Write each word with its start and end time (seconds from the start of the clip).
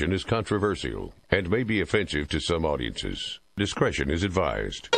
is 0.00 0.24
controversial 0.24 1.14
and 1.30 1.48
may 1.48 1.62
be 1.62 1.80
offensive 1.80 2.28
to 2.28 2.40
some 2.40 2.64
audiences. 2.64 3.40
Discretion 3.56 4.10
is 4.10 4.22
advised. 4.22 4.94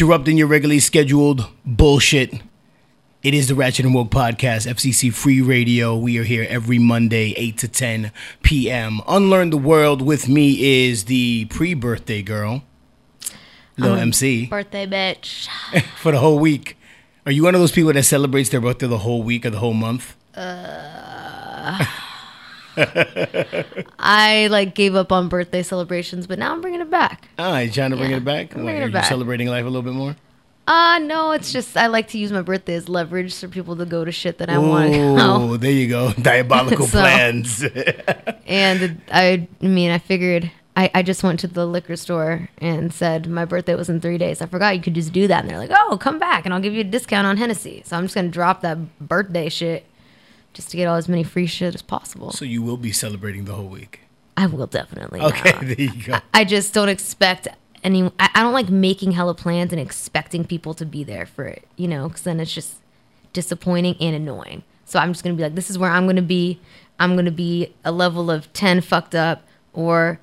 Interrupting 0.00 0.38
your 0.38 0.46
regularly 0.46 0.80
scheduled 0.80 1.46
bullshit. 1.66 2.32
It 3.22 3.34
is 3.34 3.48
the 3.48 3.54
Ratchet 3.54 3.84
and 3.84 3.94
Woke 3.94 4.08
Podcast, 4.08 4.66
FCC 4.66 5.12
Free 5.12 5.42
Radio. 5.42 5.94
We 5.94 6.16
are 6.16 6.22
here 6.22 6.46
every 6.48 6.78
Monday, 6.78 7.34
8 7.36 7.58
to 7.58 7.68
10 7.68 8.12
p.m. 8.42 9.02
Unlearn 9.06 9.50
the 9.50 9.58
World 9.58 10.00
with 10.00 10.26
me 10.26 10.86
is 10.86 11.04
the 11.04 11.44
pre 11.50 11.74
birthday 11.74 12.22
girl, 12.22 12.62
Lil 13.76 13.92
um, 13.92 13.98
MC, 13.98 14.46
Birthday 14.46 14.86
bitch. 14.86 15.48
for 15.98 16.12
the 16.12 16.18
whole 16.18 16.38
week. 16.38 16.78
Are 17.26 17.32
you 17.32 17.42
one 17.42 17.54
of 17.54 17.60
those 17.60 17.70
people 17.70 17.92
that 17.92 18.04
celebrates 18.04 18.48
their 18.48 18.62
birthday 18.62 18.86
the 18.86 18.96
whole 18.96 19.22
week 19.22 19.44
or 19.44 19.50
the 19.50 19.58
whole 19.58 19.74
month? 19.74 20.16
Uh, 20.34 21.84
I 23.98 24.48
like 24.50 24.74
gave 24.74 24.94
up 24.94 25.12
on 25.12 25.28
birthday 25.28 25.62
celebrations, 25.62 26.26
but 26.26 26.38
now 26.38 26.52
I'm 26.52 26.60
bringing 26.60 26.80
it 26.80 26.90
back. 26.90 27.28
Ah, 27.38 27.58
you 27.58 27.70
trying 27.70 27.90
to 27.90 27.96
bring 27.96 28.10
Yeah, 28.10 28.18
it 28.18 28.24
back? 28.24 28.54
Like, 28.54 28.64
bringing 28.64 28.82
are 28.82 28.88
it 28.88 28.94
you 28.94 29.02
celebrating 29.02 29.48
life 29.48 29.62
a 29.64 29.68
little 29.68 29.82
bit 29.82 29.94
more? 29.94 30.16
Uh 30.66 30.98
no, 31.02 31.32
it's 31.32 31.52
just 31.52 31.76
I 31.76 31.88
like 31.88 32.08
to 32.08 32.18
use 32.18 32.30
my 32.30 32.42
birthday 32.42 32.74
as 32.74 32.88
leverage 32.88 33.34
for 33.34 33.48
people 33.48 33.74
to 33.76 33.84
go 33.86 34.04
to 34.04 34.12
shit 34.12 34.38
that 34.38 34.48
I 34.48 34.58
want 34.58 34.92
to 34.92 35.00
Oh, 35.18 35.48
go. 35.48 35.56
there 35.56 35.72
you 35.72 35.88
go. 35.88 36.12
Diabolical 36.22 36.86
So- 36.86 37.00
plans. 37.00 37.64
And 38.46 39.00
I, 39.10 39.48
I 39.60 39.66
mean, 39.66 39.90
I 39.90 39.98
figured 39.98 40.50
I, 40.76 40.88
I 40.94 41.02
just 41.02 41.24
went 41.24 41.40
to 41.40 41.48
the 41.48 41.66
liquor 41.66 41.96
store 41.96 42.48
and 42.58 42.92
said 42.94 43.26
my 43.28 43.44
birthday 43.44 43.74
was 43.74 43.88
in 43.88 44.00
three 44.00 44.18
days. 44.18 44.40
I 44.40 44.46
forgot 44.46 44.76
you 44.76 44.80
could 44.82 44.94
just 44.94 45.12
do 45.12 45.26
that, 45.26 45.40
and 45.40 45.50
they're 45.50 45.58
like, 45.58 45.72
"Oh, 45.74 45.98
come 46.00 46.18
back, 46.20 46.44
and 46.44 46.54
I'll 46.54 46.60
give 46.60 46.72
you 46.72 46.82
a 46.82 46.84
discount 46.84 47.26
on 47.26 47.36
Hennessy." 47.36 47.82
So 47.84 47.96
I'm 47.96 48.04
just 48.04 48.14
gonna 48.14 48.28
drop 48.28 48.60
that 48.60 48.78
birthday 49.00 49.48
shit 49.48 49.84
just 50.52 50.70
to 50.70 50.76
get 50.76 50.86
all 50.86 50.96
as 50.96 51.08
many 51.08 51.22
free 51.22 51.46
shit 51.46 51.74
as 51.74 51.82
possible. 51.82 52.30
so 52.32 52.44
you 52.44 52.62
will 52.62 52.76
be 52.76 52.92
celebrating 52.92 53.44
the 53.44 53.54
whole 53.54 53.68
week. 53.68 54.00
I 54.36 54.46
will 54.46 54.66
definitely. 54.66 55.20
Okay, 55.20 55.52
not. 55.52 55.60
there 55.62 55.80
you 55.80 56.02
go. 56.02 56.18
I 56.32 56.44
just 56.44 56.72
don't 56.72 56.88
expect 56.88 57.48
any. 57.84 58.04
I, 58.18 58.30
I 58.34 58.42
don't 58.42 58.52
like 58.52 58.70
making 58.70 59.12
hella 59.12 59.34
plans 59.34 59.72
and 59.72 59.80
expecting 59.80 60.44
people 60.44 60.74
to 60.74 60.86
be 60.86 61.04
there 61.04 61.26
for 61.26 61.44
it, 61.44 61.66
you 61.76 61.86
know, 61.88 62.08
because 62.08 62.22
then 62.22 62.40
it's 62.40 62.52
just 62.52 62.76
disappointing 63.32 63.96
and 64.00 64.16
annoying. 64.16 64.62
So 64.84 64.98
I'm 64.98 65.12
just 65.12 65.22
gonna 65.22 65.36
be 65.36 65.42
like, 65.42 65.54
this 65.54 65.70
is 65.70 65.78
where 65.78 65.90
I'm 65.90 66.06
gonna 66.06 66.22
be. 66.22 66.60
I'm 66.98 67.16
gonna 67.16 67.30
be 67.30 67.74
a 67.84 67.92
level 67.92 68.30
of 68.30 68.52
ten 68.52 68.80
fucked 68.80 69.14
up 69.14 69.42
or 69.72 70.20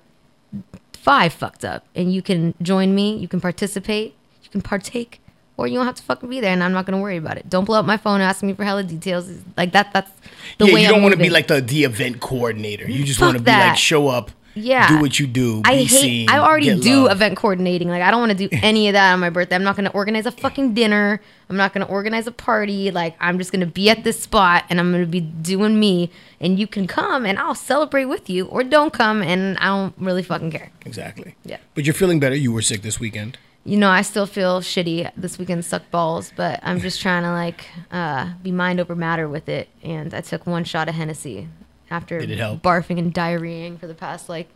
five 0.93 1.33
fucked 1.33 1.63
up, 1.63 1.85
and 1.95 2.13
you 2.13 2.21
can 2.21 2.53
join 2.61 2.93
me. 2.95 3.15
You 3.17 3.27
can 3.27 3.39
participate. 3.39 4.15
You 4.43 4.49
can 4.49 4.61
partake. 4.61 5.21
Or 5.57 5.65
you 5.67 5.73
don't 5.75 5.87
have 5.87 5.95
to 5.95 6.03
fucking 6.03 6.29
be 6.29 6.39
there, 6.39 6.53
and 6.53 6.63
I'm 6.63 6.71
not 6.71 6.85
gonna 6.85 7.01
worry 7.01 7.17
about 7.17 7.37
it. 7.37 7.49
Don't 7.49 7.65
blow 7.65 7.79
up 7.79 7.85
my 7.85 7.97
phone 7.97 8.21
asking 8.21 8.47
me 8.47 8.53
for 8.53 8.63
hella 8.63 8.83
details. 8.83 9.27
Like 9.57 9.71
that. 9.71 9.91
That's 9.91 10.11
the 10.59 10.67
yeah, 10.67 10.73
way 10.75 10.81
you 10.83 10.87
don't 10.87 11.01
want 11.01 11.13
to 11.15 11.19
be 11.19 11.31
like 11.31 11.47
the, 11.47 11.61
the 11.61 11.83
event 11.83 12.19
coordinator. 12.19 12.87
You 12.89 13.03
just 13.03 13.19
want 13.19 13.37
to 13.37 13.43
be 13.43 13.49
like 13.49 13.75
show 13.75 14.07
up, 14.07 14.29
Yeah. 14.53 14.87
do 14.87 14.99
what 15.01 15.19
you 15.19 15.25
do, 15.25 15.61
be 15.63 15.69
I 15.69 15.75
hate. 15.77 15.89
seen. 15.89 16.29
I 16.29 16.37
already 16.37 16.79
do 16.79 17.03
love. 17.05 17.11
event 17.17 17.37
coordinating. 17.37 17.89
Like 17.89 18.03
I 18.03 18.11
don't 18.11 18.19
want 18.19 18.37
to 18.37 18.47
do 18.47 18.49
any 18.61 18.87
of 18.87 18.93
that 18.93 19.13
on 19.13 19.19
my 19.19 19.31
birthday. 19.31 19.55
I'm 19.55 19.63
not 19.63 19.75
to 19.85 19.91
organize 19.93 20.27
a 20.27 20.31
fucking 20.31 20.75
dinner. 20.75 21.19
I'm 21.49 21.57
not 21.57 21.73
to 21.85 21.91
organize 21.91 22.27
a 22.27 22.31
party. 22.31 22.91
Like 22.91 23.15
I'm 23.19 23.39
just 23.39 23.51
to 23.61 23.65
be 23.65 23.89
at 23.89 24.03
this 24.03 24.19
spot 24.19 24.63
and 24.69 24.79
I'm 24.79 24.91
to 24.93 25.05
be 25.07 25.21
doing 25.21 25.79
me. 25.79 26.11
And 26.39 26.59
you 26.59 26.67
can 26.67 26.85
come 26.85 27.25
and 27.25 27.39
I'll 27.39 27.55
celebrate 27.55 28.05
with 28.05 28.29
you, 28.29 28.45
or 28.45 28.63
don't 28.63 28.93
come 28.93 29.23
and 29.23 29.57
I 29.57 29.67
don't 29.69 29.95
really 29.97 30.21
fucking 30.21 30.51
care. 30.51 30.69
Exactly. 30.85 31.33
Yeah. 31.43 31.57
But 31.73 31.85
you're 31.85 31.95
feeling 31.95 32.19
better. 32.19 32.35
You 32.35 32.51
were 32.51 32.61
sick 32.61 32.83
this 32.83 32.99
weekend. 32.99 33.39
You 33.67 33.75
know, 33.75 33.89
I 33.89 34.01
still 34.01 34.25
feel 34.25 34.61
shitty. 34.61 35.11
This 35.17 35.37
weekend 35.37 35.65
sucked 35.65 35.91
balls, 35.91 36.31
but 36.37 36.61
I'm 36.63 36.79
just 36.79 37.01
trying 37.01 37.23
to 37.23 37.31
like 37.31 37.65
uh, 37.91 38.31
be 38.41 38.49
mind 38.49 38.79
over 38.79 38.95
matter 38.95 39.27
with 39.27 39.49
it. 39.49 39.67
And 39.83 40.13
I 40.13 40.21
took 40.21 40.47
one 40.47 40.63
shot 40.63 40.87
of 40.87 40.95
Hennessy 40.95 41.49
after 41.91 42.17
Did 42.21 42.31
it 42.31 42.37
help? 42.39 42.61
barfing 42.61 42.97
and 42.97 43.13
diarrheaing 43.13 43.77
for 43.77 43.87
the 43.87 43.93
past 43.93 44.29
like 44.29 44.47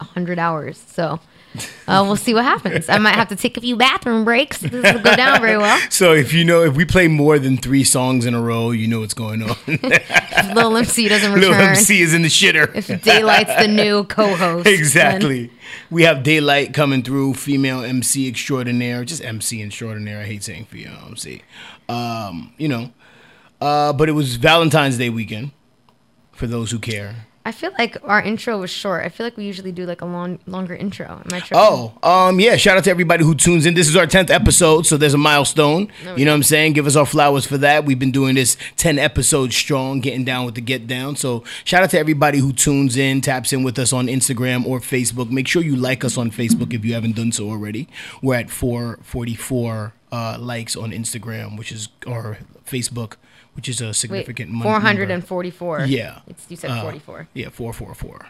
hundred 0.00 0.38
hours. 0.38 0.78
So 0.78 1.18
uh, 1.88 2.02
we'll 2.06 2.16
see 2.16 2.32
what 2.34 2.44
happens. 2.44 2.88
I 2.88 2.98
might 2.98 3.14
have 3.16 3.28
to 3.28 3.36
take 3.36 3.56
a 3.56 3.60
few 3.60 3.76
bathroom 3.76 4.24
breaks. 4.24 4.58
This 4.58 4.72
will 4.94 5.00
go 5.02 5.16
down 5.16 5.40
very 5.40 5.58
well. 5.58 5.78
So 5.90 6.12
if 6.12 6.32
you 6.32 6.44
know 6.44 6.62
if 6.62 6.76
we 6.76 6.84
play 6.84 7.08
more 7.08 7.38
than 7.38 7.56
three 7.56 7.82
songs 7.84 8.24
in 8.24 8.34
a 8.34 8.40
row, 8.40 8.70
you 8.70 8.86
know 8.86 9.00
what's 9.00 9.14
going 9.14 9.42
on. 9.42 9.56
If 9.66 10.54
Lil 10.54 10.76
MC 10.76 11.08
doesn't 11.08 11.32
Little 11.34 11.50
return. 11.50 11.70
MC 11.70 12.00
is 12.02 12.14
in 12.14 12.22
the 12.22 12.28
shitter. 12.28 12.74
If 12.74 12.86
Daylite's 12.88 13.60
the 13.60 13.68
new 13.68 14.04
co-host, 14.04 14.64
then- 14.64 14.74
exactly. 14.74 15.50
We 15.90 16.04
have 16.04 16.18
Daylite 16.18 16.72
coming 16.74 17.02
through, 17.02 17.34
female 17.34 17.82
MC 17.82 18.28
extraordinaire, 18.28 19.04
just 19.04 19.22
MC 19.22 19.62
extraordinaire. 19.62 20.20
I 20.20 20.24
hate 20.24 20.42
saying 20.44 20.66
female 20.66 20.98
MC. 21.08 21.42
Um, 21.88 22.52
you 22.58 22.68
know, 22.68 22.90
uh, 23.60 23.92
but 23.92 24.08
it 24.08 24.12
was 24.12 24.36
Valentine's 24.36 24.96
Day 24.98 25.10
weekend 25.10 25.50
for 26.32 26.46
those 26.46 26.70
who 26.70 26.78
care. 26.78 27.26
I 27.50 27.52
feel 27.52 27.72
like 27.80 27.96
our 28.04 28.22
intro 28.22 28.58
was 28.58 28.70
short. 28.70 29.04
I 29.04 29.08
feel 29.08 29.26
like 29.26 29.36
we 29.36 29.44
usually 29.44 29.72
do 29.72 29.84
like 29.84 30.02
a 30.02 30.04
long, 30.04 30.38
longer 30.46 30.72
intro. 30.72 31.06
Am 31.06 31.26
I 31.32 31.40
tripping? 31.40 31.56
Oh, 31.56 31.92
um, 32.00 32.38
yeah. 32.38 32.54
Shout 32.54 32.76
out 32.76 32.84
to 32.84 32.90
everybody 32.90 33.24
who 33.24 33.34
tunes 33.34 33.66
in. 33.66 33.74
This 33.74 33.88
is 33.88 33.96
our 33.96 34.06
tenth 34.06 34.30
episode, 34.30 34.86
so 34.86 34.96
there's 34.96 35.14
a 35.14 35.18
milestone. 35.18 35.90
You 36.16 36.24
know 36.24 36.30
what 36.30 36.36
I'm 36.36 36.42
saying? 36.44 36.74
Give 36.74 36.86
us 36.86 36.94
our 36.94 37.04
flowers 37.04 37.44
for 37.44 37.58
that. 37.58 37.84
We've 37.84 37.98
been 37.98 38.12
doing 38.12 38.36
this 38.36 38.56
ten 38.76 39.00
episodes 39.00 39.56
strong, 39.56 39.98
getting 39.98 40.24
down 40.24 40.46
with 40.46 40.54
the 40.54 40.60
get 40.60 40.86
down. 40.86 41.16
So 41.16 41.42
shout 41.64 41.82
out 41.82 41.90
to 41.90 41.98
everybody 41.98 42.38
who 42.38 42.52
tunes 42.52 42.96
in, 42.96 43.20
taps 43.20 43.52
in 43.52 43.64
with 43.64 43.80
us 43.80 43.92
on 43.92 44.06
Instagram 44.06 44.64
or 44.64 44.78
Facebook. 44.78 45.28
Make 45.30 45.48
sure 45.48 45.60
you 45.60 45.74
like 45.74 46.04
us 46.04 46.16
on 46.16 46.30
Facebook 46.30 46.72
if 46.72 46.84
you 46.84 46.94
haven't 46.94 47.16
done 47.16 47.32
so 47.32 47.50
already. 47.50 47.88
We're 48.22 48.36
at 48.36 48.48
444 48.48 49.92
uh, 50.12 50.36
likes 50.38 50.76
on 50.76 50.92
Instagram, 50.92 51.58
which 51.58 51.72
is 51.72 51.88
or 52.06 52.38
Facebook, 52.64 53.14
which 53.54 53.68
is 53.68 53.80
a 53.80 53.92
significant 53.94 54.50
four 54.62 54.80
hundred 54.80 55.08
number. 55.08 55.14
and 55.14 55.26
forty-four. 55.26 55.84
Yeah. 55.86 56.20
it's, 56.26 56.46
you 56.48 56.56
said 56.56 56.70
Uh, 56.70 56.82
forty-four. 56.82 57.28
Yeah, 57.34 57.48
four 57.50 57.72
four 57.72 57.94
four. 57.94 58.26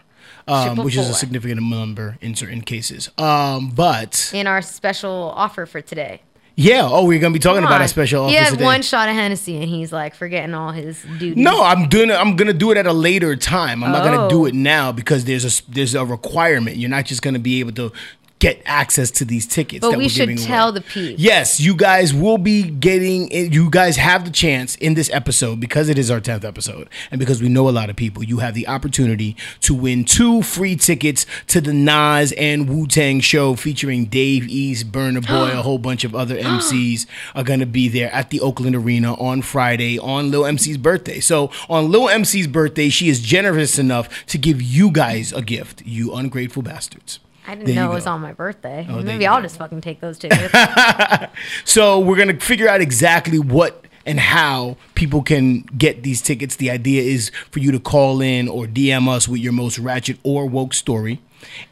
Um, 0.46 0.66
Triple 0.68 0.84
which 0.84 0.96
is 0.96 1.08
a 1.08 1.14
significant 1.14 1.62
number 1.62 2.18
in 2.20 2.34
certain 2.34 2.60
cases. 2.62 3.10
Um, 3.18 3.70
but 3.70 4.30
In 4.34 4.46
our 4.46 4.60
special 4.62 5.32
offer 5.34 5.64
for 5.66 5.80
today. 5.80 6.22
yeah, 6.56 6.82
oh, 6.84 7.04
we're 7.06 7.18
gonna 7.18 7.32
be 7.32 7.38
talking 7.38 7.64
about 7.64 7.80
a 7.80 7.88
special 7.88 8.28
He 8.28 8.36
offer 8.36 8.44
had 8.44 8.52
today. 8.52 8.64
one 8.64 8.82
shot 8.82 9.08
of 9.08 9.14
Hennessy 9.14 9.56
and 9.56 9.64
he's 9.68 9.92
like 9.92 10.14
forgetting 10.14 10.54
all 10.54 10.72
his 10.72 11.02
duties. 11.18 11.36
no, 11.36 11.62
I'm 11.64 11.88
doing. 11.88 12.10
it- 12.10 12.14
I'm 12.20 12.36
gonna 12.36 12.52
do 12.52 12.70
it 12.70 12.76
at 12.76 12.86
a 12.86 12.92
later 12.92 13.34
time. 13.34 13.82
I'm 13.82 13.92
not 13.92 14.04
gonna 14.04 14.28
do 14.28 14.42
Oh. 14.42 14.46
it 14.46 14.54
now 14.54 14.92
because 14.92 15.24
there's 15.24 15.44
a 15.44 15.70
there's 15.70 15.94
a 15.94 16.04
requirement. 16.04 16.76
You're 16.76 16.90
not 16.90 17.06
just 17.06 17.22
gonna 17.22 17.38
be 17.38 17.60
able 17.60 17.72
to 17.72 17.92
get 18.40 18.60
access 18.64 19.10
to 19.12 19.24
these 19.24 19.46
tickets. 19.46 19.82
But 19.82 19.92
that 19.92 19.98
we 19.98 20.04
we're 20.04 20.10
should 20.10 20.38
tell 20.38 20.70
away. 20.70 20.80
the 20.80 20.80
people. 20.80 21.20
Yes, 21.20 21.60
you 21.60 21.76
guys 21.76 22.12
will 22.12 22.38
be 22.38 22.64
getting. 22.64 23.30
You 23.30 23.70
guys 23.70 23.96
have 23.96 24.24
the 24.24 24.30
chance 24.30 24.74
in 24.76 24.94
this 24.94 25.08
episode 25.12 25.60
because 25.60 25.88
it 25.88 25.98
is 25.98 26.10
our 26.10 26.20
tenth 26.20 26.44
episode, 26.44 26.88
and 27.12 27.20
because 27.20 27.40
we 27.40 27.48
know 27.48 27.68
a 27.68 27.70
lot 27.70 27.88
of 27.88 27.96
people. 27.96 28.24
You 28.24 28.38
have 28.38 28.54
the 28.54 28.66
opportunity 28.66 29.36
to 29.60 29.74
win 29.74 30.04
two 30.04 30.42
free 30.42 30.74
tickets 30.74 31.26
to 31.48 31.60
the 31.60 31.72
Nas 31.72 32.32
and 32.32 32.68
Wu 32.68 32.86
Tang 32.86 33.20
show 33.20 33.54
featuring 33.54 34.06
Dave 34.06 34.48
East, 34.48 34.90
Burna 34.90 35.26
Boy, 35.26 35.56
a 35.56 35.62
whole 35.62 35.78
bunch 35.78 36.02
of 36.04 36.14
other 36.14 36.36
MCs 36.36 37.06
are 37.34 37.44
gonna 37.44 37.66
be 37.66 37.88
there 37.88 38.12
at 38.12 38.30
the 38.30 38.40
Oakland 38.40 38.74
Arena 38.74 39.14
on 39.14 39.42
Friday 39.42 39.98
on 39.98 40.30
Lil 40.30 40.46
MC's 40.46 40.78
birthday. 40.78 41.20
So 41.20 41.50
on 41.68 41.90
Lil 41.90 42.08
MC's 42.08 42.46
birthday, 42.46 42.88
she 42.88 43.08
is 43.08 43.20
generous 43.20 43.78
enough 43.78 44.26
to 44.26 44.38
give 44.38 44.62
you 44.62 44.90
guys 44.90 45.32
a 45.32 45.42
gift. 45.42 45.82
You 45.84 46.14
ungrateful 46.14 46.62
bastards. 46.62 47.20
I 47.50 47.54
didn't 47.56 47.66
There 47.66 47.74
know 47.84 47.90
it 47.90 47.94
was 47.94 48.06
on 48.06 48.20
my 48.20 48.32
birthday. 48.32 48.86
there 48.88 49.02
Maybe 49.02 49.26
I'll 49.26 49.38
go. 49.38 49.42
just 49.42 49.58
fucking 49.58 49.80
take 49.80 50.00
those 50.00 50.18
tickets. 50.18 50.54
So 51.64 51.98
we're 51.98 52.16
gonna 52.16 52.38
figure 52.38 52.68
out 52.68 52.80
exactly 52.80 53.38
what 53.38 53.86
and 54.06 54.18
how 54.20 54.76
people 54.94 55.22
can 55.22 55.60
get 55.76 56.02
these 56.02 56.22
tickets. 56.22 56.56
The 56.56 56.70
idea 56.70 57.02
is 57.02 57.30
for 57.50 57.58
you 57.58 57.70
to 57.72 57.80
call 57.80 58.20
in 58.20 58.48
or 58.48 58.66
DM 58.66 59.08
us 59.08 59.28
with 59.28 59.40
your 59.40 59.52
most 59.52 59.78
ratchet 59.78 60.18
or 60.22 60.46
woke 60.46 60.74
story. 60.74 61.20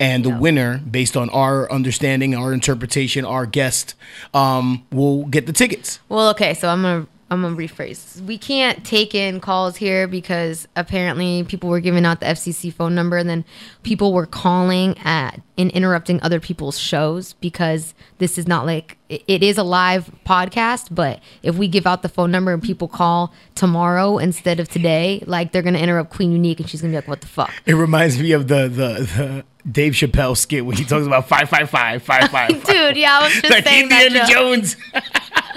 And 0.01 0.25
the 0.25 0.31
winner, 0.31 0.79
based 0.79 1.17
on 1.17 1.29
our 1.31 1.71
understanding, 1.71 2.35
our 2.35 2.53
interpretation, 2.53 3.25
our 3.25 3.45
guest, 3.47 3.95
um, 4.35 4.85
will 4.91 5.27
get 5.27 5.47
the 5.47 5.53
tickets. 5.53 6.01
well, 6.09 6.31
okay, 6.31 6.55
so 6.55 6.69
I'm 6.69 6.83
gonna 6.83 7.07
I'm 7.31 7.43
gonna 7.43 7.57
rephrase. 7.57 8.23
We 8.23 8.39
can't 8.39 8.85
take 8.85 9.15
in 9.15 9.41
calls 9.41 9.77
here 9.77 10.09
because 10.09 10.67
apparently 10.77 11.45
people 11.45 11.69
were 11.69 11.81
giving 11.81 12.07
out 12.07 12.21
the 12.21 12.27
FCC 12.27 12.73
phone 12.73 12.95
number, 12.95 13.19
and 13.19 13.29
then 13.29 13.45
people 13.83 14.15
were 14.15 14.25
calling 14.25 14.97
at 14.99 15.41
and 15.59 15.71
interrupting 15.73 16.23
other 16.23 16.41
people's 16.41 16.79
shows 16.79 17.35
because 17.35 17.93
this 18.19 18.39
is 18.39 18.49
not 18.49 18.65
like 18.65 18.97
it, 19.11 19.43
is 19.43 19.59
a 19.59 19.63
live 19.63 20.11
podcast. 20.25 20.89
But 20.91 21.21
if 21.43 21.57
we 21.57 21.69
give 21.69 21.87
out 21.87 22.03
the 22.03 22.09
phone 22.09 22.31
number 22.31 22.53
and 22.53 22.63
people 22.63 22.89
call 22.89 23.35
tomorrow 23.55 24.17
instead 24.17 24.59
of 24.59 24.69
today, 24.71 25.23
like 25.27 25.53
they're 25.53 25.63
gonna 25.63 25.79
interrupt 25.79 26.11
Queen 26.11 26.33
Unique, 26.33 26.61
and 26.61 26.69
she's 26.69 26.81
gonna 26.81 26.93
be 26.93 26.97
like, 26.97 27.09
"What 27.09 27.21
the 27.21 27.27
fuck." 27.27 27.53
It 27.67 27.75
reminds 27.75 28.19
me 28.19 28.33
of 28.33 28.49
the 28.49 28.69
the, 28.69 28.89
the 29.17 29.45
Dave 29.71 29.93
Chappelle 29.93 30.35
skit 30.35 30.65
when 30.65 30.77
he 30.77 30.85
talks 30.85 31.07
about 31.07 31.29
five 31.29 31.51
five 31.51 31.69
five 31.69 32.03
five 32.03 32.31
five. 32.31 32.49
Dude, 32.65 32.97
yeah, 32.97 33.19
I 33.19 33.25
was 33.25 33.33
just 33.35 33.51
like 33.51 33.65
saying 33.65 33.91
that 33.91 34.07
Indiana. 34.07 34.33
Jones. 34.33 34.77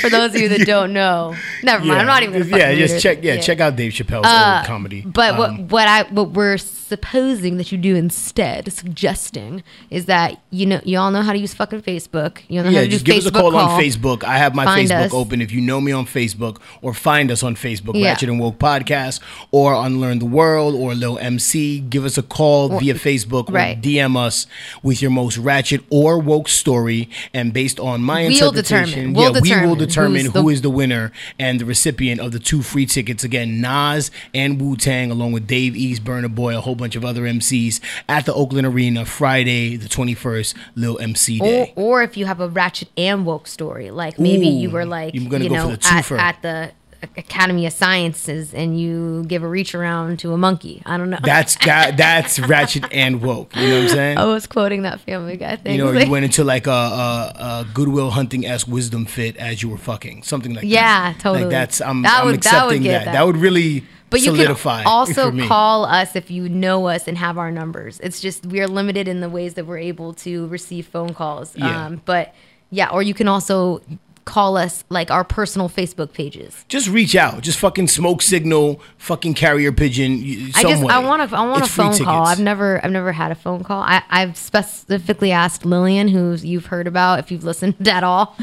for 0.00 0.08
those 0.10 0.34
of 0.34 0.40
you 0.40 0.48
that 0.50 0.66
don't 0.66 0.92
know. 0.92 1.34
Never 1.62 1.84
mind. 1.84 2.00
I'm 2.00 2.06
not 2.06 2.22
even. 2.22 2.42
Gonna 2.48 2.56
Yeah, 2.56 2.74
just 2.74 3.02
check. 3.02 3.22
Yeah, 3.22 3.40
check 3.40 3.60
out 3.60 3.76
Dave 3.76 3.92
Chappelle's 3.92 4.26
old 4.26 4.66
comedy. 4.66 5.02
But 5.06 5.34
Um, 5.34 5.38
what 5.38 5.70
what 5.70 5.88
I 5.88 6.02
what 6.04 6.30
we're 6.30 6.56
supposing 6.58 7.56
that 7.56 7.72
you 7.72 7.78
do 7.78 7.94
instead, 7.96 8.70
suggesting, 8.72 9.62
is 9.90 10.06
that 10.06 10.40
you 10.50 10.66
know 10.66 10.80
you 10.84 10.98
all 10.98 11.10
know 11.10 11.22
how 11.22 11.32
to 11.32 11.38
use 11.38 11.54
fucking 11.54 11.82
Facebook. 11.82 12.38
You 12.48 12.58
know 12.62 12.64
how 12.64 12.70
Yeah, 12.70 12.80
to 12.80 12.86
do 12.86 12.90
just 12.92 13.04
give 13.04 13.16
us 13.18 13.26
a 13.26 13.30
Facebook 13.30 13.52
call, 13.52 13.56
on 13.56 13.80
Facebook. 13.80 14.24
I 14.24 14.38
have 14.38 14.54
my 14.54 14.64
Find 14.64 14.88
Facebook 14.88 15.06
us. 15.06 15.14
open. 15.14 15.40
If 15.40 15.52
you 15.52 15.60
know 15.60 15.80
me 15.80 15.92
on 15.92 16.06
Facebook, 16.06 16.58
or 16.82 16.94
find 16.94 17.30
us 17.30 17.42
on 17.42 17.56
Facebook, 17.56 17.94
Yeah. 17.94 18.10
Ratchet 18.10 18.28
and 18.28 18.38
Woke 18.40 18.58
Podcast, 18.58 19.20
or 19.50 19.74
Unlearn 19.74 20.18
the 20.18 20.26
World, 20.26 20.74
or 20.74 20.94
Lil 20.94 21.18
MC. 21.18 21.80
Give 21.80 22.04
us 22.04 22.16
a 22.18 22.22
call 22.22 22.78
via 22.78 22.94
Facebook, 22.94 23.48
or 23.50 23.52
right. 23.52 23.80
DM 23.80 24.16
us 24.16 24.46
with 24.82 25.02
your 25.02 25.10
most 25.10 25.36
ratchet 25.38 25.82
or 25.90 26.18
woke 26.18 26.48
story, 26.48 27.08
and 27.32 27.52
based 27.52 27.78
on 27.80 28.02
my 28.02 28.22
We'll 28.22 28.32
interpretation, 28.32 28.93
determine. 28.94 29.14
We'll 29.14 29.22
yeah, 29.46 29.60
we 29.62 29.66
will 29.68 29.76
determine 29.76 30.12
determine 30.24 30.26
who 30.26 30.48
the- 30.50 30.54
is 30.54 30.62
the 30.62 30.70
winner 30.70 31.12
and 31.38 31.60
the 31.60 31.64
recipient 31.64 32.20
of 32.20 32.32
the 32.32 32.38
two 32.38 32.62
free 32.62 32.86
tickets. 32.86 33.24
Again, 33.24 33.60
Nas 33.60 34.10
and 34.34 34.60
Wu 34.60 34.76
Tang, 34.76 35.10
along 35.10 35.32
with 35.32 35.46
Dave 35.46 35.76
East, 35.76 36.04
Burna 36.04 36.34
Boy, 36.34 36.56
a 36.56 36.60
whole 36.60 36.74
bunch 36.74 36.96
of 36.96 37.04
other 37.04 37.22
MCs 37.22 37.80
at 38.08 38.26
the 38.26 38.34
Oakland 38.34 38.66
Arena 38.66 39.04
Friday, 39.04 39.76
the 39.76 39.88
twenty 39.88 40.14
first, 40.14 40.54
Lil 40.74 40.98
MC 41.00 41.40
Or, 41.40 41.44
Day. 41.46 41.72
or 41.76 42.02
if 42.02 42.16
you 42.16 42.26
have 42.26 42.40
a 42.40 42.48
ratchet 42.48 42.88
and 42.96 43.24
woke 43.26 43.46
story, 43.46 43.90
like 43.90 44.18
maybe 44.18 44.46
you 44.46 44.70
were 44.70 44.84
like, 44.84 45.14
you 45.14 45.28
go 45.28 45.38
know, 45.38 45.70
for 45.70 45.76
the 45.76 45.86
at, 46.20 46.36
at 46.36 46.42
the 46.42 46.70
Academy 47.16 47.66
of 47.66 47.72
Sciences, 47.72 48.52
and 48.54 48.78
you 48.78 49.24
give 49.26 49.42
a 49.42 49.48
reach 49.48 49.74
around 49.74 50.18
to 50.20 50.32
a 50.32 50.36
monkey. 50.36 50.82
I 50.86 50.96
don't 50.96 51.10
know. 51.10 51.18
That's 51.22 51.56
that, 51.64 51.96
that's 51.96 52.38
ratchet 52.40 52.84
and 52.92 53.20
woke. 53.22 53.54
You 53.56 53.68
know 53.68 53.74
what 53.76 53.82
I'm 53.84 53.88
saying? 53.90 54.18
I 54.18 54.24
was 54.24 54.46
quoting 54.46 54.82
that 54.82 55.00
Family 55.00 55.36
Guy 55.36 55.56
thing. 55.56 55.76
you 55.76 55.84
know, 55.84 55.90
Like- 55.92 56.04
you 56.06 56.10
went 56.12 56.24
into 56.24 56.44
like 56.44 56.66
a, 56.66 56.70
a, 56.70 57.32
a 57.36 57.66
Goodwill 57.74 58.10
Hunting 58.10 58.46
esque 58.46 58.66
wisdom 58.68 59.06
fit 59.06 59.36
as 59.36 59.62
you 59.62 59.68
were 59.68 59.78
fucking 59.78 60.22
something 60.22 60.52
like 60.54 60.62
that. 60.62 60.68
Yeah, 60.68 61.12
that. 61.12 61.20
totally. 61.20 61.44
Like 61.44 61.50
that's 61.50 61.80
I'm, 61.80 62.02
That 62.02 62.20
I'm 62.20 62.26
would- 62.26 62.42
that 62.42 62.66
would 62.66 62.72
accepting 62.76 62.82
get 62.82 62.92
that. 63.00 63.04
that. 63.06 63.12
that. 63.12 63.26
would 63.26 63.36
really 63.36 63.84
But 64.10 64.20
you 64.20 64.26
solidify. 64.26 64.78
can 64.82 64.86
also 64.86 65.46
call 65.46 65.84
us 65.84 66.14
if 66.16 66.30
you 66.30 66.48
know 66.48 66.86
us 66.86 67.08
and 67.08 67.18
have 67.18 67.38
our 67.38 67.50
numbers. 67.50 68.00
It's 68.00 68.20
just 68.20 68.46
we 68.46 68.60
are 68.60 68.68
limited 68.68 69.08
in 69.08 69.20
the 69.20 69.28
ways 69.28 69.54
that 69.54 69.66
we're 69.66 69.78
able 69.78 70.14
to 70.14 70.46
receive 70.48 70.86
phone 70.86 71.14
calls. 71.14 71.56
Yeah. 71.56 71.86
Um, 71.86 72.02
but 72.04 72.34
yeah, 72.70 72.90
or 72.90 73.02
you 73.02 73.14
can 73.14 73.28
also 73.28 73.82
call 74.24 74.56
us 74.56 74.84
like 74.88 75.10
our 75.10 75.24
personal 75.24 75.68
Facebook 75.68 76.12
pages. 76.12 76.64
Just 76.68 76.88
reach 76.88 77.14
out. 77.14 77.42
Just 77.42 77.58
fucking 77.58 77.88
smoke 77.88 78.22
signal. 78.22 78.80
Fucking 78.98 79.34
carrier 79.34 79.72
pigeon. 79.72 80.50
I 80.54 80.62
just 80.62 80.84
I 80.84 80.98
want 80.98 81.32
a 81.32 81.36
I 81.36 81.46
want 81.46 81.62
It's 81.62 81.70
a 81.70 81.72
phone 81.72 81.98
call. 81.98 82.26
I've 82.26 82.40
never 82.40 82.84
I've 82.84 82.90
never 82.90 83.12
had 83.12 83.32
a 83.32 83.34
phone 83.34 83.64
call. 83.64 83.82
I, 83.82 84.02
I've 84.08 84.36
specifically 84.36 85.32
asked 85.32 85.64
Lillian, 85.64 86.08
who 86.08 86.34
you've 86.34 86.66
heard 86.66 86.86
about 86.86 87.18
if 87.18 87.30
you've 87.30 87.44
listened 87.44 87.76
at 87.88 88.04
all. 88.04 88.36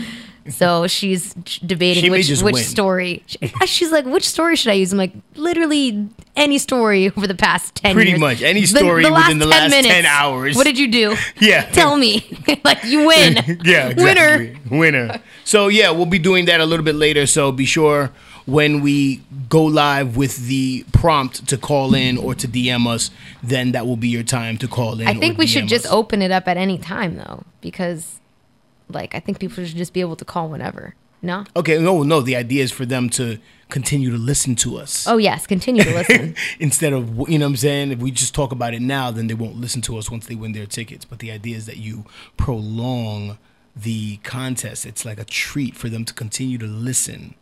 So 0.50 0.88
she's 0.88 1.34
debating 1.66 2.04
She 2.04 2.10
which 2.10 2.30
which 2.42 2.54
win. 2.56 2.64
story. 2.64 3.24
She- 3.28 3.40
uh, 3.62 3.66
She's 3.66 3.92
like, 3.92 4.06
which 4.06 4.28
story 4.28 4.56
should 4.56 4.72
I 4.72 4.74
use? 4.74 4.92
I'm 4.92 4.98
like, 4.98 5.14
literally 5.36 6.08
any 6.36 6.58
story 6.58 7.10
over 7.16 7.28
the 7.28 7.36
past 7.36 7.76
ten 7.76 7.94
Pretty 7.94 8.12
years. 8.12 8.20
much. 8.20 8.42
Any 8.42 8.66
story 8.66 9.04
within 9.10 9.38
the 9.40 9.46
last 9.46 9.72
10 9.72 10.06
hours. 10.06 10.56
What 10.56 10.64
did 10.66 10.78
you 10.80 10.88
do? 10.92 11.16
Yeah. 11.40 11.66
tell 11.72 11.98
me. 11.98 12.26
like 12.64 12.84
you 12.84 13.06
win. 13.06 13.36
yeah, 13.64 13.90
exactly. 13.90 14.04
winner. 14.04 14.60
Winner. 14.72 15.22
So 15.44 15.68
yeah, 15.68 15.92
we'll 15.92 16.06
be 16.06 16.20
doing 16.20 16.46
that 16.46 16.60
a 16.62 16.66
little 16.66 16.86
bit 16.86 16.96
later. 16.96 17.26
So 17.28 17.52
be 17.52 17.66
sure 17.66 18.12
when 18.46 18.82
we 18.82 19.22
go 19.50 19.64
live 19.64 20.18
with 20.18 20.48
the 20.48 20.84
prompt 20.92 21.48
to 21.50 21.58
call 21.58 21.94
in 21.94 22.18
or 22.18 22.34
to 22.36 22.48
DM 22.48 22.88
us, 22.88 23.12
then 23.44 23.72
that 23.74 23.86
will 23.86 23.96
be 23.98 24.08
your 24.08 24.24
time 24.24 24.58
to 24.58 24.68
call 24.68 25.00
in. 25.00 25.08
I 25.08 25.14
think 25.14 25.38
we 25.38 25.46
should 25.46 25.66
DM 25.66 25.70
just 25.70 25.86
us. 25.86 25.92
open 25.92 26.22
it 26.24 26.32
up 26.32 26.48
at 26.48 26.58
any 26.58 26.78
time 26.80 27.18
though, 27.18 27.44
because 27.62 28.20
like 28.92 29.16
I 29.16 29.20
think 29.20 29.40
people 29.40 29.64
should 29.66 29.78
just 29.78 29.94
be 29.94 30.02
able 30.02 30.16
to 30.16 30.26
call 30.26 30.50
whenever. 30.50 30.96
No. 31.24 31.46
Okay, 31.56 31.78
no, 31.78 32.02
no. 32.04 32.22
The 32.22 32.36
idea 32.36 32.64
is 32.64 32.72
for 32.72 32.86
them 32.86 33.10
to 33.12 33.38
continue 33.70 34.10
to 34.10 34.18
listen 34.18 34.56
to 34.56 34.78
us. 34.78 35.08
Oh 35.08 35.18
yes, 35.18 35.46
continue 35.46 35.84
to 35.84 35.94
listen. 35.94 36.36
Instead 36.60 36.94
of 36.94 37.30
you 37.30 37.38
know 37.38 37.46
what 37.46 37.52
I'm 37.52 37.56
saying, 37.58 37.92
if 37.92 38.00
we 38.00 38.12
just 38.12 38.34
talk 38.34 38.52
about 38.52 38.74
it 38.74 38.82
now, 38.82 39.12
then 39.12 39.28
they 39.28 39.36
won't 39.36 39.58
listen 39.58 39.82
to 39.84 39.98
us 39.98 40.10
once 40.10 40.26
they 40.26 40.36
win 40.36 40.54
their 40.54 40.66
tickets. 40.66 41.06
But 41.06 41.20
the 41.20 41.32
idea 41.32 41.56
is 41.58 41.68
that 41.68 41.78
you 41.78 42.06
prolong 42.38 43.38
the 43.76 44.18
contest. 44.18 44.86
It's 44.86 45.06
like 45.06 45.20
a 45.20 45.24
treat 45.26 45.76
for 45.76 45.90
them 45.90 46.06
to 46.06 46.14
continue 46.14 46.58
to 46.58 46.68
listen 46.68 47.36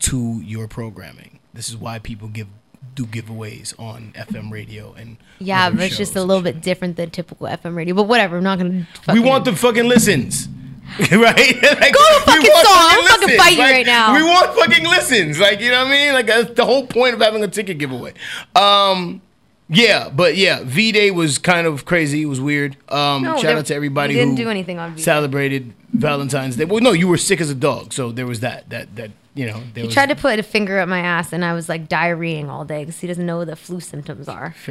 to 0.00 0.40
your 0.42 0.66
programming. 0.66 1.38
This 1.52 1.68
is 1.68 1.76
why 1.76 1.98
people 1.98 2.28
give 2.28 2.48
do 2.94 3.04
giveaways 3.04 3.78
on 3.78 4.12
FM 4.16 4.50
radio 4.50 4.94
and 4.94 5.18
Yeah, 5.38 5.68
but 5.70 5.80
it's 5.80 5.96
just 5.96 6.16
a 6.16 6.22
little 6.22 6.42
bit 6.42 6.62
different 6.62 6.96
than 6.96 7.10
typical 7.10 7.46
FM 7.46 7.76
radio. 7.76 7.94
But 7.94 8.04
whatever, 8.04 8.38
I'm 8.38 8.44
not 8.44 8.58
gonna. 8.58 8.86
We 9.12 9.20
want 9.20 9.44
the 9.44 9.54
fucking 9.54 9.86
listens. 9.86 10.48
right? 11.12 11.62
Like, 11.62 11.92
Go 11.92 12.00
to 12.00 12.20
fucking 12.24 12.50
song. 12.50 12.64
I'm 12.66 13.04
fucking 13.04 13.28
listens. 13.28 13.36
fight 13.42 13.52
you 13.52 13.58
Like, 13.58 13.72
right 13.72 13.86
now. 13.86 14.14
We 14.14 14.22
want 14.22 14.54
fucking 14.58 14.84
listens. 14.84 15.38
Like, 15.38 15.60
you 15.60 15.70
know 15.70 15.84
what 15.84 15.88
I 15.88 15.90
mean? 15.90 16.12
Like 16.12 16.26
that's 16.26 16.50
the 16.54 16.64
whole 16.64 16.86
point 16.86 17.14
of 17.14 17.20
having 17.20 17.42
a 17.44 17.48
ticket 17.48 17.78
giveaway. 17.78 18.14
Um 18.54 19.20
yeah, 19.70 20.08
but 20.08 20.36
yeah, 20.36 20.60
V 20.64 20.92
Day 20.92 21.10
was 21.10 21.36
kind 21.36 21.66
of 21.66 21.84
crazy. 21.84 22.22
It 22.22 22.26
was 22.26 22.40
weird. 22.40 22.78
Um, 22.88 23.22
No, 23.22 23.36
shout 23.36 23.58
out 23.58 23.66
to 23.66 23.74
everybody 23.74 24.14
didn't 24.14 24.36
who 24.38 24.44
do 24.44 24.48
anything 24.48 24.78
on 24.78 24.92
V-Day. 24.92 25.02
celebrated 25.02 25.74
Valentine's 25.92 26.56
Day. 26.56 26.64
Well, 26.64 26.80
no, 26.80 26.92
you 26.92 27.06
were 27.06 27.18
sick 27.18 27.38
as 27.42 27.50
a 27.50 27.54
dog, 27.54 27.92
so 27.92 28.10
there 28.10 28.26
was 28.26 28.40
that. 28.40 28.70
That 28.70 28.96
that 28.96 29.10
you 29.34 29.44
know. 29.46 29.60
There 29.74 29.82
He 29.82 29.88
was 29.88 29.92
tried 29.94 30.08
to 30.08 30.16
put 30.16 30.38
a 30.38 30.42
finger 30.42 30.78
up 30.78 30.88
my 30.88 31.00
ass, 31.00 31.34
and 31.34 31.44
I 31.44 31.52
was 31.52 31.68
like 31.68 31.86
diarrheaing 31.86 32.48
all 32.48 32.64
day 32.64 32.80
because 32.84 32.98
he 32.98 33.06
doesn't 33.06 33.26
know 33.26 33.36
what 33.38 33.48
the 33.48 33.56
flu 33.56 33.80
symptoms 33.80 34.26
are. 34.26 34.54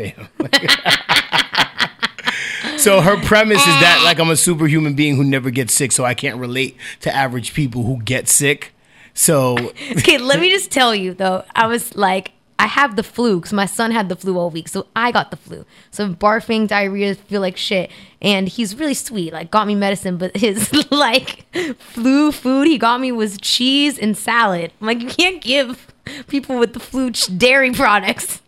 so 2.78 3.02
her 3.02 3.18
premise 3.24 3.60
is 3.60 3.66
that 3.66 4.00
ah. 4.02 4.06
like 4.06 4.20
I'm 4.20 4.30
a 4.30 4.36
superhuman 4.36 4.96
being 4.96 5.16
who 5.16 5.24
never 5.24 5.50
gets 5.50 5.74
sick, 5.74 5.92
so 5.92 6.06
I 6.06 6.14
can't 6.14 6.40
relate 6.40 6.78
to 7.02 7.14
average 7.14 7.54
people 7.54 7.84
who 7.84 8.02
get 8.02 8.28
sick. 8.28 8.74
So 9.14 9.58
Okay, 9.92 10.18
let 10.18 10.40
me 10.40 10.50
just 10.50 10.72
tell 10.72 10.94
you 10.94 11.14
though, 11.14 11.44
I 11.56 11.68
was 11.68 11.96
like, 11.96 12.32
I 12.60 12.66
have 12.66 12.96
the 12.96 13.04
flu 13.04 13.40
because 13.40 13.54
my 13.54 13.68
son 13.68 13.92
had 13.92 14.10
the 14.10 14.16
flu 14.16 14.38
all 14.38 14.50
week, 14.50 14.68
so 14.68 14.88
I 14.96 15.12
got 15.12 15.30
the 15.30 15.38
flu. 15.38 15.66
So 15.92 16.14
barfing, 16.14 16.68
diarrhea, 16.68 17.16
feel 17.16 17.42
like 17.42 17.58
shit, 17.58 17.92
and 18.22 18.48
he's 18.48 18.76
really 18.76 18.96
sweet. 18.96 19.34
Like 19.34 19.52
got 19.52 19.68
me 19.68 19.76
medicine, 19.76 20.18
but 20.18 20.36
his 20.36 20.72
like 20.92 21.46
flu 21.80 22.32
food 22.32 22.68
he 22.68 22.78
got 22.78 23.00
me 23.00 23.12
was 23.12 23.38
cheese 23.40 24.00
and 24.00 24.18
salad. 24.18 24.72
I'm 24.82 24.88
like, 24.88 25.02
you 25.02 25.08
can't 25.08 25.42
give 25.42 25.94
people 26.28 26.58
with 26.58 26.74
the 26.74 26.80
flu 26.80 27.12
dairy 27.12 27.72
products 27.72 28.42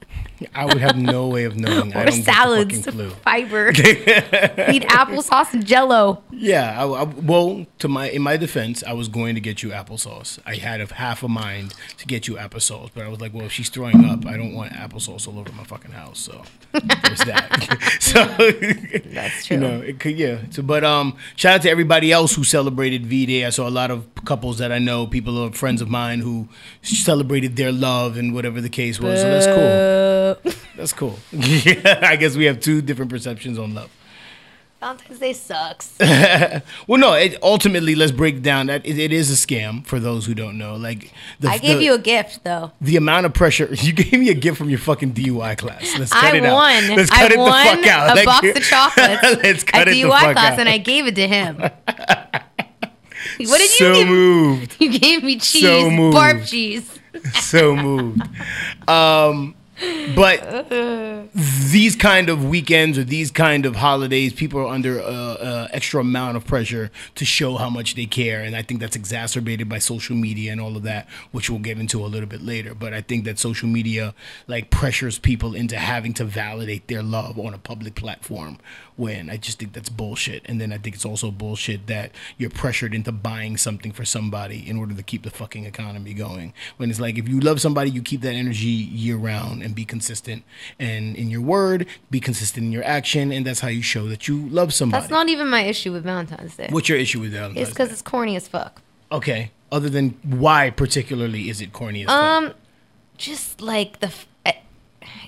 I 0.55 0.65
would 0.65 0.77
have 0.77 0.97
no 0.97 1.27
way 1.27 1.43
of 1.43 1.57
knowing. 1.57 1.93
I 1.93 2.01
or 2.01 2.05
don't 2.05 2.15
get 2.15 2.25
the 2.25 2.31
salads, 2.31 2.85
fiber. 3.23 3.69
Eat 3.75 4.83
applesauce 4.83 5.53
and 5.53 5.65
Jello. 5.65 6.23
Yeah, 6.31 6.75
I, 6.81 6.87
I- 6.87 7.03
well, 7.03 7.65
to 7.79 7.87
my 7.87 8.09
in 8.09 8.21
my 8.21 8.37
defense, 8.37 8.83
I 8.85 8.93
was 8.93 9.07
going 9.09 9.35
to 9.35 9.41
get 9.41 9.63
you 9.63 9.69
applesauce. 9.69 10.39
I 10.45 10.55
had 10.55 10.81
a 10.81 10.93
half 10.93 11.23
a 11.23 11.27
mind 11.27 11.73
to 11.97 12.05
get 12.05 12.27
you 12.27 12.35
applesauce, 12.35 12.89
but 12.93 13.03
I 13.05 13.09
was 13.09 13.19
like, 13.19 13.33
well, 13.33 13.45
if 13.45 13.51
she's 13.51 13.69
throwing 13.69 14.05
up, 14.05 14.25
I 14.25 14.37
don't 14.37 14.53
want 14.53 14.71
applesauce 14.73 15.27
all 15.27 15.37
over 15.39 15.51
my 15.53 15.63
fucking 15.63 15.91
house. 15.91 16.19
So 16.19 16.41
there's 16.71 17.19
that. 17.25 17.87
so 17.99 18.25
That's 19.13 19.45
true. 19.45 19.55
you 19.57 19.61
know, 19.61 19.81
it 19.81 19.99
could 19.99 20.17
yeah. 20.17 20.39
So, 20.51 20.61
but 20.61 20.83
um, 20.83 21.17
shout 21.35 21.55
out 21.55 21.61
to 21.63 21.69
everybody 21.69 22.11
else 22.11 22.35
who 22.35 22.43
celebrated 22.43 23.05
V 23.05 23.25
Day. 23.25 23.45
I 23.45 23.49
saw 23.49 23.67
a 23.67 23.69
lot 23.69 23.91
of 23.91 24.07
couples 24.25 24.57
that 24.59 24.71
I 24.71 24.79
know, 24.79 25.05
people 25.07 25.33
who 25.33 25.45
are 25.47 25.51
friends 25.51 25.81
of 25.81 25.89
mine 25.89 26.19
who 26.19 26.47
celebrated 26.81 27.55
their 27.55 27.71
love 27.71 28.17
and 28.17 28.33
whatever 28.33 28.61
the 28.61 28.69
case 28.69 28.99
was. 28.99 29.19
So 29.21 29.29
that's 29.29 29.45
cool. 29.47 30.28
Uh, 30.45 30.51
That's 30.77 30.93
cool. 30.93 31.19
yeah, 31.31 31.99
I 32.03 32.15
guess 32.15 32.35
we 32.35 32.45
have 32.45 32.59
two 32.59 32.81
different 32.81 33.11
perceptions 33.11 33.57
on 33.59 33.73
love. 33.73 33.89
Valentine's 34.79 35.19
Day 35.19 35.33
sucks. 35.33 35.97
Well, 36.87 36.99
no. 37.01 37.13
It, 37.13 37.35
ultimately, 37.43 37.95
let's 37.95 38.13
break 38.13 38.41
down 38.41 38.67
that 38.67 38.85
it, 38.85 38.97
it 38.97 39.11
is 39.11 39.29
a 39.29 39.33
scam 39.47 39.85
for 39.85 39.99
those 39.99 40.25
who 40.25 40.33
don't 40.33 40.57
know. 40.57 40.77
Like, 40.77 41.11
the, 41.41 41.49
I 41.49 41.57
gave 41.57 41.79
the, 41.79 41.83
you 41.83 41.93
a 41.95 41.99
gift 41.99 42.45
though. 42.45 42.71
the 42.79 42.95
amount 42.95 43.25
of 43.25 43.33
pressure 43.33 43.67
you 43.73 43.91
gave 43.91 44.13
me 44.13 44.29
a 44.29 44.33
gift 44.33 44.57
from 44.57 44.69
your 44.69 44.79
fucking 44.79 45.13
DUI 45.13 45.57
class. 45.57 45.97
Let's 45.99 46.13
cut 46.13 46.33
I 46.33 46.37
it 46.37 46.45
out. 46.45 46.53
won. 46.53 46.95
Let's 46.95 47.09
cut 47.09 47.31
I 47.31 47.33
it 47.33 47.37
won 47.37 47.49
the 47.77 47.83
fuck 47.83 47.87
out. 47.91 48.11
a 48.11 48.15
Like, 48.15 48.25
box 48.25 48.47
of 48.47 48.63
chocolates 48.63 49.23
let's 49.43 49.63
cut 49.65 49.81
at 49.81 49.87
it 49.89 49.91
the 49.91 50.01
DUI 50.03 50.21
fuck 50.21 50.31
class, 50.33 50.53
out. 50.53 50.59
and 50.59 50.69
I 50.69 50.77
gave 50.77 51.07
it 51.07 51.15
to 51.15 51.27
him. 51.27 51.57
what 51.57 53.57
did 53.57 53.69
so 53.71 53.87
you 53.89 53.93
give? 53.95 54.07
moved. 54.07 54.75
You 54.79 54.97
gave 54.99 55.23
me 55.25 55.39
cheese, 55.39 55.61
So 55.63 55.89
moved. 55.91 56.15
barf 56.17 56.47
cheese. 56.47 56.89
so 57.41 57.75
moved. 57.75 58.21
Um, 58.87 59.55
but 60.15 61.31
these 61.33 61.95
kind 61.95 62.29
of 62.29 62.45
weekends 62.45 62.97
or 62.97 63.03
these 63.03 63.31
kind 63.31 63.65
of 63.65 63.77
holidays, 63.77 64.33
people 64.33 64.59
are 64.59 64.67
under 64.67 64.99
uh, 64.99 65.03
uh, 65.05 65.67
extra 65.71 66.01
amount 66.01 66.37
of 66.37 66.45
pressure 66.45 66.91
to 67.15 67.25
show 67.25 67.57
how 67.57 67.69
much 67.69 67.95
they 67.95 68.05
care, 68.05 68.41
and 68.41 68.55
I 68.55 68.61
think 68.61 68.79
that's 68.79 68.95
exacerbated 68.95 69.69
by 69.69 69.79
social 69.79 70.15
media 70.15 70.51
and 70.51 70.59
all 70.59 70.75
of 70.75 70.83
that, 70.83 71.07
which 71.31 71.49
we'll 71.49 71.59
get 71.59 71.79
into 71.79 72.03
a 72.03 72.07
little 72.07 72.29
bit 72.29 72.41
later. 72.41 72.73
But 72.73 72.93
I 72.93 73.01
think 73.01 73.25
that 73.25 73.39
social 73.39 73.69
media 73.69 74.13
like 74.47 74.69
pressures 74.69 75.19
people 75.19 75.55
into 75.55 75.77
having 75.77 76.13
to 76.15 76.25
validate 76.25 76.87
their 76.87 77.03
love 77.03 77.37
on 77.39 77.53
a 77.53 77.57
public 77.57 77.95
platform. 77.95 78.57
When 78.99 79.29
I 79.29 79.37
just 79.37 79.59
think 79.59 79.71
that's 79.71 79.87
bullshit, 79.87 80.41
and 80.45 80.59
then 80.59 80.73
I 80.73 80.77
think 80.77 80.93
it's 80.95 81.05
also 81.05 81.31
bullshit 81.31 81.87
that 81.87 82.11
you're 82.37 82.49
pressured 82.49 82.93
into 82.93 83.13
buying 83.13 83.55
something 83.55 83.93
for 83.93 84.03
somebody 84.03 84.69
in 84.69 84.77
order 84.77 84.93
to 84.93 85.01
keep 85.03 85.23
the 85.23 85.29
fucking 85.29 85.63
economy 85.63 86.13
going. 86.13 86.53
When 86.75 86.89
it's 86.89 86.99
like 86.99 87.17
if 87.17 87.29
you 87.29 87.39
love 87.39 87.61
somebody, 87.61 87.89
you 87.91 88.01
keep 88.01 88.19
that 88.21 88.33
energy 88.33 88.65
year 88.67 89.15
round 89.15 89.63
and 89.63 89.73
be 89.73 89.85
consistent 89.85 90.43
and 90.77 91.15
in 91.15 91.29
your 91.29 91.39
word, 91.41 91.87
be 92.11 92.19
consistent 92.19 92.65
in 92.65 92.71
your 92.73 92.83
action, 92.83 93.31
and 93.31 93.45
that's 93.45 93.61
how 93.61 93.69
you 93.69 93.81
show 93.81 94.07
that 94.09 94.27
you 94.27 94.49
love 94.49 94.73
somebody. 94.73 94.99
That's 95.01 95.11
not 95.11 95.29
even 95.29 95.47
my 95.47 95.61
issue 95.61 95.93
with 95.93 96.03
Valentine's 96.03 96.57
Day. 96.57 96.67
What's 96.69 96.89
your 96.89 96.97
issue 96.97 97.21
with 97.21 97.31
that? 97.31 97.55
It's 97.55 97.69
because 97.69 97.91
it's 97.93 98.01
corny 98.01 98.35
as 98.35 98.47
fuck. 98.49 98.81
okay. 99.11 99.51
Other 99.71 99.89
than 99.89 100.17
why 100.23 100.71
particularly 100.71 101.47
is 101.47 101.61
it 101.61 101.71
corny 101.73 102.01
as 102.01 102.07
fuck? 102.07 102.15
Um, 102.23 102.53
just 103.17 103.61
like 103.61 103.99
the, 103.99 104.07
f- 104.07 104.25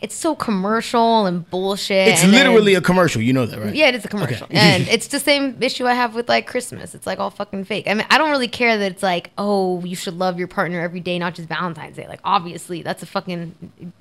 it's 0.01 0.15
so 0.15 0.36
commercial 0.36 1.27
and 1.27 1.48
bullshit. 1.50 2.08
It's 2.08 2.24
and 2.24 2.31
literally 2.31 2.74
a 2.74 2.81
commercial. 2.81 3.22
You 3.22 3.34
know 3.34 3.46
that, 3.46 3.60
right? 3.60 3.75
Yeah, 3.75 3.89
it 3.89 3.96
is 3.96 4.03
a 4.03 4.08
commercial. 4.08 4.46
Okay. 4.46 4.58
and 4.60 4.88
it's 4.88 5.08
the 5.08 5.20
same 5.20 5.62
issue 5.62 5.86
I 5.86 5.93
have 5.93 6.15
with 6.15 6.27
like 6.27 6.48
Christmas. 6.48 6.96
It's 6.96 7.05
like 7.05 7.20
all 7.20 7.29
fucking 7.29 7.65
fake. 7.65 7.88
I 7.88 7.93
mean, 7.93 8.08
I 8.10 8.17
don't 8.17 8.31
really 8.31 8.48
care 8.48 8.77
that 8.79 8.91
it's 8.91 9.03
like, 9.03 9.29
oh, 9.38 9.84
you 9.86 9.96
should 9.96 10.15
love 10.15 10.39
your 10.39 10.48
partner 10.48 10.81
every 10.81 11.01
day, 11.01 11.20
not 11.20 11.36
just 11.36 11.48
Valentine's 11.48 11.96
Day. 11.96 12.08
Like, 12.08 12.20
obviously, 12.24 12.81
that's 12.81 13.03
a 13.03 13.05
fucking 13.05 13.93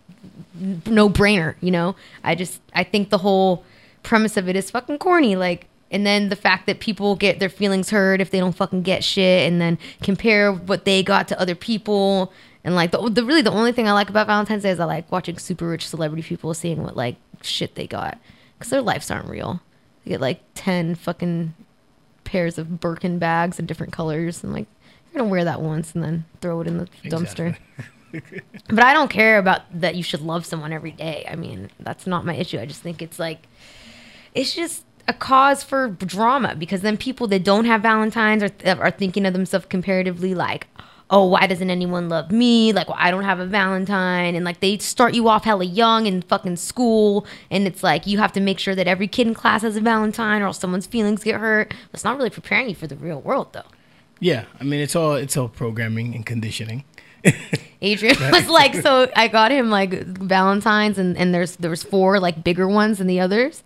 no 0.87 1.11
brainer, 1.11 1.55
you 1.61 1.71
know? 1.71 1.97
I 2.25 2.35
just, 2.35 2.61
I 2.75 2.83
think 2.83 3.11
the 3.11 3.19
whole 3.19 3.65
premise 4.03 4.39
of 4.39 4.49
it 4.49 4.57
is 4.57 4.71
fucking 4.71 4.99
corny. 4.99 5.37
Like, 5.37 5.67
and 5.91 6.07
then 6.07 6.29
the 6.29 6.37
fact 6.37 6.67
that 6.67 6.81
people 6.81 7.17
get 7.17 7.41
their 7.41 7.49
feelings 7.49 7.91
hurt 7.91 8.21
if 8.21 8.31
they 8.31 8.39
don't 8.39 8.55
fucking 8.55 8.83
get 8.83 9.03
shit 9.05 9.47
and 9.51 9.61
then 9.61 9.79
compare 10.03 10.53
what 10.53 10.85
they 10.85 11.03
got 11.03 11.29
to 11.29 11.41
other 11.41 11.55
people. 11.55 12.33
And 12.63 12.75
like, 12.75 12.91
the, 12.91 13.09
the 13.09 13.25
really 13.25 13.43
the 13.43 13.53
only 13.53 13.73
thing 13.73 13.89
I 13.89 13.93
like 13.93 14.11
about 14.11 14.27
Valentine's 14.27 14.63
Day 14.63 14.71
is 14.71 14.81
I 14.81 14.85
like 14.85 15.11
watching 15.11 15.39
super 15.39 15.67
rich 15.67 15.89
celebrity 15.89 16.23
people 16.23 16.53
seeing 16.55 16.83
what 16.83 16.97
like 16.97 17.17
shit 17.43 17.75
they 17.75 17.87
got. 17.87 18.19
Because 18.59 18.71
their 18.71 18.83
lives 18.83 19.11
aren't 19.11 19.29
real. 19.29 19.61
They 20.05 20.11
get 20.11 20.21
like 20.21 20.43
10 20.55 20.95
fucking 20.97 21.55
pairs 22.25 22.59
of 22.59 22.81
Birkin 22.81 23.19
bags 23.19 23.59
in 23.59 23.67
different 23.67 23.93
colors. 23.93 24.45
And 24.45 24.53
like, 24.53 24.67
you're 25.07 25.21
going 25.21 25.29
to 25.29 25.31
wear 25.31 25.45
that 25.45 25.63
once 25.63 25.95
and 25.95 26.05
then 26.05 26.25
throw 26.41 26.61
it 26.61 26.67
in 26.67 26.79
the 26.79 26.87
dumpster. 27.05 27.57
but 28.69 28.85
I 28.85 28.93
don't 28.93 29.11
care 29.11 29.39
about 29.39 29.63
that 29.81 29.95
you 29.95 30.03
should 30.03 30.21
love 30.21 30.45
someone 30.45 30.73
every 30.73 30.91
day. 30.91 31.27
I 31.31 31.37
mean, 31.37 31.71
that's 31.81 32.07
not 32.07 32.27
my 32.27 32.35
issue. 32.35 32.59
I 32.59 32.67
just 32.67 32.83
think 32.83 33.01
it's 33.01 33.19
like, 33.19 33.47
it's 34.35 34.55
just 34.55 34.85
a 35.09 35.13
cause 35.13 35.63
for 35.63 35.89
drama 35.89 36.55
because 36.55 36.83
then 36.83 36.97
people 36.97 37.27
that 37.29 37.43
don't 37.43 37.65
have 37.65 37.83
Valentines 37.83 38.43
are, 38.43 38.51
are 38.67 38.91
thinking 38.91 39.27
of 39.27 39.33
themselves 39.33 39.67
comparatively 39.67 40.35
like, 40.35 40.69
oh, 41.11 41.27
why 41.27 41.47
doesn't 41.47 41.71
anyone 41.71 42.09
love 42.09 42.31
me? 42.31 42.73
Like, 42.73 42.89
well, 42.89 42.97
I 42.99 43.11
don't 43.11 43.25
have 43.25 43.41
a 43.41 43.47
Valentine. 43.47 44.35
And 44.37 44.45
like, 44.45 44.61
they 44.61 44.79
start 44.79 45.13
you 45.13 45.29
off 45.29 45.45
hella 45.45 45.65
young 45.65 46.07
in 46.07 46.23
fucking 46.23 46.57
school. 46.57 47.27
And 47.51 47.67
it's 47.67 47.83
like, 47.83 48.07
you 48.07 48.19
have 48.19 48.33
to 48.33 48.41
make 48.41 48.59
sure 48.59 48.75
that 48.77 48.87
every 48.87 49.09
kid 49.09 49.27
in 49.27 49.35
class 49.35 49.63
has 49.63 49.77
a 49.77 49.81
Valentine 49.81 50.41
or 50.41 50.47
else 50.47 50.59
someone's 50.59 50.87
feelings 50.87 51.25
get 51.25 51.41
hurt. 51.41 51.75
It's 51.93 52.05
not 52.05 52.17
really 52.17 52.31
preparing 52.31 52.69
you 52.69 52.75
for 52.75 52.87
the 52.87 52.97
real 52.97 53.21
world 53.21 53.53
though. 53.53 53.65
Yeah. 54.21 54.45
I 54.61 54.65
mean, 54.65 54.81
it's 54.81 54.95
all 54.95 55.15
it's 55.15 55.37
all 55.37 55.49
programming 55.49 56.15
and 56.15 56.25
conditioning. 56.25 56.85
Adrian 57.83 58.17
was 58.31 58.49
like, 58.49 58.75
so 58.75 59.11
I 59.17 59.29
got 59.29 59.51
him 59.51 59.71
like 59.71 59.93
Valentines, 59.93 60.99
and, 60.99 61.17
and 61.17 61.35
there's 61.35 61.57
there 61.57 61.71
was 61.71 61.83
four 61.83 62.19
like 62.21 62.43
bigger 62.43 62.69
ones 62.69 62.99
than 62.99 63.07
the 63.07 63.21
others, 63.21 63.63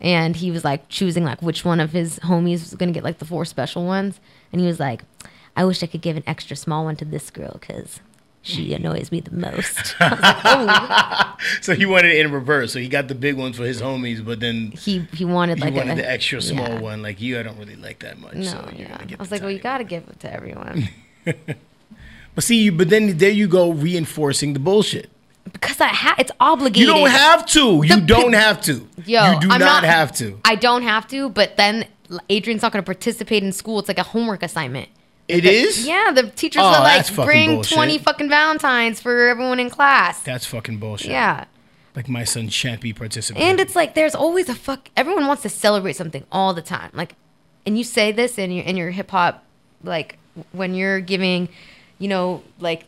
and 0.00 0.36
he 0.36 0.50
was 0.50 0.64
like 0.64 0.88
choosing 0.88 1.24
like 1.24 1.42
which 1.42 1.64
one 1.64 1.80
of 1.80 1.92
his 1.92 2.18
homies 2.20 2.60
was 2.60 2.74
gonna 2.74 2.92
get 2.92 3.04
like 3.04 3.18
the 3.18 3.24
four 3.24 3.44
special 3.44 3.84
ones, 3.84 4.20
and 4.52 4.60
he 4.60 4.66
was 4.66 4.78
like, 4.78 5.02
I 5.56 5.64
wish 5.64 5.82
I 5.82 5.86
could 5.86 6.00
give 6.00 6.16
an 6.16 6.24
extra 6.26 6.56
small 6.56 6.84
one 6.84 6.96
to 6.96 7.04
this 7.04 7.30
girl 7.30 7.56
because 7.60 8.00
she 8.42 8.68
hmm. 8.68 8.74
annoys 8.74 9.10
me 9.10 9.20
the 9.20 9.32
most. 9.32 9.96
Like. 10.00 11.40
So 11.60 11.74
he 11.74 11.84
wanted 11.84 12.12
it 12.12 12.24
in 12.24 12.32
reverse. 12.32 12.72
So 12.72 12.78
he 12.78 12.88
got 12.88 13.08
the 13.08 13.14
big 13.14 13.36
ones 13.36 13.56
for 13.56 13.64
his 13.64 13.82
homies, 13.82 14.24
but 14.24 14.40
then 14.40 14.70
He 14.70 15.00
he 15.12 15.24
wanted 15.24 15.58
he 15.58 15.64
like 15.64 15.74
wanted 15.74 15.92
a, 15.92 16.02
the 16.02 16.10
extra 16.10 16.40
small 16.40 16.68
yeah. 16.68 16.80
one. 16.80 17.02
Like 17.02 17.20
you, 17.20 17.38
I 17.38 17.42
don't 17.42 17.58
really 17.58 17.76
like 17.76 17.98
that 18.00 18.18
much. 18.18 18.34
No, 18.34 18.44
so 18.44 18.70
you're 18.76 18.88
yeah. 18.88 18.98
I 19.00 19.16
was 19.18 19.30
like, 19.30 19.42
well, 19.42 19.50
you 19.50 19.58
gotta 19.58 19.84
one. 19.84 19.88
give 19.88 20.08
it 20.08 20.20
to 20.20 20.32
everyone 20.32 20.88
But 22.34 22.44
see, 22.44 22.64
you, 22.64 22.72
but 22.72 22.88
then 22.88 23.18
there 23.18 23.30
you 23.30 23.46
go, 23.46 23.70
reinforcing 23.70 24.54
the 24.54 24.58
bullshit. 24.58 25.10
because 25.52 25.80
I 25.80 25.88
ha- 25.88 26.16
it's 26.18 26.32
obligated. 26.40 26.80
You 26.80 26.86
don't 26.86 27.08
have 27.08 27.46
to. 27.46 27.82
You 27.84 28.00
don't 28.00 28.32
pe- 28.32 28.38
have 28.38 28.60
to. 28.62 28.88
Yo, 29.04 29.32
you 29.32 29.40
do 29.40 29.50
I'm 29.50 29.60
not, 29.60 29.84
have 29.84 30.12
to. 30.16 30.40
I 30.44 30.56
don't 30.56 30.82
have 30.82 31.06
to, 31.08 31.28
but 31.28 31.56
then 31.56 31.86
Adrian's 32.28 32.62
not 32.62 32.72
going 32.72 32.82
to 32.82 32.86
participate 32.86 33.42
in 33.44 33.52
school. 33.52 33.78
It's 33.78 33.88
like 33.88 33.98
a 33.98 34.02
homework 34.02 34.42
assignment. 34.42 34.88
It 35.28 35.44
is. 35.46 35.86
Yeah, 35.86 36.10
the 36.14 36.24
teachers 36.30 36.62
Oh, 36.62 36.66
are 36.66 36.80
like, 36.80 37.14
bring 37.14 37.54
bullshit. 37.56 37.74
20 37.76 37.98
fucking 37.98 38.28
Valentines 38.28 39.00
for 39.00 39.28
everyone 39.28 39.58
in 39.58 39.70
class. 39.70 40.20
That's 40.22 40.44
fucking 40.46 40.78
bullshit. 40.78 41.10
yeah. 41.10 41.44
Like 41.96 42.08
my 42.08 42.24
son 42.24 42.48
shan't 42.48 42.80
be 42.80 42.92
participating. 42.92 43.48
And 43.48 43.60
it's 43.60 43.76
like 43.76 43.94
there's 43.94 44.14
always 44.16 44.48
a 44.48 44.54
fuck. 44.54 44.90
Everyone 44.96 45.26
wants 45.28 45.42
to 45.42 45.48
celebrate 45.48 45.94
something 45.94 46.24
all 46.32 46.52
the 46.52 46.60
time. 46.62 46.90
Like, 46.92 47.14
and 47.64 47.78
you 47.78 47.84
say 47.84 48.10
this 48.10 48.36
in 48.36 48.50
your 48.50 48.64
in 48.64 48.76
your 48.76 48.90
hip 48.90 49.10
hop, 49.12 49.44
like 49.84 50.18
when 50.50 50.74
you're 50.74 50.98
giving, 51.00 51.48
you 52.00 52.08
know, 52.08 52.42
like 52.58 52.84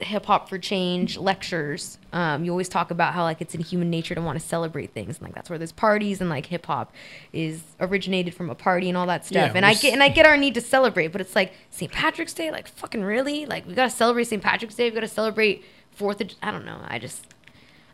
hip 0.00 0.26
hop 0.26 0.48
for 0.48 0.58
change 0.58 1.18
lectures. 1.18 1.98
Um, 2.12 2.44
you 2.44 2.50
always 2.50 2.68
talk 2.68 2.90
about 2.90 3.14
how 3.14 3.22
like 3.22 3.40
it's 3.40 3.54
in 3.54 3.60
human 3.60 3.90
nature 3.90 4.14
to 4.14 4.20
want 4.20 4.38
to 4.38 4.44
celebrate 4.44 4.92
things, 4.92 5.18
and 5.18 5.26
like 5.26 5.34
that's 5.34 5.50
where 5.50 5.58
there's 5.58 5.72
parties, 5.72 6.20
and 6.20 6.28
like 6.28 6.46
hip 6.46 6.66
hop 6.66 6.92
is 7.32 7.62
originated 7.80 8.34
from 8.34 8.50
a 8.50 8.54
party 8.54 8.88
and 8.88 8.98
all 8.98 9.06
that 9.06 9.26
stuff. 9.26 9.50
Yeah, 9.50 9.56
and 9.56 9.64
I 9.64 9.74
get 9.74 9.92
and 9.92 10.02
I 10.02 10.08
get 10.08 10.26
our 10.26 10.36
need 10.36 10.54
to 10.54 10.60
celebrate, 10.60 11.08
but 11.08 11.20
it's 11.20 11.36
like 11.36 11.52
St. 11.70 11.90
Patrick's 11.90 12.32
Day, 12.34 12.50
like 12.50 12.68
fucking 12.68 13.02
really, 13.02 13.46
like 13.46 13.66
we 13.66 13.74
gotta 13.74 13.90
celebrate 13.90 14.24
St. 14.24 14.42
Patrick's 14.42 14.74
Day, 14.74 14.88
we 14.88 14.94
gotta 14.94 15.08
celebrate 15.08 15.64
Fourth 15.92 16.20
of. 16.20 16.30
I 16.42 16.50
don't 16.50 16.64
know. 16.64 16.78
I 16.86 16.98
just. 16.98 17.26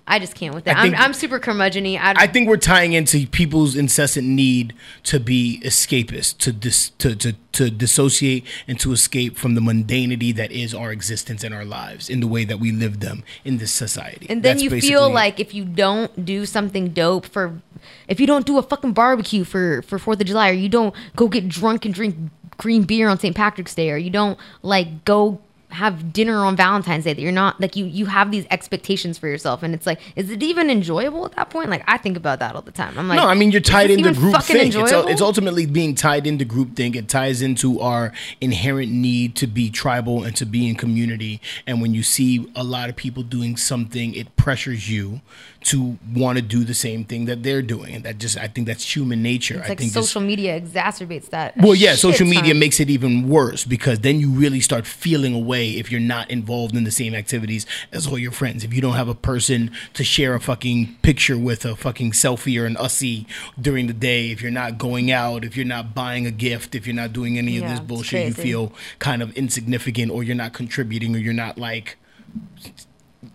I 0.09 0.21
just 0.21 0.35
can't 0.37 0.55
with 0.55 0.65
that. 0.65 0.77
I 0.77 0.87
I'm, 0.87 0.95
I'm 0.95 1.13
super 1.13 1.41
curmudgeon-y. 1.41 1.99
I, 2.01 2.15
I 2.17 2.27
think 2.29 2.49
we're 2.49 2.59
tying 2.59 2.93
into 2.93 3.27
people's 3.27 3.75
incessant 3.75 4.27
need 4.27 4.73
to 5.05 5.19
be 5.19 5.61
escapist, 5.65 6.39
to 6.39 6.53
dis, 6.53 6.91
to, 6.91 7.17
to 7.17 7.35
to 7.53 7.71
dissociate 7.71 8.45
and 8.69 8.79
to 8.79 8.93
escape 8.93 9.37
from 9.37 9.55
the 9.55 9.61
mundanity 9.61 10.35
that 10.37 10.53
is 10.53 10.75
our 10.75 10.93
existence 10.93 11.43
and 11.43 11.55
our 11.55 11.65
lives 11.65 12.11
in 12.11 12.21
the 12.21 12.27
way 12.27 12.45
that 12.45 12.61
we 12.61 12.71
live 12.71 13.01
them 13.01 13.25
in 13.45 13.57
this 13.57 13.73
society. 13.73 14.27
And 14.29 14.43
then 14.43 14.59
That's 14.59 14.63
you 14.63 14.81
feel 14.81 15.11
like 15.11 15.41
if 15.41 15.55
you 15.55 15.65
don't 15.65 16.25
do 16.25 16.45
something 16.45 16.91
dope 16.91 17.25
for, 17.27 17.61
if 18.09 18.21
you 18.21 18.27
don't 18.27 18.47
do 18.47 18.59
a 18.59 18.63
fucking 18.63 18.93
barbecue 18.93 19.43
for 19.43 19.83
for 19.83 19.99
Fourth 19.99 20.21
of 20.21 20.27
July, 20.27 20.51
or 20.51 20.53
you 20.53 20.69
don't 20.69 20.95
go 21.17 21.29
get 21.29 21.49
drunk 21.49 21.85
and 21.85 21.95
drink 21.95 22.17
green 22.59 22.85
beer 22.85 23.09
on 23.09 23.19
St. 23.19 23.35
Patrick's 23.35 23.75
Day, 23.75 23.91
or 23.91 23.97
you 23.97 24.11
don't 24.11 24.39
like 24.63 25.05
go 25.05 25.41
have 25.71 26.13
dinner 26.13 26.45
on 26.45 26.57
Valentine's 26.57 27.05
Day, 27.05 27.13
that 27.13 27.21
you're 27.21 27.33
not 27.33 27.61
like 27.61 27.77
you 27.77 27.85
you 27.85 28.07
have 28.07 28.31
these 28.31 28.47
expectations 28.51 29.19
for 29.19 29.29
yourself, 29.29 29.63
and 29.63 29.75
it's 29.75 29.87
like, 29.87 30.01
is 30.15 30.31
it 30.31 30.43
even 30.43 30.71
enjoyable 30.71 31.27
at 31.27 31.33
that 31.33 31.51
point? 31.51 31.71
Like 31.71 31.83
I 31.87 31.99
think 31.99 32.17
about 32.17 32.39
that 32.39 32.55
all 32.55 32.63
the 32.63 32.73
time. 32.73 32.99
I'm 32.99 33.09
like, 33.09 33.17
no, 33.19 33.27
I 33.27 33.35
mean 33.35 33.51
you're 33.51 33.61
tied 33.61 33.91
into 33.91 34.13
group 34.13 34.43
think. 34.43 34.75
It's, 34.75 34.93
it's 34.93 35.21
ultimately 35.21 35.67
being 35.67 35.95
tied 35.95 36.27
into 36.27 36.45
group 36.45 36.77
think. 36.77 36.97
It 36.97 37.09
ties 37.09 37.43
into 37.43 37.81
our 37.81 38.13
inherent 38.41 38.93
need 38.93 39.37
to 39.37 39.47
be 39.47 39.71
tribal 39.71 40.25
and 40.25 40.37
to 40.37 40.47
be 40.47 40.69
in 40.69 40.77
community. 40.77 41.41
And 41.67 41.83
when 41.83 41.95
you 41.95 42.03
see 42.03 42.51
a 42.55 42.65
lot 42.65 42.89
of 42.89 42.97
people 42.97 43.23
doing 43.23 43.57
something, 43.57 44.15
it 44.15 44.37
pressures 44.37 44.91
you 44.91 45.21
to 45.67 45.99
want 46.15 46.39
to 46.39 46.43
do 46.43 46.63
the 46.63 46.75
same 46.75 47.05
thing 47.05 47.25
that 47.25 47.43
they're 47.43 47.61
doing. 47.61 47.97
And 47.97 48.05
that 48.05 48.19
just 48.19 48.39
I 48.39 48.47
think 48.47 48.69
that's 48.69 48.95
human 48.95 49.21
nature. 49.21 49.57
It's 49.57 49.67
I 49.67 49.69
like 49.71 49.79
think 49.79 49.93
social 49.93 50.21
media 50.21 50.61
exacerbates 50.61 51.31
that. 51.31 51.57
well, 51.57 51.75
yeah, 51.75 51.97
social 51.97 52.25
media 52.27 52.53
ton. 52.53 52.61
makes 52.61 52.79
it 52.79 52.89
even 52.89 53.29
worse 53.29 53.65
because 53.65 53.99
then 54.01 54.21
you 54.21 54.31
really 54.31 54.61
start 54.61 54.87
feeling 54.87 55.35
away 55.35 55.71
if 55.71 55.91
you're 55.91 56.01
not 56.01 56.31
involved 56.31 56.77
in 56.77 56.85
the 56.85 56.93
same 56.93 57.17
activities 57.17 57.67
as 57.91 58.07
all 58.07 58.17
your 58.17 58.31
friends. 58.31 58.63
If 58.63 58.73
you 58.73 58.81
don't 58.81 58.95
have 58.95 59.09
a 59.09 59.15
person 59.15 59.73
to 59.95 60.05
share 60.05 60.35
a 60.35 60.41
fucking 60.41 60.99
picture 61.03 61.37
with, 61.37 61.65
a 61.65 61.75
fucking 61.75 62.13
selfie 62.13 62.61
or 62.61 62.67
an 62.67 62.77
ussy 62.77 63.27
during 63.61 63.89
the 63.89 63.93
day, 63.93 64.31
if 64.31 64.41
you're 64.41 64.53
not 64.53 64.79
going 64.79 65.11
out, 65.11 65.45
if 65.45 65.57
you're 65.57 65.67
not 65.67 65.97
buying 65.97 66.27
a 66.27 66.31
gift, 66.31 66.77
if 66.77 66.87
you're 66.87 66.95
not 66.95 67.13
doing 67.13 67.39
any 67.39 67.59
of 67.59 67.65
this 67.69 67.81
bullshit, 67.81 68.29
you 68.29 68.35
feel 68.35 68.73
kind 69.01 69.21
of 69.21 69.37
insignificant 69.37 70.13
or 70.13 70.23
you're 70.23 70.37
not 70.37 70.53
contributing 70.53 71.17
or 71.17 71.19
you're 71.19 71.33
not 71.33 71.59
like 71.59 71.97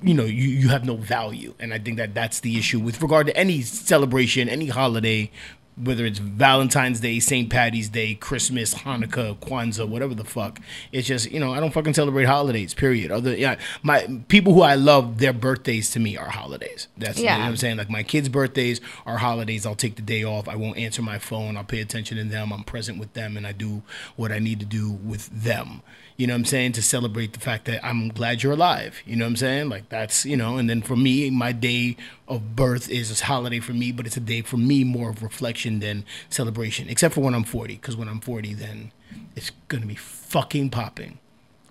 you 0.02 0.14
know 0.14 0.26
you, 0.26 0.48
you 0.48 0.70
have 0.70 0.86
no 0.86 0.96
value 0.96 1.54
and 1.60 1.74
i 1.74 1.80
think 1.80 1.98
that 1.98 2.14
that's 2.14 2.40
the 2.40 2.58
issue 2.58 2.80
with 2.80 3.02
regard 3.02 3.28
to 3.28 3.36
any 3.38 3.62
celebration 3.62 4.50
any 4.50 4.68
holiday 4.68 5.30
whether 5.78 6.06
it's 6.06 6.20
Valentine's 6.20 7.00
Day, 7.00 7.20
St. 7.20 7.50
Patty's 7.50 7.90
Day, 7.90 8.14
Christmas, 8.16 8.74
Hanukkah, 8.74 9.38
Kwanzaa, 9.38 9.88
whatever 9.88 10.14
the 10.14 10.24
fuck. 10.24 10.60
It's 10.92 11.08
just 11.08 11.32
you 11.32 11.40
know 11.40 11.54
I 11.54 11.60
don't 11.60 11.72
fucking 11.72 11.94
celebrate 11.94 12.26
holidays. 12.26 12.74
Period. 12.74 13.12
Other 13.12 13.36
yeah, 13.36 13.58
my 13.82 14.22
people 14.28 14.54
who 14.54 14.62
I 14.62 14.76
love, 14.76 15.20
their 15.20 15.34
birthdays 15.34 15.90
to 15.92 16.00
me 16.00 16.18
are 16.18 16.30
holidays. 16.30 16.88
That's 16.98 17.20
you 17.20 17.26
know 17.26 17.32
what 17.32 17.42
I'm 17.42 17.58
saying. 17.58 17.78
Like 17.78 17.90
my 17.90 18.04
kids' 18.04 18.30
birthdays 18.30 18.82
are 19.06 19.18
holidays. 19.18 19.66
I'll 19.66 19.76
take 19.76 19.96
the 19.96 20.02
day 20.02 20.24
off. 20.24 20.48
I 20.48 20.56
won't 20.56 20.78
answer 20.78 21.02
my 21.02 21.20
phone. 21.20 21.58
I'll 21.58 21.64
pay 21.64 21.82
attention 21.82 22.18
to 22.18 22.24
them. 22.24 22.52
I'm 22.52 22.64
present 22.64 23.00
with 23.00 23.14
them, 23.14 23.38
and 23.38 23.48
I 23.48 23.52
do 23.52 23.82
what 24.16 24.32
I 24.32 24.40
need 24.40 24.60
to 24.60 24.66
do 24.66 24.92
with 24.92 25.30
them. 25.30 25.82
You 26.22 26.28
know 26.28 26.34
what 26.34 26.40
I'm 26.42 26.46
saying? 26.46 26.74
To 26.74 26.82
celebrate 26.84 27.34
the 27.34 27.40
fact 27.40 27.66
that 27.66 27.84
I'm 27.84 28.10
glad 28.10 28.44
you're 28.44 28.54
alive. 28.54 29.02
You 29.08 29.16
know 29.16 29.26
what 29.26 29.30
I'm 29.32 29.36
saying? 29.38 29.70
Like 29.70 29.90
that's, 29.90 30.24
you 30.24 30.38
know, 30.38 30.58
and 30.58 30.70
then 30.70 30.84
for 30.84 30.96
me, 30.96 31.32
my 31.32 31.52
day 31.52 31.98
of 32.28 32.56
birth 32.56 32.90
is 32.92 33.20
a 33.20 33.26
holiday 33.26 33.60
for 33.60 33.74
me, 33.74 33.92
but 33.92 34.06
it's 34.06 34.18
a 34.18 34.20
day 34.20 34.44
for 34.44 34.58
me 34.58 34.84
more 34.84 35.10
of 35.10 35.24
reflection 35.24 35.80
than 35.80 36.06
celebration, 36.30 36.88
except 36.90 37.16
for 37.16 37.22
when 37.22 37.34
I'm 37.34 37.44
40. 37.44 37.74
Because 37.76 37.96
when 37.96 38.08
I'm 38.08 38.20
40, 38.20 38.54
then 38.54 38.92
it's 39.36 39.50
going 39.68 39.82
to 39.82 39.88
be 39.88 39.96
fucking 39.96 40.70
popping. 40.70 41.18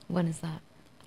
When 0.09 0.27
is 0.27 0.41
that? 0.41 0.61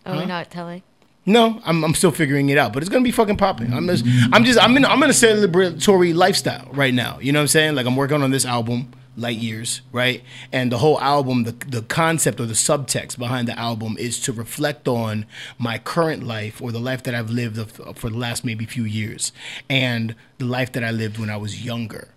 Oh, 0.06 0.14
Huh? 0.14 0.20
we're 0.22 0.26
not 0.26 0.50
telling. 0.50 0.82
No, 1.26 1.62
I'm, 1.66 1.84
I'm 1.84 1.96
still 1.96 2.12
figuring 2.12 2.48
it 2.50 2.58
out, 2.58 2.72
but 2.74 2.82
it's 2.84 2.90
gonna 2.90 3.04
be 3.04 3.12
fucking 3.12 3.38
popping. 3.38 3.74
I'm 3.74 3.88
just, 3.88 4.06
I'm 4.34 4.44
just, 4.44 4.58
I'm 4.62 4.76
in, 4.78 4.84
I'm 4.86 5.02
in 5.04 5.10
a 5.10 5.14
celebratory 5.14 6.14
lifestyle 6.14 6.68
right 6.74 6.94
now. 6.94 7.18
You 7.20 7.32
know 7.32 7.40
what 7.40 7.44
I'm 7.44 7.48
saying? 7.48 7.76
Like 7.76 7.86
I'm 7.86 7.96
working 7.96 8.22
on 8.22 8.32
this 8.32 8.46
album, 8.46 8.92
Light 9.16 9.38
Years, 9.38 9.82
right? 9.92 10.24
And 10.52 10.72
the 10.72 10.80
whole 10.80 11.00
album, 11.00 11.44
the 11.44 11.52
the 11.52 11.82
concept 11.84 12.40
or 12.40 12.46
the 12.46 12.54
subtext 12.54 13.18
behind 13.18 13.48
the 13.48 13.58
album 13.58 13.96
is 14.00 14.20
to 14.22 14.34
reflect 14.34 14.88
on 14.88 15.26
my 15.58 15.78
current 15.78 16.24
life 16.24 16.62
or 16.62 16.72
the 16.72 16.80
life 16.80 17.04
that 17.04 17.16
I've 17.16 17.30
lived 17.30 17.58
for 17.96 18.10
the 18.10 18.18
last 18.18 18.44
maybe 18.44 18.66
few 18.66 18.84
years, 18.84 19.32
and 19.70 20.16
the 20.38 20.46
life 20.46 20.72
that 20.74 20.84
I 20.84 20.92
lived 20.92 21.20
when 21.20 21.30
I 21.30 21.38
was 21.38 21.64
younger 21.64 22.10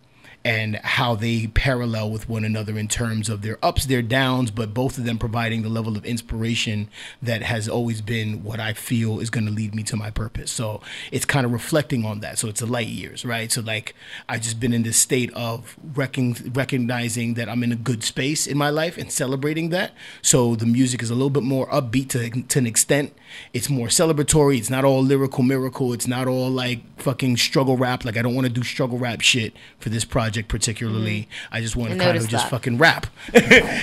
and 0.46 0.76
how 0.76 1.16
they 1.16 1.48
parallel 1.48 2.08
with 2.08 2.28
one 2.28 2.44
another 2.44 2.78
in 2.78 2.86
terms 2.86 3.28
of 3.28 3.42
their 3.42 3.58
ups, 3.64 3.86
their 3.86 4.00
downs, 4.00 4.52
but 4.52 4.72
both 4.72 4.96
of 4.96 5.02
them 5.02 5.18
providing 5.18 5.62
the 5.62 5.68
level 5.68 5.96
of 5.96 6.04
inspiration 6.04 6.88
that 7.20 7.42
has 7.42 7.68
always 7.68 8.00
been 8.00 8.44
what 8.44 8.60
I 8.60 8.72
feel 8.72 9.18
is 9.18 9.28
going 9.28 9.46
to 9.46 9.50
lead 9.50 9.74
me 9.74 9.82
to 9.82 9.96
my 9.96 10.08
purpose. 10.08 10.52
So 10.52 10.80
it's 11.10 11.24
kind 11.24 11.44
of 11.44 11.50
reflecting 11.50 12.04
on 12.04 12.20
that. 12.20 12.38
So 12.38 12.46
it's 12.46 12.62
a 12.62 12.66
light 12.66 12.86
years, 12.86 13.24
right? 13.24 13.50
So 13.50 13.60
like 13.60 13.96
I've 14.28 14.40
just 14.40 14.60
been 14.60 14.72
in 14.72 14.84
this 14.84 14.96
state 14.96 15.34
of 15.34 15.76
recon- 15.96 16.52
recognizing 16.54 17.34
that 17.34 17.48
I'm 17.48 17.64
in 17.64 17.72
a 17.72 17.76
good 17.76 18.04
space 18.04 18.46
in 18.46 18.56
my 18.56 18.70
life 18.70 18.96
and 18.96 19.10
celebrating 19.10 19.70
that. 19.70 19.94
So 20.22 20.54
the 20.54 20.64
music 20.64 21.02
is 21.02 21.10
a 21.10 21.14
little 21.14 21.28
bit 21.28 21.42
more 21.42 21.66
upbeat 21.70 22.10
to, 22.10 22.30
to 22.30 22.58
an 22.60 22.68
extent. 22.68 23.12
It's 23.52 23.68
more 23.68 23.88
celebratory. 23.88 24.58
It's 24.58 24.70
not 24.70 24.84
all 24.84 25.02
lyrical 25.02 25.42
miracle. 25.42 25.92
It's 25.92 26.06
not 26.06 26.26
all 26.26 26.50
like 26.50 26.80
fucking 27.00 27.36
struggle 27.36 27.76
rap. 27.76 28.04
Like 28.04 28.16
I 28.16 28.22
don't 28.22 28.34
want 28.34 28.46
to 28.46 28.52
do 28.52 28.62
struggle 28.62 28.98
rap 28.98 29.20
shit 29.20 29.54
for 29.78 29.88
this 29.88 30.04
project 30.04 30.48
particularly. 30.48 31.22
Mm-hmm. 31.22 31.54
I 31.54 31.60
just 31.60 31.76
want 31.76 31.92
to 31.92 31.98
kind 31.98 32.16
of 32.16 32.28
just 32.28 32.44
that. 32.44 32.50
fucking 32.50 32.78
rap. 32.78 33.06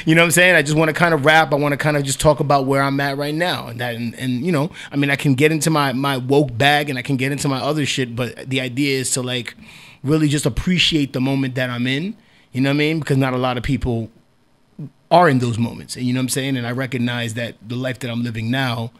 you 0.05 0.15
know 0.15 0.21
what 0.21 0.25
I'm 0.25 0.31
saying? 0.31 0.55
I 0.55 0.61
just 0.61 0.77
want 0.77 0.89
to 0.89 0.93
kind 0.93 1.13
of 1.13 1.25
rap. 1.25 1.53
I 1.53 1.55
want 1.55 1.73
to 1.73 1.77
kind 1.77 1.97
of 1.97 2.03
just 2.03 2.19
talk 2.19 2.39
about 2.39 2.65
where 2.65 2.81
I'm 2.81 2.99
at 2.99 3.17
right 3.17 3.35
now, 3.35 3.67
and 3.67 3.79
that, 3.79 3.95
and, 3.95 4.15
and 4.15 4.45
you 4.45 4.51
know, 4.51 4.71
I 4.91 4.95
mean, 4.95 5.09
I 5.09 5.15
can 5.15 5.35
get 5.35 5.51
into 5.51 5.69
my 5.69 5.93
my 5.93 6.17
woke 6.17 6.57
bag 6.57 6.89
and 6.89 6.97
I 6.97 7.01
can 7.01 7.17
get 7.17 7.31
into 7.31 7.47
my 7.47 7.59
other 7.59 7.85
shit, 7.85 8.15
but 8.15 8.49
the 8.49 8.61
idea 8.61 8.99
is 8.99 9.11
to 9.11 9.21
like 9.21 9.55
really 10.03 10.27
just 10.27 10.45
appreciate 10.45 11.13
the 11.13 11.21
moment 11.21 11.55
that 11.55 11.69
I'm 11.69 11.87
in. 11.87 12.15
You 12.51 12.61
know 12.61 12.69
what 12.69 12.75
I 12.75 12.77
mean? 12.77 12.99
Because 12.99 13.17
not 13.17 13.33
a 13.33 13.37
lot 13.37 13.57
of 13.57 13.63
people 13.63 14.09
are 15.09 15.29
in 15.29 15.39
those 15.39 15.57
moments, 15.57 15.95
and 15.95 16.05
you 16.05 16.13
know 16.13 16.19
what 16.19 16.23
I'm 16.23 16.29
saying. 16.29 16.57
And 16.57 16.67
I 16.67 16.71
recognize 16.71 17.35
that 17.35 17.55
the 17.67 17.75
life 17.75 17.99
that 17.99 18.09
I'm 18.09 18.23
living 18.23 18.51
now 18.51 18.91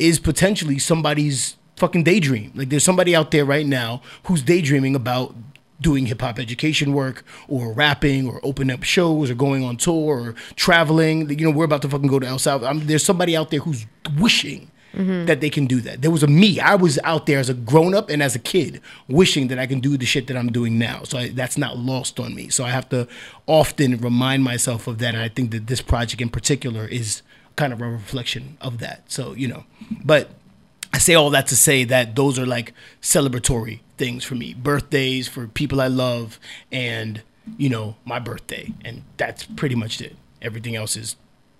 is 0.00 0.18
potentially 0.18 0.78
somebody's 0.78 1.56
fucking 1.76 2.02
daydream. 2.04 2.52
Like 2.54 2.70
there's 2.70 2.84
somebody 2.84 3.14
out 3.14 3.30
there 3.30 3.44
right 3.44 3.66
now 3.66 4.02
who's 4.24 4.42
daydreaming 4.42 4.94
about 4.94 5.34
doing 5.80 6.06
hip 6.06 6.20
hop 6.20 6.38
education 6.38 6.92
work 6.92 7.24
or 7.48 7.72
rapping 7.72 8.28
or 8.28 8.40
opening 8.42 8.74
up 8.74 8.82
shows 8.82 9.30
or 9.30 9.34
going 9.34 9.64
on 9.64 9.76
tour 9.76 10.20
or 10.20 10.34
traveling. 10.56 11.28
You 11.30 11.46
know, 11.46 11.50
we're 11.50 11.64
about 11.64 11.82
to 11.82 11.88
fucking 11.88 12.08
go 12.08 12.18
to 12.18 12.26
El 12.26 12.38
Salvador. 12.38 12.70
I'm, 12.70 12.86
there's 12.86 13.04
somebody 13.04 13.36
out 13.36 13.50
there 13.50 13.60
who's 13.60 13.86
wishing 14.18 14.70
mm-hmm. 14.94 15.24
that 15.24 15.40
they 15.40 15.48
can 15.48 15.66
do 15.66 15.80
that. 15.80 16.02
There 16.02 16.10
was 16.10 16.22
a 16.22 16.26
me. 16.26 16.60
I 16.60 16.74
was 16.74 16.98
out 17.04 17.26
there 17.26 17.38
as 17.38 17.48
a 17.48 17.54
grown 17.54 17.94
up 17.94 18.10
and 18.10 18.22
as 18.22 18.34
a 18.34 18.38
kid 18.38 18.80
wishing 19.08 19.48
that 19.48 19.58
I 19.58 19.66
can 19.66 19.80
do 19.80 19.96
the 19.96 20.06
shit 20.06 20.26
that 20.26 20.36
I'm 20.36 20.52
doing 20.52 20.78
now. 20.78 21.02
So 21.04 21.18
I, 21.18 21.28
that's 21.28 21.56
not 21.56 21.78
lost 21.78 22.20
on 22.20 22.34
me. 22.34 22.48
So 22.48 22.64
I 22.64 22.70
have 22.70 22.88
to 22.90 23.08
often 23.46 23.96
remind 23.98 24.44
myself 24.44 24.86
of 24.86 24.98
that. 24.98 25.14
And 25.14 25.22
I 25.22 25.28
think 25.28 25.50
that 25.52 25.66
this 25.66 25.80
project 25.80 26.20
in 26.20 26.28
particular 26.28 26.86
is 26.86 27.22
kind 27.56 27.72
of 27.72 27.80
a 27.80 27.88
reflection 27.88 28.56
of 28.60 28.78
that. 28.78 29.10
So, 29.10 29.32
you 29.34 29.48
know, 29.48 29.64
but 30.04 30.30
I 30.92 30.98
say 30.98 31.14
all 31.14 31.30
that 31.30 31.46
to 31.48 31.56
say 31.56 31.84
that 31.84 32.16
those 32.16 32.38
are 32.38 32.46
like 32.46 32.72
celebratory 33.00 33.80
things 33.96 34.24
for 34.24 34.34
me. 34.34 34.54
Birthdays 34.54 35.28
for 35.28 35.46
people 35.46 35.80
I 35.80 35.86
love 35.86 36.38
and, 36.72 37.22
you 37.56 37.68
know, 37.68 37.96
my 38.04 38.18
birthday. 38.18 38.72
And 38.84 39.02
that's 39.16 39.44
pretty 39.44 39.74
much 39.74 40.00
it. 40.00 40.16
Everything 40.42 40.74
else 40.76 40.96
is 40.96 41.16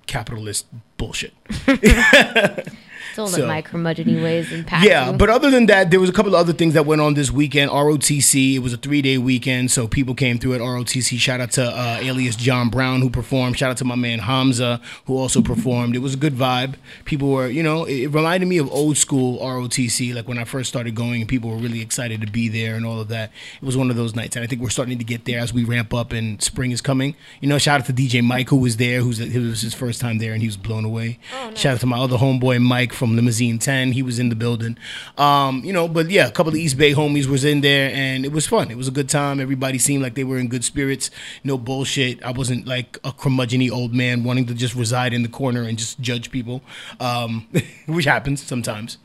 capitalist 0.07 0.67
bullshit. 0.97 1.35
It's 3.10 3.19
all 3.19 3.26
So- 3.26 3.43
the 3.43 3.47
micromudgeony 3.47 4.23
ways 4.23 4.52
and 4.52 4.67
past 4.67 4.86
Yeah, 4.86 5.10
you. 5.10 5.17
but 5.17 5.30
other 5.30 5.50
than 5.50 5.67
that, 5.67 5.91
there 5.91 6.00
was 6.00 6.10
a 6.10 6.13
couple 6.13 6.34
of 6.34 6.41
other 6.41 6.52
things 6.52 6.75
that 6.75 6.86
went 6.86 7.00
on 7.00 7.15
this 7.15 7.30
weekend. 7.30 7.71
ROTC, 7.71 8.54
it 8.56 8.58
was 8.60 8.73
a 8.73 8.76
three 8.76 9.02
day 9.02 9.19
weekend, 9.19 9.71
so 9.71 9.86
people 9.89 10.15
came 10.15 10.39
through 10.39 10.54
at 10.54 10.60
ROTC. 10.60 11.19
Shout 11.19 11.41
out 11.41 11.52
to 11.52 11.65
uh, 11.65 11.99
alias 12.00 12.36
John 12.36 12.69
Brown 12.69 13.00
who 13.00 13.10
performed. 13.10 13.58
Shout 13.58 13.71
out 13.71 13.76
to 13.78 13.84
my 13.84 13.95
man 13.97 14.21
Hamza 14.21 14.80
who 15.06 15.17
also 15.17 15.43
performed. 15.43 15.97
It 15.97 16.00
was 16.00 16.15
a 16.15 16.17
good 16.17 16.34
vibe. 16.34 16.75
People 17.04 17.28
were, 17.30 17.49
you 17.49 17.63
know, 17.63 17.84
it, 17.84 18.00
it 18.04 18.08
reminded 18.08 18.47
me 18.47 18.58
of 18.58 18.71
old 18.71 18.97
school 18.97 19.39
ROTC, 19.41 20.15
like 20.15 20.28
when 20.28 20.39
I 20.39 20.45
first 20.45 20.69
started 20.69 20.95
going, 20.95 21.21
and 21.23 21.28
people 21.28 21.50
were 21.50 21.56
really 21.56 21.80
excited 21.80 22.21
to 22.21 22.26
be 22.26 22.49
there 22.49 22.75
and 22.75 22.84
all 22.86 23.00
of 23.00 23.08
that. 23.08 23.30
It 23.60 23.65
was 23.65 23.76
one 23.76 23.91
of 23.91 23.97
those 23.97 24.15
nights, 24.15 24.36
and 24.36 24.43
I 24.45 24.47
think 24.47 24.60
we're 24.63 24.71
starting 24.71 24.99
to 24.99 25.04
get 25.04 25.25
there 25.25 25.41
as 25.41 25.52
we 25.52 25.65
ramp 25.65 25.93
up 25.95 26.13
and 26.13 26.41
spring 26.43 26.71
is 26.71 26.80
coming. 26.80 27.15
You 27.41 27.49
know, 27.49 27.58
shout 27.58 27.80
out 27.80 27.86
to 27.86 27.93
DJ 27.93 28.23
Mike 28.23 28.49
who 28.49 28.56
was 28.56 28.76
there, 28.76 29.00
who's 29.00 29.21
it 29.21 29.39
was 29.41 29.60
his 29.63 29.75
first 29.75 30.00
time 30.00 30.19
there, 30.19 30.32
and 30.32 30.41
he 30.43 30.49
was 30.49 30.56
blown 30.56 30.84
away. 30.84 31.19
Shout 31.54 31.75
out 31.75 31.80
to 31.80 31.86
my 31.86 31.99
other 31.99 32.17
homeboy 32.17 32.60
Mike 32.63 32.90
from 32.93 33.17
Limousine 33.17 33.59
10. 33.59 33.93
He 33.93 34.03
was 34.03 34.19
in 34.19 34.29
the 34.29 34.35
building. 34.35 34.76
Um, 35.19 35.63
you 35.65 35.73
know, 35.73 35.89
but 35.89 36.11
yeah, 36.11 36.26
a 36.26 36.31
couple 36.31 36.50
of 36.53 36.57
East 36.57 36.76
Bay 36.79 36.93
homies 36.93 37.26
was 37.26 37.45
in 37.45 37.61
there 37.61 37.91
and 37.95 38.25
it 38.25 38.33
was 38.33 38.47
fun. 38.47 38.71
It 38.71 38.76
was 38.76 38.89
a 38.89 38.91
good 38.91 39.09
time. 39.09 39.41
Everybody 39.41 39.79
seemed 39.79 40.03
like 40.03 40.15
they 40.15 40.25
were 40.25 40.39
in 40.39 40.49
good 40.49 40.65
spirits. 40.65 41.11
No 41.45 41.59
bullshit. 41.59 42.23
I 42.23 42.31
wasn't 42.33 42.67
like 42.67 42.99
a 43.05 43.13
curmudgeony 43.13 43.71
old 43.71 43.95
man 43.95 44.25
wanting 44.25 44.47
to 44.47 44.55
just 44.55 44.75
reside 44.75 45.13
in 45.13 45.23
the 45.23 45.29
corner 45.29 45.63
and 45.63 45.79
just 45.79 46.00
judge 46.00 46.31
people. 46.31 46.63
Um, 46.99 47.49
which 47.87 48.05
happens 48.05 48.43
sometimes 48.43 48.99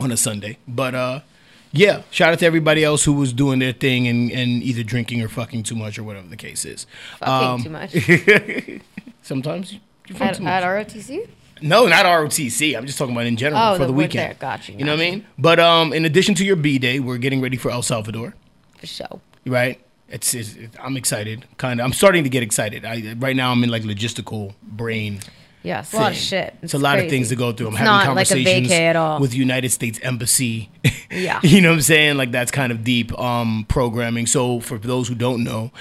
on 0.00 0.10
a 0.12 0.16
Sunday. 0.16 0.58
But 0.68 0.94
uh 0.94 1.20
yeah, 1.72 2.02
shout 2.10 2.32
out 2.32 2.38
to 2.38 2.46
everybody 2.46 2.82
else 2.84 3.04
who 3.04 3.12
was 3.12 3.34
doing 3.34 3.58
their 3.58 3.72
thing 3.72 4.06
and, 4.08 4.30
and 4.30 4.62
either 4.62 4.82
drinking 4.82 5.20
or 5.20 5.28
fucking 5.28 5.64
too 5.64 5.74
much 5.74 5.98
or 5.98 6.04
whatever 6.04 6.26
the 6.26 6.36
case 6.36 6.64
is. 6.64 6.86
Fucking 7.18 7.48
Um, 7.48 7.62
too 7.62 7.68
much. 7.70 8.80
Sometimes 9.22 9.72
you 9.74 9.80
fuck 10.14 10.28
At, 10.28 10.34
too 10.36 10.46
at. 10.46 10.62
ROTC? 10.62 11.28
No, 11.62 11.86
not 11.86 12.04
ROTC. 12.04 12.76
I'm 12.76 12.86
just 12.86 12.98
talking 12.98 13.14
about 13.14 13.26
in 13.26 13.36
general 13.36 13.60
Oh, 13.62 13.72
for 13.74 13.80
the 13.80 13.86
the 13.86 13.92
weekend. 13.92 14.30
there. 14.30 14.34
Got 14.38 14.68
you, 14.68 14.76
You 14.78 14.84
know 14.84 14.92
what 14.92 15.00
I 15.00 15.10
mean? 15.10 15.26
But 15.38 15.58
um, 15.58 15.92
in 15.92 16.04
addition 16.04 16.34
to 16.36 16.44
your 16.44 16.56
B 16.56 16.78
day, 16.78 17.00
we're 17.00 17.18
getting 17.18 17.40
ready 17.40 17.56
for 17.56 17.70
El 17.70 17.82
Salvador, 17.82 18.34
For 18.78 18.86
sure. 18.86 19.20
right? 19.46 19.80
It's, 20.08 20.34
it's 20.34 20.54
it, 20.54 20.70
I'm 20.80 20.96
excited, 20.96 21.46
kind 21.56 21.80
of. 21.80 21.84
I'm 21.86 21.92
starting 21.92 22.24
to 22.24 22.30
get 22.30 22.42
excited. 22.42 22.84
I 22.84 23.14
right 23.18 23.34
now 23.34 23.50
I'm 23.52 23.64
in 23.64 23.70
like 23.70 23.82
logistical 23.82 24.54
brain. 24.62 25.20
Yeah, 25.64 25.80
it's 25.80 25.92
a 25.94 25.96
lot 25.96 26.12
of 26.12 26.16
shit. 26.18 26.54
It's, 26.62 26.74
a 26.74 26.78
lot 26.78 27.00
of 27.00 27.08
things 27.10 27.30
to 27.30 27.36
go 27.36 27.50
through. 27.52 27.66
I'm 27.68 27.72
It's 27.72 27.78
having 27.80 27.92
not 27.92 28.14
like 28.14 28.26
a 28.26 28.34
conversations 28.34 28.70
at 28.70 28.94
all. 28.94 29.18
with 29.18 29.34
United 29.34 29.70
States 29.70 29.98
Embassy. 30.00 30.70
Yeah. 31.10 31.40
you 31.42 31.60
know 31.60 31.70
what 31.70 31.76
I'm 31.76 31.80
saying? 31.80 32.16
Like 32.18 32.30
that's 32.30 32.52
kind 32.52 32.70
of 32.70 32.84
deep 32.84 33.18
um, 33.18 33.64
programming. 33.68 34.26
So 34.26 34.60
for 34.60 34.78
those 34.78 35.08
who 35.08 35.16
don't 35.16 35.42
know, 35.42 35.72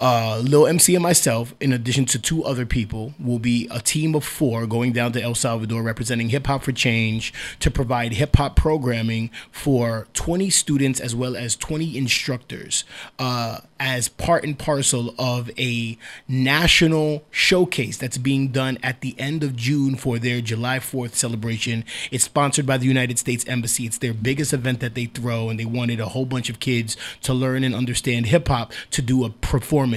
uh, 0.00 0.40
Lil 0.44 0.66
MC 0.66 0.94
and 0.94 1.02
myself, 1.02 1.54
in 1.60 1.72
addition 1.72 2.04
to 2.06 2.18
two 2.18 2.44
other 2.44 2.64
people, 2.64 3.14
will 3.18 3.38
be 3.38 3.68
a 3.70 3.80
team 3.80 4.14
of 4.14 4.24
four 4.24 4.66
going 4.66 4.92
down 4.92 5.12
to 5.12 5.22
El 5.22 5.34
Salvador 5.34 5.82
representing 5.82 6.28
Hip 6.28 6.46
Hop 6.46 6.62
for 6.62 6.72
Change 6.72 7.32
to 7.60 7.70
provide 7.70 8.12
hip 8.12 8.36
hop 8.36 8.54
programming 8.54 9.30
for 9.50 10.06
20 10.14 10.50
students 10.50 11.00
as 11.00 11.14
well 11.14 11.36
as 11.36 11.56
20 11.56 11.96
instructors 11.98 12.84
uh, 13.18 13.58
as 13.80 14.08
part 14.08 14.44
and 14.44 14.58
parcel 14.58 15.14
of 15.18 15.50
a 15.58 15.98
national 16.28 17.24
showcase 17.30 17.96
that's 17.96 18.18
being 18.18 18.48
done 18.48 18.78
at 18.82 19.00
the 19.00 19.18
end 19.18 19.42
of 19.42 19.56
June 19.56 19.96
for 19.96 20.18
their 20.18 20.40
July 20.40 20.78
4th 20.78 21.14
celebration. 21.14 21.84
It's 22.10 22.24
sponsored 22.24 22.66
by 22.66 22.78
the 22.78 22.86
United 22.86 23.18
States 23.18 23.44
Embassy. 23.48 23.86
It's 23.86 23.98
their 23.98 24.14
biggest 24.14 24.52
event 24.52 24.80
that 24.80 24.94
they 24.94 25.06
throw, 25.06 25.48
and 25.48 25.58
they 25.58 25.64
wanted 25.64 26.00
a 26.00 26.06
whole 26.06 26.26
bunch 26.26 26.48
of 26.48 26.60
kids 26.60 26.96
to 27.22 27.34
learn 27.34 27.64
and 27.64 27.74
understand 27.74 28.26
hip 28.26 28.46
hop 28.48 28.72
to 28.90 29.02
do 29.02 29.24
a 29.24 29.30
performance 29.30 29.87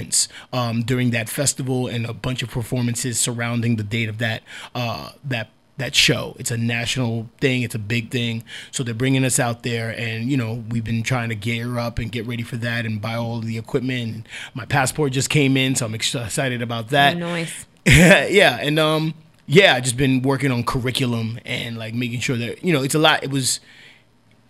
um, 0.52 0.82
during 0.82 1.10
that 1.10 1.28
festival 1.28 1.86
and 1.86 2.06
a 2.06 2.12
bunch 2.12 2.42
of 2.42 2.50
performances 2.50 3.18
surrounding 3.18 3.76
the 3.76 3.82
date 3.82 4.08
of 4.08 4.18
that 4.18 4.42
uh, 4.74 5.12
that 5.24 5.50
that 5.78 5.94
show. 5.94 6.36
It's 6.38 6.50
a 6.50 6.56
national 6.56 7.28
thing. 7.40 7.62
It's 7.62 7.74
a 7.74 7.78
big 7.78 8.10
thing. 8.10 8.44
So 8.70 8.82
they're 8.82 8.94
bringing 8.94 9.24
us 9.24 9.38
out 9.38 9.62
there, 9.62 9.90
and 9.90 10.30
you 10.30 10.36
know 10.36 10.64
we've 10.70 10.84
been 10.84 11.02
trying 11.02 11.28
to 11.30 11.34
gear 11.34 11.78
up 11.78 11.98
and 11.98 12.10
get 12.10 12.26
ready 12.26 12.42
for 12.42 12.56
that 12.58 12.86
and 12.86 13.00
buy 13.00 13.14
all 13.14 13.40
the 13.40 13.58
equipment. 13.58 14.14
And 14.14 14.28
my 14.54 14.64
passport 14.64 15.12
just 15.12 15.30
came 15.30 15.56
in, 15.56 15.74
so 15.74 15.86
I'm 15.86 15.94
excited 15.94 16.62
about 16.62 16.88
that. 16.88 17.16
Oh, 17.16 17.20
nice. 17.20 17.66
yeah, 17.86 18.58
and 18.60 18.78
um, 18.78 19.14
yeah, 19.46 19.74
I 19.74 19.80
just 19.80 19.96
been 19.96 20.22
working 20.22 20.50
on 20.52 20.62
curriculum 20.64 21.38
and 21.44 21.76
like 21.76 21.94
making 21.94 22.20
sure 22.20 22.36
that 22.36 22.64
you 22.64 22.72
know 22.72 22.82
it's 22.82 22.94
a 22.94 23.00
lot. 23.00 23.22
It 23.22 23.30
was, 23.30 23.60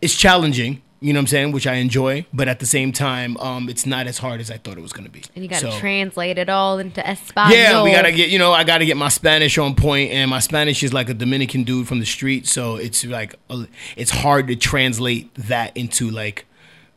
it's 0.01 0.15
challenging 0.15 0.83
You 1.03 1.13
know 1.13 1.19
what 1.19 1.23
I'm 1.23 1.27
saying? 1.27 1.53
Which 1.53 1.67
I 1.67 1.75
enjoy, 1.75 2.25
but 2.33 2.49
at 2.49 2.61
the 2.61 2.67
same 2.67 2.93
time, 2.93 3.37
um, 3.39 3.69
it's 3.69 3.85
not 3.87 4.07
as 4.07 4.19
hard 4.19 4.41
as 4.41 4.51
I 4.51 4.57
thought 4.57 4.79
it 4.79 4.83
was 4.83 4.93
gonna 4.93 5.09
be. 5.09 5.23
And 5.35 5.45
you 5.45 5.51
got 5.51 5.61
to 5.61 5.73
So- 5.73 5.79
translate 5.79 6.39
it 6.39 6.49
all 6.49 6.79
into 6.79 7.07
Espanol. 7.07 7.53
yeah, 7.57 7.83
we 7.83 7.91
gotta 7.93 8.13
get 8.13 8.31
you 8.31 8.39
know 8.39 8.53
I 8.53 8.65
gotta 8.65 8.87
get 8.87 8.97
my 8.97 9.09
Spanish 9.09 9.59
on 9.59 9.75
point, 9.75 10.11
and 10.13 10.31
my 10.31 10.39
Spanish 10.39 10.83
is 10.83 10.93
like 10.93 11.09
a 11.09 11.15
Dominican 11.15 11.65
dude 11.65 11.89
from 11.89 11.99
the 12.01 12.07
street, 12.07 12.47
so 12.47 12.77
it's 12.77 13.05
like 13.05 13.35
a, 13.51 13.67
it's 13.97 14.11
hard 14.13 14.47
to 14.49 14.57
translate 14.57 15.35
that 15.35 15.77
into 15.77 16.09
like 16.11 16.47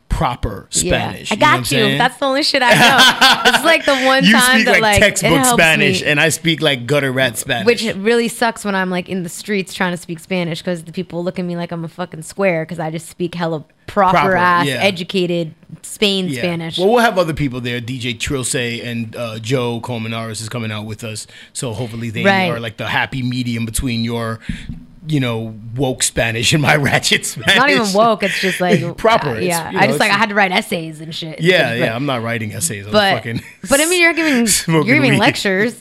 proper 0.09 0.67
Spanish. 0.69 1.29
I 1.31 1.35
you 1.35 1.39
know 1.41 1.45
got 1.45 1.71
you. 1.71 1.97
That's 1.97 2.17
the 2.17 2.25
only 2.25 2.43
shit 2.43 2.61
I 2.63 2.73
know. 2.73 3.41
it's 3.55 3.65
like 3.65 3.85
the 3.85 3.95
one 4.05 4.23
you 4.23 4.31
time 4.31 4.55
speak 4.61 4.65
that 4.67 4.71
like, 4.73 4.81
like 4.81 4.99
textbook 5.01 5.45
Spanish, 5.45 6.01
me. 6.01 6.07
and 6.07 6.19
I 6.21 6.29
speak 6.29 6.61
like 6.61 6.87
gutter 6.87 7.11
rat 7.11 7.37
Spanish. 7.37 7.65
Which 7.65 7.83
really 7.95 8.27
sucks 8.29 8.63
when 8.63 8.75
I'm 8.75 8.89
like 8.89 9.09
in 9.09 9.23
the 9.23 9.29
streets 9.29 9.73
trying 9.73 9.91
to 9.91 9.97
speak 9.97 10.19
Spanish 10.19 10.61
because 10.61 10.83
the 10.85 10.93
people 10.93 11.23
look 11.23 11.37
at 11.37 11.43
me 11.45 11.57
like 11.57 11.71
I'm 11.71 11.83
a 11.83 11.89
fucking 11.89 12.21
square 12.21 12.63
because 12.63 12.79
I 12.79 12.91
just 12.91 13.09
speak 13.09 13.35
hella 13.35 13.65
proper, 13.87 14.17
Proper, 14.17 14.35
ass, 14.35 14.65
yeah. 14.67 14.75
educated 14.75 15.53
Spain 15.81 16.27
Yeah. 16.29 16.39
Spanish. 16.39 16.77
Well, 16.77 16.89
we'll 16.91 16.99
have 17.03 17.17
other 17.17 17.33
people 17.33 17.59
there. 17.61 17.81
DJ 17.81 18.17
Trilce 18.17 18.55
and 18.83 19.15
uh, 19.15 19.39
Joe 19.39 19.79
Colmenares 19.81 20.41
is 20.41 20.47
coming 20.49 20.71
out 20.71 20.85
with 20.85 21.03
us, 21.03 21.27
so 21.53 21.73
hopefully 21.73 22.09
they 22.09 22.23
Right. 22.23 22.49
are 22.49 22.59
like 22.59 22.77
the 22.77 22.87
happy 22.87 23.21
medium 23.21 23.65
between 23.65 24.03
your, 24.03 24.39
you 25.07 25.19
know, 25.19 25.53
woke 25.75 26.03
Spanish 26.03 26.53
in 26.53 26.61
my 26.61 26.75
ratchet 26.87 27.25
Spanish. 27.25 27.47
it's 27.49 27.57
not 27.57 27.69
even 27.69 27.93
woke. 27.93 28.23
It's 28.23 28.39
just 28.39 28.59
like 28.59 28.97
Proper, 28.97 29.29
uh, 29.29 29.39
yeah, 29.39 29.69
you 29.71 29.77
I 29.77 29.81
know, 29.81 29.87
just 29.87 29.99
like 29.99 30.11
I 30.11 30.15
had 30.15 30.29
to 30.29 30.35
write 30.35 30.51
essays 30.51 31.01
and 31.01 31.13
shit. 31.13 31.41
Yeah, 31.41 31.69
But- 31.71 31.77
yeah. 31.79 31.95
I'm 31.95 32.05
not 32.05 32.21
writing 32.23 32.53
essays. 32.53 32.85
I'm 32.85 32.91
But 32.91 33.15
fucking. 33.17 33.41
but 33.69 33.79
I 33.81 33.85
mean, 33.85 34.01
you're 34.01 34.13
giving 34.13 34.47
you're 34.67 34.83
giving 34.83 35.11
weed. 35.11 35.19
lectures. 35.19 35.79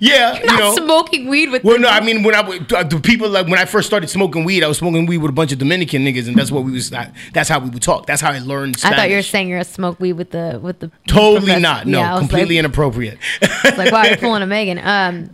yeah, 0.00 0.38
you 0.38 0.46
Not 0.46 0.58
know. 0.58 0.74
smoking 0.76 1.28
weed 1.28 1.50
with. 1.50 1.64
Well, 1.64 1.78
no, 1.78 1.88
I 1.88 2.00
mean 2.00 2.22
when 2.22 2.34
I 2.34 2.40
uh, 2.40 2.82
the 2.84 3.00
people 3.02 3.28
like 3.28 3.46
when 3.46 3.58
I 3.58 3.64
first 3.64 3.86
started 3.88 4.08
smoking 4.08 4.44
weed, 4.44 4.64
I 4.64 4.68
was 4.68 4.78
smoking 4.78 5.06
weed 5.06 5.18
with 5.18 5.30
a 5.30 5.34
bunch 5.34 5.52
of 5.52 5.58
Dominican 5.58 6.04
niggas, 6.04 6.26
and 6.28 6.36
that's 6.36 6.50
what 6.50 6.64
we 6.64 6.72
was. 6.72 6.90
That's 6.90 7.48
how 7.48 7.58
we 7.60 7.68
would 7.70 7.82
talk. 7.82 8.06
That's 8.06 8.20
how 8.22 8.30
I 8.32 8.38
learned. 8.38 8.76
I 8.84 8.94
thought 8.96 9.10
you 9.10 9.16
were 9.16 9.22
saying 9.22 9.48
you're 9.48 9.58
a 9.58 9.64
smoke 9.64 10.00
weed 10.00 10.14
with 10.14 10.30
the 10.30 10.58
with 10.62 10.78
the 10.80 10.90
Totally 11.08 11.60
not. 11.60 11.86
No, 11.86 12.00
Yeah, 12.00 12.18
completely 12.18 12.56
like, 12.56 12.64
inappropriate. 12.64 13.18
It's 13.42 13.78
like, 13.78 13.92
wow, 13.92 14.04
you're 14.04 14.16
pulling 14.16 14.42
a 14.42 14.46
Megan. 14.46 14.78
Um, 14.78 15.30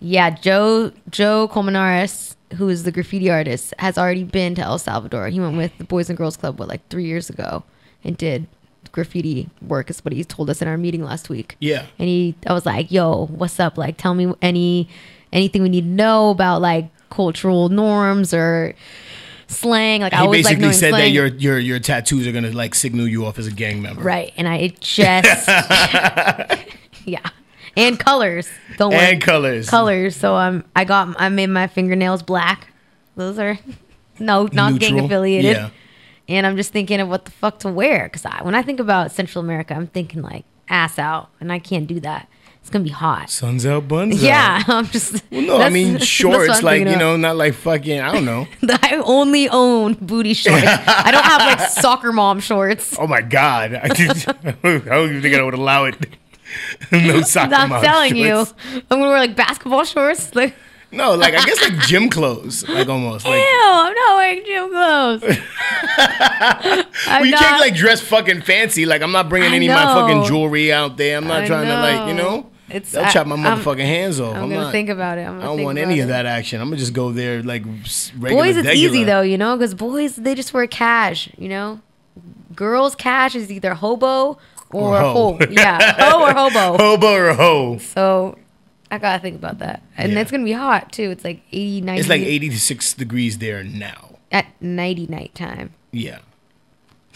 yeah, 0.00 0.30
Joe 0.30 0.92
Joe 1.10 1.48
Colmenares, 1.48 2.33
who 2.54 2.68
is 2.68 2.84
the 2.84 2.92
graffiti 2.92 3.30
artist, 3.30 3.74
has 3.78 3.98
already 3.98 4.24
been 4.24 4.54
to 4.56 4.62
El 4.62 4.78
Salvador. 4.78 5.28
He 5.28 5.40
went 5.40 5.56
with 5.56 5.76
the 5.78 5.84
Boys 5.84 6.08
and 6.08 6.16
Girls 6.16 6.36
Club 6.36 6.58
what 6.58 6.68
like 6.68 6.86
three 6.88 7.04
years 7.06 7.30
ago 7.30 7.64
and 8.04 8.16
did 8.16 8.46
graffiti 8.92 9.48
work. 9.60 9.90
Is 9.90 10.04
what 10.04 10.12
he 10.12 10.24
told 10.24 10.50
us 10.50 10.62
in 10.62 10.68
our 10.68 10.76
meeting 10.76 11.02
last 11.02 11.28
week. 11.28 11.56
Yeah. 11.60 11.86
and 11.98 12.08
he, 12.08 12.34
I 12.46 12.52
was 12.52 12.66
like, 12.66 12.90
yo, 12.90 13.26
what's 13.26 13.58
up? 13.58 13.76
Like, 13.78 13.96
tell 13.96 14.14
me 14.14 14.32
any 14.42 14.88
anything 15.32 15.62
we 15.62 15.68
need 15.68 15.82
to 15.82 15.86
know 15.88 16.30
about 16.30 16.60
like 16.60 16.90
cultural 17.10 17.68
norms 17.68 18.32
or 18.32 18.74
slang. 19.48 20.02
Like, 20.02 20.12
I 20.12 20.18
he 20.18 20.22
always 20.22 20.44
like 20.44 20.58
basically 20.58 20.62
knowing 20.62 20.74
said 20.74 20.92
that 20.94 21.10
your 21.10 21.26
your 21.26 21.58
your 21.58 21.78
tattoos 21.78 22.26
are 22.26 22.32
gonna 22.32 22.52
like 22.52 22.74
signal 22.74 23.08
you 23.08 23.24
off 23.26 23.38
as 23.38 23.46
a 23.46 23.52
gang 23.52 23.82
member. 23.82 24.02
Right. 24.02 24.32
And 24.36 24.48
I 24.48 24.68
just 24.80 25.48
Yeah. 27.04 27.28
And 27.76 27.98
colors. 27.98 28.48
Don't 28.76 28.92
worry. 28.92 29.00
And 29.12 29.20
colors. 29.20 29.68
Colors. 29.68 30.16
So 30.16 30.36
um 30.36 30.64
I 30.76 30.84
got 30.84 31.14
I 31.20 31.28
made 31.28 31.48
my 31.48 31.66
fingernails 31.66 32.22
black. 32.22 32.68
Those 33.16 33.38
are 33.38 33.58
no 34.18 34.48
not 34.52 34.78
gang 34.78 34.98
affiliated. 35.00 35.56
Yeah. 35.56 35.70
And 36.28 36.46
I'm 36.46 36.56
just 36.56 36.72
thinking 36.72 37.00
of 37.00 37.08
what 37.08 37.24
the 37.26 37.30
fuck 37.30 37.58
to 37.60 37.68
wear 37.68 38.08
cuz 38.08 38.24
I 38.24 38.42
when 38.42 38.54
I 38.54 38.62
think 38.62 38.80
about 38.80 39.12
Central 39.12 39.44
America, 39.44 39.74
I'm 39.74 39.88
thinking 39.88 40.22
like 40.22 40.44
ass 40.68 40.98
out 40.98 41.28
and 41.40 41.52
I 41.52 41.58
can't 41.58 41.86
do 41.86 42.00
that. 42.00 42.28
It's 42.64 42.70
going 42.70 42.82
to 42.82 42.88
be 42.88 42.94
hot. 42.94 43.28
Suns 43.28 43.66
out, 43.66 43.88
buns 43.88 44.14
out. 44.22 44.22
Yeah, 44.22 44.62
I'm 44.68 44.86
just 44.86 45.22
Well, 45.30 45.42
no, 45.42 45.58
I 45.60 45.68
mean 45.68 45.98
shorts, 46.16 46.62
like 46.62 46.78
you 46.78 46.96
know, 46.96 47.14
not 47.18 47.36
like 47.36 47.52
fucking. 47.52 48.00
I 48.00 48.10
don't 48.10 48.24
know. 48.24 48.46
I 48.66 49.02
only 49.04 49.50
own 49.50 49.92
booty 50.00 50.32
shorts. 50.32 50.64
I 50.66 51.10
don't 51.10 51.24
have 51.26 51.42
like 51.42 51.68
soccer 51.68 52.10
mom 52.10 52.40
shorts. 52.40 52.96
Oh 52.98 53.06
my 53.06 53.20
god! 53.20 53.74
I, 53.74 53.88
just, 53.88 54.26
I 54.30 54.32
don't 54.62 55.10
even 55.10 55.20
think 55.20 55.34
I 55.34 55.42
would 55.42 55.52
allow 55.52 55.84
it. 55.84 55.94
no 56.92 57.20
soccer 57.22 57.54
I'm 57.54 57.68
mom 57.68 57.82
telling 57.82 58.14
shorts. 58.14 58.54
you, 58.72 58.76
I'm 58.90 58.98
gonna 58.98 59.08
wear 59.10 59.18
like 59.18 59.36
basketball 59.36 59.84
shorts. 59.84 60.34
Like, 60.34 60.54
No, 60.92 61.14
like 61.16 61.34
I 61.34 61.44
guess 61.44 61.60
like 61.60 61.78
gym 61.88 62.08
clothes, 62.08 62.68
like 62.68 62.88
almost. 62.88 63.24
Like 63.24 63.40
ew, 63.40 63.60
I'm 63.64 63.94
not 63.94 64.16
wearing 64.16 64.44
gym 64.44 64.70
clothes. 64.70 65.38
Well, 67.06 67.24
you 67.24 67.30
not- 67.32 67.40
can't 67.40 67.60
like 67.60 67.74
dress 67.74 68.00
fucking 68.00 68.42
fancy. 68.42 68.86
Like 68.86 69.02
I'm 69.02 69.12
not 69.12 69.28
bringing 69.28 69.52
I 69.52 69.56
any 69.56 69.68
of 69.68 69.74
my 69.74 69.84
fucking 69.84 70.24
jewelry 70.24 70.72
out 70.72 70.96
there. 70.96 71.16
I'm 71.16 71.26
not 71.26 71.42
I 71.42 71.46
trying 71.46 71.66
to 71.66 71.74
like 71.74 72.08
you 72.08 72.14
know. 72.14 72.50
It's- 72.68 72.92
They'll 72.92 73.04
I- 73.04 73.10
chop 73.10 73.26
my 73.26 73.34
I'm- 73.36 73.58
motherfucking 73.58 73.78
hands 73.84 74.20
off. 74.20 74.34
I'm 74.36 74.44
I'm, 74.44 74.48
gonna 74.50 74.62
not. 74.62 74.72
think 74.72 74.88
about 74.88 75.18
it. 75.18 75.22
I'm 75.22 75.40
I 75.40 75.44
don't 75.44 75.56
think 75.56 75.66
want 75.66 75.78
any 75.78 75.98
it. 75.98 76.02
of 76.02 76.08
that 76.08 76.26
action. 76.26 76.60
I'm 76.60 76.68
gonna 76.68 76.76
just 76.78 76.92
go 76.92 77.12
there 77.12 77.42
like 77.42 77.64
regular. 78.18 78.42
Boys, 78.44 78.56
it's 78.56 78.66
regular. 78.66 78.94
easy 78.94 79.04
though, 79.04 79.20
you 79.22 79.36
know, 79.38 79.56
because 79.56 79.74
boys 79.74 80.16
they 80.16 80.34
just 80.34 80.54
wear 80.54 80.66
cash. 80.66 81.28
You 81.36 81.48
know, 81.48 81.80
girls 82.54 82.94
cash 82.94 83.34
is 83.34 83.50
either 83.50 83.74
hobo 83.74 84.38
or, 84.70 84.94
Or 84.96 85.00
hoe. 85.00 85.32
ho. 85.34 85.38
Yeah, 85.50 85.94
ho 86.10 86.22
or 86.22 86.32
hobo. 86.32 86.76
Hobo 86.78 87.12
or 87.12 87.28
a 87.28 87.34
hoe. 87.34 87.78
So 87.78 88.38
I 88.90 88.98
gotta 88.98 89.20
think 89.20 89.36
about 89.36 89.58
that. 89.58 89.82
And 89.96 90.12
Yeah. 90.12 90.20
it's 90.20 90.30
gonna 90.30 90.44
be 90.44 90.52
hot 90.52 90.92
too. 90.92 91.10
It's 91.10 91.24
like 91.24 91.40
80, 91.52 91.80
90. 91.82 92.00
It's 92.00 92.08
like 92.08 92.22
86 92.22 92.94
degrees 92.94 93.38
there 93.38 93.62
now. 93.64 94.18
at 94.32 94.46
nighty 94.60 95.06
night 95.06 95.34
time. 95.34 95.72
Yeah. 95.92 96.18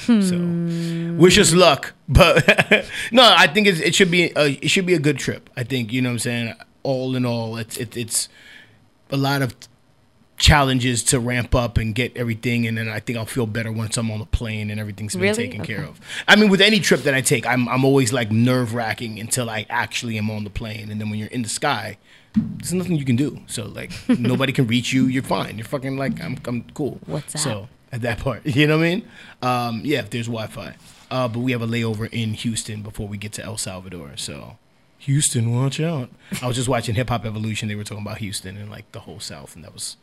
Hmm. 0.07 0.21
So, 0.23 1.19
wish 1.21 1.37
us 1.39 1.53
luck, 1.53 1.93
but 2.09 2.47
no, 3.11 3.35
I 3.37 3.49
think 3.49 3.67
it's, 3.67 3.81
it 3.81 3.97
should 3.97 4.13
be 4.13 4.31
a, 4.37 4.51
it 4.63 4.69
should 4.71 4.87
be 4.87 4.95
a 4.95 5.01
good 5.01 5.19
trip. 5.19 5.51
I 5.57 5.65
think 5.65 5.93
you 5.93 6.01
know 6.01 6.11
what 6.11 6.13
I'm 6.15 6.19
saying. 6.21 6.55
All 6.85 7.17
in 7.17 7.27
all, 7.27 7.57
it's 7.57 7.77
it, 7.77 7.97
it's 7.97 8.29
a 9.11 9.17
lot 9.17 9.43
of 9.43 9.57
challenges 10.39 11.03
to 11.05 11.21
ramp 11.21 11.55
up 11.55 11.77
and 11.79 11.95
get 11.95 12.17
everything, 12.17 12.67
and 12.67 12.79
then 12.79 12.89
I 12.89 13.01
think 13.01 13.19
I'll 13.19 13.27
feel 13.27 13.47
better 13.47 13.71
once 13.73 13.97
I'm 13.97 14.11
on 14.11 14.21
the 14.21 14.27
plane 14.27 14.71
and 14.71 14.81
everything's 14.81 15.15
been 15.15 15.23
Really? 15.23 15.35
taken 15.49 15.65
care 15.65 15.83
of. 15.85 16.01
I 16.27 16.37
mean, 16.37 16.49
with 16.49 16.61
any 16.61 16.81
trip 16.81 17.03
that 17.03 17.15
I 17.15 17.21
take, 17.21 17.47
I'm 17.47 17.69
I'm 17.69 17.85
always 17.85 18.13
like 18.13 18.31
nerve 18.31 18.73
wracking 18.75 19.19
until 19.19 19.51
I 19.51 19.67
actually 19.69 20.17
am 20.19 20.31
on 20.31 20.45
the 20.45 20.51
plane, 20.51 20.91
and 20.91 21.01
then 21.01 21.11
when 21.11 21.19
you're 21.19 21.29
in 21.29 21.43
the 21.43 21.49
sky. 21.49 21.99
There's 22.35 22.75
nothing 22.75 22.95
you 22.97 23.05
can 23.07 23.17
do. 23.17 23.41
So 23.49 23.65
like 23.67 23.91
nobody 24.09 24.53
can 24.53 24.67
reach 24.69 24.93
you. 24.93 25.07
You're 25.07 25.25
fine. 25.25 25.57
You're 25.59 25.67
fucking 25.67 25.97
like 25.97 26.23
I'm. 26.23 26.37
I'm 26.47 26.63
cool. 26.75 27.01
What's 27.07 27.33
that? 27.33 27.39
So 27.41 27.69
at 27.91 28.03
that 28.03 28.19
part. 28.21 28.43
You 28.47 28.67
know 28.69 28.77
what 28.79 28.85
I 28.85 28.89
mean? 28.89 29.09
Um, 29.43 29.81
yeah, 29.83 30.01
if 30.01 30.11
there's 30.11 30.27
Wi-Fi. 30.29 30.77
Uh, 31.11 31.27
but 31.27 31.41
we 31.41 31.51
have 31.53 31.63
a 31.63 31.67
layover 31.67 32.09
in 32.13 32.35
Houston 32.35 32.83
before 32.83 33.09
we 33.09 33.17
get 33.17 33.33
to 33.33 33.43
El 33.45 33.57
Salvador. 33.57 34.13
So 34.17 34.57
Houston, 34.99 35.53
watch 35.55 35.81
out. 35.81 36.11
I 36.43 36.47
was 36.47 36.55
just 36.57 36.69
watching 36.69 36.95
Hip 36.97 37.09
Hop 37.09 37.25
Evolution. 37.25 37.67
They 37.69 37.75
were 37.75 37.83
talking 37.83 38.05
about 38.05 38.19
Houston 38.19 38.57
and 38.57 38.71
like 38.71 38.93
the 38.93 39.01
whole 39.01 39.21
South, 39.21 39.57
and 39.57 39.65
that 39.65 39.73
was 39.73 39.97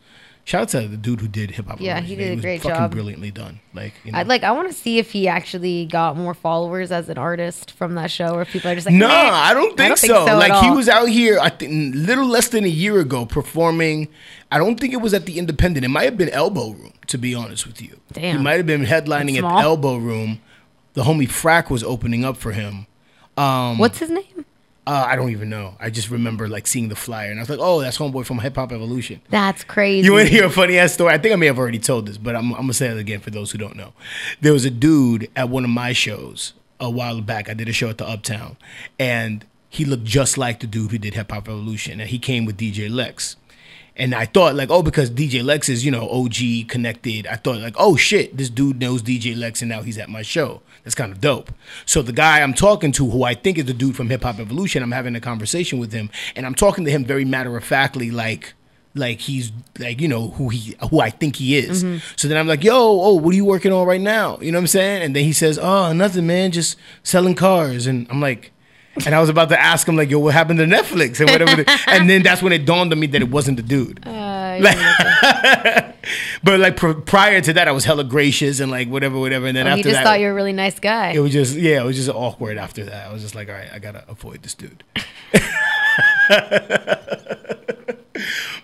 shout 0.46 0.62
out 0.62 0.70
to 0.70 0.88
the 0.88 0.96
dude 0.96 1.20
who 1.20 1.28
did 1.28 1.52
Hip 1.52 1.68
Hop. 1.68 1.82
Yeah, 1.82 2.00
he 2.00 2.16
did 2.16 2.38
a 2.38 2.42
great 2.42 2.62
fucking 2.62 2.78
job. 2.78 2.92
Brilliantly 2.92 3.32
done. 3.32 3.60
Like 3.74 3.94
you 4.06 4.14
know. 4.14 4.20
I'd 4.20 4.28
like 4.28 4.44
I 4.44 4.52
want 4.52 4.70
to 4.70 4.74
see 4.74 4.98
if 4.98 5.12
he 5.12 5.28
actually 5.28 5.86
got 5.88 6.16
more 6.16 6.34
followers 6.34 6.92
as 6.92 7.10
an 7.10 7.18
artist 7.18 7.72
from 7.72 7.96
that 7.96 8.10
show, 8.10 8.36
or 8.36 8.44
if 8.44 8.50
people 8.52 8.72
are 8.72 8.76
just 8.76 8.86
like, 8.88 8.96
No, 8.96 9.08
"Meh." 9.08 9.14
I 9.14 9.54
don't 9.54 9.76
think 9.76 9.98
so. 9.98 10.28
at 10.28 10.38
like 10.38 10.64
he 10.64 10.72
was 10.72 10.88
out 10.88 11.10
here, 11.10 11.38
I 11.40 11.50
think, 11.50 11.94
little 11.96 12.26
less 12.28 12.48
than 12.48 12.64
a 12.64 12.70
year 12.70 13.00
ago, 13.00 13.26
performing. 13.26 14.08
I 14.52 14.58
don't 14.58 14.80
think 14.80 14.94
it 14.94 15.02
was 15.02 15.14
at 15.14 15.26
the 15.26 15.38
Independent. 15.38 15.84
It 15.84 15.90
might 15.90 16.06
have 16.06 16.18
been 16.18 16.30
Elbow 16.30 16.70
Room, 16.70 16.94
to 17.08 17.18
be 17.18 17.36
honest 17.36 17.68
with 17.68 17.82
you. 17.82 18.00
Damn. 18.14 18.38
He 18.38 18.44
might 18.44 18.58
have 18.58 18.66
been 18.66 18.86
headlining 18.86 19.38
at. 19.38 19.44
Elbow 19.44 19.98
Room. 19.98 20.40
The 20.94 21.04
homie 21.04 21.28
Frack 21.28 21.70
was 21.70 21.84
opening 21.84 22.24
up 22.24 22.38
for 22.38 22.54
him. 22.54 22.88
Um, 23.36 23.78
What's 23.80 24.00
his 24.00 24.10
name? 24.10 24.46
Uh, 24.88 25.04
I 25.08 25.16
don't 25.16 25.32
even 25.32 25.50
know. 25.50 25.76
I 25.80 25.90
just 25.90 26.12
remember 26.12 26.48
like 26.48 26.68
seeing 26.68 26.90
the 26.90 26.96
flyer, 26.96 27.32
and 27.32 27.40
I 27.40 27.42
was 27.42 27.50
like, 27.50 27.60
"Oh, 27.60 27.82
that's 27.82 27.98
homeboy 27.98 28.26
from 28.26 28.40
Hip 28.40 28.56
Hop 28.56 28.72
Evolution." 28.72 29.20
That's 29.30 29.64
crazy. 29.64 30.06
You 30.06 30.14
want 30.14 30.28
to 30.28 30.34
hear 30.34 30.46
a 30.46 30.50
funny 30.50 30.78
ass 30.78 30.94
story? 30.94 31.12
I 31.12 31.18
think 31.18 31.34
I 31.34 31.38
may 31.38 31.48
have 31.48 31.58
already 31.58 31.80
told 31.80 32.06
this, 32.06 32.18
but 32.18 32.36
I'm, 32.36 32.52
I'm 32.54 32.62
gonna 32.62 32.74
say 32.74 32.88
it 32.88 32.98
again 32.98 33.20
for 33.20 33.32
those 33.32 33.52
who 33.52 33.58
don't 33.58 33.76
know. 33.76 33.94
There 34.42 34.54
was 34.54 34.64
a 34.64 34.70
dude 34.70 35.30
at 35.36 35.50
one 35.50 35.64
of 35.64 35.72
my 35.72 35.92
shows 35.94 36.54
a 36.80 36.90
while 36.90 37.22
back. 37.22 37.50
I 37.50 37.56
did 37.56 37.68
a 37.68 37.74
show 37.74 37.90
at 37.90 37.98
the 37.98 38.08
Uptown, 38.08 38.58
and 39.00 39.44
he 39.70 39.86
looked 39.86 40.04
just 40.04 40.38
like 40.38 40.60
the 40.60 40.68
dude 40.68 40.92
who 40.92 41.00
did 41.00 41.16
Hip 41.16 41.32
Hop 41.32 41.48
Evolution, 41.48 42.00
and 42.00 42.10
he 42.10 42.20
came 42.20 42.46
with 42.46 42.58
DJ 42.58 42.90
Lex. 42.90 43.38
And 43.98 44.14
I 44.14 44.26
thought 44.26 44.56
like, 44.56 44.70
oh, 44.70 44.84
because 44.84 45.10
DJ 45.10 45.44
Lex 45.44 45.68
is 45.68 45.84
you 45.84 45.90
know 45.90 46.08
OG 46.10 46.68
connected. 46.68 47.26
I 47.26 47.38
thought 47.38 47.60
like, 47.60 47.76
oh 47.80 47.96
shit, 47.96 48.38
this 48.38 48.52
dude 48.52 48.80
knows 48.80 49.02
DJ 49.02 49.36
Lex, 49.36 49.64
and 49.64 49.70
now 49.70 49.82
he's 49.82 49.98
at 49.98 50.10
my 50.10 50.22
show. 50.22 50.62
That's 50.86 50.96
kind 50.96 51.12
of 51.12 51.20
dope. 51.20 51.52
So 51.86 52.02
the 52.02 52.14
guy 52.14 52.42
I'm 52.42 52.54
talking 52.54 52.94
to, 52.94 53.10
who 53.10 53.24
I 53.24 53.34
think 53.34 53.58
is 53.58 53.66
the 53.66 53.74
dude 53.74 53.96
from 53.98 54.10
Hip 54.10 54.24
Hop 54.24 54.40
Evolution, 54.40 54.84
I'm 54.84 54.92
having 54.92 55.16
a 55.16 55.20
conversation 55.20 55.80
with 55.80 55.92
him, 55.92 56.10
and 56.36 56.46
I'm 56.46 56.56
talking 56.56 56.86
to 56.86 56.92
him 56.92 57.04
very 57.04 57.26
matter 57.26 57.58
of 57.58 57.64
factly, 57.64 58.12
like 58.12 58.54
like 58.94 59.20
he's 59.20 59.52
like 59.78 60.00
you 60.00 60.08
know 60.08 60.30
who 60.30 60.50
he 60.50 60.76
who 60.90 61.02
I 61.02 61.10
think 61.10 61.36
he 61.36 61.58
is. 61.58 61.84
Mm-hmm. 61.84 61.98
So 62.16 62.28
then 62.28 62.38
I'm 62.38 62.48
like, 62.48 62.64
yo, 62.64 62.76
oh, 62.76 63.16
what 63.16 63.34
are 63.34 63.36
you 63.36 63.46
working 63.46 63.74
on 63.74 63.86
right 63.86 64.00
now? 64.00 64.38
You 64.40 64.52
know 64.52 64.60
what 64.60 64.64
I'm 64.64 64.68
saying? 64.68 65.02
And 65.04 65.16
then 65.16 65.26
he 65.26 65.34
says, 65.34 65.60
oh, 65.60 65.92
nothing, 65.92 66.28
man, 66.28 66.52
just 66.52 66.78
selling 67.04 67.36
cars. 67.36 67.88
And 67.88 68.08
I'm 68.10 68.22
like. 68.22 68.52
And 69.06 69.14
I 69.14 69.20
was 69.20 69.30
about 69.30 69.50
to 69.50 69.60
ask 69.60 69.86
him 69.88 69.98
like, 69.98 70.10
"Yo, 70.10 70.20
what 70.20 70.34
happened 70.34 70.60
to 70.60 70.66
Netflix 70.66 71.20
and 71.20 71.30
whatever?" 71.30 71.66
and 71.88 72.10
then 72.10 72.24
that's 72.24 72.42
when 72.42 72.54
it 72.54 72.66
dawned 72.66 72.94
on 72.94 73.00
me 73.00 73.08
that 73.08 73.22
it 73.22 73.30
wasn't 73.30 73.58
the 73.58 73.64
dude. 73.64 74.06
Uh, 74.08 74.34
Like- 74.62 75.96
but 76.44 76.60
like 76.62 76.78
pr- 76.78 76.94
prior 76.94 77.42
to 77.42 77.54
that, 77.54 77.68
I 77.68 77.72
was 77.72 77.84
hella 77.84 78.06
gracious 78.06 78.60
and 78.62 78.72
like 78.72 78.88
whatever, 78.88 79.20
whatever. 79.20 79.48
And 79.48 79.58
then 79.58 79.68
oh, 79.68 79.72
after 79.72 79.78
he 79.78 79.84
just 79.84 79.96
that, 79.96 80.04
thought 80.06 80.20
you 80.20 80.28
were 80.28 80.32
a 80.32 80.36
really 80.36 80.54
nice 80.54 80.80
guy. 80.80 81.12
it 81.12 81.20
was 81.20 81.34
just 81.34 81.56
yeah, 81.58 81.82
it 81.82 81.86
was 81.86 81.98
just 81.98 82.10
awkward 82.10 82.58
after 82.58 82.86
that. 82.86 83.08
I 83.08 83.12
was 83.14 83.22
just 83.22 83.36
like, 83.36 83.50
all 83.50 83.56
right, 83.56 83.68
I 83.74 83.80
gotta 83.80 84.06
avoid 84.08 84.44
this 84.44 84.54
dude. 84.54 84.84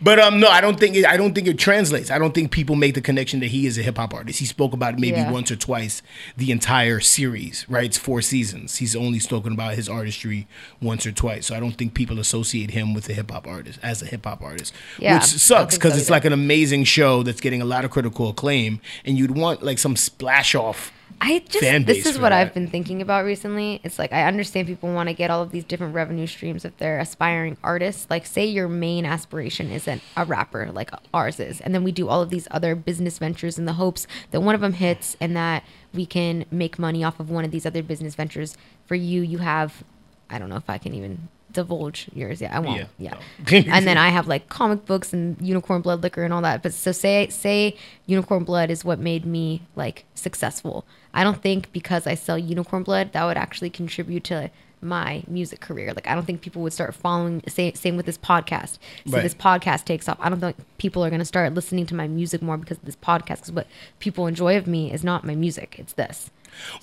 But 0.02 0.20
um, 0.20 0.40
no, 0.40 0.48
I 0.48 0.62
don't 0.62 0.80
think 0.80 0.96
it, 0.96 1.06
I 1.06 1.18
don't 1.18 1.34
think 1.36 1.48
it 1.48 1.60
translates. 1.60 2.10
I 2.10 2.18
don't 2.18 2.34
think 2.34 2.52
people 2.52 2.76
make 2.76 2.96
the 2.96 3.02
connection 3.02 3.40
that 3.42 3.48
he 3.48 3.68
is 3.68 3.78
a 3.78 3.82
hip 3.84 3.98
hop 3.98 4.14
artist. 4.14 4.40
He 4.40 4.46
spoke 4.46 4.74
about 4.74 4.96
it 4.96 5.00
maybe 5.00 5.18
Yeah. 5.18 5.32
once 5.32 5.52
or 5.52 5.56
twice 5.56 6.02
the 6.38 6.52
entire 6.52 7.00
series. 7.00 7.66
Right, 7.70 7.86
it's 7.86 7.98
four 7.98 8.22
seasons. 8.22 8.78
He's 8.78 8.96
only 8.96 9.20
spoken 9.20 9.54
about 9.54 9.76
his 9.76 9.88
artistry 9.90 10.48
once 10.82 11.06
or 11.06 11.12
twice. 11.12 11.48
So 11.48 11.56
I 11.56 11.60
don't 11.60 11.74
think 11.74 11.94
people 11.94 12.20
associate 12.20 12.72
him 12.72 12.94
with 12.94 13.10
a 13.10 13.14
hip 13.14 13.30
hop 13.32 13.46
artist 13.48 13.80
as 13.84 14.02
a 14.02 14.06
hip 14.06 14.26
hop 14.26 14.42
artist, 14.42 14.74
Yeah, 15.00 15.16
which 15.16 15.26
sucks 15.26 15.76
because 15.76 15.94
so 15.94 16.00
it's 16.00 16.10
like 16.10 16.26
an 16.26 16.34
amazing 16.34 16.86
show 16.86 17.24
that's 17.24 17.42
getting 17.42 17.62
a 17.62 17.66
lot 17.66 17.86
of 17.86 17.92
critical 17.92 18.30
acclaim, 18.30 18.80
and 19.06 19.18
you'd 19.18 19.32
want 19.32 19.62
like 19.64 19.78
some 19.80 19.96
splash 19.96 20.56
off. 20.56 20.92
I 21.24 21.44
just 21.48 21.86
this 21.86 22.08
is 22.08 22.18
what 22.18 22.30
that. 22.30 22.34
I've 22.34 22.54
been 22.54 22.68
thinking 22.68 23.00
about 23.00 23.26
recently. 23.26 23.80
It's 23.84 24.00
like 24.00 24.12
I 24.12 24.24
understand 24.24 24.68
people 24.68 24.92
want 24.92 25.08
to 25.08 25.14
get 25.14 25.30
all 25.30 25.44
of 25.44 25.52
these 25.52 25.64
different 25.64 25.94
revenue 25.94 26.26
streams 26.26 26.66
if 26.66 26.76
they're 26.78 27.00
aspiring 27.00 27.58
artists. 27.64 28.08
Like 28.10 28.26
say 28.26 28.46
your 28.46 28.68
main 28.68 29.06
aspiration 29.06 29.70
isn't 29.70 30.02
a 30.18 30.26
rapper 30.26 30.72
like 30.72 30.90
ours 31.14 31.40
is, 31.40 31.62
and 31.62 31.76
then 31.76 31.84
we 31.84 31.92
do 31.92 32.10
all 32.10 32.24
of 32.24 32.32
these 32.32 32.48
other 32.50 32.74
business 32.74 33.20
ventures 33.20 33.60
in 33.60 33.66
the 33.66 33.74
hopes 33.74 34.08
that 34.32 34.42
one 34.42 34.56
of 34.56 34.62
them 34.62 34.74
hits 34.74 35.16
and 35.22 35.38
that 35.38 35.64
we 35.94 36.08
can 36.08 36.44
make 36.50 36.80
money 36.80 37.04
off 37.04 37.20
of 37.20 37.30
one 37.30 37.46
of 37.46 37.52
these 37.52 37.68
other 37.68 37.84
business 37.84 38.16
ventures. 38.16 38.58
For 38.88 38.96
you, 38.96 39.22
you 39.22 39.38
have 39.38 39.84
I 40.28 40.40
don't 40.40 40.50
know 40.50 40.56
if 40.56 40.70
I 40.72 40.80
can 40.80 40.96
even 40.96 41.30
divulge 41.54 42.10
yours. 42.14 42.42
Yeah, 42.42 42.56
I 42.56 42.60
won't. 42.60 42.88
Yeah, 42.98 43.16
Yeah. 43.48 43.64
and 43.76 43.88
then 43.88 43.98
I 43.98 44.10
have 44.10 44.28
like 44.28 44.50
comic 44.50 44.86
books 44.86 45.14
and 45.14 45.38
unicorn 45.42 45.82
blood 45.82 46.04
liquor 46.04 46.24
and 46.24 46.34
all 46.34 46.42
that. 46.42 46.64
But 46.64 46.74
so 46.74 46.92
say 46.92 47.28
say 47.30 47.76
unicorn 48.06 48.44
blood 48.44 48.70
is 48.70 48.86
what 48.86 49.00
made 49.00 49.26
me 49.26 49.64
like 49.76 50.06
successful. 50.16 50.86
I 51.14 51.24
don't 51.24 51.42
think 51.42 51.72
because 51.72 52.08
I 52.08 52.16
sell 52.16 52.38
unicorn 52.38 52.84
blood 52.84 53.14
that 53.14 53.24
would 53.26 53.38
actually 53.38 53.70
contribute 53.70 54.24
to 54.26 54.50
my 54.82 55.24
music 55.28 55.60
career. 55.60 55.94
Like 55.94 56.08
I 56.08 56.16
don't 56.16 56.26
think 56.26 56.42
people 56.42 56.62
would 56.64 56.74
start 56.74 56.94
following. 56.96 57.42
Same 57.48 57.76
same 57.76 57.98
with 57.98 58.06
this 58.06 58.18
podcast. 58.18 58.78
So 59.06 59.14
Right. 59.14 59.24
this 59.24 59.36
podcast 59.36 59.86
takes 59.86 60.10
off. 60.10 60.18
I 60.20 60.30
don't 60.30 60.40
think 60.40 60.56
people 60.78 61.04
are 61.06 61.10
going 61.10 61.20
to 61.20 61.26
start 61.26 61.54
listening 61.54 61.86
to 61.88 61.96
my 61.96 62.08
music 62.08 62.42
more 62.42 62.58
because 62.58 62.78
of 62.78 62.86
this 62.86 62.96
podcast. 62.96 63.38
Because 63.38 63.52
what 63.52 63.68
people 64.00 64.28
enjoy 64.28 64.58
of 64.58 64.68
me 64.68 64.92
is 64.92 65.04
not 65.04 65.24
my 65.24 65.36
music. 65.36 65.76
It's 65.78 65.94
this. 65.94 66.30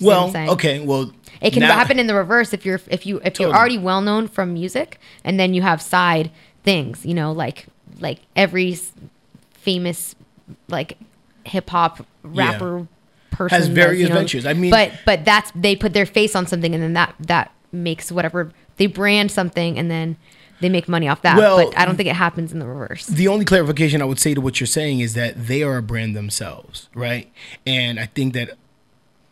Well, 0.01 0.33
okay, 0.35 0.79
well, 0.79 1.11
It 1.41 1.51
can 1.51 1.61
now- 1.61 1.73
happen 1.73 1.99
in 1.99 2.07
the 2.07 2.15
reverse 2.15 2.53
if 2.53 2.65
you're 2.65 2.81
if 2.89 3.05
you 3.05 3.17
if 3.17 3.33
Totally. 3.33 3.49
you're 3.49 3.57
already 3.57 3.77
well 3.77 4.01
known 4.01 4.27
from 4.27 4.53
music 4.53 4.99
and 5.23 5.39
then 5.39 5.53
you 5.53 5.61
have 5.61 5.81
side 5.81 6.31
things, 6.63 7.05
you 7.05 7.13
know, 7.13 7.31
like 7.31 7.67
like 7.99 8.19
every 8.35 8.77
famous 9.53 10.15
like 10.69 10.97
hip 11.43 11.69
hop 11.69 12.05
rapper 12.23 12.87
person 13.31 13.57
Has 13.57 13.67
various 13.67 14.03
you 14.03 14.09
know? 14.09 14.15
ventures. 14.15 14.45
I 14.45 14.53
mean- 14.53 14.71
but 14.71 14.91
but 15.05 15.23
that's 15.25 15.51
they 15.55 15.75
put 15.75 15.93
their 15.93 16.05
face 16.05 16.35
on 16.35 16.47
something 16.47 16.73
and 16.73 16.81
then 16.83 16.93
that 16.93 17.13
that 17.19 17.51
makes 17.71 18.11
whatever 18.11 18.51
they 18.77 18.87
brand 18.87 19.31
something 19.31 19.77
and 19.77 19.89
then 19.89 20.17
they 20.61 20.69
make 20.69 20.87
money 20.87 21.07
off 21.07 21.21
that. 21.21 21.37
Well, 21.37 21.57
but 21.57 21.77
I 21.77 21.85
don't 21.85 21.95
think 21.95 22.09
it 22.09 22.15
happens 22.15 22.51
in 22.51 22.59
the 22.59 22.67
reverse. 22.67 23.05
the 23.05 23.27
only 23.27 23.45
clarification 23.45 24.01
I 24.01 24.05
would 24.05 24.19
say 24.19 24.33
to 24.33 24.41
what 24.41 24.59
you're 24.59 24.67
saying 24.67 24.99
is 24.99 25.13
that 25.13 25.47
they 25.47 25.63
are 25.63 25.77
a 25.77 25.81
brand 25.81 26.15
themselves, 26.15 26.89
right? 26.93 27.31
And 27.65 27.99
I 27.99 28.07
think 28.07 28.33
that 28.33 28.57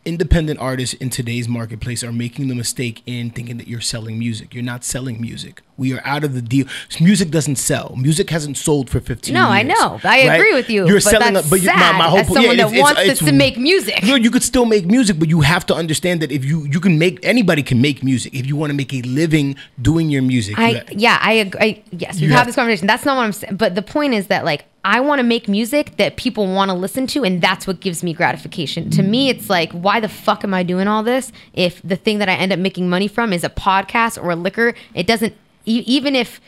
independent 0.06 0.60
artists 0.60 0.96
in 0.96 1.10
today's 1.10 1.50
marketplace 1.50 2.04
are 2.04 2.14
making 2.14 2.48
the 2.48 2.56
mistake 2.56 3.04
in 3.06 3.30
thinking 3.30 3.58
that 3.58 3.68
you're 3.68 3.82
selling 3.82 4.18
music. 4.18 4.54
You're 4.54 4.64
not 4.64 4.86
selling 4.86 5.20
music. 5.20 5.62
We 5.78 5.94
are 5.94 6.02
out 6.04 6.24
of 6.24 6.34
the 6.34 6.42
deal. 6.42 6.66
Music 7.00 7.30
doesn't 7.30 7.58
sell. 7.58 7.96
Music 7.96 8.30
hasn't 8.32 8.58
sold 8.58 8.90
for 8.90 9.00
15 9.00 9.32
No, 9.34 9.48
I 9.48 9.62
know. 9.62 10.00
I 10.04 10.28
right? 10.28 10.40
agree 10.40 10.54
with 10.54 10.70
you. 10.72 10.88
You're 10.88 10.96
but 10.96 11.04
selling, 11.04 11.34
that's 11.36 11.46
a, 11.48 11.50
but 11.52 11.60
you, 11.62 11.68
sad 11.68 11.94
my, 11.94 12.00
my 12.00 12.10
whole 12.10 12.42
yeah, 12.42 12.50
that 12.56 12.60
it's- 12.72 12.82
wants 12.82 13.02
it's- 13.02 13.22
us 13.22 13.28
to 13.28 13.32
make 13.32 13.58
music. 13.58 14.04
No, 14.04 14.16
you 14.16 14.32
could 14.32 14.44
still 14.44 14.66
make 14.66 14.86
music, 14.88 15.20
but 15.20 15.30
you 15.30 15.42
have 15.42 15.66
to 15.68 15.76
understand 15.76 16.22
that 16.24 16.32
if 16.32 16.44
you 16.44 16.66
you 16.66 16.80
can 16.80 16.98
make 16.98 17.24
anybody 17.24 17.62
can 17.62 17.80
make 17.80 18.04
music. 18.04 18.34
If 18.34 18.48
you 18.48 18.56
want 18.56 18.72
to 18.72 18.76
make 18.76 18.92
a 18.94 19.02
living 19.04 19.56
doing 19.82 20.10
your 20.10 20.24
music, 20.24 20.58
I 20.58 20.84
yeah, 20.90 21.20
I 21.22 21.34
agree. 21.34 21.62
I, 21.62 21.84
yes, 21.92 22.20
we 22.20 22.28
have 22.28 22.38
have- 22.40 22.48
this 22.48 22.56
conversation. 22.56 22.88
That's 22.88 23.06
not 23.06 23.16
what 23.18 23.24
I'm 23.24 23.32
saying. 23.34 23.56
But 23.58 23.76
the 23.76 23.82
point 23.84 24.14
is 24.16 24.28
that 24.28 24.46
like 24.46 24.66
I 24.84 25.00
want 25.02 25.20
to 25.20 25.24
make 25.24 25.48
music 25.48 25.98
that 25.98 26.16
people 26.16 26.48
want 26.48 26.70
to 26.72 26.76
listen 26.76 27.08
to, 27.08 27.24
and 27.24 27.42
that's 27.42 27.68
what 27.68 27.82
gives 27.82 28.04
me 28.04 28.14
gratification. 28.14 28.90
To 28.92 29.04
me, 29.04 29.30
it's 29.30 29.50
like, 29.50 29.72
why 29.74 30.00
the 30.00 30.08
fuck 30.10 30.44
am 30.44 30.54
I 30.54 30.64
doing 30.64 30.88
all 30.88 31.04
this 31.04 31.32
if 31.54 31.82
the 31.84 31.98
thing 31.98 32.20
that 32.20 32.30
I 32.30 32.34
end 32.36 32.52
up 32.54 32.60
making 32.60 32.90
money 32.90 33.08
from 33.10 33.34
is 33.34 33.44
a 33.44 33.50
podcast 33.50 34.18
or 34.22 34.32
a 34.32 34.36
liquor? 34.36 34.74
It 34.96 35.06
doesn't. 35.06 35.34
E- 35.68 35.84
even 35.86 36.16
if 36.16 36.42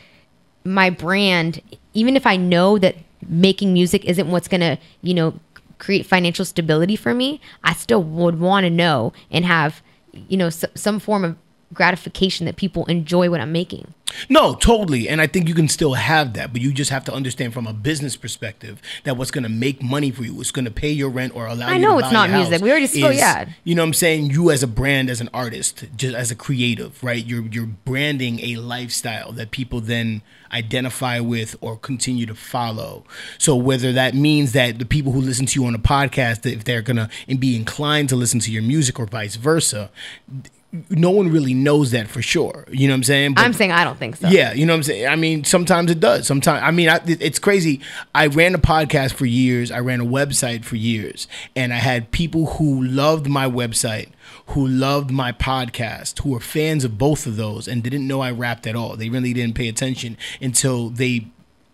my 0.64 0.90
brand, 0.90 1.60
even 1.94 2.16
if 2.16 2.26
I 2.26 2.36
know 2.36 2.78
that 2.78 2.96
making 3.28 3.72
music 3.72 4.04
isn't 4.04 4.30
what's 4.30 4.48
gonna, 4.48 4.78
you 5.02 5.14
know, 5.14 5.34
create 5.78 6.06
financial 6.06 6.44
stability 6.44 6.96
for 6.96 7.14
me, 7.14 7.40
I 7.64 7.74
still 7.74 8.02
would 8.02 8.40
want 8.40 8.64
to 8.64 8.70
know 8.70 9.12
and 9.30 9.44
have, 9.44 9.82
you 10.28 10.36
know, 10.36 10.48
s- 10.48 10.64
some 10.74 10.98
form 10.98 11.24
of 11.24 11.36
gratification 11.72 12.46
that 12.46 12.56
people 12.56 12.84
enjoy 12.86 13.30
what 13.30 13.40
I'm 13.40 13.52
making. 13.52 13.94
No, 14.28 14.54
totally. 14.54 15.08
And 15.08 15.20
I 15.20 15.28
think 15.28 15.48
you 15.48 15.54
can 15.54 15.68
still 15.68 15.94
have 15.94 16.32
that, 16.34 16.52
but 16.52 16.60
you 16.60 16.72
just 16.72 16.90
have 16.90 17.04
to 17.04 17.12
understand 17.12 17.54
from 17.54 17.68
a 17.68 17.72
business 17.72 18.16
perspective 18.16 18.82
that 19.04 19.16
what's 19.16 19.30
going 19.30 19.44
to 19.44 19.48
make 19.48 19.80
money 19.80 20.10
for 20.10 20.24
you, 20.24 20.34
what's 20.34 20.50
going 20.50 20.64
to 20.64 20.70
pay 20.72 20.90
your 20.90 21.08
rent 21.08 21.34
or 21.36 21.46
allow 21.46 21.68
I 21.68 21.74
you 21.74 21.78
know 21.78 21.96
it's 21.98 22.10
not 22.10 22.28
music. 22.28 22.60
We 22.60 22.70
already 22.70 22.88
spoke- 22.88 23.14
yeah. 23.14 23.48
You 23.62 23.76
know 23.76 23.82
what 23.82 23.88
I'm 23.88 23.94
saying? 23.94 24.30
You 24.30 24.50
as 24.50 24.64
a 24.64 24.66
brand, 24.66 25.10
as 25.10 25.20
an 25.20 25.28
artist, 25.32 25.84
just 25.96 26.16
as 26.16 26.32
a 26.32 26.34
creative, 26.34 27.02
right? 27.04 27.24
You're 27.24 27.44
you're 27.46 27.66
branding 27.66 28.40
a 28.40 28.56
lifestyle 28.56 29.30
that 29.32 29.52
people 29.52 29.80
then 29.80 30.22
identify 30.52 31.20
with 31.20 31.54
or 31.60 31.76
continue 31.76 32.26
to 32.26 32.34
follow. 32.34 33.04
So 33.38 33.54
whether 33.54 33.92
that 33.92 34.14
means 34.14 34.50
that 34.52 34.80
the 34.80 34.84
people 34.84 35.12
who 35.12 35.20
listen 35.20 35.46
to 35.46 35.60
you 35.60 35.66
on 35.66 35.74
a 35.76 35.78
podcast, 35.78 36.44
if 36.52 36.64
they're 36.64 36.82
gonna 36.82 37.08
be 37.38 37.54
inclined 37.54 38.08
to 38.08 38.16
listen 38.16 38.40
to 38.40 38.50
your 38.50 38.62
music 38.62 38.98
or 38.98 39.06
vice 39.06 39.36
versa, 39.36 39.90
no 40.88 41.10
one 41.10 41.30
really 41.30 41.52
knows 41.52 41.90
that 41.90 42.06
for 42.08 42.22
sure. 42.22 42.64
You 42.70 42.86
know 42.86 42.94
what 42.94 42.98
I'm 42.98 43.04
saying? 43.04 43.34
But- 43.34 43.44
I'm 43.44 43.52
saying 43.52 43.72
I 43.72 43.84
don't 43.84 43.98
think 43.98 44.16
so. 44.16 44.28
yeah, 44.28 44.52
you 44.52 44.66
know 44.66 44.72
what 44.72 44.78
I'm 44.78 44.82
saying. 44.84 45.08
I 45.08 45.16
mean, 45.16 45.44
sometimes 45.44 45.90
it 45.90 45.98
does. 45.98 46.26
Sometimes, 46.26 46.62
I 46.62 46.70
mean, 46.70 46.88
I, 46.88 47.00
it's 47.06 47.38
crazy. 47.38 47.80
I 48.14 48.28
ran 48.28 48.54
a 48.54 48.58
podcast 48.58 49.14
for 49.14 49.26
years. 49.26 49.72
I 49.72 49.80
ran 49.80 50.00
a 50.00 50.04
website 50.04 50.64
for 50.64 50.76
years, 50.76 51.26
and 51.56 51.72
I 51.72 51.78
had 51.78 52.12
people 52.12 52.46
who 52.46 52.84
loved 52.84 53.28
my 53.28 53.48
website, 53.48 54.10
who 54.48 54.66
loved 54.66 55.10
my 55.10 55.32
podcast, 55.32 56.20
who 56.22 56.30
were 56.30 56.40
fans 56.40 56.84
of 56.84 56.98
both 56.98 57.26
of 57.26 57.36
those, 57.36 57.66
and 57.66 57.82
didn't 57.82 58.06
know 58.06 58.20
I 58.20 58.30
rapped 58.30 58.66
at 58.66 58.76
all. 58.76 58.96
They 58.96 59.08
really 59.08 59.32
didn't 59.32 59.56
pay 59.56 59.68
attention 59.68 60.16
until 60.40 60.88
they 60.90 61.26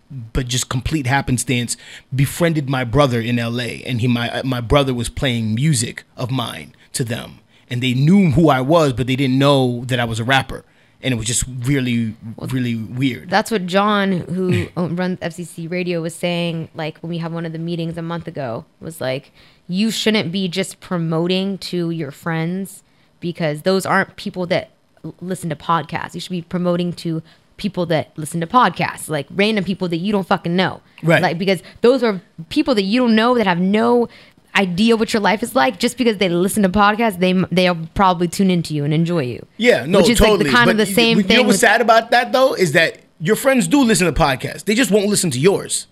but 0.09 0.47
just 0.47 0.69
complete 0.69 1.05
happenstance 1.05 1.75
befriended 2.15 2.69
my 2.69 2.85
brother 2.85 3.19
in 3.19 3.35
LA 3.35 3.83
and 3.85 3.99
he 3.99 4.07
my 4.07 4.41
my 4.43 4.61
brother 4.61 4.93
was 4.93 5.09
playing 5.09 5.53
music 5.53 6.05
of 6.15 6.31
mine 6.31 6.73
to 6.93 7.03
them 7.03 7.39
and 7.69 7.81
they 7.81 7.93
knew 7.93 8.31
who 8.31 8.49
I 8.49 8.61
was 8.61 8.93
but 8.93 9.07
they 9.07 9.15
didn't 9.15 9.37
know 9.37 9.83
that 9.85 9.99
I 9.99 10.05
was 10.05 10.19
a 10.19 10.23
rapper 10.23 10.63
and 11.01 11.13
it 11.13 11.17
was 11.17 11.27
just 11.27 11.43
really 11.47 12.15
really 12.51 12.75
weird. 12.75 13.29
That's 13.29 13.51
what 13.51 13.65
John, 13.65 14.11
who 14.11 14.67
runs 14.75 15.19
FCC 15.19 15.69
Radio, 15.69 16.01
was 16.01 16.15
saying. 16.15 16.69
Like 16.73 16.97
when 16.99 17.09
we 17.09 17.19
had 17.19 17.31
one 17.31 17.45
of 17.45 17.53
the 17.53 17.59
meetings 17.59 17.97
a 17.97 18.01
month 18.01 18.27
ago, 18.27 18.65
was 18.79 18.99
like, 18.99 19.31
you 19.67 19.91
shouldn't 19.91 20.31
be 20.31 20.47
just 20.47 20.79
promoting 20.79 21.57
to 21.59 21.91
your 21.91 22.11
friends 22.11 22.83
because 23.19 23.61
those 23.61 23.85
aren't 23.85 24.15
people 24.15 24.45
that 24.47 24.71
l- 25.03 25.15
listen 25.21 25.49
to 25.49 25.55
podcasts. 25.55 26.15
You 26.15 26.19
should 26.19 26.31
be 26.31 26.41
promoting 26.41 26.93
to 26.93 27.21
people 27.57 27.85
that 27.87 28.11
listen 28.17 28.39
to 28.39 28.47
podcasts, 28.47 29.09
like 29.09 29.27
random 29.31 29.63
people 29.63 29.87
that 29.89 29.97
you 29.97 30.11
don't 30.11 30.27
fucking 30.27 30.55
know. 30.55 30.81
Right. 31.03 31.21
Like 31.21 31.37
because 31.37 31.61
those 31.81 32.03
are 32.03 32.21
people 32.49 32.75
that 32.75 32.83
you 32.83 33.01
don't 33.01 33.15
know 33.15 33.35
that 33.35 33.47
have 33.47 33.59
no 33.59 34.07
idea 34.57 34.97
what 34.97 35.13
your 35.13 35.21
life 35.21 35.43
is 35.43 35.55
like 35.55 35.79
just 35.79 35.97
because 35.97 36.17
they 36.17 36.29
listen 36.29 36.63
to 36.63 36.69
podcasts 36.69 37.19
they 37.19 37.33
they'll 37.51 37.87
probably 37.93 38.27
tune 38.27 38.49
into 38.51 38.73
you 38.73 38.83
and 38.83 38.93
enjoy 38.93 39.21
you 39.23 39.45
Yeah, 39.57 39.85
no, 39.85 39.99
which 39.99 40.09
is 40.09 40.17
totally. 40.17 40.37
like 40.39 40.47
the 40.47 40.51
kind 40.53 40.69
of 40.71 40.77
the 40.77 40.87
you- 40.87 40.93
same 40.95 41.17
you 41.17 41.23
thing 41.23 41.37
know 41.37 41.43
what's 41.43 41.53
with- 41.55 41.59
sad 41.59 41.81
about 41.81 42.11
that 42.11 42.31
though 42.31 42.53
is 42.53 42.71
that 42.73 42.99
your 43.19 43.35
friends 43.35 43.67
do 43.67 43.81
listen 43.83 44.05
to 44.05 44.13
podcasts. 44.13 44.65
They 44.65 44.75
just 44.75 44.91
won't 44.91 45.07
listen 45.07 45.31
to 45.31 45.39
yours. 45.39 45.87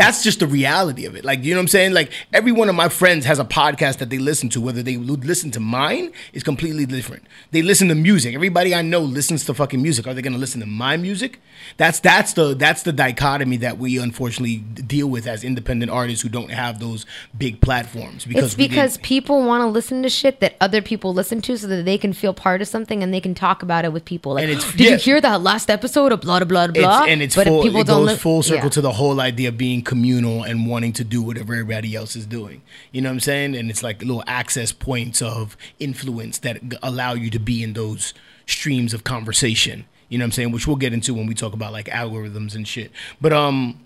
That's 0.00 0.22
just 0.22 0.40
the 0.40 0.46
reality 0.46 1.04
of 1.04 1.14
it. 1.14 1.24
Like, 1.24 1.44
you 1.44 1.52
know 1.52 1.58
what 1.58 1.64
I'm 1.64 1.68
saying? 1.68 1.92
Like, 1.92 2.10
every 2.32 2.52
one 2.52 2.68
of 2.70 2.74
my 2.74 2.88
friends 2.88 3.26
has 3.26 3.38
a 3.38 3.44
podcast 3.44 3.98
that 3.98 4.08
they 4.08 4.18
listen 4.18 4.48
to. 4.50 4.60
Whether 4.60 4.82
they 4.82 4.96
listen 4.96 5.50
to 5.50 5.60
mine 5.60 6.12
is 6.32 6.42
completely 6.42 6.86
different. 6.86 7.24
They 7.50 7.60
listen 7.60 7.88
to 7.88 7.94
music. 7.94 8.34
Everybody 8.34 8.74
I 8.74 8.80
know 8.80 9.00
listens 9.00 9.44
to 9.44 9.54
fucking 9.54 9.82
music. 9.82 10.06
Are 10.06 10.14
they 10.14 10.22
going 10.22 10.32
to 10.32 10.38
listen 10.38 10.60
to 10.60 10.66
my 10.66 10.96
music? 10.96 11.38
That's 11.76 12.00
that's 12.00 12.32
the 12.32 12.54
that's 12.54 12.82
the 12.82 12.92
dichotomy 12.92 13.58
that 13.58 13.76
we 13.76 13.98
unfortunately 13.98 14.56
deal 14.56 15.06
with 15.06 15.26
as 15.26 15.44
independent 15.44 15.90
artists 15.90 16.22
who 16.22 16.30
don't 16.30 16.50
have 16.50 16.80
those 16.80 17.04
big 17.36 17.60
platforms. 17.60 18.24
Because 18.24 18.44
it's 18.44 18.54
because 18.54 18.96
people 18.98 19.42
want 19.44 19.62
to 19.62 19.66
listen 19.66 20.02
to 20.02 20.08
shit 20.08 20.40
that 20.40 20.56
other 20.60 20.80
people 20.80 21.12
listen 21.12 21.42
to 21.42 21.58
so 21.58 21.66
that 21.66 21.84
they 21.84 21.98
can 21.98 22.14
feel 22.14 22.32
part 22.32 22.62
of 22.62 22.68
something 22.68 23.02
and 23.02 23.12
they 23.12 23.20
can 23.20 23.34
talk 23.34 23.62
about 23.62 23.84
it 23.84 23.92
with 23.92 24.04
people. 24.04 24.34
Like, 24.34 24.44
And 24.44 24.52
it's- 24.52 24.72
did 24.76 24.80
yeah. 24.80 24.90
you 24.92 24.96
hear 24.96 25.20
that 25.20 25.42
last 25.42 25.68
episode 25.68 26.12
of 26.12 26.22
blah, 26.22 26.38
blah, 26.38 26.46
blah, 26.46 26.66
blah? 26.68 27.02
It's, 27.02 27.10
and 27.10 27.22
it's 27.22 27.36
but 27.36 27.46
full, 27.46 27.62
people 27.62 27.80
it 27.80 27.86
don't 27.86 28.06
goes 28.06 28.12
li- 28.12 28.16
full 28.16 28.42
circle 28.42 28.64
yeah. 28.64 28.70
to 28.70 28.80
the 28.80 28.92
whole 28.92 29.20
idea 29.20 29.48
of 29.50 29.58
being 29.58 29.82
communal 29.90 30.44
and 30.44 30.68
wanting 30.68 30.92
to 30.92 31.02
do 31.02 31.20
whatever 31.20 31.52
everybody 31.52 31.96
else 31.96 32.14
is 32.14 32.24
doing. 32.24 32.62
You 32.92 33.00
know 33.02 33.08
what 33.08 33.14
I'm 33.14 33.20
saying? 33.20 33.56
And 33.56 33.68
it's 33.70 33.82
like 33.82 34.00
little 34.02 34.22
access 34.28 34.70
points 34.70 35.20
of 35.20 35.56
influence 35.80 36.38
that 36.38 36.58
allow 36.80 37.14
you 37.14 37.28
to 37.30 37.40
be 37.40 37.64
in 37.64 37.72
those 37.72 38.14
streams 38.46 38.94
of 38.94 39.02
conversation. 39.02 39.86
You 40.08 40.18
know 40.18 40.22
what 40.22 40.26
I'm 40.26 40.32
saying? 40.32 40.52
Which 40.52 40.68
we'll 40.68 40.76
get 40.76 40.92
into 40.92 41.12
when 41.12 41.26
we 41.26 41.34
talk 41.34 41.54
about 41.54 41.72
like 41.72 41.86
algorithms 41.86 42.54
and 42.54 42.68
shit. 42.68 42.92
But 43.20 43.32
um, 43.32 43.80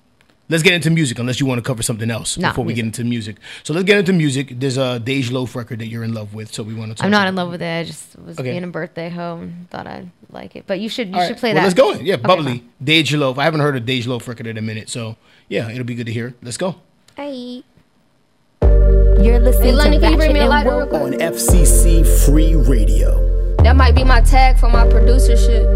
let's 0.50 0.62
get 0.62 0.74
into 0.74 0.90
music. 0.90 1.18
Unless 1.18 1.40
you 1.40 1.46
want 1.46 1.58
to 1.58 1.66
cover 1.66 1.82
something 1.82 2.10
else 2.10 2.36
before 2.36 2.66
we 2.66 2.74
get 2.74 2.84
into 2.84 3.02
music. 3.02 3.36
So 3.62 3.72
let's 3.72 3.84
get 3.86 3.96
into 3.98 4.12
music. 4.12 4.52
There's 4.60 4.76
a 4.76 5.00
Dej 5.02 5.32
Loaf 5.32 5.56
record 5.56 5.78
that 5.78 5.86
you're 5.86 6.04
in 6.04 6.12
love 6.12 6.34
with, 6.34 6.52
so 6.52 6.62
we 6.62 6.74
want 6.74 6.90
to. 6.90 6.96
Talk 6.96 7.06
I'm 7.06 7.10
not 7.10 7.28
in 7.28 7.34
love 7.34 7.50
with 7.50 7.62
it. 7.62 7.78
I 7.80 7.84
just 7.84 8.18
was 8.18 8.38
Okay. 8.38 8.50
being 8.50 8.62
a 8.64 8.68
birthday 8.68 9.08
home, 9.08 9.68
thought 9.70 9.86
I'd 9.86 10.10
like 10.30 10.54
it. 10.54 10.64
But 10.66 10.80
you 10.80 10.90
should 10.90 11.08
you 11.08 11.14
All 11.14 11.22
should 11.22 11.30
right, 11.32 11.40
play 11.40 11.54
well, 11.54 11.62
that. 11.62 11.62
Let's 11.62 11.74
go. 11.74 11.92
In. 11.92 12.04
Yeah, 12.04 12.14
Okay, 12.14 12.22
bubbly. 12.26 12.58
fine. 12.58 12.70
Dej 12.84 13.18
Loaf. 13.18 13.38
I 13.38 13.44
haven't 13.44 13.60
heard 13.60 13.76
a 13.76 13.80
Dej 13.80 14.06
Loaf 14.06 14.28
record 14.28 14.46
in 14.46 14.58
a 14.58 14.62
minute, 14.62 14.90
so 14.90 15.16
yeah, 15.48 15.70
it'll 15.70 15.84
be 15.84 15.94
good 15.94 16.06
to 16.06 16.12
hear. 16.12 16.34
Let's 16.42 16.56
go. 16.56 16.76
Hey. 17.16 17.62
You're 18.62 19.38
listening 19.40 19.74
Lonnie, 19.76 19.98
to 19.98 20.02
can 20.02 20.12
you 20.12 20.18
bring 20.18 20.32
Ratchet 20.32 20.34
me 20.34 20.40
a 20.40 20.42
and 20.42 20.50
lighter 20.50 20.76
real 20.76 20.86
quick? 20.86 21.02
on 21.02 21.12
FCC 21.12 22.04
Free 22.26 22.54
Radio. 22.54 23.56
That 23.62 23.76
might 23.76 23.94
be 23.94 24.04
my 24.04 24.20
tag 24.20 24.58
for 24.58 24.68
my 24.68 24.86
producer 24.88 25.36
shit. 25.36 25.66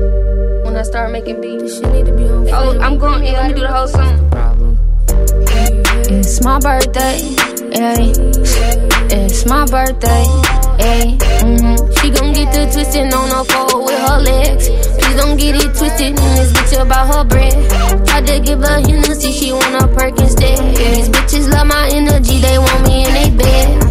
When 0.64 0.76
I 0.76 0.82
start 0.82 1.10
making 1.12 1.40
beats. 1.40 1.62
This 1.62 1.80
shit 1.80 1.92
need 1.92 2.06
to 2.06 2.12
be 2.16 2.24
on 2.28 2.46
Oh, 2.50 2.78
I'm 2.80 2.98
going, 2.98 3.24
yeah, 3.24 3.32
let 3.32 3.48
me 3.48 3.54
do 3.54 3.60
the 3.60 3.72
whole 3.72 3.88
song. 3.88 4.24
It's 6.10 6.42
my 6.44 6.58
birthday, 6.58 7.20
ayy. 7.72 8.12
It's 9.10 9.46
my 9.46 9.64
birthday, 9.66 10.24
ayy. 10.78 11.18
Mm-hmm. 11.18 11.76
She 12.00 12.10
gon' 12.10 12.32
get 12.32 12.52
the 12.52 12.70
twisted 12.72 13.12
on 13.12 13.28
the 13.28 13.44
floor 13.50 13.84
with 13.84 13.98
her 13.98 14.20
legs. 14.20 14.68
Please 14.68 15.16
don't 15.16 15.36
get 15.36 15.56
it 15.56 15.76
twisted 15.76 16.08
in 16.08 16.34
this 16.36 16.52
bitch 16.52 16.80
about 16.80 17.14
her 17.14 17.24
bread. 17.24 17.54
Tried 18.06 18.26
to 18.26 18.40
give 18.40 18.60
her 18.60 18.80
Hennessy, 18.80 19.32
she 19.32 19.52
want 19.52 19.82
a 19.82 19.88
perk 19.88 20.18
instead. 20.18 20.58
These 20.76 21.08
bitches 21.08 21.50
love 21.50 21.66
my 21.66 21.88
energy, 21.92 22.40
they 22.40 22.58
want 22.58 22.82
me 22.86 23.06
in 23.06 23.12
they 23.14 23.30
bed. 23.36 23.87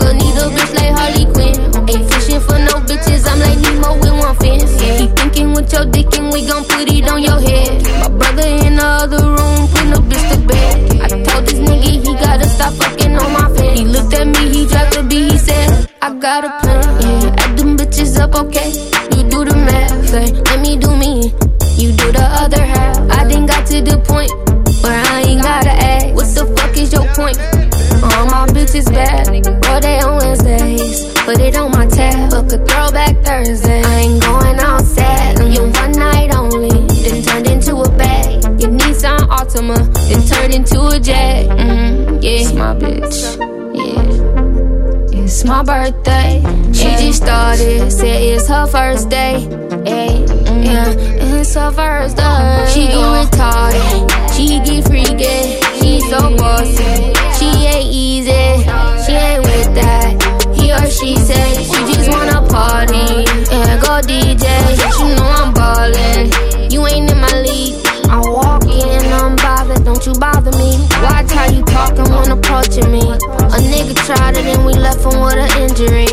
Need 0.00 0.36
a 0.38 0.46
bitch 0.54 0.74
like 0.74 0.92
Harley 0.98 1.24
Quinn. 1.32 1.56
Ain't 1.90 2.04
fishing 2.10 2.40
for 2.40 2.58
no 2.58 2.80
bitches, 2.88 3.26
I'm 3.26 3.38
like 3.40 3.58
Nemo 3.60 3.94
with 4.00 4.16
one 4.18 4.36
fin. 4.36 4.60
Yeah. 4.60 4.98
Keep 4.98 5.16
thinking 5.16 5.52
with 5.54 5.72
your 5.72 5.84
dick 5.86 6.16
and 6.18 6.32
we 6.32 6.46
gon' 6.46 6.64
put 6.64 6.88
it 6.90 7.08
on 7.08 7.22
your 7.22 7.40
head. 7.40 7.82
My 8.00 8.08
brother 8.08 8.48
in 8.64 8.76
the 8.76 8.86
other 9.02 9.22
room, 9.22 9.68
put 9.68 9.86
no 9.92 9.98
bitch 10.00 10.26
to 10.32 10.38
bed. 10.46 11.02
I 11.02 11.08
told 11.08 11.46
this 11.46 11.60
nigga 11.60 11.90
he 12.04 12.12
gotta 12.14 12.48
stop 12.48 12.72
fucking 12.74 13.16
on 13.16 13.32
my 13.32 13.48
fan. 13.56 13.76
He 13.76 13.84
looked 13.84 14.14
at 14.14 14.26
me, 14.26 14.48
he 14.48 14.66
dropped 14.66 14.94
the 14.94 15.02
beat, 15.02 15.32
he 15.32 15.38
said, 15.38 15.88
I 16.02 16.14
got 16.18 16.44
a 16.44 16.50
plan. 16.60 16.84
Yeah, 17.02 17.44
add 17.44 17.58
them 17.58 17.76
bitches 17.76 18.18
up, 18.18 18.34
okay? 18.34 18.70
You 19.16 19.28
do 19.28 19.44
the 19.44 19.56
math, 19.56 20.08
say, 20.08 20.32
let 20.32 20.60
me 20.60 20.76
do 20.76 20.96
me. 20.96 21.32
You 21.76 21.92
do 21.92 22.12
the 22.12 22.26
other 22.42 22.62
half. 22.62 22.98
I 23.10 23.28
done 23.28 23.46
got 23.46 23.66
to 23.66 23.82
the 23.82 23.98
point 23.98 24.30
where 24.84 25.02
I 25.16 25.22
ain't 25.22 25.42
gotta 25.42 25.70
ask. 25.70 26.14
What 26.14 26.28
the 26.36 26.44
fuck 26.56 26.76
is 26.76 26.92
your 26.92 27.08
point? 27.16 27.38
All 28.04 28.26
my 28.26 28.46
bitches 28.52 28.86
bad, 28.92 29.28
all 29.68 29.80
day 29.80 29.98
on 30.00 30.18
Wednesdays. 30.18 31.12
Put 31.24 31.40
it 31.40 31.56
on 31.56 31.70
my 31.72 31.86
tab, 31.86 32.30
book 32.30 32.52
a 32.52 32.58
throwback 32.64 33.16
Thursday. 33.24 33.82
I 33.82 34.00
ain't 34.04 34.22
going 34.22 34.58
outside, 34.60 35.38
you 35.54 35.62
one 35.62 35.92
night 35.92 36.34
only. 36.34 36.76
Then 37.02 37.22
turned 37.22 37.46
into 37.48 37.76
a 37.76 37.88
bag. 37.96 38.42
Your 38.60 38.72
Nissan 38.72 39.20
Altima, 39.36 39.78
then 40.08 40.22
turned 40.28 40.54
into 40.54 40.78
a 40.86 41.00
Jag. 41.00 41.48
Mm, 41.48 42.22
yeah, 42.22 42.30
it's 42.30 42.52
my 42.52 42.74
bitch. 42.74 43.18
Yeah. 43.80 45.20
It's 45.24 45.44
my 45.44 45.62
birthday. 45.62 46.42
She 46.72 46.88
just 47.00 47.22
started, 47.22 47.90
said 47.90 48.22
it's 48.22 48.48
her 48.48 48.66
first 48.66 49.08
day. 49.08 49.36
Ay, 49.86 50.43
yeah, 50.64 50.90
it's 50.96 51.54
her 51.54 51.70
first 51.70 52.16
day. 52.16 52.66
She 52.72 52.88
retarded, 52.88 54.10
she 54.34 54.60
get 54.60 54.86
freaky, 54.88 55.60
she 55.78 56.00
so 56.08 56.34
bossy. 56.36 57.12
She 57.38 57.66
ain't 57.66 57.92
easy, 57.92 58.64
she 59.04 59.12
ain't 59.12 59.44
with 59.44 59.74
that. 59.74 60.54
He 60.54 60.72
or 60.72 60.86
she 60.90 61.16
say 61.16 61.62
she 61.62 61.92
just 61.92 62.10
wanna 62.10 62.46
party. 62.48 63.24
Yeah, 63.52 63.78
go 63.80 64.00
DJ, 64.00 64.46
you 64.98 65.14
know 65.16 65.24
I'm 65.24 65.52
ballin'. 65.52 66.43
Don't 70.04 70.14
you 70.14 70.20
bother 70.20 70.50
me. 70.58 70.76
Watch 71.02 71.32
how 71.32 71.46
you 71.46 71.62
talking 71.64 72.04
when 72.12 72.30
approaching 72.30 72.90
me. 72.90 73.00
A 73.00 73.58
nigga 73.72 73.94
tried 74.06 74.36
it 74.36 74.44
and 74.44 74.66
we 74.66 74.72
left 74.74 75.00
him 75.00 75.20
with 75.20 75.36
an 75.36 75.50
injury. 75.62 76.08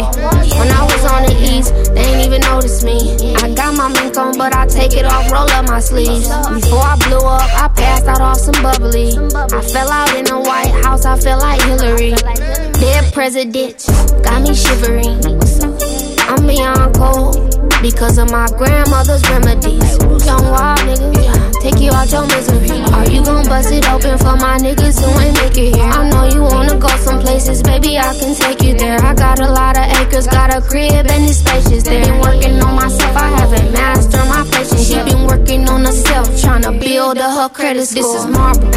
When 0.57 0.69
I 0.71 0.83
was 0.83 1.03
on 1.11 1.23
the 1.25 1.35
east, 1.35 1.73
they 1.93 2.05
ain't 2.05 2.25
even 2.25 2.41
notice 2.41 2.83
me. 2.83 3.35
I 3.35 3.53
got 3.53 3.75
my 3.75 3.89
mink 3.89 4.17
on, 4.17 4.37
but 4.37 4.55
I 4.55 4.67
take 4.67 4.93
it 4.93 5.05
off, 5.05 5.31
roll 5.31 5.49
up 5.49 5.65
my 5.67 5.79
sleeves. 5.79 6.27
Before 6.27 6.83
I 6.83 6.95
blew 7.07 7.19
up, 7.19 7.41
I 7.61 7.67
passed 7.69 8.07
out 8.07 8.21
off 8.21 8.37
some 8.37 8.61
bubbly. 8.63 9.17
I 9.17 9.61
fell 9.61 9.89
out 9.89 10.15
in 10.15 10.25
the 10.25 10.39
White 10.39 10.71
House, 10.83 11.05
I 11.05 11.17
felt 11.19 11.41
like 11.41 11.61
Hillary. 11.61 12.11
Dead 12.79 13.13
presidents 13.13 13.89
got 14.21 14.41
me 14.41 14.53
shivering. 14.55 15.19
I'm 16.29 16.47
beyond 16.47 16.95
cold 16.95 17.60
because 17.81 18.17
of 18.17 18.29
my 18.31 18.47
grandmother's 18.57 19.23
remedies. 19.29 19.97
Young 20.25 20.45
wild 20.51 20.79
nigga, 20.79 21.61
take 21.61 21.79
you 21.81 21.91
out 21.91 22.11
your 22.11 22.25
misery. 22.27 22.81
Are 22.93 23.09
you 23.09 23.23
gon' 23.23 23.45
bust 23.45 23.71
it 23.71 23.87
open 23.89 24.17
for 24.19 24.37
my 24.37 24.57
niggas 24.57 25.01
who 25.01 25.09
ain't 25.19 25.35
make 25.41 25.57
it 25.57 25.75
here? 25.75 25.85
I 25.85 26.09
know 26.09 26.25
you 26.29 26.43
wanna 26.43 26.77
go 26.77 26.87
some 26.97 27.19
places, 27.19 27.63
baby. 27.63 27.97
I 27.97 28.13
can 28.17 28.35
take 28.35 28.61
you 28.61 28.77
there. 28.77 29.01
I 29.03 29.13
got 29.15 29.39
a 29.39 29.49
lot 29.49 29.77
of 29.77 29.85
acres, 29.99 30.27
got 30.27 30.53
a 30.53 30.61
crib 30.61 31.07
and 31.09 31.23
it's 31.23 31.37
spacious. 31.37 31.83
There. 31.83 32.05
Been 32.05 32.19
working 32.21 32.61
on 32.61 32.75
myself, 32.75 33.15
I 33.17 33.29
haven't 33.39 33.71
mastered 33.73 34.27
my 34.29 34.43
patience. 34.51 34.87
She 34.87 34.95
been 35.03 35.25
working 35.25 35.67
on 35.67 35.83
herself, 35.83 36.39
trying 36.39 36.61
to 36.63 36.71
build 36.71 37.17
up 37.17 37.31
her 37.35 37.49
credit 37.49 37.87
score. 37.87 38.03
This 38.03 38.13
is 38.13 38.27
marble. 38.27 38.69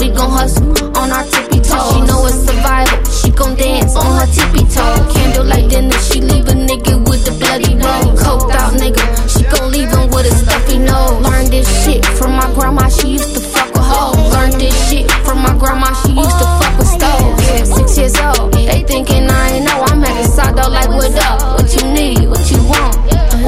We 0.00 0.10
gon' 0.10 0.30
hustle 0.30 0.96
on 0.98 1.10
our 1.12 1.24
tippy 1.24 1.60
toes. 1.60 1.92
She 1.92 2.00
know 2.02 2.26
it's 2.26 2.42
survival. 2.46 3.04
She 3.12 3.30
gon' 3.30 3.54
dance 3.54 3.94
on 3.94 4.10
her 4.18 4.26
tippy 4.26 4.64
toe. 4.66 5.08
Candlelight 5.14 5.70
dinner, 5.70 5.98
she 5.98 6.20
leave 6.20 6.48
a 6.48 6.52
nigga 6.52 6.98
with 7.08 7.24
the 7.24 7.32
bloody 7.38 7.76
roll. 7.76 8.39
Out 8.48 8.72
nigga, 8.74 9.04
she 9.28 9.44
gon' 9.44 9.70
leave 9.70 9.90
him 9.90 10.10
with 10.10 10.26
a 10.26 10.34
stuffy 10.34 10.78
nose. 10.78 11.20
Learned 11.22 11.48
this 11.48 11.68
shit 11.84 12.04
from 12.04 12.32
my 12.32 12.52
grandma, 12.54 12.88
she 12.88 13.12
used 13.12 13.34
to 13.34 13.40
fuck 13.40 13.74
a 13.74 13.80
hoe. 13.80 14.30
Learned 14.30 14.54
this 14.60 14.74
shit 14.88 15.10
from 15.24 15.38
my 15.42 15.56
grandma, 15.58 15.92
she 16.02 16.12
used 16.12 16.38
to 16.38 16.46
fuck 16.58 16.78
with 16.78 16.88
stoves. 16.88 17.42
Yeah, 17.46 17.64
six 17.64 17.98
years 17.98 18.16
old, 18.20 18.52
they 18.52 18.82
thinking 18.84 19.28
I 19.30 19.50
ain't 19.50 19.64
know. 19.64 19.82
I'm 19.82 20.00
the 20.00 20.24
side 20.24 20.56
though, 20.56 20.70
like 20.70 20.88
what 20.88 21.14
up? 21.18 21.60
What 21.60 21.74
you 21.76 21.92
need? 21.92 22.28
What 22.28 22.50
you 22.50 22.62
want? 22.64 22.96
Yeah, 23.10 23.40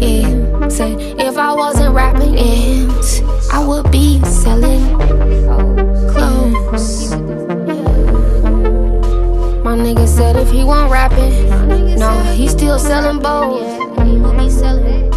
yeah. 0.00 0.68
Say 0.68 0.92
if 1.18 1.36
I 1.38 1.52
wasn't 1.54 1.94
rapping, 1.94 2.34
yeah, 2.34 2.88
I 3.52 3.64
would 3.66 3.90
be 3.90 4.20
selling 4.24 4.84
clothes. 6.12 7.10
My 9.64 9.74
nigga 9.76 10.06
said 10.06 10.36
if 10.36 10.50
he 10.50 10.64
wasn't 10.64 10.90
rapping, 10.92 11.47
he 12.38 12.46
still 12.46 12.78
selling 12.78 13.20
bows. 13.20 13.66
He 14.06 14.16
will 14.16 14.32
be 14.32 14.48
selling. 14.48 15.12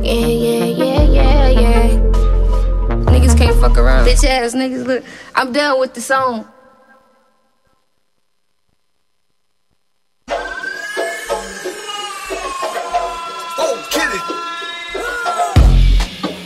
Yeah, 0.00 0.26
yeah, 0.26 0.64
yeah, 0.64 1.02
yeah, 1.02 1.48
yeah. 1.48 1.88
Niggas 3.10 3.36
can't 3.36 3.56
fuck 3.60 3.76
around. 3.76 4.06
Bitch 4.06 4.22
ass 4.22 4.54
niggas, 4.54 4.86
look, 4.86 5.02
I'm 5.34 5.52
done 5.52 5.80
with 5.80 5.94
the 5.94 6.00
song. 6.00 6.46
Oh, 13.58 13.88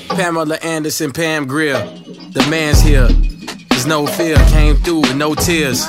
kidding! 0.08 0.16
Pamela 0.16 0.56
Anderson, 0.62 1.12
Pam 1.12 1.46
Grier. 1.46 1.84
The 2.32 2.46
man's 2.48 2.80
here. 2.80 3.08
There's 3.68 3.84
no 3.84 4.06
fear. 4.06 4.36
Came 4.48 4.76
through 4.76 5.00
with 5.00 5.16
no 5.16 5.34
tears. 5.34 5.84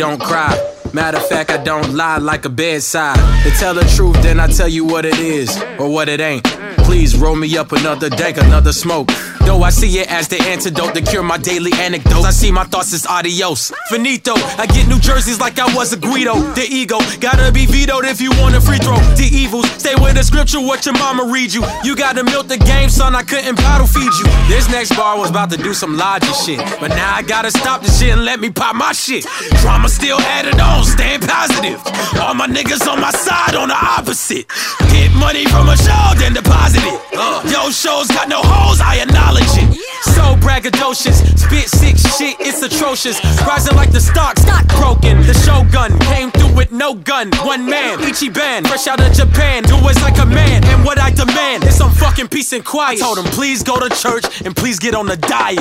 Don't 0.00 0.18
cry. 0.18 0.56
Matter 0.94 1.18
of 1.18 1.26
fact, 1.26 1.50
I 1.50 1.62
don't 1.62 1.92
lie 1.92 2.16
like 2.16 2.46
a 2.46 2.48
bedside. 2.48 3.18
To 3.42 3.50
tell 3.50 3.74
the 3.74 3.84
truth, 3.94 4.14
then 4.22 4.40
I 4.40 4.46
tell 4.46 4.66
you 4.66 4.86
what 4.86 5.04
it 5.04 5.18
is 5.18 5.62
or 5.78 5.90
what 5.90 6.08
it 6.08 6.22
ain't. 6.22 6.59
Please 6.90 7.16
roll 7.16 7.36
me 7.36 7.56
up 7.56 7.70
another 7.70 8.10
dank, 8.10 8.36
another 8.36 8.72
smoke. 8.72 9.12
Though 9.46 9.62
I 9.62 9.70
see 9.70 10.00
it 10.00 10.10
as 10.10 10.26
the 10.26 10.42
antidote 10.42 10.92
to 10.94 11.00
cure 11.00 11.22
my 11.22 11.38
daily 11.38 11.72
anecdotes. 11.74 12.26
I 12.26 12.30
see 12.30 12.50
my 12.50 12.64
thoughts 12.64 12.92
as 12.92 13.06
adios. 13.06 13.70
Finito. 13.88 14.34
I 14.58 14.66
get 14.66 14.88
New 14.88 14.98
Jerseys 14.98 15.38
like 15.38 15.60
I 15.60 15.72
was 15.74 15.92
a 15.92 15.96
Guido. 15.96 16.34
The 16.54 16.66
ego 16.68 16.98
gotta 17.20 17.52
be 17.52 17.64
vetoed 17.64 18.04
if 18.06 18.20
you 18.20 18.30
want 18.42 18.56
a 18.56 18.60
free 18.60 18.78
throw. 18.78 18.98
The 19.14 19.30
evils 19.32 19.70
stay 19.78 19.94
with 20.02 20.16
the 20.16 20.24
scripture, 20.24 20.60
what 20.60 20.84
your 20.84 20.98
mama 20.98 21.30
read 21.32 21.54
you. 21.54 21.62
You 21.84 21.94
gotta 21.94 22.24
milk 22.24 22.48
the 22.48 22.58
game, 22.58 22.90
son. 22.90 23.14
I 23.14 23.22
couldn't 23.22 23.54
bottle 23.54 23.86
feed 23.86 24.10
you. 24.18 24.26
This 24.48 24.68
next 24.68 24.96
bar 24.96 25.16
was 25.16 25.30
about 25.30 25.50
to 25.50 25.56
do 25.56 25.72
some 25.72 25.96
logic 25.96 26.34
shit. 26.34 26.58
But 26.80 26.88
now 26.88 27.14
I 27.14 27.22
gotta 27.22 27.52
stop 27.52 27.82
the 27.82 27.90
shit 27.90 28.10
and 28.10 28.24
let 28.24 28.40
me 28.40 28.50
pop 28.50 28.74
my 28.74 28.90
shit. 28.90 29.24
Drama 29.62 29.88
still 29.88 30.18
added 30.20 30.58
on, 30.58 30.84
staying 30.84 31.20
positive. 31.20 31.80
All 32.18 32.34
my 32.34 32.48
niggas 32.48 32.82
on 32.90 33.00
my 33.00 33.12
side 33.12 33.54
on 33.54 33.68
the 33.68 33.78
opposite. 33.78 34.46
Get 34.90 35.14
money 35.14 35.46
from 35.46 35.68
a 35.68 35.76
show, 35.76 36.18
then 36.18 36.34
deposit 36.34 36.79
it. 36.80 37.00
Uh, 37.12 37.42
yo, 37.50 37.70
shows 37.70 38.08
got 38.08 38.28
no 38.28 38.40
holes, 38.42 38.80
I 38.80 38.96
acknowledge 39.02 39.50
it. 39.54 39.80
So 40.16 40.36
braggadocious, 40.40 41.20
spit 41.38 41.68
sick 41.68 41.96
shit, 41.96 42.36
it's 42.40 42.62
atrocious. 42.62 43.22
Rising 43.46 43.76
like 43.76 43.92
the 43.92 44.00
stocks, 44.00 44.44
not 44.46 44.66
broken. 44.68 45.20
The 45.22 45.34
shogun 45.34 45.98
came 46.00 46.30
through 46.30 46.54
with 46.56 46.72
no 46.72 46.94
gun. 46.94 47.30
One 47.44 47.66
man, 47.66 47.98
Ichiban, 47.98 48.66
fresh 48.66 48.86
out 48.86 49.00
of 49.00 49.12
Japan. 49.12 49.62
Do 49.64 49.76
it 49.76 50.00
like 50.02 50.18
a 50.18 50.26
man, 50.26 50.64
and 50.64 50.84
what 50.84 50.98
I 50.98 51.10
demand 51.10 51.64
is 51.64 51.76
some 51.76 51.90
fucking 51.92 52.28
peace 52.28 52.52
and 52.52 52.64
quiet. 52.64 52.98
I 52.98 53.02
told 53.02 53.18
him, 53.18 53.24
please 53.24 53.62
go 53.62 53.78
to 53.78 53.94
church 53.94 54.24
and 54.44 54.56
please 54.56 54.78
get 54.78 54.94
on 54.94 55.06
the 55.06 55.16
diet. 55.16 55.58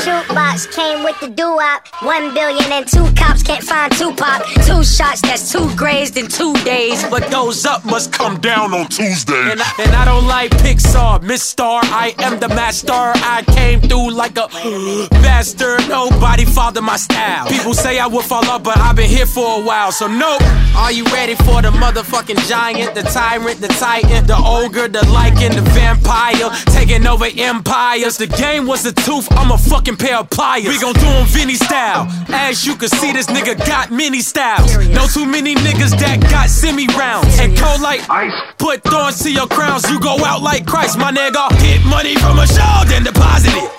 Shootbox 0.00 0.72
came 0.72 1.04
with 1.04 1.18
the 1.20 1.28
doo-wop. 1.28 1.86
One 2.02 2.32
billion 2.32 2.70
and 2.72 2.86
two 2.86 3.04
cops 3.14 3.42
can't 3.42 3.62
find 3.62 3.92
Tupac. 3.92 4.44
Two 4.64 4.84
shots, 4.84 5.20
that's 5.20 5.50
two 5.52 5.74
grazed 5.76 6.16
in 6.16 6.28
two 6.28 6.54
days. 6.64 7.04
But 7.10 7.28
those 7.30 7.66
up 7.66 7.84
must 7.84 8.12
come 8.12 8.40
down 8.40 8.72
on 8.72 8.86
Tuesday. 8.86 9.50
And 9.50 9.60
I, 9.60 9.72
and 9.80 9.92
I 9.92 10.04
don't 10.10 10.26
like 10.26 10.50
Pixar, 10.62 11.22
Miss 11.22 11.42
Star. 11.42 11.80
I 11.84 12.14
am 12.18 12.40
the 12.40 12.48
master. 12.48 12.92
I 13.36 13.44
came 13.58 13.80
through 13.80 14.10
like 14.10 14.36
a 14.36 14.48
bastard. 15.24 15.88
Nobody 15.88 16.44
fathered 16.44 16.82
my 16.82 16.96
style. 16.96 17.46
People 17.48 17.74
say 17.74 17.98
I 18.00 18.06
would 18.06 18.24
fall 18.24 18.44
off, 18.50 18.64
but 18.64 18.76
I've 18.78 18.96
been 18.96 19.08
here 19.08 19.26
for 19.26 19.60
a 19.60 19.62
while, 19.62 19.92
so 19.92 20.06
nope. 20.08 20.42
Are 20.74 20.90
you 20.90 21.04
ready 21.18 21.36
for 21.36 21.62
the 21.62 21.70
motherfucking 21.84 22.40
giant, 22.48 22.94
the 22.94 23.02
tyrant, 23.02 23.60
the 23.60 23.68
titan, 23.68 24.26
the 24.26 24.36
ogre, 24.36 24.88
the 24.88 25.04
lichen, 25.06 25.52
the 25.54 25.62
vampire, 25.78 26.50
taking 26.76 27.06
over 27.06 27.28
empires? 27.36 28.16
The 28.16 28.26
game 28.26 28.66
was 28.66 28.84
a 28.86 28.92
tooth, 28.92 29.28
I'm 29.38 29.52
a 29.52 29.58
fucking 29.58 29.96
pair 29.96 30.18
of 30.18 30.30
pliers. 30.30 30.66
We 30.66 30.78
gon' 30.80 30.94
do 30.94 31.00
do 31.00 31.06
'em 31.06 31.26
Vinny 31.26 31.54
style. 31.54 32.08
As 32.28 32.66
you 32.66 32.74
can 32.76 32.88
see, 32.88 33.12
this 33.12 33.26
nigga 33.26 33.54
got 33.66 33.90
many 33.90 34.20
styles. 34.20 34.76
No 34.88 35.06
too 35.06 35.26
many 35.26 35.54
niggas 35.54 35.94
that 36.02 36.20
got 36.30 36.48
semi 36.50 36.86
rounds. 36.98 37.38
And 37.38 37.56
cold 37.58 37.80
like 37.80 38.00
ice. 38.10 38.32
Put 38.58 38.82
thorns 38.84 39.18
to 39.22 39.30
your 39.30 39.46
crowns, 39.46 39.89
you 39.90 40.00
go 40.00 40.24
out 40.24 40.42
like 40.42 40.66
Christ, 40.66 40.98
my 40.98 41.12
nigga. 41.12 41.48
Get 41.60 41.84
money 41.84 42.14
from 42.16 42.38
a 42.38 42.46
show, 42.46 42.82
then 42.86 43.02
deposit 43.02 43.52
it. 43.54 43.70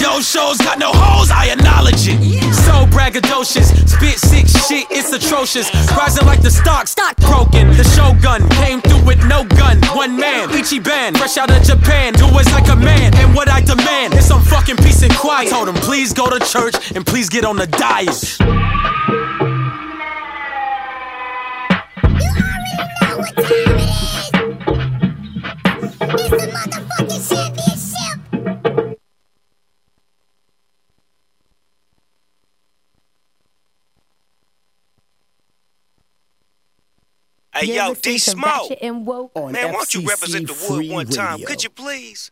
Yo, 0.00 0.20
shows 0.20 0.58
got 0.58 0.78
no 0.78 0.90
holes, 0.92 1.30
I 1.30 1.50
acknowledge 1.50 2.06
it. 2.06 2.18
So 2.66 2.86
braggadocious, 2.90 3.74
spit 3.88 4.18
sick 4.18 4.46
shit, 4.46 4.86
it's 4.90 5.12
atrocious. 5.12 5.72
Rising 5.96 6.26
like 6.26 6.42
the 6.42 6.50
stock, 6.50 6.86
stock 6.86 7.16
broken. 7.16 7.68
The 7.70 7.84
shogun 7.84 8.48
came 8.50 8.80
through 8.80 9.04
with 9.04 9.24
no 9.26 9.44
gun, 9.44 9.80
one 9.96 10.16
man, 10.16 10.48
Ichiban, 10.50 11.16
fresh 11.16 11.36
out 11.38 11.50
of 11.50 11.62
Japan. 11.62 12.12
Do 12.14 12.26
it 12.26 12.46
like 12.52 12.68
a 12.68 12.76
man, 12.76 13.14
and 13.16 13.34
what 13.34 13.48
I 13.48 13.60
demand 13.60 14.14
is 14.14 14.26
some 14.26 14.42
fucking 14.42 14.76
peace 14.76 15.02
and 15.02 15.14
quiet. 15.14 15.50
Told 15.50 15.68
him, 15.68 15.74
please 15.76 16.12
go 16.12 16.30
to 16.30 16.44
church 16.44 16.92
and 16.94 17.06
please 17.06 17.28
get 17.28 17.44
on 17.44 17.56
the 17.56 17.66
diet. 17.66 18.38
Hey, 23.36 23.70
You're 23.70 23.78
yo, 23.78 24.19
listening 26.12 26.50
D 38.02 38.14
to 38.14 38.18
Smoke. 38.18 38.44
Ratchet 38.44 38.78
and 38.82 39.06
Woke. 39.06 39.32
On 39.34 39.52
Man, 39.52 39.66
why 39.66 39.72
don't 39.72 39.94
you 39.94 40.08
represent 40.08 40.48
the 40.48 40.66
wood 40.68 40.90
one 40.90 41.06
time? 41.06 41.34
Radio. 41.34 41.46
Could 41.46 41.64
you 41.64 41.70
please? 41.70 42.30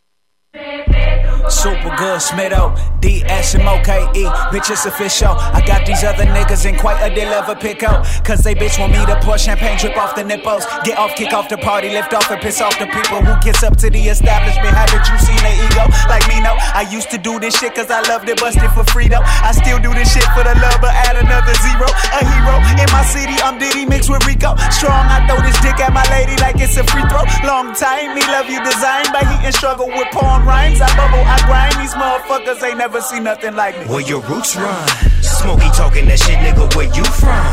Super 1.49 1.93
good, 1.97 2.21
Smitto, 2.21 2.73
D 3.01 3.21
S 3.25 3.53
M 3.53 3.67
O 3.67 3.81
K 3.85 4.01
E, 4.13 4.25
bitch, 4.49 4.69
it's 4.69 4.85
official. 4.85 5.33
I 5.37 5.61
got 5.65 5.85
these 5.85 6.03
other 6.03 6.25
niggas 6.25 6.65
in 6.65 6.77
quite 6.77 7.01
a 7.01 7.13
deal 7.13 7.29
of 7.29 7.49
a 7.49 7.55
pickle. 7.55 8.01
Cause 8.25 8.41
they 8.41 8.55
bitch 8.55 8.79
want 8.79 8.93
me 8.93 9.05
to 9.05 9.19
pour 9.21 9.37
champagne, 9.37 9.77
drip 9.77 9.97
off 9.97 10.15
the 10.15 10.23
nipples. 10.23 10.65
Get 10.85 10.97
off, 10.97 11.15
kick 11.15 11.33
off 11.33 11.49
the 11.49 11.57
party, 11.57 11.89
lift 11.89 12.13
off 12.13 12.29
and 12.31 12.41
piss 12.41 12.61
off 12.61 12.77
the 12.79 12.85
people 12.87 13.21
who 13.21 13.33
kiss 13.41 13.61
up 13.61 13.77
to 13.77 13.89
the 13.89 13.99
establishment. 14.09 14.73
Haven't 14.73 15.05
you 15.09 15.17
seen 15.21 15.37
their 15.41 15.53
ego? 15.53 15.85
Like 16.09 16.25
me, 16.29 16.41
no. 16.41 16.53
I 16.73 16.85
used 16.89 17.09
to 17.11 17.17
do 17.17 17.39
this 17.39 17.57
shit 17.57 17.75
cause 17.75 17.89
I 17.89 18.01
loved 18.09 18.29
it, 18.29 18.39
busted 18.39 18.69
for 18.71 18.85
freedom. 18.89 19.21
I 19.25 19.51
still 19.53 19.77
do 19.77 19.93
this 19.93 20.09
shit 20.13 20.25
for 20.37 20.41
the 20.41 20.53
love, 20.57 20.81
but 20.81 20.93
add 20.93 21.17
another 21.17 21.53
zero. 21.61 21.89
A 22.13 22.21
hero 22.25 22.55
in 22.77 22.89
my 22.89 23.05
city, 23.05 23.37
I'm 23.41 23.57
Diddy 23.57 23.85
mixed 23.85 24.09
with 24.09 24.25
Rico. 24.25 24.57
Strong, 24.69 25.05
I 25.09 25.25
throw 25.29 25.41
this 25.41 25.57
dick 25.61 25.81
at 25.81 25.93
my 25.93 26.05
lady 26.13 26.37
like 26.41 26.57
it's 26.57 26.77
a 26.77 26.85
free 26.89 27.05
throw. 27.09 27.25
Long 27.45 27.73
time, 27.73 28.13
me 28.13 28.21
love 28.29 28.49
you 28.49 28.61
designed 28.63 29.09
by 29.11 29.25
heat 29.25 29.45
and 29.45 29.53
struggle 29.53 29.89
with 29.89 30.07
porn 30.13 30.38
rhymes. 30.45 30.81
I 30.81 30.89
bubble, 30.97 31.23
I 31.23 31.37
grind. 31.45 31.75
These 31.81 31.93
motherfuckers 31.93 32.63
ain't 32.67 32.77
never 32.77 33.01
seen 33.01 33.23
nothing 33.23 33.55
like 33.55 33.77
me. 33.77 33.85
Where 33.85 34.01
your 34.01 34.21
roots 34.21 34.55
run. 34.55 34.87
Smokey 35.21 35.69
talking 35.77 36.05
that 36.07 36.19
shit, 36.19 36.39
nigga, 36.39 36.65
where 36.75 36.89
you 36.89 37.05
from? 37.21 37.45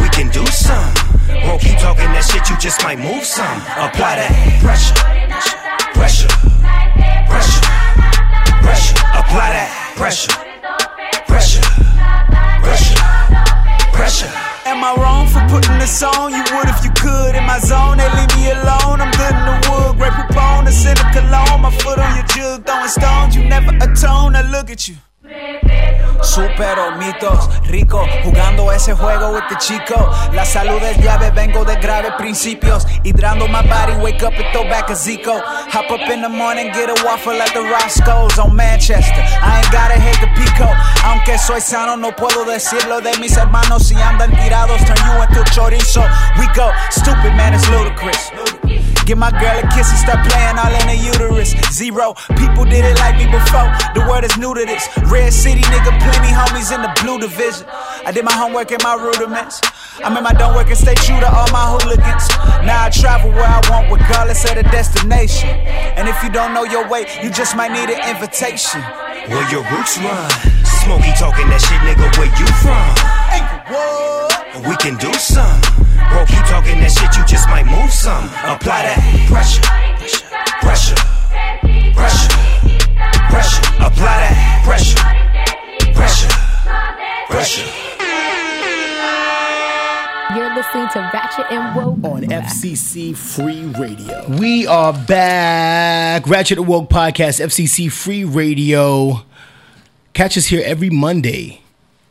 We 0.00 0.08
can 0.10 0.28
do 0.30 0.44
some. 0.46 0.92
Won't 1.48 1.60
keep 1.60 1.78
talking 1.78 2.10
that 2.12 2.24
shit, 2.24 2.48
you 2.48 2.56
just 2.58 2.82
might 2.84 2.98
move 2.98 3.24
some. 3.24 3.58
Apply 3.80 4.03
jugando 27.82 28.72
ese 28.72 28.94
juego 28.94 29.32
with 29.32 29.44
the 29.48 29.56
chico. 29.56 30.10
La 30.32 30.44
salud 30.44 30.82
es 30.82 30.96
llave, 30.98 31.30
vengo 31.30 31.64
de 31.64 31.76
graves 31.76 32.12
principios. 32.18 32.86
Hydrando 33.02 33.48
my 33.48 33.62
body, 33.62 33.96
wake 34.02 34.22
up 34.22 34.34
and 34.34 34.46
throw 34.52 34.64
back 34.64 34.90
a 34.90 34.94
Zico. 34.94 35.40
Hop 35.42 35.90
up 35.90 36.08
in 36.08 36.22
the 36.22 36.28
morning, 36.28 36.70
get 36.72 36.88
a 36.88 37.04
waffle 37.04 37.40
at 37.40 37.52
the 37.52 37.60
Roscoe's 37.60 38.38
on 38.38 38.54
Manchester. 38.54 39.22
I 39.42 39.58
ain't 39.58 39.72
gotta 39.72 39.98
hit 39.98 40.20
the 40.20 40.28
pico. 40.34 40.68
Aunque 41.04 41.38
soy 41.38 41.60
sano, 41.60 41.96
no 41.96 42.12
puedo 42.12 42.44
decirlo 42.44 43.00
de 43.00 43.18
mis 43.18 43.36
hermanos. 43.36 43.88
Si 43.88 43.94
andan 43.94 44.30
tirados, 44.30 44.80
turn 44.84 44.98
you 45.06 45.22
into 45.22 45.42
chorizo. 45.50 46.02
We 46.38 46.46
go, 46.54 46.70
stupid 46.90 47.34
man, 47.34 47.54
it's 47.54 47.68
ludicrous. 47.70 48.53
Give 49.04 49.18
my 49.18 49.30
girl 49.30 49.60
a 49.60 49.68
kiss 49.76 49.92
and 49.92 50.00
start 50.00 50.24
playing 50.24 50.56
all 50.56 50.72
in 50.72 50.88
her 50.88 50.96
uterus. 50.96 51.52
Zero, 51.70 52.14
people 52.40 52.64
did 52.64 52.88
it 52.88 52.96
like 53.04 53.20
me 53.20 53.28
before. 53.28 53.68
The 53.92 54.00
word 54.08 54.24
is 54.24 54.36
new 54.38 54.54
to 54.54 54.64
this. 54.64 54.88
Red 55.12 55.32
City 55.32 55.60
nigga, 55.60 55.92
plenty 56.00 56.32
homies 56.32 56.72
in 56.72 56.80
the 56.80 56.88
blue 57.04 57.20
division. 57.20 57.68
I 58.06 58.12
did 58.12 58.24
my 58.24 58.32
homework 58.32 58.72
and 58.72 58.82
my 58.82 58.94
rudiments. 58.96 59.60
I'm 60.02 60.16
in 60.16 60.24
my 60.24 60.32
don't 60.32 60.54
work 60.56 60.68
and 60.68 60.78
stay 60.78 60.94
true 60.94 61.20
to 61.20 61.28
all 61.28 61.48
my 61.52 61.76
hooligans. 61.76 62.24
Now 62.64 62.86
I 62.86 62.90
travel 62.90 63.30
where 63.30 63.44
I 63.44 63.60
want, 63.68 63.92
regardless 63.92 64.42
of 64.48 64.56
the 64.56 64.64
destination. 64.72 65.50
And 66.00 66.08
if 66.08 66.22
you 66.24 66.30
don't 66.30 66.54
know 66.54 66.64
your 66.64 66.88
way, 66.88 67.04
you 67.22 67.30
just 67.30 67.56
might 67.56 67.72
need 67.72 67.92
an 67.92 68.00
invitation. 68.08 68.80
Where 69.28 69.44
your 69.52 69.68
roots 69.68 70.00
run. 70.00 70.30
Smokey 70.80 71.12
talking 71.20 71.48
that 71.52 71.60
shit, 71.60 71.80
nigga, 71.84 72.08
where 72.16 72.32
you 72.40 72.48
from? 72.64 74.33
We 74.54 74.76
can 74.76 74.96
do 74.98 75.12
some. 75.14 75.60
Bro, 76.10 76.26
keep 76.26 76.44
talking 76.46 76.78
that 76.78 76.94
shit, 76.94 77.10
you 77.18 77.26
just 77.26 77.48
might 77.48 77.66
move 77.66 77.90
some. 77.90 78.26
Apply 78.46 78.86
that 78.86 79.02
pressure, 79.26 79.66
pressure, 80.62 80.94
pressure, 81.98 82.30
pressure. 83.34 83.60
Apply 83.82 84.14
that 84.22 84.62
pressure, 84.62 85.02
pressure, 85.92 86.30
pressure. 87.26 87.66
You're 90.36 90.54
listening 90.54 90.88
to 90.92 91.10
Ratchet 91.12 91.46
and 91.50 91.74
Woke. 91.74 92.12
on 92.12 92.22
FCC 92.22 93.16
Free 93.16 93.64
Radio. 93.64 94.24
We 94.38 94.68
are 94.68 94.92
back. 94.92 96.28
Ratchet 96.28 96.58
and 96.58 96.68
Woke 96.68 96.88
Podcast, 96.90 97.40
FCC 97.44 97.90
Free 97.90 98.22
Radio. 98.22 99.24
Catch 100.12 100.38
us 100.38 100.46
here 100.46 100.62
every 100.64 100.90
Monday, 100.90 101.60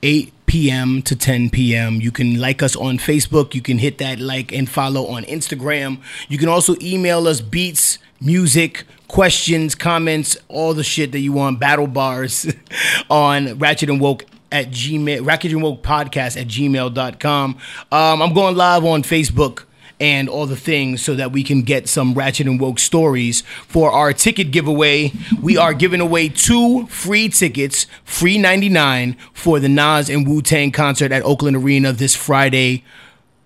8 0.04 0.33
p.m. 0.54 1.02
to 1.02 1.16
10 1.16 1.50
p.m. 1.50 2.00
You 2.00 2.12
can 2.12 2.40
like 2.40 2.62
us 2.62 2.76
on 2.76 3.00
Facebook. 3.00 3.56
You 3.56 3.62
can 3.64 3.80
hit 3.80 3.98
that 3.98 4.20
like 4.20 4.52
and 4.52 4.70
follow 4.70 5.08
on 5.08 5.24
Instagram. 5.24 5.98
You 6.30 6.38
can 6.38 6.48
also 6.48 6.76
email 6.80 7.28
us 7.28 7.42
beats, 7.42 7.98
music, 8.22 8.84
questions, 9.08 9.74
comments, 9.74 10.38
all 10.50 10.76
the 10.76 10.84
shit 10.84 11.12
that 11.14 11.22
you 11.22 11.34
want, 11.34 11.60
battle 11.60 11.88
bars 11.88 12.54
on 13.10 13.58
Ratchet 13.58 13.90
and 13.90 14.00
Woke 14.00 14.26
at 14.52 14.70
Gmail, 14.70 15.26
Ratchet 15.26 15.54
and 15.54 15.64
Woke 15.64 15.82
Podcast 15.82 16.40
at 16.40 16.46
gmail.com. 16.46 17.58
Um, 17.92 18.22
I'm 18.22 18.34
going 18.36 18.56
live 18.56 18.86
on 18.86 19.02
Facebook 19.02 19.64
and 20.04 20.28
all 20.28 20.46
the 20.46 20.58
things 20.58 21.02
so 21.02 21.16
that 21.16 21.32
we 21.32 21.44
can 21.44 21.62
get 21.62 21.88
some 21.88 22.14
Ratchet 22.14 22.46
and 22.46 22.60
Woke 22.60 22.78
stories 22.78 23.40
for 23.70 23.90
our 23.90 24.12
ticket 24.12 24.52
giveaway. 24.52 25.14
We 25.42 25.56
are 25.56 25.74
giving 25.74 26.02
away 26.02 26.28
two 26.28 26.88
free 26.88 27.30
tickets, 27.30 27.86
free 28.04 28.38
99 28.38 29.16
for 29.32 29.62
the 29.62 29.70
Nas 29.70 30.10
and 30.10 30.28
Wu 30.28 30.42
Tang 30.42 30.74
concert 30.74 31.14
at 31.14 31.24
Oakland 31.24 31.56
Arena 31.56 31.94
this 31.94 32.18
Friday, 32.18 32.84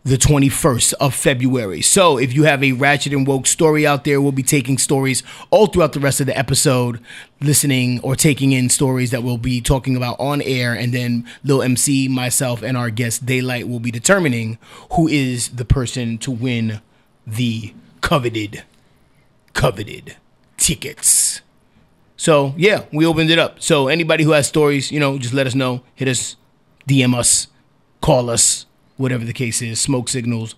the 0.07 0.17
21st 0.17 0.93
of 1.01 1.13
February. 1.13 1.81
So 1.81 2.17
if 2.17 2.31
you 2.31 2.43
have 2.43 2.63
a 2.63 2.71
Ratchet 2.71 3.11
and 3.11 3.27
Woke 3.27 3.45
story 3.45 3.85
out 3.85 4.05
there, 4.05 4.21
we'll 4.21 4.31
be 4.31 4.41
taking 4.41 4.77
stories 4.77 5.21
all 5.49 5.67
throughout 5.67 5.91
the 5.91 5.99
rest 5.99 6.21
of 6.21 6.27
the 6.27 6.37
episode, 6.37 7.01
listening 7.41 7.99
or 7.99 8.15
taking 8.15 8.53
in 8.53 8.69
stories 8.69 9.11
that 9.11 9.21
we'll 9.21 9.37
be 9.37 9.59
talking 9.59 9.97
about 9.97 10.17
on 10.17 10.41
air. 10.43 10.73
And 10.73 10.93
then 10.93 11.27
Lil 11.43 11.61
MC, 11.61 12.07
myself, 12.07 12.63
and 12.63 12.77
our 12.77 12.89
guest 12.89 13.25
Daylite 13.25 13.67
will 13.67 13.81
be 13.81 13.91
determining 13.91 14.59
who 14.93 15.09
is 15.09 15.49
the 15.49 15.65
person 15.65 16.17
to 16.19 16.31
win 16.31 16.79
the 17.25 17.73
coveted, 17.99 18.63
coveted 19.53 20.15
tickets. 20.55 21.41
So 22.15 22.53
yeah, 22.55 22.85
we 22.93 23.05
opened 23.05 23.29
it 23.29 23.39
up. 23.39 23.61
So 23.61 23.89
anybody 23.89 24.23
who 24.23 24.31
has 24.31 24.47
stories, 24.47 24.89
you 24.89 25.01
know, 25.01 25.17
just 25.17 25.33
let 25.33 25.47
us 25.47 25.53
know. 25.53 25.83
Hit 25.95 26.07
us, 26.07 26.37
DM 26.87 27.13
us, 27.13 27.47
call 27.99 28.29
us, 28.29 28.66
whatever 28.97 29.23
the 29.25 29.33
case 29.33 29.61
is. 29.61 29.79
Smoke 29.79 30.09
signals, 30.09 30.55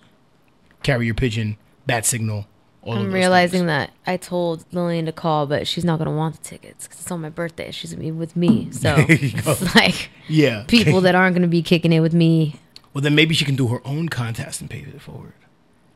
carrier 0.82 1.14
pigeon, 1.14 1.56
bat 1.86 2.04
signal. 2.06 2.46
All 2.82 2.94
of 2.94 2.98
I'm 3.00 3.04
those 3.06 3.14
realizing 3.14 3.66
that 3.66 3.90
I 4.06 4.16
told 4.16 4.64
Lillian 4.72 5.04
to 5.06 5.12
call, 5.12 5.46
but 5.46 5.66
she's 5.66 5.84
not 5.84 5.98
gonna 5.98 6.16
want 6.16 6.36
the 6.36 6.42
tickets 6.42 6.86
because 6.86 7.00
it's 7.02 7.10
on 7.10 7.20
my 7.20 7.28
birthday. 7.28 7.70
She's 7.70 7.92
gonna 7.92 8.02
be 8.04 8.10
with 8.10 8.34
me, 8.36 8.68
so 8.72 8.96
There 8.96 9.12
you 9.12 9.42
go. 9.42 9.52
it's 9.52 9.74
like 9.74 10.08
Yeah. 10.28 10.64
people 10.66 11.02
that 11.02 11.14
aren't 11.14 11.34
gonna 11.36 11.46
be 11.46 11.62
kicking 11.62 11.92
it 11.92 12.00
with 12.00 12.14
me. 12.14 12.56
Well, 12.94 13.02
then 13.02 13.14
maybe 13.14 13.34
she 13.34 13.44
can 13.44 13.54
do 13.54 13.68
her 13.68 13.86
own 13.86 14.08
contest 14.08 14.60
and 14.62 14.68
pay 14.70 14.78
it 14.80 15.00
forward. 15.00 15.34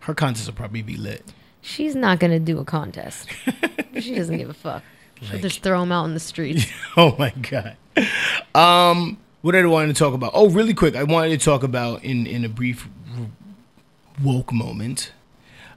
Her 0.01 0.15
contest 0.15 0.47
will 0.47 0.55
probably 0.55 0.83
be 0.83 0.97
lit. 0.99 1.33
She's 1.63 1.97
not 1.97 2.21
gonna 2.21 2.39
do 2.39 2.59
a 2.59 2.65
contest. 2.67 3.29
she 3.99 4.15
doesn't 4.15 4.37
give 4.37 4.51
a 4.51 4.55
fuck. 4.55 4.83
She'll 5.23 5.41
just 5.41 5.63
throw 5.63 5.81
them 5.81 5.91
out 5.91 6.05
in 6.05 6.13
the 6.13 6.21
street. 6.21 6.71
Oh 6.99 7.17
my 7.19 7.31
god. 7.31 7.77
Um, 8.55 9.17
what 9.45 9.55
I 9.55 9.67
want 9.67 9.89
to 9.89 9.95
talk 9.95 10.15
about? 10.15 10.31
Oh, 10.33 10.49
really 10.49 10.73
quick, 10.73 10.97
I 10.97 11.03
wanted 11.03 11.39
to 11.39 11.45
talk 11.45 11.63
about 11.63 12.03
in 12.03 12.27
in 12.27 12.47
a 12.47 12.49
brief 12.49 12.89
woke 14.23 14.51
moment. 14.55 15.13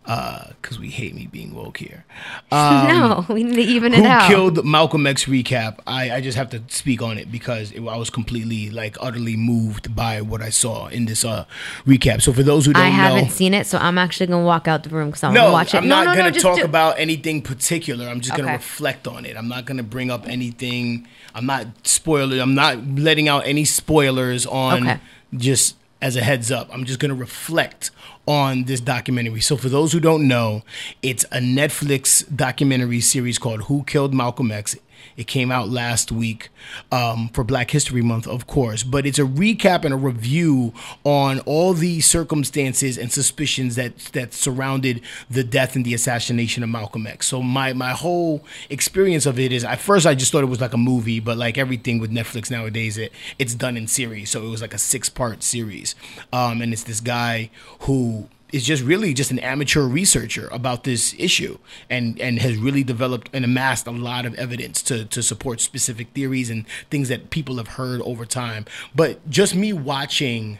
Because 0.08 0.80
we 0.80 0.88
hate 0.90 1.14
me 1.14 1.28
being 1.28 1.54
woke 1.54 1.78
here. 1.78 2.06
Um, 2.50 2.88
no, 2.88 3.26
we 3.30 3.44
need 3.44 3.56
to 3.56 3.62
even 3.62 3.94
it 3.94 4.00
Who 4.00 4.06
out. 4.06 4.30
killed 4.30 4.66
Malcolm 4.66 5.06
X 5.06 5.26
recap? 5.26 5.80
I, 5.86 6.12
I 6.12 6.22
just 6.22 6.38
have 6.38 6.50
to 6.52 6.64
speak 6.70 7.02
on 7.02 7.18
it 7.18 7.30
because 7.30 7.74
it, 7.74 7.82
I 7.82 7.98
was 7.98 8.10
completely 8.10 8.70
like 8.70 8.96
utterly 9.02 9.36
moved 9.36 9.94
by 9.94 10.22
what 10.22 10.42
I 10.42 10.50
saw 10.50 10.88
in 10.88 11.06
this 11.06 11.26
uh 11.26 11.44
recap. 11.86 12.22
So 12.22 12.32
for 12.32 12.42
those 12.44 12.66
who 12.66 12.72
don't 12.74 12.84
I 12.84 12.88
haven't 12.90 13.26
know, 13.26 13.30
seen 13.30 13.54
it, 13.54 13.68
so 13.68 13.78
I'm 13.80 13.98
actually 13.98 14.28
gonna 14.28 14.46
walk 14.46 14.68
out 14.70 14.84
the 14.84 14.90
room 14.92 15.10
because 15.10 15.24
I 15.24 15.28
want 15.28 15.36
no, 15.36 15.46
to 15.48 15.52
watch 15.52 15.74
it. 15.74 15.78
I'm 15.80 15.88
no, 15.90 16.04
not 16.04 16.16
no, 16.16 16.16
gonna 16.22 16.32
no, 16.32 16.40
talk 16.40 16.58
do- 16.60 16.64
about 16.66 16.98
anything 17.00 17.42
particular. 17.42 18.08
I'm 18.08 18.22
just 18.22 18.36
gonna 18.38 18.54
reflect 18.54 19.08
on 19.08 19.26
it. 19.26 19.36
I'm 19.36 19.50
not 19.50 19.66
gonna 19.66 19.84
bring 19.84 20.10
up 20.10 20.26
anything. 20.28 21.06
I'm 21.36 21.46
not 21.46 21.68
spoiler. 21.86 22.40
I'm 22.40 22.56
not 22.56 22.78
letting 22.88 23.28
out 23.28 23.46
any 23.46 23.66
spoilers 23.66 24.46
on 24.46 24.84
Okay. 24.88 25.00
just 25.36 25.76
as 26.02 26.16
a 26.16 26.22
heads 26.22 26.52
up. 26.52 26.70
I'm 26.72 26.86
just 26.86 27.00
gonna 27.00 27.16
reflect 27.16 27.92
on 28.26 28.66
this 28.66 28.80
documentary. 28.80 29.42
So 29.42 29.58
for 29.58 29.70
those 29.70 29.94
who 29.94 30.00
don't 30.00 30.28
know, 30.28 30.64
it's 31.02 31.24
a 31.26 31.40
Netflix 31.40 32.24
documentary 32.36 33.02
series 33.02 33.40
called 33.40 33.64
Who 33.64 33.84
Killed 33.84 34.14
Malcolm 34.14 34.52
X. 34.52 34.76
It 35.16 35.28
came 35.28 35.52
out 35.52 35.70
last 35.70 36.12
week 36.12 36.50
um, 36.92 37.30
for 37.30 37.44
Black 37.44 37.72
History 37.72 38.02
Month, 38.02 38.28
of 38.28 38.48
course, 38.48 38.84
but 38.84 39.06
it's 39.06 39.20
a 39.20 39.24
recap 39.24 39.84
and 39.84 39.94
a 39.94 39.98
review 39.98 40.74
on 41.04 41.40
all 41.42 41.74
the 41.74 42.02
circumstances 42.02 42.98
and 42.98 43.12
suspicions 43.12 43.76
that 43.76 43.98
that 44.14 44.34
surrounded 44.34 45.02
the 45.30 45.44
death 45.44 45.76
and 45.76 45.86
the 45.86 45.94
assassination 45.94 46.64
of 46.64 46.70
Malcolm 46.70 47.08
X. 47.08 47.28
So 47.28 47.42
my 47.42 47.74
my 47.74 47.92
whole 47.92 48.44
experience 48.70 49.26
of 49.26 49.40
it 49.40 49.52
is, 49.52 49.64
at 49.64 49.80
first 49.80 50.06
I 50.06 50.16
just 50.16 50.32
thought 50.32 50.44
it 50.44 50.48
was 50.48 50.62
like 50.62 50.74
a 50.74 50.78
movie, 50.78 51.20
but 51.20 51.38
like 51.38 51.58
everything 51.58 52.00
with 52.00 52.12
Netflix 52.12 52.52
nowadays, 52.52 52.98
it 52.98 53.12
it's 53.40 53.56
done 53.56 53.78
in 53.78 53.88
series. 53.88 54.30
So 54.30 54.46
it 54.46 54.50
was 54.50 54.62
like 54.62 54.74
a 54.74 54.80
six 54.80 55.10
part 55.10 55.44
series, 55.44 55.96
um, 56.32 56.62
and 56.62 56.74
it's 56.74 56.84
this 56.84 57.00
guy 57.00 57.50
who 57.82 58.30
is 58.52 58.64
just 58.64 58.84
really 58.84 59.14
just 59.14 59.32
an 59.32 59.40
amateur 59.40 59.82
researcher 59.84 60.48
about 60.52 60.84
this 60.84 61.14
issue 61.18 61.58
and 61.90 62.20
and 62.20 62.40
has 62.40 62.58
really 62.58 62.84
developed 62.84 63.30
and 63.34 63.44
amassed 63.44 63.88
a 63.88 63.92
lot 63.92 64.26
of 64.26 64.34
evidence 64.36 64.82
to 64.84 65.06
to 65.06 65.22
support 65.22 65.60
specific 65.60 66.08
theories 66.14 66.50
and 66.50 66.66
things 66.90 67.10
that 67.10 67.30
people 67.30 67.58
have 67.58 67.68
heard 67.70 68.02
over 68.02 68.26
time. 68.26 68.66
But 68.96 69.30
just 69.30 69.56
me 69.56 69.74
watching 69.74 70.60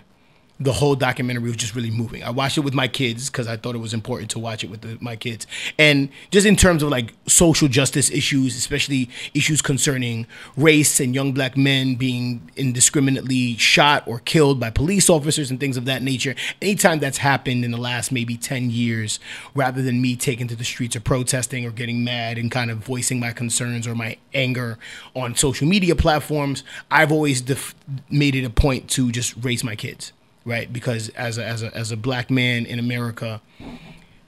the 0.60 0.74
whole 0.74 0.96
documentary 0.96 1.44
was 1.44 1.56
just 1.56 1.76
really 1.76 1.92
moving. 1.92 2.24
I 2.24 2.32
watched 2.32 2.58
it 2.58 2.62
with 2.62 2.74
my 2.74 2.88
kids 2.88 3.30
because 3.30 3.48
I 3.48 3.58
thought 3.58 3.76
it 3.76 3.80
was 3.80 3.94
important 3.94 4.32
to 4.32 4.40
watch 4.40 4.64
it 4.64 4.70
with 4.70 4.82
the, 4.82 4.98
my 5.00 5.16
kids. 5.16 5.46
And 5.78 6.10
just 6.32 6.48
in 6.48 6.56
terms 6.56 6.82
of 6.82 6.90
like 6.90 7.14
social 7.28 7.68
justice 7.68 8.10
issues, 8.10 8.58
especially 8.58 9.10
issues 9.36 9.62
concerning 9.62 10.26
race 10.56 11.00
and 11.00 11.14
young 11.14 11.32
black 11.32 11.56
men 11.56 11.96
being 11.96 12.50
indiscriminately 12.56 13.56
shot 13.58 14.08
or 14.08 14.20
killed 14.20 14.60
by 14.60 14.72
police 14.72 15.10
officers 15.10 15.52
and 15.52 15.60
things 15.60 15.78
of 15.78 15.86
that 15.86 16.02
nature. 16.02 16.34
Anytime 16.60 17.00
that's 17.00 17.20
happened 17.20 17.64
in 17.64 17.72
the 17.72 17.78
last 17.78 18.12
maybe 18.12 18.36
10 18.36 18.72
years, 18.72 19.20
rather 19.54 19.84
than 19.84 20.02
me 20.02 20.16
taking 20.16 20.48
to 20.48 20.56
the 20.56 20.64
streets 20.64 20.96
or 20.96 21.02
protesting 21.02 21.66
or 21.66 21.72
getting 21.72 22.04
mad 22.04 22.40
and 22.40 22.50
kind 22.50 22.72
of 22.72 22.80
voicing 22.80 23.20
my 23.20 23.32
concerns 23.32 23.86
or 23.86 23.94
my 23.94 24.18
anger 24.34 24.80
on 25.16 25.36
social 25.36 25.68
media 25.68 25.96
platforms, 25.96 26.64
I've 26.90 27.12
always 27.12 27.42
def- 27.42 27.76
made 28.10 28.34
it 28.34 28.44
a 28.44 28.50
point 28.50 28.90
to 28.92 29.12
just 29.12 29.36
raise 29.44 29.64
my 29.64 29.76
kids 29.76 30.14
right? 30.48 30.72
Because 30.72 31.10
as 31.10 31.38
a, 31.38 31.46
as 31.46 31.62
a 31.62 31.76
as 31.76 31.92
a 31.92 31.98
black 31.98 32.32
man 32.32 32.66
in 32.66 32.80
America, 32.80 33.42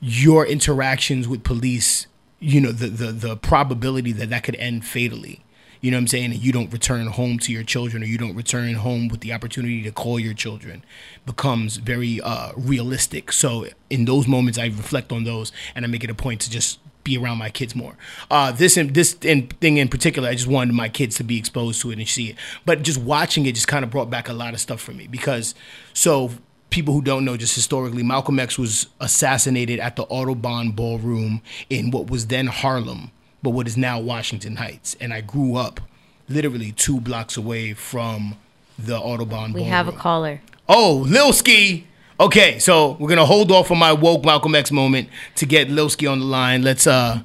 your 0.01 0.45
interactions 0.45 1.27
with 1.27 1.43
police, 1.43 2.07
you 2.39 2.59
know, 2.59 2.71
the 2.71 2.87
the 2.87 3.11
the 3.11 3.37
probability 3.37 4.11
that 4.11 4.29
that 4.29 4.43
could 4.43 4.55
end 4.57 4.85
fatally. 4.85 5.43
You 5.81 5.91
know 5.91 5.95
what 5.95 6.01
I'm 6.01 6.07
saying? 6.07 6.31
And 6.33 6.43
you 6.43 6.51
don't 6.51 6.71
return 6.73 7.07
home 7.07 7.39
to 7.39 7.53
your 7.53 7.63
children, 7.63 8.03
or 8.03 8.05
you 8.05 8.17
don't 8.17 8.35
return 8.35 8.73
home 8.73 9.07
with 9.07 9.21
the 9.21 9.31
opportunity 9.31 9.81
to 9.83 9.91
call 9.93 10.19
your 10.19 10.33
children, 10.33 10.83
becomes 11.25 11.77
very 11.77 12.19
uh, 12.19 12.51
realistic. 12.57 13.31
So 13.31 13.65
in 13.89 14.03
those 14.03 14.27
moments, 14.27 14.59
I 14.59 14.65
reflect 14.65 15.13
on 15.13 15.23
those, 15.23 15.53
and 15.73 15.85
I 15.85 15.87
make 15.87 16.03
it 16.03 16.09
a 16.09 16.13
point 16.13 16.41
to 16.41 16.49
just 16.49 16.79
be 17.09 17.17
around 17.17 17.37
my 17.37 17.49
kids 17.49 17.75
more. 17.75 17.95
Uh, 18.29 18.51
this 18.51 18.77
and 18.77 18.93
this 18.93 19.17
in, 19.21 19.47
thing 19.47 19.77
in 19.77 19.87
particular, 19.87 20.29
I 20.29 20.33
just 20.35 20.47
wanted 20.47 20.73
my 20.73 20.89
kids 20.89 21.15
to 21.17 21.23
be 21.23 21.37
exposed 21.37 21.81
to 21.81 21.91
it 21.91 21.97
and 21.97 22.07
see 22.07 22.29
it. 22.29 22.35
But 22.65 22.83
just 22.83 22.99
watching 23.01 23.45
it 23.45 23.55
just 23.55 23.67
kind 23.67 23.83
of 23.83 23.89
brought 23.91 24.09
back 24.09 24.29
a 24.29 24.33
lot 24.33 24.53
of 24.53 24.59
stuff 24.59 24.81
for 24.81 24.91
me 24.91 25.07
because 25.07 25.55
so 25.93 26.31
people 26.69 26.93
who 26.93 27.01
don't 27.01 27.25
know, 27.25 27.35
just 27.35 27.55
historically, 27.55 28.03
Malcolm 28.03 28.39
X 28.39 28.57
was 28.59 28.87
assassinated 28.99 29.79
at 29.79 29.95
the 29.95 30.03
Audubon 30.03 30.71
Ballroom 30.71 31.41
in 31.69 31.91
what 31.91 32.09
was 32.09 32.27
then 32.27 32.47
Harlem, 32.47 33.11
but 33.41 33.51
what 33.51 33.67
is 33.67 33.75
now 33.75 33.99
Washington 33.99 34.57
Heights. 34.57 34.95
And 35.01 35.11
I 35.13 35.21
grew 35.21 35.55
up 35.55 35.79
literally 36.27 36.71
two 36.71 37.01
blocks 37.01 37.35
away 37.37 37.73
from 37.73 38.35
the 38.77 38.97
Audubon 38.99 39.51
We 39.53 39.61
Ballroom. 39.61 39.69
have 39.69 39.87
a 39.87 39.91
caller. 39.91 40.41
Oh, 40.67 41.03
Lil 41.07 41.33
Ski. 41.33 41.87
Okay, 42.19 42.59
so 42.59 42.97
we're 42.99 43.07
gonna 43.07 43.25
hold 43.25 43.49
off 43.51 43.71
on 43.71 43.77
my 43.77 43.93
woke 43.93 44.25
Malcolm 44.25 44.53
X 44.53 44.71
moment 44.71 45.07
to 45.35 45.45
get 45.45 45.69
Lil 45.69 45.89
Ski 45.89 46.05
on 46.05 46.19
the 46.19 46.25
line. 46.25 46.63
Let's 46.63 46.85
uh 46.85 47.21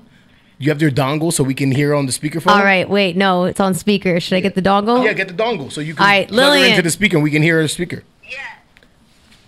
you 0.59 0.70
have 0.70 0.80
your 0.80 0.92
dongle 0.92 1.32
so 1.32 1.42
we 1.42 1.53
can 1.55 1.72
hear 1.72 1.95
on 1.95 2.07
the 2.07 2.12
speakerphone? 2.12 2.53
All 2.53 2.62
right, 2.62 2.88
wait, 2.88 3.16
no, 3.16 3.45
it's 3.45 3.59
on 3.59 3.74
speaker. 3.74 4.20
Should 4.20 4.36
I 4.36 4.40
get 4.40 4.55
the 4.55 4.62
dongle? 4.62 5.05
Yeah, 5.05 5.12
get 5.12 5.26
the 5.26 5.34
dongle 5.34 5.72
so 5.72 5.80
you 5.80 5.95
can 5.95 6.03
All 6.03 6.09
right, 6.09 6.28
plug 6.28 6.40
her 6.40 6.51
Lillian. 6.51 6.70
into 6.70 6.82
the 6.82 6.90
speaker 6.90 7.16
and 7.16 7.24
we 7.24 7.30
can 7.32 7.42
hear 7.42 7.61
her 7.61 7.66
speaker. 7.66 8.05
Yeah. 8.22 8.38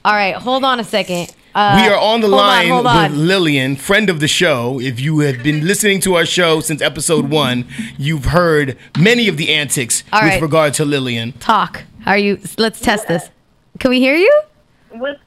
All 0.05 0.15
right, 0.15 0.35
hold 0.35 0.65
on 0.65 0.81
a 0.81 0.85
second. 0.85 1.33
Uh, 1.55 1.81
we 1.81 1.89
are 1.89 1.99
on 1.99 2.21
the 2.21 2.27
hold 2.27 2.39
line 2.39 2.69
hold 2.69 2.87
on. 2.87 3.13
with 3.13 3.19
Lillian, 3.21 3.77
friend 3.77 4.11
of 4.11 4.19
the 4.19 4.29
show. 4.29 4.81
If 4.81 5.01
you 5.01 5.21
have 5.21 5.43
been 5.45 5.65
listening 5.67 6.01
to 6.01 6.15
our 6.17 6.27
show 6.27 6.61
since 6.61 6.83
episode 6.83 7.31
one, 7.31 7.67
you've 7.97 8.27
heard 8.27 8.77
many 8.99 9.27
of 9.29 9.37
the 9.37 9.55
antics 9.55 10.03
All 10.13 10.23
with 10.23 10.33
right. 10.33 10.43
regard 10.43 10.75
to 10.75 10.85
Lillian. 10.85 11.33
Talk. 11.35 11.85
How 12.01 12.11
are 12.11 12.19
you? 12.19 12.41
Let's 12.59 12.81
test 12.81 13.07
this. 13.09 13.31
Can 13.79 13.91
we 13.91 14.01
hear 14.01 14.17
you? 14.17 14.43
What 14.91 15.19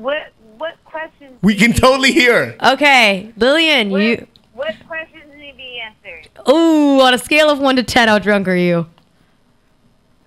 what 0.00 0.32
what 0.56 0.82
questions? 0.84 1.38
We 1.42 1.54
can 1.54 1.72
totally 1.72 2.12
hear. 2.12 2.56
Okay, 2.62 3.32
Lillian, 3.36 3.90
you. 3.90 4.26
What 4.54 4.74
questions 4.86 5.24
need 5.36 5.52
to 5.52 5.56
be 5.56 5.80
answered? 5.80 6.28
Ooh, 6.48 7.00
on 7.00 7.14
a 7.14 7.18
scale 7.18 7.50
of 7.50 7.58
one 7.58 7.76
to 7.76 7.82
ten, 7.82 8.08
how 8.08 8.18
drunk 8.18 8.48
are 8.48 8.56
you? 8.56 8.86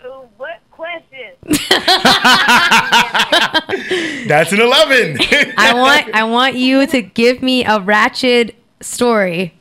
Ooh, 0.05 0.27
what 0.37 0.59
questions? 0.71 1.37
That's 4.27 4.51
an 4.51 4.61
11. 4.61 5.17
I 5.57 5.73
want, 5.75 6.15
I 6.15 6.23
want 6.23 6.55
you 6.55 6.87
to 6.87 7.01
give 7.01 7.41
me 7.41 7.65
a 7.65 7.79
ratchet 7.79 8.55
story. 8.81 9.53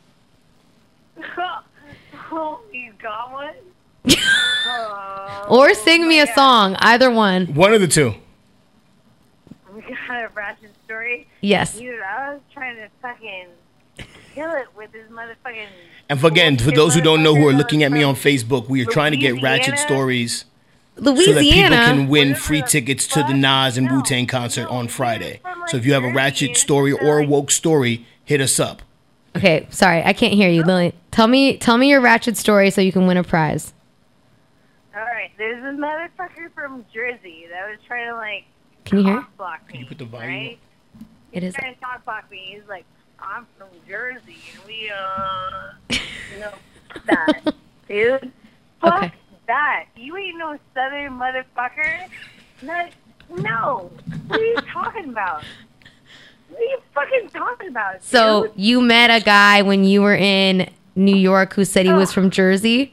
oh, 2.32 2.60
you 2.72 2.92
got 3.02 3.32
one? 3.32 3.54
Oh, 4.64 5.46
or 5.48 5.74
sing 5.74 6.06
me 6.06 6.20
a 6.20 6.26
song, 6.34 6.76
either 6.78 7.10
one. 7.10 7.46
One 7.54 7.74
of 7.74 7.80
the 7.80 7.88
two. 7.88 8.14
We 9.88 9.94
got 10.08 10.24
a 10.24 10.28
ratchet 10.34 10.70
story. 10.84 11.28
Yes. 11.40 11.78
Dude, 11.78 12.00
I 12.00 12.34
was 12.34 12.40
trying 12.52 12.76
to 12.76 12.88
fucking 13.00 13.48
kill 14.34 14.50
it 14.52 14.66
with 14.76 14.92
this 14.92 15.08
motherfucking. 15.10 15.66
And 16.08 16.20
for, 16.20 16.28
again, 16.28 16.58
for 16.58 16.70
those 16.70 16.94
who 16.94 17.00
don't 17.00 17.22
know 17.22 17.34
who 17.34 17.48
are 17.48 17.52
looking 17.52 17.82
at 17.82 17.92
me 17.92 18.02
on 18.02 18.14
Facebook, 18.14 18.68
we 18.68 18.82
are 18.82 18.90
trying 18.90 19.12
to 19.12 19.18
get 19.18 19.42
ratchet 19.42 19.68
Louisiana? 19.68 19.86
stories 19.86 20.44
so 20.96 21.02
that 21.02 21.42
people 21.42 21.70
can 21.70 22.08
win 22.08 22.34
free 22.34 22.62
tickets 22.62 23.06
to 23.08 23.22
the 23.22 23.34
Nas 23.34 23.78
and 23.78 23.90
Wu 23.90 24.02
Tang 24.02 24.26
concert 24.26 24.68
on 24.68 24.88
Friday. 24.88 25.40
So 25.68 25.76
if 25.76 25.86
you 25.86 25.94
have 25.94 26.04
a 26.04 26.12
ratchet 26.12 26.56
story 26.56 26.92
or 26.92 27.20
a 27.20 27.26
woke 27.26 27.50
story, 27.50 28.06
hit 28.24 28.40
us 28.40 28.60
up. 28.60 28.82
Okay, 29.34 29.66
sorry, 29.70 30.02
I 30.04 30.12
can't 30.12 30.34
hear 30.34 30.50
you, 30.50 30.62
Lily. 30.62 30.94
Tell 31.10 31.26
me, 31.26 31.56
tell 31.56 31.78
me 31.78 31.88
your 31.88 32.02
ratchet 32.02 32.36
story 32.36 32.70
so 32.70 32.82
you 32.82 32.92
can 32.92 33.06
win 33.06 33.16
a 33.16 33.24
prize. 33.24 33.72
All 34.94 35.00
right, 35.00 35.30
there's 35.38 35.64
a 35.64 35.78
motherfucker 35.78 36.52
from 36.54 36.84
Jersey 36.92 37.46
that 37.50 37.70
was 37.70 37.78
trying 37.86 38.08
to 38.08 38.16
like 38.16 38.44
Can 38.92 38.98
you 38.98 39.04
hear? 39.06 39.20
me. 39.20 39.26
Can 39.68 39.80
you 39.80 39.86
put 39.86 39.96
the 39.98 40.04
volume 40.04 40.28
right? 40.30 40.58
It 41.32 41.42
is. 41.42 41.54
trying 41.54 41.74
to 41.74 41.80
talk 41.80 42.04
block 42.04 42.30
me. 42.30 42.50
He's 42.52 42.68
like, 42.68 42.84
I'm 43.18 43.46
from 43.56 43.68
Jersey, 43.88 44.36
and 44.54 44.66
we 44.66 44.90
uh, 44.90 45.96
no, 46.38 46.52
that 47.06 47.54
dude. 47.88 48.30
Fuck 48.82 48.94
Okay. 49.04 49.12
that. 49.46 49.86
You 49.96 50.14
ain't 50.18 50.36
no 50.36 50.58
Southern 50.74 51.12
motherfucker. 51.18 52.08
No, 52.60 52.88
no. 53.34 53.90
What 54.26 54.38
are 54.40 54.44
you 54.44 54.56
talking 54.70 55.08
about? 55.08 55.42
What 56.50 56.60
are 56.60 56.64
you 56.64 56.78
fucking 56.94 57.30
talking 57.30 57.68
about? 57.68 58.04
So 58.04 58.48
dude? 58.48 58.52
you 58.56 58.80
met 58.82 59.08
a 59.10 59.24
guy 59.24 59.62
when 59.62 59.84
you 59.84 60.02
were 60.02 60.14
in 60.16 60.68
New 60.94 61.16
York 61.16 61.54
who 61.54 61.64
said 61.64 61.86
he 61.86 61.92
was 61.94 62.12
from 62.12 62.28
Jersey. 62.28 62.92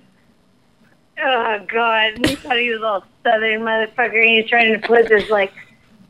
Oh 1.21 1.59
God! 1.67 2.13
And 2.13 2.25
he 2.25 2.35
thought 2.35 2.57
he 2.57 2.69
was 2.69 2.81
all 2.83 3.03
southern 3.23 3.63
motherfucker. 3.63 4.21
And 4.21 4.29
he's 4.41 4.49
trying 4.49 4.79
to 4.79 4.87
put 4.87 5.09
this 5.09 5.29
like, 5.29 5.51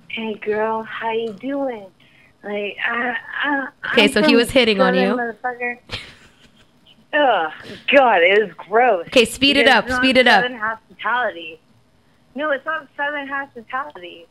"Hey 0.09 0.35
girl, 0.35 0.83
how 0.83 1.11
you 1.11 1.33
doing?" 1.33 1.85
Like, 2.43 2.77
I, 2.85 3.15
I, 3.43 3.67
Okay, 3.91 4.03
I'm 4.03 4.11
so 4.11 4.21
he 4.21 4.27
from 4.27 4.35
was 4.35 4.51
hitting 4.51 4.79
on 4.81 4.95
you. 4.95 5.01
motherfucker. 5.09 5.77
Oh 7.13 7.51
God, 7.91 8.21
it 8.21 8.39
was 8.43 8.51
gross. 8.55 9.07
Okay, 9.07 9.25
speed 9.25 9.57
it 9.57 9.65
Because 9.65 9.91
up, 9.91 9.97
speed 9.97 10.17
it 10.17 10.27
up. 10.27 10.43
Southern 10.43 10.57
hospitality. 10.59 11.59
No, 12.35 12.51
it's 12.51 12.65
not 12.65 12.87
Southern 12.95 13.27
hospitality. 13.27 14.27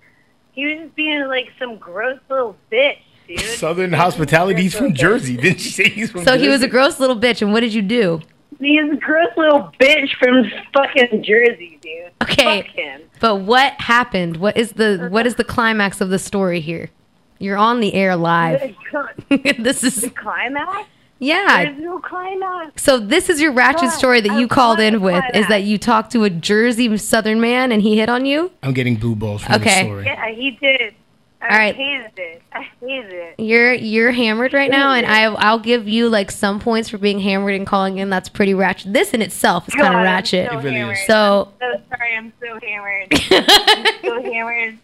He 0.52 0.64
was 0.64 0.78
just 0.84 0.94
being 0.94 1.26
like 1.26 1.48
some 1.58 1.76
gross 1.76 2.18
little 2.30 2.56
bitch. 2.70 2.98
dude. 3.26 3.40
Southern 3.40 3.92
hospitality. 3.92 4.62
He's 4.62 4.74
from 4.76 4.94
Jersey. 4.94 5.36
Didn't 5.36 5.60
she 5.60 5.70
say 5.70 5.88
he's 5.88 6.10
from 6.10 6.20
So 6.24 6.32
Jersey? 6.32 6.44
he 6.44 6.48
was 6.48 6.62
a 6.62 6.68
gross 6.68 6.98
little 7.00 7.16
bitch, 7.16 7.42
and 7.42 7.52
what 7.52 7.60
did 7.60 7.74
you 7.74 7.82
do? 7.82 8.20
He's 8.60 8.98
gross 9.00 9.28
little 9.36 9.72
bitch 9.80 10.14
from 10.18 10.50
fucking 10.72 11.22
Jersey, 11.22 11.78
dude. 11.80 12.10
Okay. 12.22 12.62
Fuck 12.62 12.70
him. 12.74 13.02
But 13.20 13.36
what 13.36 13.74
happened? 13.80 14.38
What 14.38 14.56
is 14.56 14.72
the 14.72 15.08
what 15.10 15.26
is 15.26 15.36
the 15.36 15.44
climax 15.44 16.00
of 16.00 16.08
the 16.10 16.18
story 16.18 16.60
here? 16.60 16.90
You're 17.38 17.56
on 17.56 17.80
the 17.80 17.94
air 17.94 18.16
live. 18.16 18.74
this 19.58 19.84
is 19.84 19.96
the 20.00 20.10
climax. 20.10 20.88
Yeah. 21.20 21.64
There's 21.64 21.78
no 21.78 21.98
climax. 22.00 22.82
So 22.82 22.98
this 22.98 23.28
is 23.28 23.40
your 23.40 23.52
ratchet 23.52 23.82
God, 23.82 23.90
story 23.98 24.20
that 24.20 24.30
I 24.32 24.38
you 24.40 24.48
called 24.48 24.80
in 24.80 24.96
a 24.96 25.00
with 25.00 25.24
is 25.34 25.46
that 25.48 25.62
you 25.64 25.78
talked 25.78 26.12
to 26.12 26.24
a 26.24 26.30
Jersey 26.30 26.96
Southern 26.96 27.40
man 27.40 27.72
and 27.72 27.82
he 27.82 27.96
hit 27.98 28.08
on 28.08 28.24
you? 28.24 28.52
I'm 28.62 28.72
getting 28.72 28.96
blue 28.96 29.14
balls 29.16 29.42
from 29.42 29.54
Okay. 29.56 29.82
the 29.82 29.88
story. 29.88 30.04
Yeah, 30.04 30.30
he 30.30 30.52
did. 30.52 30.94
I 31.40 31.48
All 31.52 31.56
right. 31.58 31.74
hated 31.76 32.10
it. 32.16 32.42
I 32.52 32.62
hated 32.80 33.12
it. 33.12 33.34
You're 33.38 33.72
you're 33.72 34.10
hammered 34.10 34.52
right 34.52 34.70
now, 34.70 34.92
and 34.92 35.06
I 35.06 35.24
I'll 35.26 35.60
give 35.60 35.86
you 35.86 36.08
like 36.08 36.32
some 36.32 36.58
points 36.58 36.88
for 36.88 36.98
being 36.98 37.20
hammered 37.20 37.54
and 37.54 37.64
calling 37.64 37.98
in. 37.98 38.10
That's 38.10 38.28
pretty 38.28 38.54
ratchet. 38.54 38.92
This 38.92 39.14
in 39.14 39.22
itself 39.22 39.68
is 39.68 39.74
kind 39.74 39.84
God, 39.84 39.92
of 39.92 39.98
I'm 39.98 40.02
ratchet. 40.04 40.50
So 40.50 40.58
hammered. 40.58 40.96
So 41.06 41.52
I'm 41.62 41.78
so 41.78 41.82
sorry. 41.96 42.16
I'm 42.16 42.32
so 42.40 42.58
hammered. 42.60 43.08
I'm 43.12 43.86
so 44.04 44.22
hammered. 44.32 44.78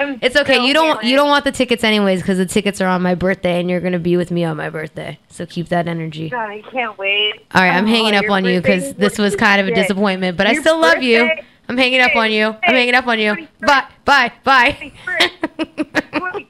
I'm 0.00 0.18
it's 0.20 0.34
okay. 0.34 0.56
so 0.56 0.64
You 0.64 0.74
don't 0.74 0.86
hammered. 0.88 1.04
you 1.04 1.14
don't 1.16 1.28
want 1.28 1.44
the 1.44 1.52
tickets 1.52 1.84
anyways 1.84 2.22
because 2.22 2.38
the 2.38 2.46
tickets 2.46 2.80
are 2.80 2.88
on 2.88 3.02
my 3.02 3.14
birthday, 3.14 3.60
and 3.60 3.70
you're 3.70 3.80
gonna 3.80 4.00
be 4.00 4.16
with 4.16 4.32
me 4.32 4.42
on 4.42 4.56
my 4.56 4.68
birthday. 4.68 5.16
So 5.28 5.46
keep 5.46 5.68
that 5.68 5.86
energy. 5.86 6.30
God, 6.30 6.50
I 6.50 6.62
can't 6.62 6.98
wait. 6.98 7.34
All 7.54 7.62
right, 7.62 7.70
I'm 7.70 7.84
Oh, 7.84 7.88
hanging 7.88 8.16
up 8.16 8.28
on 8.30 8.44
you 8.44 8.60
because 8.60 8.94
this 8.94 9.16
was 9.16 9.36
kind 9.36 9.60
of 9.60 9.68
a 9.68 9.74
disappointment, 9.74 10.36
but 10.36 10.48
I 10.48 10.54
still 10.54 10.80
love 10.80 11.04
you. 11.04 11.30
I'm 11.70 11.78
hanging 11.78 12.00
up 12.00 12.16
on 12.16 12.32
you. 12.32 12.46
I'm 12.46 12.74
hanging 12.74 12.94
up 12.94 13.06
on 13.06 13.20
you. 13.20 13.46
Bye, 13.60 13.86
bye, 14.04 14.32
bye. 14.42 14.92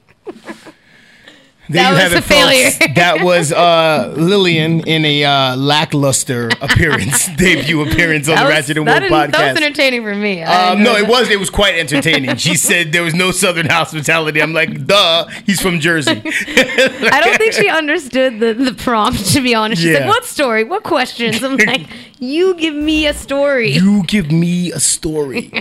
There 1.71 1.83
That 1.83 2.03
was 2.03 2.13
a 2.13 2.17
it, 2.17 2.23
folks. 2.23 2.27
failure. 2.27 2.93
that 2.95 3.21
was 3.23 3.51
uh, 3.51 4.13
Lillian 4.17 4.81
in 4.81 5.05
a 5.05 5.23
uh, 5.23 5.55
lackluster 5.55 6.49
appearance, 6.61 7.27
debut 7.37 7.81
appearance 7.81 8.27
on 8.27 8.35
That 8.35 8.41
the 8.41 8.45
was- 8.47 8.53
Ratchet 8.55 8.77
and 8.77 8.85
Woke 8.87 8.99
didn't- 9.01 9.31
That 9.31 9.53
was 9.53 9.61
entertaining 9.63 10.03
for 10.03 10.13
me. 10.15 10.43
Um, 10.43 10.83
no, 10.83 10.95
it 10.95 11.07
was. 11.07 11.29
It 11.29 11.39
was 11.39 11.49
quite 11.49 11.75
entertaining. 11.75 12.35
She 12.37 12.55
said 12.67 12.91
there 12.91 13.03
was 13.03 13.13
no 13.13 13.31
Southern 13.31 13.67
hospitality. 13.69 14.41
I'm 14.41 14.53
like, 14.53 14.85
duh. 14.85 15.27
He's 15.45 15.61
from 15.61 15.79
Jersey. 15.79 16.21
I 16.23 17.21
don't 17.23 17.37
think 17.37 17.53
she 17.53 17.69
understood 17.69 18.39
the, 18.39 18.53
the 18.53 18.73
prompt, 18.73 19.25
to 19.33 19.41
be 19.41 19.55
honest. 19.55 19.81
She's 19.81 19.91
Yeah. 19.91 19.99
like, 19.99 20.07
what 20.09 20.25
story? 20.25 20.63
What 20.63 20.83
questions? 20.83 21.41
I'm 21.43 21.57
like, 21.57 21.87
you 22.19 22.53
give 22.55 22.75
me 22.75 23.07
a 23.07 23.13
story. 23.13 23.71
You 23.71 24.03
give 24.03 24.31
me 24.31 24.71
a 24.71 24.79
story. 24.79 25.51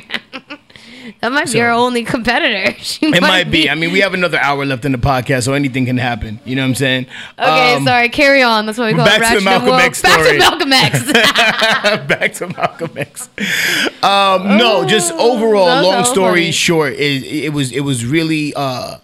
That 1.21 1.33
might 1.33 1.47
be 1.47 1.53
So- 1.53 1.61
our 1.61 1.71
only 1.71 2.05
competitor. 2.05 2.75
She 2.81 3.07
It 3.07 3.21
might 3.21 3.51
be. 3.51 3.69
I 3.69 3.75
mean, 3.75 3.93
we 3.93 4.01
have 4.01 4.15
another 4.15 4.39
hour 4.39 4.65
left 4.65 4.85
in 4.85 4.93
the 4.93 4.99
podcast, 4.99 5.45
so 5.45 5.53
anything 5.53 5.87
can 5.87 5.99
happen. 5.99 6.41
You 6.45 6.57
know 6.57 6.63
what 6.63 6.69
I'm 6.69 6.75
saying? 6.77 7.07
Okay, 7.39 7.75
Um, 7.75 7.85
sorry. 7.85 8.09
Carry 8.09 8.43
on. 8.43 8.67
That's 8.67 8.79
what 8.79 8.87
we 8.87 8.95
call 8.95 9.05
back 9.05 9.17
it. 9.17 9.19
to 9.19 9.25
Ratchet 9.25 9.37
and 9.39 9.45
Malcolm. 9.67 9.81
X 9.81 10.03
Back 10.03 10.27
to. 10.29 10.39
Malcolm 10.39 10.73
X. 10.73 11.13
back 12.07 12.33
to 12.35 12.47
Malcolm 12.49 12.91
X. 12.97 13.29
Um, 14.03 14.57
no, 14.59 14.85
just 14.87 15.13
overall, 15.13 15.67
that's 15.67 15.87
long 15.87 16.05
story 16.05 16.41
funny. 16.43 16.53
short, 16.53 16.93
it, 16.95 17.23
it 17.25 17.53
was 17.53 17.73
it 17.73 17.81
was 17.81 18.05
really 18.05 18.55
uh, 18.55 18.99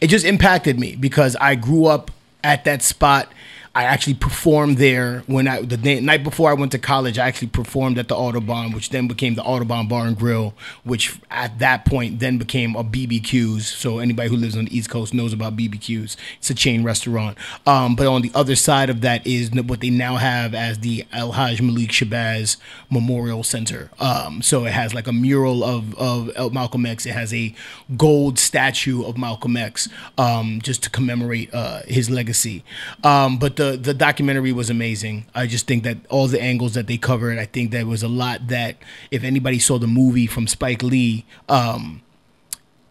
it 0.00 0.08
just 0.08 0.24
impacted 0.24 0.78
me 0.78 0.96
because 0.96 1.36
I 1.40 1.54
grew 1.54 1.86
up 1.86 2.10
at 2.44 2.64
that 2.64 2.82
spot. 2.82 3.32
I 3.74 3.84
actually 3.84 4.14
performed 4.14 4.76
there 4.76 5.20
when 5.26 5.48
I 5.48 5.62
the 5.62 5.78
day, 5.78 5.98
night 6.00 6.22
before 6.22 6.50
I 6.50 6.52
went 6.52 6.72
to 6.72 6.78
college. 6.78 7.18
I 7.18 7.26
actually 7.26 7.48
performed 7.48 7.96
at 7.96 8.08
the 8.08 8.14
Audubon, 8.14 8.72
which 8.72 8.90
then 8.90 9.08
became 9.08 9.34
the 9.34 9.42
Audubon 9.42 9.88
Bar 9.88 10.06
and 10.06 10.18
Grill, 10.18 10.52
which 10.84 11.18
at 11.30 11.58
that 11.60 11.86
point 11.86 12.18
then 12.18 12.36
became 12.36 12.76
a 12.76 12.84
BBQ's. 12.84 13.66
So 13.66 13.98
anybody 13.98 14.28
who 14.28 14.36
lives 14.36 14.58
on 14.58 14.66
the 14.66 14.76
East 14.76 14.90
Coast 14.90 15.14
knows 15.14 15.32
about 15.32 15.56
BBQ's. 15.56 16.18
It's 16.36 16.50
a 16.50 16.54
chain 16.54 16.84
restaurant. 16.84 17.38
Um, 17.66 17.96
but 17.96 18.06
on 18.06 18.20
the 18.20 18.30
other 18.34 18.56
side 18.56 18.90
of 18.90 19.00
that 19.00 19.26
is 19.26 19.50
what 19.52 19.80
they 19.80 19.90
now 19.90 20.16
have 20.16 20.54
as 20.54 20.80
the 20.80 21.06
El 21.10 21.32
Haj 21.32 21.62
Malik 21.62 21.90
Shabazz 21.90 22.58
Memorial 22.90 23.42
Center. 23.42 23.90
Um, 23.98 24.42
so 24.42 24.66
it 24.66 24.72
has 24.72 24.92
like 24.92 25.06
a 25.06 25.12
mural 25.12 25.64
of 25.64 25.94
of 25.94 26.52
Malcolm 26.52 26.84
X. 26.84 27.06
It 27.06 27.12
has 27.12 27.32
a 27.32 27.54
gold 27.96 28.38
statue 28.38 29.02
of 29.02 29.16
Malcolm 29.16 29.56
X, 29.56 29.88
um, 30.18 30.60
just 30.60 30.82
to 30.82 30.90
commemorate 30.90 31.52
uh, 31.54 31.80
his 31.86 32.10
legacy. 32.10 32.64
Um, 33.02 33.38
but 33.38 33.56
the 33.56 33.61
the 33.62 33.76
the 33.76 33.94
documentary 33.94 34.52
was 34.52 34.70
amazing. 34.70 35.26
I 35.34 35.46
just 35.46 35.66
think 35.66 35.84
that 35.84 35.98
all 36.08 36.26
the 36.26 36.40
angles 36.40 36.74
that 36.74 36.86
they 36.86 36.96
covered, 36.96 37.38
I 37.38 37.46
think 37.46 37.70
there 37.70 37.86
was 37.86 38.02
a 38.02 38.08
lot 38.08 38.48
that 38.48 38.76
if 39.10 39.24
anybody 39.24 39.58
saw 39.58 39.78
the 39.78 39.86
movie 39.86 40.26
from 40.26 40.46
Spike 40.46 40.82
Lee, 40.82 41.24
um, 41.48 42.02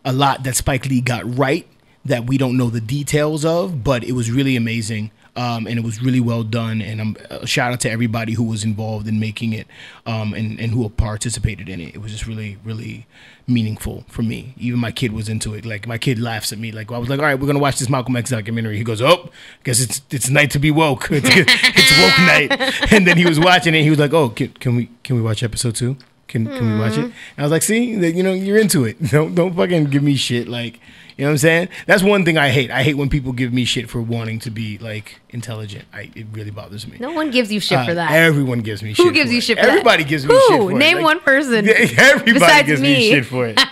a 0.05 0.13
lot 0.13 0.43
that 0.43 0.55
Spike 0.55 0.85
Lee 0.85 1.01
got 1.01 1.37
right 1.37 1.67
that 2.05 2.25
we 2.25 2.37
don't 2.37 2.57
know 2.57 2.69
the 2.69 2.81
details 2.81 3.45
of, 3.45 3.83
but 3.83 4.03
it 4.03 4.13
was 4.13 4.31
really 4.31 4.55
amazing. 4.55 5.11
Um, 5.35 5.65
and 5.65 5.79
it 5.79 5.83
was 5.85 6.01
really 6.01 6.19
well 6.19 6.43
done. 6.43 6.81
And 6.81 6.99
um, 6.99 7.17
a 7.29 7.47
shout 7.47 7.71
out 7.71 7.79
to 7.81 7.89
everybody 7.89 8.33
who 8.33 8.43
was 8.43 8.65
involved 8.65 9.07
in 9.07 9.17
making 9.19 9.53
it 9.53 9.65
um, 10.05 10.33
and, 10.33 10.59
and 10.59 10.73
who 10.73 10.87
participated 10.89 11.69
in 11.69 11.79
it. 11.79 11.95
It 11.95 11.99
was 11.99 12.11
just 12.11 12.27
really, 12.27 12.57
really 12.65 13.07
meaningful 13.47 14.03
for 14.07 14.23
me. 14.23 14.53
Even 14.57 14.79
my 14.79 14.91
kid 14.91 15.13
was 15.13 15.29
into 15.29 15.53
it. 15.53 15.65
Like 15.65 15.87
my 15.87 15.97
kid 15.97 16.19
laughs 16.19 16.51
at 16.51 16.59
me. 16.59 16.71
Like 16.71 16.91
I 16.91 16.97
was 16.97 17.09
like, 17.09 17.19
all 17.19 17.25
right, 17.25 17.39
we're 17.39 17.47
gonna 17.47 17.59
watch 17.59 17.79
this 17.79 17.89
Malcolm 17.89 18.15
X 18.15 18.29
documentary. 18.29 18.77
He 18.77 18.83
goes, 18.83 19.01
oh, 19.01 19.29
guess 19.63 19.79
it's 19.79 20.01
it's 20.09 20.29
night 20.29 20.51
to 20.51 20.59
be 20.59 20.71
woke. 20.71 21.09
It's, 21.21 21.29
it's 21.29 21.99
woke 22.01 22.19
night. 22.19 22.73
And 22.91 23.07
then 23.07 23.17
he 23.17 23.25
was 23.25 23.39
watching 23.39 23.75
it. 23.75 23.83
He 23.83 23.89
was 23.89 23.99
like, 23.99 24.13
oh, 24.13 24.29
can, 24.29 24.49
can 24.49 24.75
we 24.75 24.89
can 25.03 25.15
we 25.15 25.21
watch 25.21 25.43
episode 25.43 25.75
two? 25.75 25.97
Can 26.31 26.45
can 26.47 26.73
we 26.73 26.79
watch 26.79 26.93
it? 26.93 27.01
Mhm. 27.01 27.03
And 27.03 27.39
I 27.39 27.41
was 27.43 27.51
like, 27.51 27.61
see, 27.61 27.95
that 27.97 28.13
you 28.15 28.23
know, 28.23 28.33
you're 28.33 28.57
into 28.57 28.85
it. 28.85 29.01
Don't 29.11 29.35
don't 29.35 29.53
fucking 29.55 29.85
give 29.85 30.01
me 30.01 30.15
shit. 30.15 30.47
Like, 30.47 30.79
you 31.17 31.25
know 31.25 31.27
what 31.27 31.31
I'm 31.33 31.37
saying? 31.39 31.67
That's 31.85 32.01
one 32.01 32.23
thing 32.25 32.37
I 32.37 32.49
hate. 32.49 32.71
I 32.71 32.83
hate 32.83 32.95
when 32.95 33.09
people 33.09 33.33
give 33.33 33.51
me 33.53 33.65
shit 33.65 33.89
for 33.89 34.01
wanting 34.01 34.39
to 34.39 34.49
be 34.49 34.77
like 34.79 35.19
intelligent. 35.29 35.85
I 35.93 36.09
it 36.15 36.25
really 36.31 36.49
bothers 36.51 36.87
me. 36.87 36.97
no 36.99 37.11
one 37.11 37.29
gives 37.31 37.51
you 37.51 37.59
shit 37.59 37.77
Uh, 37.79 37.85
for 37.85 37.93
that. 37.93 38.11
Everyone 38.11 38.61
gives 38.61 38.81
me 38.81 38.93
shit. 38.93 39.05
Who 39.05 39.11
gives 39.11 39.31
you 39.31 39.37
it. 39.39 39.43
shit 39.43 39.57
for 39.59 39.65
that? 39.65 39.69
Everybody 39.71 40.03
gives 40.05 40.25
me 40.25 40.33
Who? 40.33 40.39
shit 40.47 40.61
for 40.61 40.71
it. 40.71 40.75
Name 40.75 40.97
Like, 40.97 41.05
one 41.05 41.19
person. 41.19 41.67
Everybody 41.69 42.33
besides 42.33 42.67
gives 42.67 42.81
me. 42.81 42.93
me 42.95 43.09
shit 43.11 43.25
for 43.25 43.45
it. 43.47 43.59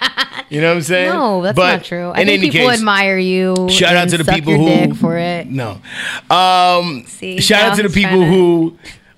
You 0.52 0.62
know 0.62 0.70
what 0.70 0.78
I'm 0.78 0.82
saying? 0.82 1.10
No, 1.10 1.44
that's 1.44 1.56
But 1.56 1.76
not 1.76 1.84
true. 1.84 2.10
I 2.10 2.22
in 2.22 2.28
think 2.28 2.42
people 2.42 2.70
case, 2.70 2.80
admire 2.80 3.20
you. 3.20 3.68
Shout 3.70 3.96
out 3.96 4.10
to 4.10 4.18
the 4.18 4.24
people 4.26 4.54
who 4.58 4.96
for 4.96 5.16
it. 5.16 5.46
No. 5.48 5.80
Um, 6.32 7.04
See, 7.06 7.40
shout 7.40 7.70
out 7.72 7.76
to 7.78 7.84
the 7.84 7.90
people 7.90 8.26
who 8.26 8.76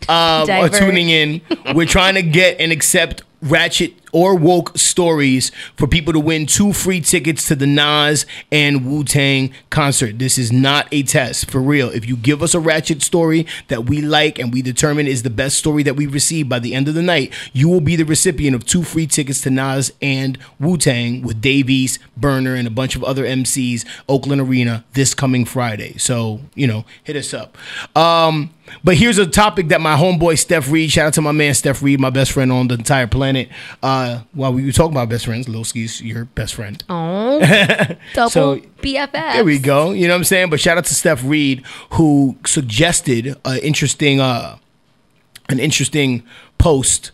um, 0.09 0.49
are 0.49 0.67
tuning 0.67 1.07
in. 1.09 1.39
We're 1.73 1.85
trying 1.85 2.15
to 2.15 2.21
get 2.21 2.59
and 2.59 2.73
accept 2.73 3.23
ratchet 3.41 3.93
or 4.11 4.35
woke 4.35 4.77
stories 4.77 5.51
for 5.75 5.87
people 5.87 6.13
to 6.13 6.19
win 6.19 6.45
two 6.45 6.73
free 6.73 7.01
tickets 7.01 7.47
to 7.47 7.55
the 7.55 7.65
Nas 7.65 8.25
and 8.51 8.85
Wu 8.85 9.03
Tang 9.03 9.51
concert. 9.69 10.19
This 10.19 10.37
is 10.37 10.51
not 10.51 10.87
a 10.91 11.03
test 11.03 11.49
for 11.49 11.61
real. 11.61 11.89
If 11.89 12.07
you 12.07 12.17
give 12.17 12.43
us 12.43 12.53
a 12.53 12.59
ratchet 12.59 13.01
story 13.01 13.47
that 13.69 13.85
we 13.85 14.01
like 14.01 14.37
and 14.37 14.53
we 14.53 14.61
determine 14.61 15.07
is 15.07 15.23
the 15.23 15.29
best 15.29 15.57
story 15.57 15.83
that 15.83 15.95
we 15.95 16.07
receive 16.07 16.49
by 16.49 16.59
the 16.59 16.73
end 16.73 16.87
of 16.87 16.93
the 16.93 17.01
night, 17.01 17.33
you 17.53 17.69
will 17.69 17.81
be 17.81 17.95
the 17.95 18.03
recipient 18.03 18.55
of 18.55 18.65
two 18.65 18.83
free 18.83 19.07
tickets 19.07 19.41
to 19.41 19.49
Nas 19.49 19.93
and 20.01 20.37
Wu 20.59 20.77
Tang 20.77 21.21
with 21.21 21.41
Dave 21.41 21.69
East, 21.69 21.99
Burna, 22.19 22.57
and 22.57 22.67
a 22.67 22.71
bunch 22.71 22.95
of 22.95 23.03
other 23.03 23.23
MCs, 23.23 23.85
Oakland 24.09 24.41
Arena, 24.41 24.83
this 24.93 25.13
coming 25.13 25.45
Friday. 25.45 25.97
So, 25.97 26.41
you 26.53 26.67
know, 26.67 26.85
hit 27.03 27.15
us 27.15 27.33
up. 27.33 27.57
Um, 27.95 28.51
but 28.83 28.95
here's 28.95 29.17
a 29.17 29.25
topic 29.27 29.69
that 29.69 29.81
my 29.81 29.95
homeboy 29.95 30.37
Steph 30.37 30.69
Reed, 30.71 30.91
shout 30.91 31.07
out 31.07 31.13
to 31.15 31.21
my 31.21 31.31
man 31.31 31.53
Steph 31.53 31.81
Reed, 31.81 31.99
my 31.99 32.09
best 32.09 32.31
friend 32.31 32.51
on 32.51 32.67
the 32.67 32.75
entire 32.75 33.07
planet. 33.07 33.49
Uh, 33.81 34.21
while 34.33 34.53
we 34.53 34.65
were 34.65 34.71
talking 34.71 34.93
about 34.93 35.09
best 35.09 35.25
friends, 35.25 35.47
Lil 35.47 35.63
Ski's 35.63 36.01
your 36.01 36.25
best 36.25 36.55
friend. 36.55 36.83
Oh, 36.89 37.39
double 38.13 38.29
So, 38.29 38.57
BFF. 38.81 39.11
There 39.11 39.45
we 39.45 39.59
go. 39.59 39.91
You 39.91 40.07
know 40.07 40.13
what 40.13 40.19
I'm 40.19 40.23
saying? 40.23 40.49
But 40.49 40.59
shout 40.59 40.77
out 40.77 40.85
to 40.85 40.95
Steph 40.95 41.23
Reed 41.23 41.63
who 41.91 42.37
suggested 42.45 43.35
an 43.45 43.57
interesting 43.59 44.19
uh 44.19 44.57
an 45.49 45.59
interesting 45.59 46.23
post 46.57 47.11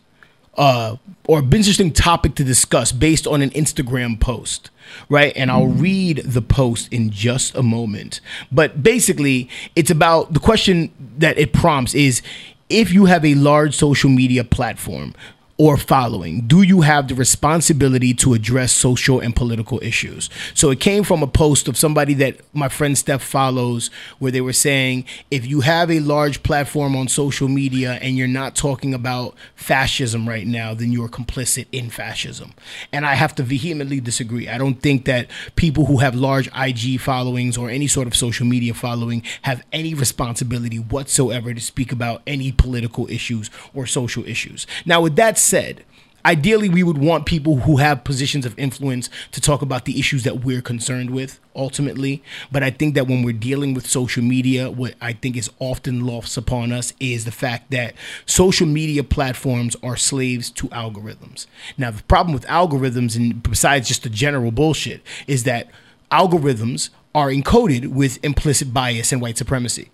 uh 0.57 0.95
or 1.25 1.39
an 1.39 1.53
interesting 1.53 1.91
topic 1.91 2.35
to 2.35 2.43
discuss 2.43 2.91
based 2.91 3.27
on 3.27 3.41
an 3.41 3.49
Instagram 3.51 4.19
post. 4.19 4.69
Right? 5.09 5.33
And 5.35 5.51
I'll 5.51 5.61
mm-hmm. 5.63 5.81
read 5.81 6.17
the 6.25 6.41
post 6.41 6.91
in 6.91 7.09
just 7.09 7.55
a 7.55 7.63
moment. 7.63 8.21
But 8.51 8.83
basically, 8.83 9.49
it's 9.75 9.91
about 9.91 10.33
the 10.33 10.39
question 10.39 10.91
that 11.17 11.37
it 11.37 11.53
prompts 11.53 11.93
is 11.93 12.21
if 12.69 12.91
you 12.91 13.05
have 13.05 13.23
a 13.23 13.35
large 13.35 13.75
social 13.75 14.09
media 14.09 14.43
platform, 14.43 15.13
or 15.57 15.75
following? 15.75 16.41
Do 16.41 16.61
you 16.61 16.81
have 16.81 17.07
the 17.07 17.15
responsibility 17.15 18.13
to 18.15 18.33
address 18.33 18.71
social 18.71 19.19
and 19.19 19.35
political 19.35 19.81
issues? 19.81 20.29
So 20.53 20.69
it 20.69 20.79
came 20.79 21.03
from 21.03 21.23
a 21.23 21.27
post 21.27 21.67
of 21.67 21.77
somebody 21.77 22.13
that 22.15 22.37
my 22.53 22.69
friend 22.69 22.97
Steph 22.97 23.23
follows 23.23 23.89
where 24.19 24.31
they 24.31 24.41
were 24.41 24.53
saying 24.53 25.05
if 25.31 25.47
you 25.47 25.61
have 25.61 25.89
a 25.89 25.99
large 25.99 26.43
platform 26.43 26.95
on 26.95 27.07
social 27.07 27.47
media 27.47 27.93
and 28.01 28.17
you're 28.17 28.27
not 28.27 28.55
talking 28.55 28.93
about 28.93 29.35
fascism 29.55 30.29
right 30.29 30.45
now, 30.45 30.73
then 30.75 30.91
you're 30.91 31.09
complicit 31.09 31.65
in 31.71 31.89
fascism. 31.89 32.53
And 32.91 33.05
I 33.05 33.15
have 33.15 33.33
to 33.35 33.43
vehemently 33.43 33.99
disagree. 33.99 34.47
I 34.47 34.59
don't 34.59 34.81
think 34.81 35.05
that 35.05 35.27
people 35.55 35.85
who 35.85 35.97
have 35.97 36.13
large 36.13 36.49
IG 36.55 36.99
followings 36.99 37.57
or 37.57 37.69
any 37.69 37.87
sort 37.87 38.07
of 38.07 38.15
social 38.15 38.45
media 38.45 38.75
following 38.75 39.23
have 39.41 39.65
any 39.71 39.95
responsibility 39.95 40.77
whatsoever 40.77 41.53
to 41.53 41.61
speak 41.61 41.91
about 41.91 42.21
any 42.27 42.51
political 42.51 43.09
issues 43.09 43.49
or 43.73 43.87
social 43.87 44.23
issues. 44.25 44.67
Now, 44.85 45.01
with 45.01 45.15
that 45.15 45.37
said, 45.47 45.83
ideally 46.27 46.67
we 46.67 46.83
would 46.83 46.97
want 46.97 47.25
people 47.25 47.61
who 47.61 47.77
have 47.77 48.03
positions 48.03 48.45
of 48.45 48.57
influence 48.59 49.09
to 49.31 49.39
talk 49.39 49.61
about 49.61 49.85
the 49.85 49.97
issues 49.97 50.23
that 50.25 50.43
we're 50.43 50.61
concerned 50.61 51.09
with 51.09 51.39
ultimately. 51.55 52.21
But 52.51 52.63
i 52.63 52.69
think 52.69 52.93
that 52.95 53.07
when 53.07 53.23
we're 53.23 53.33
dealing 53.33 53.73
with 53.73 53.87
social 53.87 54.23
media 54.23 54.69
what 54.69 54.95
i 55.01 55.13
think 55.13 55.37
is 55.37 55.49
often 55.59 56.05
lost 56.05 56.37
upon 56.37 56.71
us 56.71 56.93
is 56.99 57.25
the 57.25 57.31
fact 57.31 57.71
that 57.71 57.95
social 58.25 58.67
media 58.67 59.03
platforms 59.03 59.75
are 59.81 59.95
slaves 59.95 60.51
to 60.51 60.67
algorithms. 60.67 61.47
Now 61.77 61.91
the 61.91 62.03
problem 62.03 62.33
with 62.33 62.45
algorithms 62.45 63.15
and 63.15 63.41
besides 63.41 63.87
just 63.87 64.03
the 64.03 64.09
general 64.09 64.51
bullshit 64.51 65.01
is 65.27 65.45
that 65.45 65.69
algorithms 66.11 66.89
are 67.15 67.29
encoded 67.29 67.87
with 67.87 68.23
implicit 68.23 68.73
bias 68.73 69.11
and 69.11 69.21
white 69.21 69.37
supremacy 69.37 69.89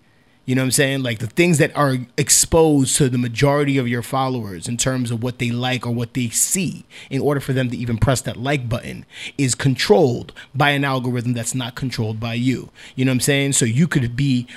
you 0.45 0.55
know 0.55 0.61
what 0.61 0.65
I'm 0.65 0.71
saying? 0.71 1.03
Like 1.03 1.19
the 1.19 1.27
things 1.27 1.57
that 1.59 1.75
are 1.75 1.97
exposed 2.17 2.97
to 2.97 3.07
the 3.07 3.17
majority 3.17 3.77
of 3.77 3.87
your 3.87 4.01
followers 4.01 4.67
in 4.67 4.75
terms 4.75 5.09
of 5.09 5.23
what 5.23 5.39
they 5.39 5.51
like 5.51 5.87
or 5.87 5.91
what 5.91 6.15
they 6.15 6.27
see 6.29 6.85
in 7.09 7.21
order 7.21 7.39
for 7.39 7.53
them 7.53 7.69
to 7.69 7.77
even 7.77 7.97
press 7.97 8.21
that 8.21 8.35
like 8.35 8.67
button 8.67 9.05
is 9.37 9.55
controlled 9.55 10.33
by 10.53 10.71
an 10.71 10.83
algorithm 10.83 11.33
that's 11.33 11.55
not 11.55 11.75
controlled 11.75 12.19
by 12.19 12.33
you. 12.33 12.69
You 12.95 13.05
know 13.05 13.11
what 13.11 13.15
I'm 13.15 13.21
saying? 13.21 13.53
So 13.53 13.63
you 13.63 13.87
could 13.87 14.17
be 14.17 14.47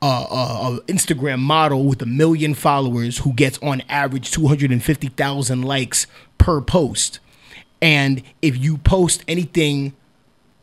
a, 0.00 0.06
a, 0.06 0.76
a 0.76 0.80
Instagram 0.82 1.40
model 1.40 1.84
with 1.84 2.00
a 2.00 2.06
million 2.06 2.54
followers 2.54 3.18
who 3.18 3.34
gets 3.34 3.58
on 3.58 3.82
average 3.88 4.30
250,000 4.30 5.62
likes 5.62 6.06
per 6.38 6.62
post. 6.62 7.20
And 7.82 8.22
if 8.40 8.56
you 8.56 8.78
post 8.78 9.22
anything 9.28 9.92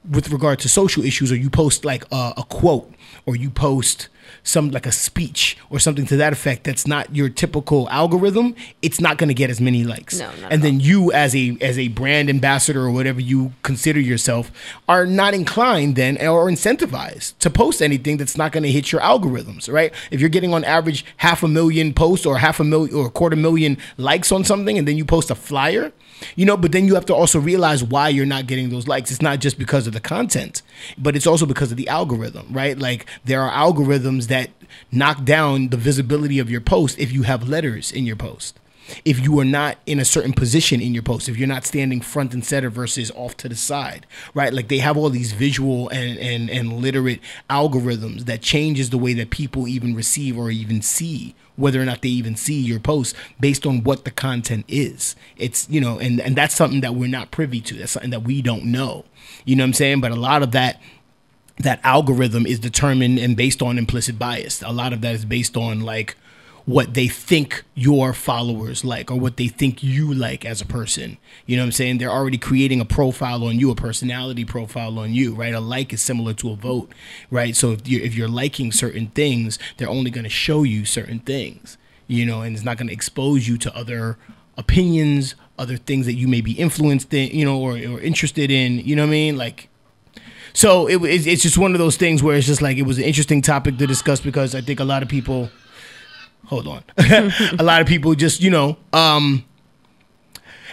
with 0.09 0.31
regard 0.31 0.57
to 0.59 0.69
social 0.69 1.03
issues 1.03 1.31
or 1.31 1.35
you 1.35 1.51
post 1.51 1.85
like 1.85 2.03
a, 2.11 2.33
a 2.37 2.43
quote 2.49 2.91
or 3.27 3.35
you 3.35 3.51
post 3.51 4.09
some 4.43 4.71
like 4.71 4.85
a 4.85 4.91
speech 4.91 5.57
or 5.69 5.79
something 5.79 6.05
to 6.05 6.17
that 6.17 6.33
effect 6.33 6.63
that's 6.63 6.87
not 6.87 7.15
your 7.15 7.29
typical 7.29 7.89
algorithm 7.89 8.55
it's 8.81 8.99
not 8.99 9.17
going 9.17 9.27
to 9.27 9.33
get 9.33 9.49
as 9.49 9.61
many 9.61 9.83
likes. 9.83 10.19
No, 10.19 10.29
and 10.49 10.61
then 10.61 10.79
you 10.79 11.11
as 11.11 11.35
a 11.35 11.57
as 11.61 11.77
a 11.77 11.87
brand 11.89 12.29
ambassador 12.29 12.81
or 12.81 12.91
whatever 12.91 13.21
you 13.21 13.53
consider 13.63 13.99
yourself 13.99 14.51
are 14.87 15.05
not 15.05 15.33
inclined 15.33 15.95
then 15.95 16.17
or 16.25 16.49
incentivized 16.49 17.37
to 17.39 17.49
post 17.49 17.81
anything 17.81 18.17
that's 18.17 18.37
not 18.37 18.51
going 18.51 18.63
to 18.63 18.71
hit 18.71 18.91
your 18.91 19.01
algorithms 19.01 19.71
right? 19.71 19.93
If 20.09 20.19
you're 20.19 20.29
getting 20.29 20.53
on 20.53 20.63
average 20.63 21.05
half 21.17 21.43
a 21.43 21.47
million 21.47 21.93
posts 21.93 22.25
or 22.25 22.37
half 22.39 22.59
a 22.59 22.63
million 22.63 22.95
or 22.95 23.07
a 23.07 23.09
quarter 23.09 23.35
million 23.35 23.77
likes 23.97 24.31
on 24.31 24.43
something 24.43 24.77
and 24.77 24.87
then 24.87 24.97
you 24.97 25.05
post 25.05 25.29
a 25.29 25.35
flyer 25.35 25.91
you 26.35 26.45
know 26.45 26.57
but 26.57 26.71
then 26.71 26.85
you 26.85 26.95
have 26.95 27.05
to 27.05 27.15
also 27.15 27.39
realize 27.39 27.83
why 27.83 28.09
you're 28.09 28.25
not 28.25 28.47
getting 28.47 28.69
those 28.69 28.87
likes. 28.87 29.11
It's 29.11 29.21
not 29.21 29.39
just 29.39 29.57
because 29.57 29.87
of 29.87 29.93
the 29.93 29.99
content 29.99 30.61
but 30.97 31.15
it's 31.15 31.27
also 31.27 31.45
because 31.45 31.71
of 31.71 31.77
the 31.77 31.87
algorithm 31.87 32.47
right? 32.51 32.77
Like 32.77 33.05
there 33.25 33.41
are 33.41 33.51
algorithms 33.51 34.27
that 34.31 34.49
knock 34.91 35.23
down 35.23 35.69
the 35.69 35.77
visibility 35.77 36.39
of 36.39 36.49
your 36.49 36.61
post 36.61 36.97
if 36.97 37.11
you 37.11 37.23
have 37.23 37.47
letters 37.47 37.91
in 37.91 38.05
your 38.05 38.15
post. 38.15 38.57
If 39.05 39.19
you 39.19 39.39
are 39.39 39.45
not 39.45 39.77
in 39.85 39.99
a 39.99 40.05
certain 40.05 40.33
position 40.33 40.81
in 40.81 40.93
your 40.93 41.03
post 41.03 41.29
if 41.29 41.37
you're 41.37 41.47
not 41.47 41.65
standing 41.65 42.01
front 42.01 42.33
and 42.33 42.43
center 42.43 42.69
versus 42.69 43.11
off 43.11 43.37
to 43.37 43.47
the 43.47 43.55
side 43.55 44.05
right? 44.33 44.53
Like 44.53 44.67
they 44.67 44.79
have 44.79 44.97
all 44.97 45.09
these 45.09 45.33
visual 45.33 45.87
and 45.89 46.17
and, 46.17 46.49
and 46.49 46.73
literate 46.73 47.21
algorithms 47.49 48.25
that 48.25 48.41
changes 48.41 48.89
the 48.89 48.97
way 48.97 49.13
that 49.13 49.29
people 49.29 49.67
even 49.67 49.95
receive 49.95 50.37
or 50.37 50.51
even 50.51 50.81
see 50.81 51.35
whether 51.55 51.81
or 51.81 51.85
not 51.85 52.01
they 52.01 52.09
even 52.09 52.35
see 52.35 52.59
your 52.59 52.79
post 52.79 53.15
based 53.39 53.65
on 53.65 53.83
what 53.83 54.03
the 54.03 54.11
content 54.11 54.65
is. 54.67 55.15
It's 55.37 55.69
you 55.69 55.79
know 55.79 55.99
and 55.99 56.19
and 56.19 56.35
that's 56.35 56.55
something 56.55 56.81
that 56.81 56.95
we're 56.95 57.07
not 57.09 57.31
privy 57.31 57.61
to. 57.61 57.75
That's 57.75 57.91
something 57.93 58.11
that 58.11 58.23
we 58.23 58.41
don't 58.41 58.65
know. 58.65 59.05
You 59.45 59.55
know 59.55 59.63
what 59.63 59.67
i'm 59.69 59.73
saying? 59.73 60.01
But 60.01 60.11
a 60.11 60.15
lot 60.15 60.43
of 60.43 60.51
that 60.51 60.81
that 61.61 61.79
algorithm 61.83 62.45
is 62.45 62.59
determined 62.59 63.19
and 63.19 63.35
based 63.35 63.61
on 63.61 63.77
implicit 63.77 64.17
bias. 64.19 64.61
A 64.61 64.71
lot 64.71 64.93
of 64.93 65.01
that 65.01 65.15
is 65.15 65.25
based 65.25 65.57
on 65.57 65.81
like 65.81 66.15
what 66.65 66.93
they 66.93 67.07
think 67.07 67.63
your 67.73 68.13
followers 68.13 68.85
like 68.85 69.09
or 69.09 69.19
what 69.19 69.37
they 69.37 69.47
think 69.47 69.83
you 69.83 70.13
like 70.13 70.45
as 70.45 70.61
a 70.61 70.65
person. 70.65 71.17
You 71.45 71.57
know 71.57 71.63
what 71.63 71.67
I'm 71.67 71.71
saying? 71.71 71.97
They're 71.97 72.11
already 72.11 72.37
creating 72.37 72.79
a 72.79 72.85
profile 72.85 73.43
on 73.43 73.59
you, 73.59 73.71
a 73.71 73.75
personality 73.75 74.45
profile 74.45 74.99
on 74.99 75.13
you, 75.13 75.33
right? 75.33 75.53
A 75.53 75.59
like 75.59 75.91
is 75.91 76.01
similar 76.01 76.33
to 76.35 76.51
a 76.51 76.55
vote, 76.55 76.91
right? 77.29 77.55
So 77.55 77.71
if 77.71 77.87
you're, 77.87 78.01
if 78.01 78.15
you're 78.15 78.27
liking 78.27 78.71
certain 78.71 79.07
things, 79.07 79.57
they're 79.77 79.89
only 79.89 80.11
going 80.11 80.23
to 80.23 80.29
show 80.29 80.63
you 80.63 80.85
certain 80.85 81.19
things, 81.19 81.77
you 82.07 82.25
know, 82.25 82.41
and 82.41 82.55
it's 82.55 82.65
not 82.65 82.77
going 82.77 82.87
to 82.87 82.93
expose 82.93 83.47
you 83.47 83.57
to 83.57 83.75
other 83.75 84.17
opinions, 84.57 85.35
other 85.57 85.77
things 85.77 86.05
that 86.05 86.13
you 86.13 86.27
may 86.27 86.41
be 86.41 86.53
influenced 86.53 87.13
in, 87.13 87.29
you 87.35 87.45
know, 87.45 87.59
or, 87.59 87.71
or 87.73 87.99
interested 87.99 88.51
in, 88.51 88.79
you 88.79 88.95
know 88.95 89.03
what 89.03 89.09
I 89.09 89.11
mean? 89.11 89.37
Like, 89.37 89.69
so 90.53 90.87
it, 90.87 90.97
it's 91.03 91.25
it's 91.25 91.41
just 91.41 91.57
one 91.57 91.73
of 91.73 91.79
those 91.79 91.97
things 91.97 92.21
where 92.21 92.35
it's 92.35 92.47
just 92.47 92.61
like 92.61 92.77
it 92.77 92.83
was 92.83 92.97
an 92.97 93.03
interesting 93.03 93.41
topic 93.41 93.77
to 93.77 93.87
discuss 93.87 94.19
because 94.19 94.55
I 94.55 94.61
think 94.61 94.79
a 94.79 94.83
lot 94.83 95.03
of 95.03 95.09
people, 95.09 95.49
hold 96.45 96.67
on, 96.67 96.83
a 96.97 97.63
lot 97.63 97.81
of 97.81 97.87
people 97.87 98.15
just 98.15 98.41
you 98.41 98.49
know, 98.49 98.77
um, 98.93 99.45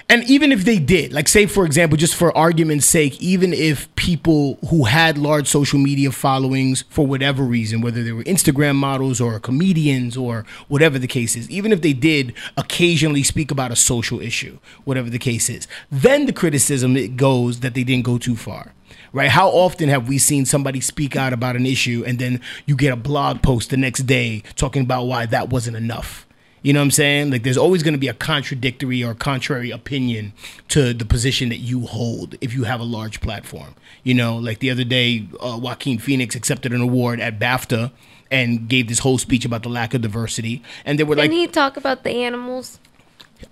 and 0.09 0.24
even 0.24 0.53
if 0.53 0.64
they 0.64 0.79
did, 0.79 1.12
like 1.12 1.29
say 1.29 1.47
for 1.47 1.64
example, 1.64 1.97
just 1.97 2.16
for 2.16 2.37
argument's 2.37 2.87
sake, 2.87 3.20
even 3.20 3.53
if 3.53 3.95
people 3.95 4.59
who 4.68 4.85
had 4.85 5.16
large 5.16 5.47
social 5.47 5.79
media 5.79 6.11
followings 6.11 6.83
for 6.89 7.07
whatever 7.07 7.45
reason, 7.45 7.81
whether 7.81 8.03
they 8.03 8.12
were 8.12 8.24
Instagram 8.24 8.74
models 8.74 9.20
or 9.20 9.39
comedians 9.39 10.16
or 10.16 10.45
whatever 10.66 10.99
the 10.99 11.07
case 11.07 11.37
is, 11.37 11.49
even 11.51 11.72
if 11.72 11.83
they 11.83 11.93
did 11.93 12.35
occasionally 12.57 13.22
speak 13.22 13.51
about 13.51 13.70
a 13.70 13.76
social 13.76 14.20
issue, 14.20 14.59
whatever 14.85 15.09
the 15.09 15.18
case 15.18 15.49
is, 15.49 15.68
then 15.91 16.26
the 16.26 16.33
criticism 16.33 16.97
it 16.97 17.16
goes 17.16 17.61
that 17.61 17.74
they 17.74 17.85
didn't 17.85 18.05
go 18.05 18.18
too 18.18 18.35
far 18.35 18.72
right? 19.12 19.30
How 19.30 19.48
often 19.48 19.88
have 19.88 20.09
we 20.09 20.18
seen 20.18 20.44
somebody 20.44 20.80
speak 20.80 21.16
out 21.16 21.32
about 21.32 21.56
an 21.56 21.66
issue 21.66 22.04
and 22.06 22.18
then 22.18 22.40
you 22.66 22.76
get 22.76 22.92
a 22.92 22.96
blog 22.96 23.42
post 23.42 23.70
the 23.70 23.76
next 23.76 24.00
day 24.00 24.42
talking 24.56 24.82
about 24.82 25.04
why 25.04 25.26
that 25.26 25.50
wasn't 25.50 25.76
enough? 25.76 26.26
You 26.62 26.72
know 26.72 26.80
what 26.80 26.86
I'm 26.86 26.90
saying? 26.90 27.30
Like, 27.30 27.44
there's 27.44 27.56
always 27.56 27.84
going 27.84 27.94
to 27.94 27.98
be 27.98 28.09
a 28.09 28.14
contradictory 28.14 29.02
or 29.04 29.14
contrary 29.14 29.70
opinion 29.70 30.32
to 30.68 30.92
the 30.92 31.04
position 31.04 31.50
that 31.50 31.59
you 31.59 31.86
hold 31.86 32.34
if 32.40 32.52
you 32.52 32.64
have 32.64 32.80
a 32.80 32.84
large 32.84 33.20
platform. 33.20 33.74
You 34.02 34.14
know, 34.14 34.36
like 34.36 34.59
the 34.59 34.70
other 34.70 34.84
day, 34.84 35.28
uh, 35.40 35.59
Joaquin 35.61 35.98
Phoenix 35.98 36.34
accepted 36.34 36.72
an 36.72 36.80
award 36.80 37.20
at 37.20 37.38
BAFTA 37.38 37.92
and 38.30 38.68
gave 38.68 38.88
this 38.88 38.98
whole 38.98 39.18
speech 39.18 39.44
about 39.44 39.62
the 39.62 39.68
lack 39.68 39.94
of 39.94 40.02
diversity. 40.02 40.62
And 40.84 40.98
they 40.98 41.04
were 41.04 41.14
like, 41.14 41.30
Didn't 41.30 41.40
he 41.40 41.46
talk 41.46 41.76
about 41.76 42.02
the 42.02 42.11
animals? 42.11 42.80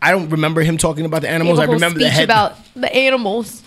I 0.03 0.11
don't 0.11 0.29
remember 0.29 0.63
him 0.63 0.77
talking 0.77 1.05
about 1.07 1.23
the 1.23 1.29
animals. 1.29 1.59
I 1.61 1.65
remember 1.65 1.99
the 1.99 2.07
speech 2.07 2.15
head. 2.15 2.25
about 2.25 2.57
the 2.75 2.93
animals. 2.95 3.63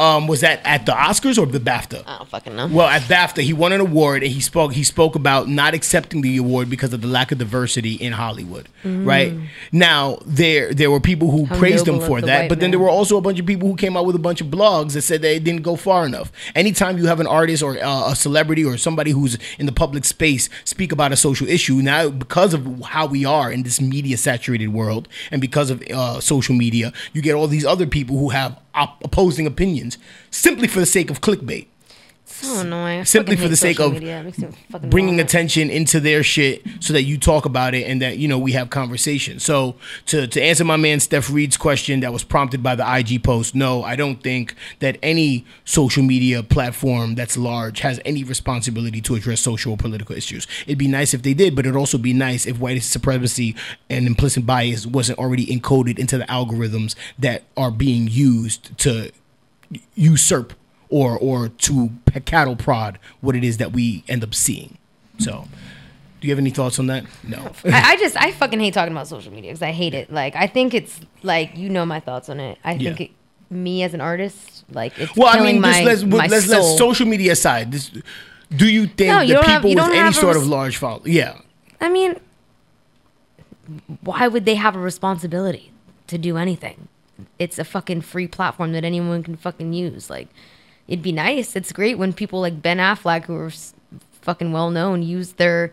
Um, 0.00 0.26
was 0.26 0.40
that 0.40 0.62
at 0.64 0.86
the 0.86 0.92
Oscars 0.92 1.38
or 1.38 1.44
the 1.44 1.60
BAFTA? 1.60 2.02
I 2.06 2.16
don't 2.16 2.28
fucking 2.30 2.56
know. 2.56 2.68
Well, 2.68 2.86
at 2.86 3.02
BAFTA, 3.02 3.42
he 3.42 3.52
won 3.52 3.72
an 3.72 3.82
award, 3.82 4.22
and 4.22 4.32
he 4.32 4.40
spoke. 4.40 4.72
He 4.72 4.82
spoke 4.82 5.14
about 5.14 5.46
not 5.46 5.74
accepting 5.74 6.22
the 6.22 6.38
award 6.38 6.70
because 6.70 6.94
of 6.94 7.02
the 7.02 7.06
lack 7.06 7.32
of 7.32 7.38
diversity 7.38 7.94
in 7.94 8.14
Hollywood. 8.14 8.70
Mm. 8.82 9.06
Right 9.06 9.34
now, 9.72 10.18
there 10.24 10.72
there 10.72 10.90
were 10.90 11.00
people 11.00 11.30
who 11.30 11.44
How 11.44 11.58
praised 11.58 11.86
him 11.86 12.00
for 12.00 12.22
that, 12.22 12.48
but 12.48 12.60
then 12.60 12.70
there 12.70 12.80
were 12.80 12.88
also 12.88 13.18
a 13.18 13.20
bunch 13.20 13.38
of 13.38 13.44
people 13.44 13.68
who 13.68 13.76
came 13.76 13.94
out 13.94 14.06
with 14.06 14.16
a 14.16 14.20
bunch 14.20 14.40
of 14.40 14.46
blogs 14.46 14.94
that 14.94 15.02
said 15.02 15.20
they 15.20 15.38
didn't 15.38 15.62
go 15.62 15.76
far 15.76 16.06
enough. 16.06 16.32
Anytime 16.54 16.96
you 16.96 17.06
have 17.06 17.20
an 17.20 17.26
artist 17.26 17.62
or 17.62 17.78
uh, 17.78 18.12
a 18.12 18.16
celebrity 18.16 18.64
or 18.64 18.78
somebody 18.78 19.10
who's 19.10 19.36
in 19.58 19.66
the 19.66 19.72
public 19.72 20.06
space 20.06 20.48
speak 20.64 20.92
about 20.92 21.12
a 21.12 21.16
social 21.16 21.46
issue, 21.46 21.74
now 21.74 22.08
because 22.08 22.54
of 22.54 22.80
how 22.84 23.06
we 23.06 23.26
are 23.26 23.52
in 23.52 23.64
this 23.64 23.82
media 23.82 24.16
saturated 24.16 24.68
world, 24.68 25.08
and 25.30 25.42
because 25.42 25.68
of 25.68 25.82
uh, 25.90 26.20
social 26.20 26.54
media, 26.54 26.90
you 27.12 27.20
get 27.20 27.34
all 27.34 27.46
these 27.46 27.66
other 27.66 27.86
people 27.86 28.16
who 28.16 28.30
have 28.30 28.58
opposing 28.74 29.46
opinions 29.46 29.98
simply 30.30 30.68
for 30.68 30.80
the 30.80 30.86
sake 30.86 31.10
of 31.10 31.20
clickbait 31.20 31.66
So 32.40 32.60
annoying. 32.60 33.04
Simply 33.04 33.36
for 33.36 33.48
the 33.48 33.56
sake 33.56 33.80
of 33.80 33.92
media. 33.92 34.20
It 34.20 34.24
makes 34.24 34.38
me 34.38 34.48
fucking 34.70 34.90
bringing 34.90 35.20
attention 35.20 35.70
into 35.70 36.00
their 36.00 36.22
shit 36.22 36.62
so 36.80 36.92
that 36.92 37.02
you 37.02 37.18
talk 37.18 37.44
about 37.44 37.74
it 37.74 37.84
and 37.84 38.00
that 38.00 38.18
you 38.18 38.28
know 38.28 38.38
we 38.38 38.52
have 38.52 38.70
conversation 38.70 39.38
so 39.38 39.74
to, 40.06 40.26
to 40.26 40.42
answer 40.42 40.64
my 40.64 40.76
man 40.76 41.00
steph 41.00 41.30
reed's 41.30 41.56
question 41.56 42.00
that 42.00 42.12
was 42.12 42.24
prompted 42.24 42.62
by 42.62 42.74
the 42.74 42.96
ig 42.98 43.22
post 43.22 43.54
no 43.54 43.82
i 43.84 43.94
don't 43.94 44.22
think 44.22 44.54
that 44.78 44.98
any 45.02 45.44
social 45.64 46.02
media 46.02 46.42
platform 46.42 47.14
that's 47.14 47.36
large 47.36 47.80
has 47.80 48.00
any 48.04 48.24
responsibility 48.24 49.00
to 49.00 49.14
address 49.14 49.40
social 49.40 49.72
or 49.72 49.76
political 49.76 50.16
issues 50.16 50.46
it'd 50.66 50.78
be 50.78 50.88
nice 50.88 51.14
if 51.14 51.22
they 51.22 51.34
did 51.34 51.54
but 51.54 51.66
it'd 51.66 51.76
also 51.76 51.98
be 51.98 52.12
nice 52.12 52.46
if 52.46 52.58
white 52.58 52.82
supremacy 52.82 53.54
and 53.88 54.06
implicit 54.06 54.46
bias 54.46 54.86
wasn't 54.86 55.18
already 55.18 55.46
encoded 55.46 55.98
into 55.98 56.16
the 56.18 56.24
algorithms 56.24 56.94
that 57.18 57.44
are 57.56 57.70
being 57.70 58.08
used 58.08 58.76
to 58.78 59.10
usurp 59.94 60.54
or 60.90 61.16
or 61.18 61.48
to 61.48 61.90
cattle 62.26 62.56
prod 62.56 62.98
what 63.20 63.34
it 63.36 63.44
is 63.44 63.56
that 63.58 63.72
we 63.72 64.04
end 64.08 64.22
up 64.22 64.34
seeing. 64.34 64.76
So, 65.18 65.46
do 66.20 66.26
you 66.28 66.32
have 66.32 66.38
any 66.38 66.50
thoughts 66.50 66.78
on 66.78 66.86
that? 66.88 67.04
No. 67.22 67.38
I, 67.64 67.92
I 67.92 67.96
just 67.96 68.16
I 68.16 68.32
fucking 68.32 68.60
hate 68.60 68.74
talking 68.74 68.92
about 68.92 69.08
social 69.08 69.32
media 69.32 69.50
because 69.50 69.62
I 69.62 69.72
hate 69.72 69.94
it. 69.94 70.12
Like 70.12 70.34
I 70.36 70.46
think 70.46 70.74
it's 70.74 71.00
like 71.22 71.56
you 71.56 71.68
know 71.68 71.86
my 71.86 72.00
thoughts 72.00 72.28
on 72.28 72.40
it. 72.40 72.58
I 72.64 72.76
think 72.76 72.98
Yeah. 73.00 73.06
it, 73.06 73.10
me 73.52 73.82
as 73.82 73.94
an 73.94 74.00
artist, 74.00 74.64
like 74.70 74.98
it's 74.98 75.16
well, 75.16 75.28
I 75.28 75.40
mean, 75.42 75.60
my, 75.60 75.82
let's 75.82 76.02
my 76.04 76.26
let's 76.26 76.46
let 76.48 76.62
soul. 76.62 76.78
social 76.78 77.06
media 77.06 77.32
aside. 77.32 77.72
This, 77.72 77.90
do 78.54 78.68
you 78.68 78.86
think 78.86 79.12
No, 79.12 79.20
you 79.20 79.28
that 79.28 79.34
don't 79.34 79.44
have- 79.46 79.62
people 79.62 79.84
with 79.86 79.94
any 79.94 80.12
sort 80.12 80.36
of 80.36 80.46
large 80.46 80.76
follow, 80.76 81.02
yeah, 81.04 81.38
I 81.80 81.88
mean, 81.88 82.14
why 84.02 84.28
would 84.28 84.44
they 84.44 84.54
have 84.56 84.74
a 84.76 84.78
responsibility 84.80 85.72
to 86.08 86.18
do 86.18 86.36
anything? 86.36 86.88
It's 87.38 87.58
a 87.58 87.64
fucking 87.64 88.00
free 88.02 88.26
platform 88.26 88.72
that 88.72 88.84
anyone 88.84 89.22
can 89.22 89.36
fucking 89.36 89.72
use. 89.72 90.08
Like, 90.10 90.28
it'd 90.90 91.02
be 91.02 91.12
nice. 91.12 91.56
It's 91.56 91.72
great 91.72 91.96
when 91.96 92.12
people 92.12 92.40
like 92.40 92.60
Ben 92.60 92.78
Affleck, 92.78 93.24
who 93.24 93.36
are 93.36 93.52
fucking 94.20 94.52
well 94.52 94.70
known, 94.70 95.02
use 95.02 95.32
their 95.34 95.72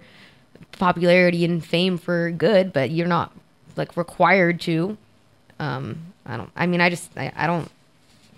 popularity 0.74 1.44
and 1.44 1.66
fame 1.66 1.98
for 1.98 2.32
good, 2.32 2.72
but 2.72 2.92
you're 2.92 3.08
not 3.08 3.34
like 3.76 3.98
required 3.98 4.62
to. 4.62 4.98
Um, 5.60 6.14
I 6.26 6.38
don't. 6.38 6.52
I 6.56 6.68
mean, 6.68 6.80
I 6.80 6.90
just. 6.90 7.10
I, 7.18 7.34
I 7.36 7.48
don't. 7.48 7.70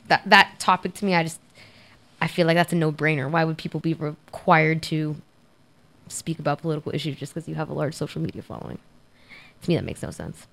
That 0.08 0.24
that 0.26 0.56
topic 0.60 0.94
to 0.96 1.06
me, 1.06 1.14
I 1.14 1.24
just. 1.24 1.40
I 2.22 2.28
feel 2.28 2.48
like 2.48 2.56
that's 2.56 2.74
a 2.74 2.76
no 2.76 2.92
brainer. 2.92 3.30
Why 3.30 3.44
would 3.44 3.58
people 3.58 3.80
be 3.80 3.94
required 3.94 4.82
to 4.84 5.16
speak 6.08 6.40
about 6.40 6.62
political 6.62 6.94
issues 6.94 7.18
just 7.18 7.34
because 7.34 7.48
you 7.48 7.56
have 7.56 7.70
a 7.70 7.74
large 7.74 7.94
social 7.94 8.22
media 8.22 8.42
following? 8.42 8.80
To 9.62 9.70
me, 9.70 9.76
that 9.76 9.86
makes 9.86 10.02
no 10.02 10.12
sense. 10.12 10.48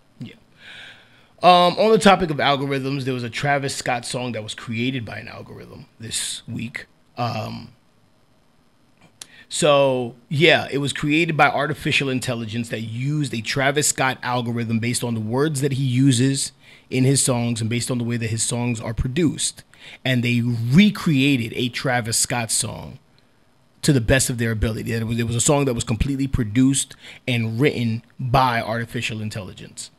Um, 1.42 1.74
on 1.78 1.90
the 1.90 1.98
topic 1.98 2.30
of 2.30 2.38
algorithms, 2.38 3.04
there 3.04 3.14
was 3.14 3.22
a 3.22 3.30
Travis 3.30 3.76
Scott 3.76 4.06
song 4.06 4.32
that 4.32 4.42
was 4.42 4.54
created 4.54 5.04
by 5.04 5.18
an 5.18 5.28
algorithm 5.28 5.86
this 6.00 6.42
week. 6.48 6.86
Um, 7.18 7.72
so 9.48 10.16
yeah, 10.28 10.66
it 10.70 10.78
was 10.78 10.92
created 10.92 11.36
by 11.36 11.48
artificial 11.48 12.08
intelligence 12.08 12.70
that 12.70 12.80
used 12.80 13.34
a 13.34 13.42
Travis 13.42 13.88
Scott 13.88 14.18
algorithm 14.22 14.78
based 14.78 15.04
on 15.04 15.14
the 15.14 15.20
words 15.20 15.60
that 15.60 15.72
he 15.72 15.84
uses 15.84 16.52
in 16.88 17.04
his 17.04 17.22
songs 17.22 17.60
and 17.60 17.68
based 17.68 17.90
on 17.90 17.98
the 17.98 18.04
way 18.04 18.16
that 18.16 18.30
his 18.30 18.42
songs 18.42 18.80
are 18.80 18.94
produced, 18.94 19.62
and 20.04 20.22
they 20.22 20.40
recreated 20.40 21.52
a 21.54 21.68
Travis 21.68 22.16
Scott 22.16 22.50
song 22.50 22.98
to 23.82 23.92
the 23.92 24.00
best 24.00 24.30
of 24.30 24.38
their 24.38 24.50
ability. 24.50 24.92
It 24.92 25.06
was, 25.06 25.18
it 25.18 25.26
was 25.26 25.36
a 25.36 25.40
song 25.40 25.64
that 25.66 25.74
was 25.74 25.84
completely 25.84 26.26
produced 26.26 26.96
and 27.28 27.60
written 27.60 28.02
by 28.18 28.60
artificial 28.60 29.20
intelligence. 29.20 29.90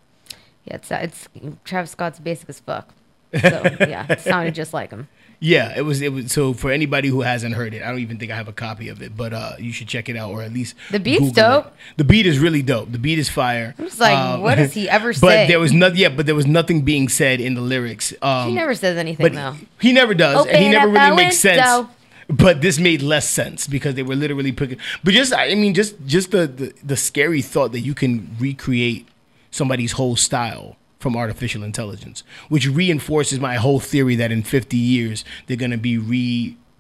Yeah, 0.68 0.76
it's 0.76 0.92
it's 0.92 1.28
Travis 1.64 1.92
Scott's 1.92 2.20
basic 2.20 2.50
as 2.50 2.60
fuck. 2.60 2.94
So 3.34 3.48
yeah, 3.82 4.06
it 4.10 4.22
sounded 4.22 4.56
just 4.56 4.74
like 4.74 4.92
him. 4.92 5.08
Yeah, 5.40 5.78
it 5.78 5.82
was. 5.84 6.02
It 6.02 6.12
was. 6.12 6.32
So 6.32 6.54
for 6.54 6.72
anybody 6.72 7.10
who 7.10 7.22
hasn't 7.22 7.54
heard 7.54 7.74
it, 7.76 7.84
I 7.84 7.90
don't 7.90 8.00
even 8.00 8.18
think 8.18 8.32
I 8.32 8.36
have 8.36 8.48
a 8.48 8.54
copy 8.54 8.90
of 8.90 9.04
it, 9.04 9.16
but 9.16 9.34
uh, 9.34 9.52
you 9.60 9.72
should 9.72 9.88
check 9.88 10.10
it 10.10 10.18
out 10.18 10.32
or 10.32 10.42
at 10.42 10.52
least 10.52 10.74
The 10.90 11.00
beat's 11.00 11.20
Google 11.20 11.30
it. 11.30 11.36
dope. 11.64 11.74
The 11.98 12.04
beat 12.06 12.26
is 12.26 12.40
really 12.40 12.64
dope. 12.64 12.92
The 12.92 12.98
beat 12.98 13.20
is 13.20 13.30
fire. 13.30 13.76
I'm 13.78 13.86
just 13.86 14.00
like, 14.00 14.42
what 14.42 14.56
does 14.56 14.74
he 14.74 14.90
ever 14.90 15.10
Um, 15.10 15.16
But 15.22 15.30
say? 15.30 15.48
there 15.48 15.60
was 15.60 15.74
nothing. 15.74 15.98
Yeah, 16.00 16.10
but 16.10 16.26
there 16.26 16.34
was 16.34 16.48
nothing 16.48 16.82
being 16.82 17.08
said 17.08 17.40
in 17.40 17.54
the 17.54 17.62
lyrics. 17.62 18.14
Um, 18.22 18.50
he 18.50 18.56
never 18.56 18.74
says 18.74 18.98
anything 18.98 19.24
but 19.24 19.34
though. 19.34 19.56
he 19.80 19.94
never 19.94 20.16
does, 20.16 20.48
and 20.48 20.58
he 20.58 20.70
never 20.70 20.92
really 20.92 21.16
makes 21.16 21.38
sense. 21.38 21.88
But 22.30 22.60
this 22.62 22.78
made 22.80 23.02
less 23.04 23.30
sense 23.30 23.68
because 23.68 23.94
they 23.96 24.04
were 24.04 24.16
literally 24.16 24.52
picking. 24.52 24.80
But 25.04 25.14
just, 25.14 25.34
I 25.34 25.54
mean, 25.56 25.74
just 25.76 25.96
just 26.08 26.32
the, 26.32 26.48
the 26.48 26.74
the 26.84 26.98
scary 26.98 27.42
thought 27.44 27.72
that 27.74 27.82
you 27.82 27.94
can 27.94 28.36
recreate 28.40 29.08
somebody's 29.52 29.94
whole 29.94 30.16
style 30.16 30.76
from 31.00 31.16
artificial 31.16 31.64
intelligence, 31.64 32.24
which 32.50 32.68
reinforces 32.68 33.40
my 33.40 33.56
whole 33.56 33.80
theory 33.80 34.16
that 34.16 34.32
in 34.32 34.42
50 34.44 34.76
years 34.78 35.24
they're 35.46 35.58
going 35.58 35.72
to 35.72 35.78
be 35.78 35.98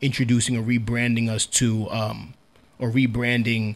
reintroducing 0.02 0.58
or 0.58 0.62
rebranding 0.64 1.30
us 1.30 1.46
to, 1.46 1.90
um, 1.92 2.34
or 2.80 2.90
rebranding 2.92 3.76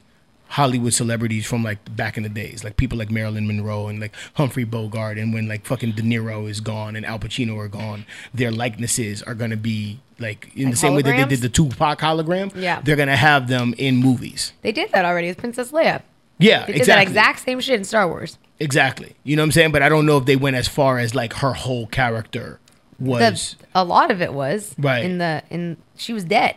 Hollywood 0.50 0.94
celebrities 0.94 1.46
from 1.46 1.64
like 1.64 1.96
back 1.96 2.18
in 2.18 2.24
the 2.24 2.30
days, 2.30 2.64
like 2.64 2.76
people 2.76 2.98
like 2.98 3.10
Marilyn 3.10 3.48
Monroe 3.48 3.88
and 3.88 4.02
like 4.02 4.14
Humphrey 4.34 4.66
Bogart, 4.66 5.18
and 5.18 5.34
when 5.34 5.48
like 5.48 5.66
fucking 5.66 5.92
De 5.94 6.02
Niro 6.02 6.50
is 6.50 6.60
gone 6.60 6.98
and 6.98 7.06
Al 7.06 7.20
Pacino 7.20 7.58
are 7.58 7.70
gone, 7.70 8.06
their 8.34 8.52
likenesses 8.52 9.24
are 9.24 9.34
gonna 9.34 9.56
be 9.56 10.02
like 10.20 10.50
in 10.56 10.66
Like 10.66 10.72
the 10.74 10.78
same 10.78 10.94
way 10.94 11.04
that 11.04 11.16
they 11.16 11.26
did 11.26 11.40
the 11.42 11.48
Tupac 11.48 12.00
hologram. 12.00 12.52
Yeah. 12.54 12.82
they're 12.82 12.98
gonna 12.98 13.16
have 13.16 13.48
them 13.48 13.74
in 13.78 13.96
movies. 13.96 14.52
They 14.62 14.74
did 14.74 14.92
that 14.92 15.06
already 15.06 15.30
with 15.30 15.38
Princess 15.38 15.72
Leia. 15.72 16.02
Yeah, 16.38 16.66
They 16.66 16.74
did 16.74 16.82
exactly. 16.82 17.06
that 17.06 17.10
exact 17.10 17.40
same 17.46 17.60
shit 17.62 17.76
in 17.80 17.84
Star 17.86 18.08
Wars. 18.08 18.38
Exactly. 18.62 19.16
You 19.24 19.36
know 19.36 19.42
what 19.42 19.46
I'm 19.48 19.52
saying? 19.52 19.72
But 19.72 19.82
I 19.82 19.90
don't 19.90 20.06
know 20.06 20.18
if 20.18 20.26
they 20.26 20.36
went 20.36 20.56
as 20.56 20.68
far 20.68 21.00
as 21.00 21.14
like 21.16 21.34
her 21.34 21.54
whole 21.54 21.88
character 21.88 22.60
was. 23.00 23.56
The, 23.60 23.66
a 23.76 23.84
lot 23.84 24.12
of 24.12 24.22
it 24.22 24.34
was 24.34 24.76
Right. 24.78 25.04
in 25.04 25.18
the 25.18 25.44
in 25.50 25.78
she 25.96 26.14
was 26.14 26.24
dead. 26.24 26.56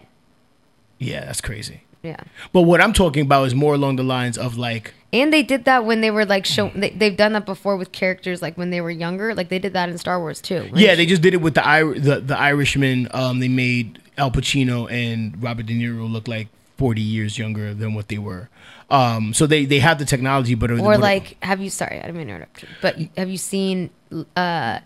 yeah, 0.99 1.25
that's 1.25 1.41
crazy. 1.41 1.81
Yeah. 2.03 2.17
But 2.53 2.63
what 2.63 2.83
I'm 2.83 2.93
talking 2.93 3.23
about 3.23 3.45
is 3.47 3.55
more 3.55 3.75
along 3.75 3.97
the 3.97 4.03
lines 4.03 4.37
of 4.37 4.59
like 4.59 4.93
And 5.13 5.33
they 5.33 5.43
did 5.43 5.65
that 5.65 5.87
when 5.87 6.03
they 6.03 6.11
were 6.11 6.27
like 6.27 6.45
show. 6.45 6.71
They, 6.75 6.91
they've 6.91 7.17
done 7.17 7.33
that 7.33 7.47
before 7.47 7.77
with 7.79 7.93
characters 7.93 8.43
like 8.43 8.59
when 8.59 8.69
they 8.69 8.83
were 8.83 8.91
younger. 8.91 9.35
Like 9.35 9.49
they 9.49 9.59
did 9.59 9.73
that 9.73 9.89
in 9.89 9.97
Star 9.97 10.21
Wars 10.21 10.43
too. 10.43 10.69
When 10.71 10.77
Yeah, 10.77 10.95
they 10.97 11.07
just 11.07 11.23
did 11.23 11.33
it 11.33 11.39
with 11.41 11.55
the 11.55 11.63
Ir- 11.67 11.99
the, 11.99 12.21
the 12.21 12.39
Irishman. 12.39 13.09
Um, 13.13 13.41
they 13.41 13.49
made 13.49 14.01
Al 14.19 14.31
Pacino 14.31 14.91
and 14.93 15.43
Robert 15.43 15.65
De 15.65 15.73
Niro 15.73 16.11
look 16.11 16.29
like 16.29 16.49
forty 16.77 17.01
years 17.03 17.39
younger 17.39 17.73
than 17.75 17.95
what 17.95 18.09
they 18.09 18.19
were. 18.19 18.49
Um, 18.91 19.33
so 19.35 19.47
they 19.47 19.65
they 19.65 19.79
have 19.81 19.99
the 19.99 20.05
technology, 20.05 20.55
but 20.55 20.71
or 20.71 20.99
like 20.99 21.37
have 21.43 21.61
you 21.61 21.71
sorry 21.71 21.99
i 21.99 22.03
didn't 22.03 22.17
mean 22.19 22.27
to 22.29 22.35
interrupt 22.35 22.63
you 22.63 22.69
but 22.83 22.97
have 23.17 23.29
you 23.31 23.39
seen 23.39 23.91
uh 24.37 24.79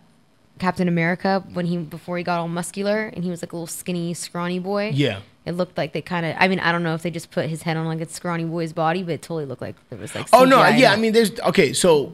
captain 0.58 0.88
america 0.88 1.44
when 1.52 1.66
he 1.66 1.76
before 1.76 2.16
he 2.18 2.24
got 2.24 2.38
all 2.40 2.48
muscular 2.48 3.06
and 3.14 3.22
he 3.24 3.30
was 3.30 3.42
like 3.42 3.52
a 3.52 3.56
little 3.56 3.66
skinny 3.66 4.14
scrawny 4.14 4.58
boy 4.58 4.90
Yeah. 4.94 5.20
it 5.44 5.52
looked 5.52 5.76
like 5.76 5.92
they 5.92 6.00
kind 6.02 6.24
of 6.26 6.34
i 6.38 6.48
mean 6.48 6.58
i 6.60 6.72
don't 6.72 6.82
know 6.82 6.94
if 6.94 7.02
they 7.02 7.10
just 7.10 7.30
put 7.30 7.48
his 7.48 7.62
head 7.62 7.76
on 7.76 7.86
like 7.86 8.00
a 8.00 8.08
scrawny 8.08 8.44
boy's 8.44 8.72
body 8.72 9.02
but 9.02 9.12
it 9.14 9.22
totally 9.22 9.44
looked 9.46 9.62
like 9.62 9.76
there 9.90 9.98
was 9.98 10.14
like 10.14 10.28
oh 10.32 10.44
no, 10.44 10.66
yeah. 10.68 10.92
I 10.92 10.96
mean, 10.96 11.12
there's 11.12 11.38
okay. 11.40 11.72
So 11.72 12.12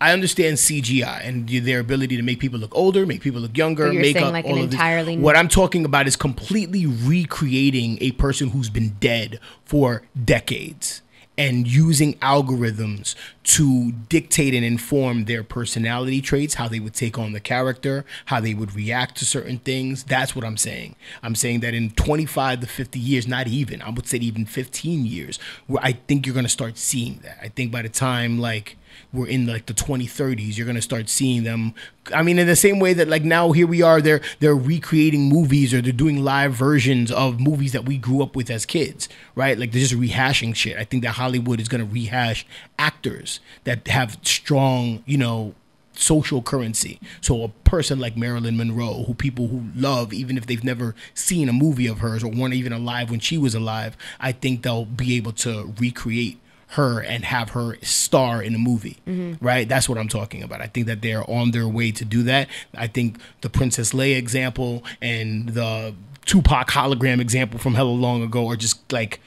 I 0.00 0.12
understand 0.12 0.56
CGI 0.56 1.26
and 1.26 1.48
their 1.48 1.78
ability 1.78 2.16
to 2.16 2.22
make 2.22 2.40
people 2.40 2.58
look 2.58 2.74
older, 2.74 3.04
make 3.04 3.20
people 3.20 3.40
look 3.40 3.56
younger, 3.56 3.86
But 3.86 3.92
you're 3.94 4.02
make 4.02 4.16
saying, 4.16 4.26
up 4.26 4.32
like, 4.32 4.44
all 4.46 4.56
an 4.56 4.64
of 4.64 4.70
this. 4.70 4.74
entirely 4.74 5.18
What 5.18 5.36
I'm 5.36 5.48
talking 5.48 5.84
about 5.84 6.06
is 6.06 6.16
completely 6.16 6.86
recreating 6.86 7.98
a 8.00 8.12
person 8.12 8.48
who's 8.50 8.70
been 8.70 8.96
dead 8.98 9.40
for 9.64 10.02
decades 10.24 11.02
and 11.36 11.66
using 11.66 12.14
algorithms 12.14 13.14
to 13.42 13.92
dictate 13.92 14.52
and 14.52 14.64
inform 14.64 15.24
their 15.24 15.42
personality 15.42 16.20
traits, 16.20 16.54
how 16.54 16.68
they 16.68 16.80
would 16.80 16.94
take 16.94 17.18
on 17.18 17.32
the 17.32 17.40
character, 17.40 18.04
how 18.26 18.40
they 18.40 18.52
would 18.52 18.74
react 18.74 19.16
to 19.16 19.24
certain 19.24 19.58
things. 19.58 20.04
That's 20.04 20.34
what 20.36 20.44
I'm 20.44 20.58
saying. 20.58 20.96
I'm 21.22 21.34
saying 21.34 21.60
that 21.60 21.72
in 21.72 21.90
25 21.90 22.60
to 22.60 22.66
50 22.66 22.98
years, 22.98 23.26
not 23.26 23.48
even, 23.48 23.80
I 23.80 23.90
would 23.90 24.06
say 24.06 24.18
even 24.18 24.44
15 24.44 25.06
years, 25.06 25.38
where 25.66 25.82
I 25.82 25.92
think 25.92 26.26
you're 26.26 26.34
going 26.34 26.44
to 26.44 26.50
start 26.50 26.76
seeing 26.76 27.20
that. 27.22 27.38
I 27.42 27.48
think 27.48 27.70
by 27.70 27.82
the 27.82 27.88
time 27.88 28.38
like 28.38 28.76
we're 29.12 29.26
in 29.26 29.46
like 29.46 29.66
the 29.66 29.74
2030s 29.74 30.56
you're 30.56 30.66
going 30.66 30.76
to 30.76 30.82
start 30.82 31.08
seeing 31.08 31.44
them. 31.44 31.74
I 32.14 32.22
mean 32.22 32.38
in 32.38 32.46
the 32.46 32.56
same 32.56 32.78
way 32.78 32.92
that 32.94 33.08
like 33.08 33.22
now 33.22 33.52
here 33.52 33.66
we 33.66 33.82
are 33.82 34.00
they're 34.00 34.20
they're 34.40 34.54
recreating 34.54 35.28
movies 35.28 35.74
or 35.74 35.80
they're 35.80 35.92
doing 35.92 36.22
live 36.22 36.52
versions 36.52 37.10
of 37.10 37.40
movies 37.40 37.72
that 37.72 37.84
we 37.84 37.98
grew 37.98 38.22
up 38.22 38.36
with 38.36 38.50
as 38.50 38.66
kids 38.66 39.08
right? 39.34 39.58
Like 39.58 39.72
they're 39.72 39.80
just 39.80 39.94
rehashing 39.94 40.54
shit. 40.54 40.76
I 40.76 40.84
think 40.84 41.02
that 41.02 41.12
hollywood 41.12 41.60
is 41.60 41.68
going 41.68 41.86
to 41.86 41.92
rehash 41.92 42.46
actors 42.78 43.40
that 43.64 43.86
have 43.88 44.18
strong 44.22 45.02
you 45.06 45.18
know 45.18 45.54
social 45.92 46.40
currency. 46.40 46.98
So 47.20 47.42
a 47.44 47.48
person 47.70 48.00
like 48.00 48.16
marilyn 48.16 48.56
monroe 48.56 49.04
who 49.04 49.14
people 49.14 49.46
who 49.46 49.62
love 49.76 50.12
even 50.12 50.36
if 50.36 50.46
they've 50.46 50.64
never 50.64 50.94
seen 51.14 51.48
a 51.48 51.52
movie 51.52 51.86
of 51.86 51.98
hers 51.98 52.24
or 52.24 52.30
weren't 52.30 52.54
even 52.54 52.72
alive 52.72 53.10
when 53.10 53.20
she 53.20 53.38
was 53.38 53.54
alive 53.54 53.96
i 54.18 54.32
think 54.32 54.62
they'll 54.62 54.84
be 54.84 55.16
able 55.16 55.30
to 55.30 55.72
recreate 55.78 56.39
her 56.70 57.00
and 57.00 57.24
have 57.24 57.50
her 57.50 57.76
star 57.82 58.42
in 58.42 58.54
a 58.54 58.58
movie, 58.58 58.98
Mhm. 59.08 59.38
right? 59.40 59.68
That's 59.68 59.88
what 59.88 59.98
I'm 59.98 60.08
talking 60.08 60.42
about. 60.42 60.60
I 60.60 60.66
think 60.66 60.86
that 60.86 61.02
they're 61.02 61.28
on 61.28 61.50
their 61.50 61.66
way 61.66 61.90
to 61.92 62.04
do 62.04 62.22
that. 62.24 62.48
I 62.76 62.86
think 62.86 63.16
the 63.40 63.50
Princess 63.50 63.92
Leia 63.92 64.16
example 64.16 64.84
and 65.02 65.48
the 65.50 65.94
Tupac 66.26 66.68
hologram 66.70 67.20
example 67.20 67.58
from 67.58 67.74
hella 67.74 67.90
long 67.90 68.22
ago 68.22 68.48
are 68.48 68.56
just 68.56 68.92
like 68.92 69.20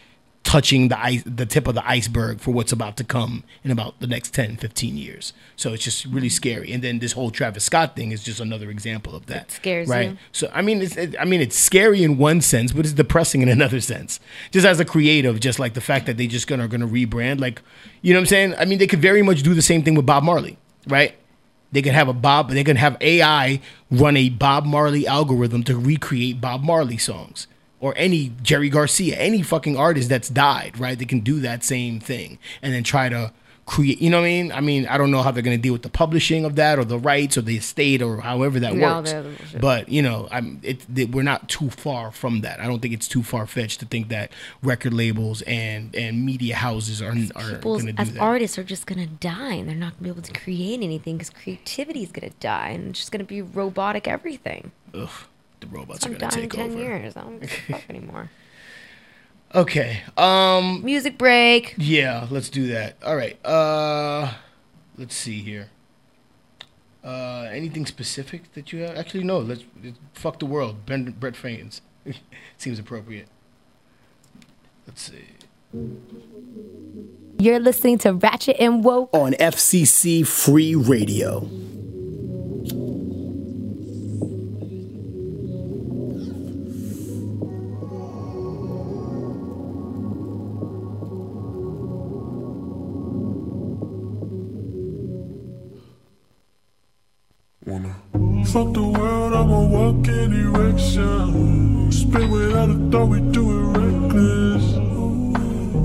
touching 0.44 0.90
the 0.90 1.00
ice, 1.02 1.24
the 1.26 1.46
tip 1.46 1.68
of 1.68 1.76
the 1.76 1.88
iceberg 1.88 2.40
for 2.40 2.52
what's 2.52 2.72
about 2.72 2.98
to 2.98 3.04
come 3.04 3.44
in 3.64 3.72
about 3.72 4.00
the 4.00 4.08
next 4.08 4.34
10, 4.34 4.58
15 4.58 4.98
years. 4.98 5.34
So 5.56 5.74
it's 5.74 5.84
just 5.84 6.06
really 6.06 6.30
scary. 6.30 6.72
And 6.72 6.84
then 6.84 7.00
this 7.00 7.14
whole 7.14 7.32
Travis 7.32 7.64
Scott 7.64 7.96
thing 7.96 8.12
is 8.12 8.24
just 8.24 8.40
another 8.40 8.70
example 8.70 9.16
of 9.16 9.26
that. 9.28 9.52
scares 9.52 9.88
right? 9.88 10.12
you. 10.12 10.18
So 10.32 10.52
I 10.54 10.62
mean, 10.62 10.82
it's 10.82 10.98
it, 10.98 11.16
I 11.20 11.26
mean, 11.26 11.42
it's 11.42 11.58
scary 11.58 12.04
in 12.04 12.18
one 12.18 12.42
sense, 12.42 12.72
but 12.72 12.86
it's 12.86 12.94
depressing 12.94 13.42
in 13.42 13.50
another 13.60 13.80
sense. 13.82 14.20
Just 14.52 14.66
as 14.66 14.80
a 14.80 14.86
creative, 14.86 15.40
just 15.40 15.60
like 15.60 15.74
the 15.74 15.82
fact 15.82 16.06
that 16.06 16.18
they 16.18 16.28
just 16.28 16.48
gonna 16.48 16.68
gonna 16.68 16.88
rebrand, 16.88 17.40
like 17.40 17.62
you 18.02 18.14
know 18.14 18.20
what 18.20 18.24
I'm 18.24 18.28
saying. 18.28 18.56
I 18.56 18.66
mean, 18.66 18.80
they 18.80 18.88
could 18.88 19.02
very 19.02 19.22
much 19.22 19.44
do 19.44 19.54
the 19.54 19.62
same 19.62 19.84
thing 19.84 19.96
with 19.96 20.06
Bob 20.06 20.24
Marley, 20.24 20.58
right? 20.88 21.16
They 21.72 21.82
could 21.82 21.94
have 21.94 22.08
a 22.08 22.14
Bob, 22.14 22.50
but 22.50 22.54
they 22.54 22.64
could 22.64 22.78
have 22.78 22.98
AI 23.02 23.60
run 23.90 24.16
a 24.16 24.30
Bob 24.30 24.66
Marley 24.66 25.08
algorithm 25.08 25.64
to 25.64 25.76
recreate 25.76 26.40
Bob 26.40 26.62
Marley 26.62 26.98
songs. 27.00 27.48
Or 27.84 27.94
any 27.98 28.32
Jerry 28.42 28.70
Garcia, 28.70 29.18
any 29.18 29.42
fucking 29.42 29.76
artist 29.78 30.08
that's 30.08 30.30
died, 30.30 30.80
right? 30.80 30.98
They 30.98 31.04
can 31.04 31.20
do 31.20 31.42
that 31.42 31.66
same 31.66 32.00
thing 32.00 32.40
and 32.62 32.74
then 32.74 32.84
try 32.84 33.10
to 33.10 33.34
create. 33.66 34.02
You 34.02 34.10
know 34.10 34.20
what 34.22 34.28
I 34.28 34.30
mean? 34.30 34.52
I 34.54 34.62
mean, 34.62 34.88
I 34.88 34.98
don't 34.98 35.12
know 35.12 35.22
how 35.22 35.32
they're 35.32 35.44
going 35.44 35.58
to 35.58 35.62
deal 35.62 35.74
with 35.74 35.82
the 35.84 35.90
publishing 35.90 36.46
of 36.46 36.56
that, 36.56 36.80
or 36.80 36.86
the 36.86 36.98
rights, 36.98 37.38
or 37.38 37.42
the 37.42 37.58
estate, 37.58 38.02
or 38.02 38.22
however 38.22 38.58
that 38.62 38.74
No, 38.76 39.02
works. 39.02 39.14
But 39.60 39.90
you 39.90 40.02
know, 40.02 40.30
I'm 40.32 40.62
it, 40.64 40.86
th- 40.96 41.10
we're 41.10 41.24
not 41.24 41.50
too 41.50 41.70
far 41.70 42.12
from 42.12 42.40
that. 42.42 42.62
I 42.62 42.68
don't 42.68 42.82
think 42.82 42.94
it's 42.94 43.08
too 43.08 43.22
far 43.24 43.46
fetched 43.48 43.82
to 43.82 43.86
think 43.86 44.08
that 44.10 44.32
record 44.62 44.94
labels 44.94 45.42
and 45.44 45.94
and 45.94 46.26
media 46.26 46.56
houses 46.56 47.02
are 47.02 47.16
are 47.36 47.58
going 47.60 47.88
to 47.88 47.92
do 47.94 48.02
as 48.02 48.14
that. 48.14 48.20
artists 48.22 48.58
are 48.58 48.64
just 48.64 48.86
gonna 48.86 49.08
die 49.08 49.56
and 49.56 49.68
they're 49.68 49.76
not 49.76 49.94
gonna 49.94 50.04
be 50.04 50.10
able 50.10 50.22
to 50.22 50.40
create 50.40 50.82
anything 50.82 51.18
because 51.18 51.30
creativity 51.32 52.04
is 52.04 52.12
gonna 52.14 52.32
die 52.40 52.70
and 52.70 52.92
it's 52.92 53.00
just 53.00 53.12
gonna 53.12 53.24
be 53.26 53.42
robotic 53.42 54.08
everything. 54.08 54.72
Ugh, 54.94 55.10
the 55.64 55.76
robots 55.76 56.06
I'm 56.06 56.14
are 56.14 56.18
going 56.18 56.30
to 56.30 56.36
dying 56.36 56.44
in 56.46 56.50
take 56.50 56.60
ten 56.60 56.72
over. 56.72 56.80
years. 56.80 57.18
I 57.18 57.22
don't 57.22 57.40
give 57.40 57.52
a 57.52 57.54
fuck 57.72 57.84
anymore. 57.90 58.30
Okay. 59.56 60.02
Um. 60.18 60.84
Music 60.84 61.18
break. 61.18 61.76
Yeah, 61.78 62.28
let's 62.30 62.50
do 62.50 62.68
that. 62.68 62.98
All 63.06 63.16
right. 63.16 63.44
Uh, 63.46 64.34
let's 64.98 65.16
see 65.16 65.42
here. 65.42 65.70
Uh, 67.04 67.50
anything 67.52 67.86
specific 67.86 68.54
that 68.54 68.72
you 68.72 68.80
have? 68.80 68.96
Actually, 68.98 69.24
no. 69.26 69.40
Let's 69.40 69.64
fuck 70.14 70.40
the 70.40 70.46
world. 70.46 70.86
Ben, 70.86 71.12
Brent 71.20 71.36
Faiyaz 71.36 71.82
seems 72.58 72.80
appropriate. 72.80 73.28
Let's 74.88 75.02
see. 75.02 75.26
You're 77.40 77.60
listening 77.60 77.98
to 78.00 78.14
Ratchet 78.14 78.56
and 78.60 78.84
Woke 78.84 79.10
on 79.14 79.34
FCC 79.34 80.26
Free 80.26 80.76
Radio. 80.76 81.50
Fuck 98.54 98.74
the 98.76 98.84
world, 98.84 99.34
I'ma 99.34 99.64
walk 99.64 100.08
in 100.08 100.32
erection. 100.32 101.92
Spit 101.92 102.30
without 102.30 102.70
a 102.70 102.76
thought, 102.92 103.08
we 103.08 103.20
do 103.32 103.50
it 103.50 103.80
reckless. 103.80 104.74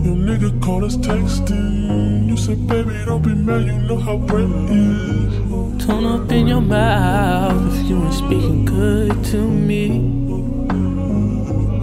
Your 0.05 0.17
nigga 0.29 0.63
called 0.63 0.85
us 0.85 0.99
texting. 0.99 2.29
You 2.29 2.37
said, 2.37 2.67
baby, 2.67 2.93
don't 3.07 3.23
be 3.23 3.33
mad, 3.33 3.65
you 3.65 3.73
know 3.73 3.97
how 3.97 4.19
Brent 4.19 4.69
is. 4.69 5.87
Tone 5.87 6.05
up 6.05 6.31
in 6.31 6.47
your 6.47 6.61
mouth 6.61 7.75
if 7.75 7.89
you 7.89 8.05
ain't 8.05 8.13
speaking 8.13 8.67
good 8.67 9.25
to 9.25 9.39
me. 9.49 9.85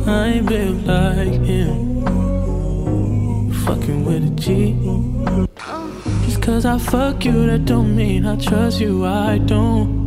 I 0.06 0.28
ain't 0.34 0.46
built 0.46 0.86
like 0.86 1.42
him. 1.50 2.04
Fucking 3.66 4.06
with 4.06 4.24
a 4.24 4.30
G. 4.36 4.76
Just 6.28 6.44
cause 6.44 6.64
I 6.64 6.78
fuck 6.78 7.26
you, 7.26 7.48
that 7.48 7.66
don't 7.66 7.96
mean 7.96 8.28
I 8.28 8.36
trust 8.36 8.80
you. 8.80 9.04
I 9.04 9.40
don't. 9.40 10.05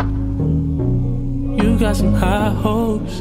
Got 1.79 1.95
some 1.95 2.12
high 2.12 2.51
hopes. 2.51 3.18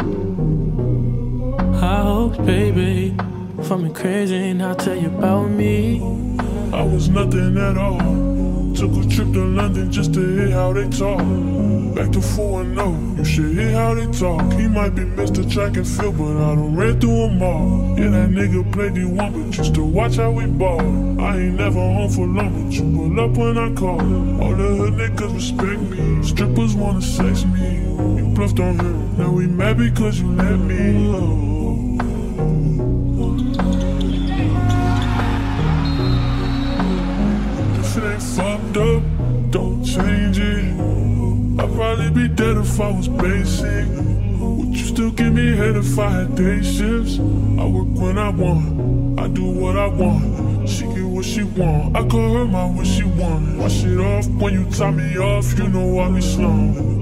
High 1.79 2.01
hopes, 2.01 2.37
baby. 2.39 3.15
For 3.63 3.77
me 3.77 3.93
crazy, 3.93 4.35
and 4.35 4.63
I'll 4.63 4.73
tell 4.75 4.95
you 4.95 5.09
about 5.09 5.51
me. 5.51 6.01
I 6.73 6.81
was 6.81 7.07
nothing 7.07 7.55
at 7.55 7.77
all. 7.77 8.36
Took 8.77 8.91
a 8.91 9.09
trip 9.09 9.33
to 9.33 9.43
London 9.43 9.91
just 9.91 10.13
to 10.13 10.19
hear 10.19 10.51
how 10.51 10.71
they 10.71 10.87
talk. 10.89 11.17
Back 11.95 12.11
to 12.11 12.21
4 12.21 12.61
and 12.61 12.75
0, 12.77 13.15
you 13.17 13.25
should 13.25 13.57
hear 13.57 13.71
how 13.71 13.95
they 13.95 14.05
talk. 14.11 14.53
He 14.53 14.67
might 14.67 14.93
be 14.93 15.01
Mr. 15.01 15.51
Track 15.51 15.77
and 15.77 15.87
Field, 15.87 16.15
but 16.15 16.37
I 16.37 16.53
done 16.53 16.75
ran 16.75 17.01
through 17.01 17.29
them 17.29 17.41
all. 17.41 17.97
Yeah, 17.97 18.09
that 18.09 18.29
nigga 18.29 18.71
played 18.71 18.93
D1, 18.93 19.17
but 19.17 19.57
used 19.57 19.73
to 19.73 19.83
watch 19.83 20.17
how 20.17 20.29
we 20.29 20.45
ball. 20.45 20.79
I 21.19 21.37
ain't 21.37 21.55
never 21.55 21.79
home 21.79 22.11
for 22.11 22.27
long, 22.27 22.65
but 22.65 22.71
you 22.71 22.83
pull 22.83 23.19
up 23.19 23.35
when 23.35 23.57
I 23.57 23.73
call. 23.73 23.99
All 24.43 24.55
the 24.55 24.67
hood 24.75 24.93
niggas 24.93 25.33
respect 25.33 25.81
me. 25.81 26.23
Strippers 26.23 26.75
wanna 26.75 27.01
sex 27.01 27.45
me. 27.45 27.77
You 28.19 28.31
bluffed 28.35 28.59
on 28.59 28.77
him, 28.77 29.17
now 29.17 29.31
we 29.31 29.47
mad 29.47 29.79
because 29.79 30.21
you 30.21 30.27
let 30.33 30.59
me. 30.59 30.75
If 30.75 31.56
up, 38.75 39.03
don't 39.51 39.83
change 39.83 40.39
it. 40.39 40.73
I'd 41.59 41.73
probably 41.73 42.09
be 42.09 42.27
dead 42.27 42.57
if 42.57 42.79
I 42.79 42.91
was 42.91 43.07
basic. 43.07 43.87
Would 44.39 44.75
you 44.75 44.85
still 44.85 45.11
give 45.11 45.33
me 45.33 45.55
head 45.55 45.75
if 45.75 45.97
I 45.97 46.09
had 46.09 46.35
day 46.35 46.61
shifts? 46.61 47.19
I 47.19 47.65
work 47.65 47.87
when 47.99 48.17
I 48.17 48.29
want, 48.29 49.19
I 49.19 49.27
do 49.27 49.45
what 49.45 49.77
I 49.77 49.87
want. 49.87 50.67
She 50.67 50.83
get 50.83 51.03
what 51.03 51.25
she 51.25 51.43
want, 51.43 51.95
I 51.95 52.07
call 52.07 52.33
her 52.33 52.45
my 52.45 52.65
what 52.65 52.85
she 52.85 53.03
want. 53.03 53.57
Wash 53.57 53.83
it 53.83 53.99
off 53.99 54.27
when 54.27 54.53
you 54.53 54.65
tie 54.71 54.91
me 54.91 55.17
off, 55.17 55.57
you 55.57 55.67
know 55.69 55.99
I 55.99 56.11
be 56.11 56.21
slow. 56.21 56.97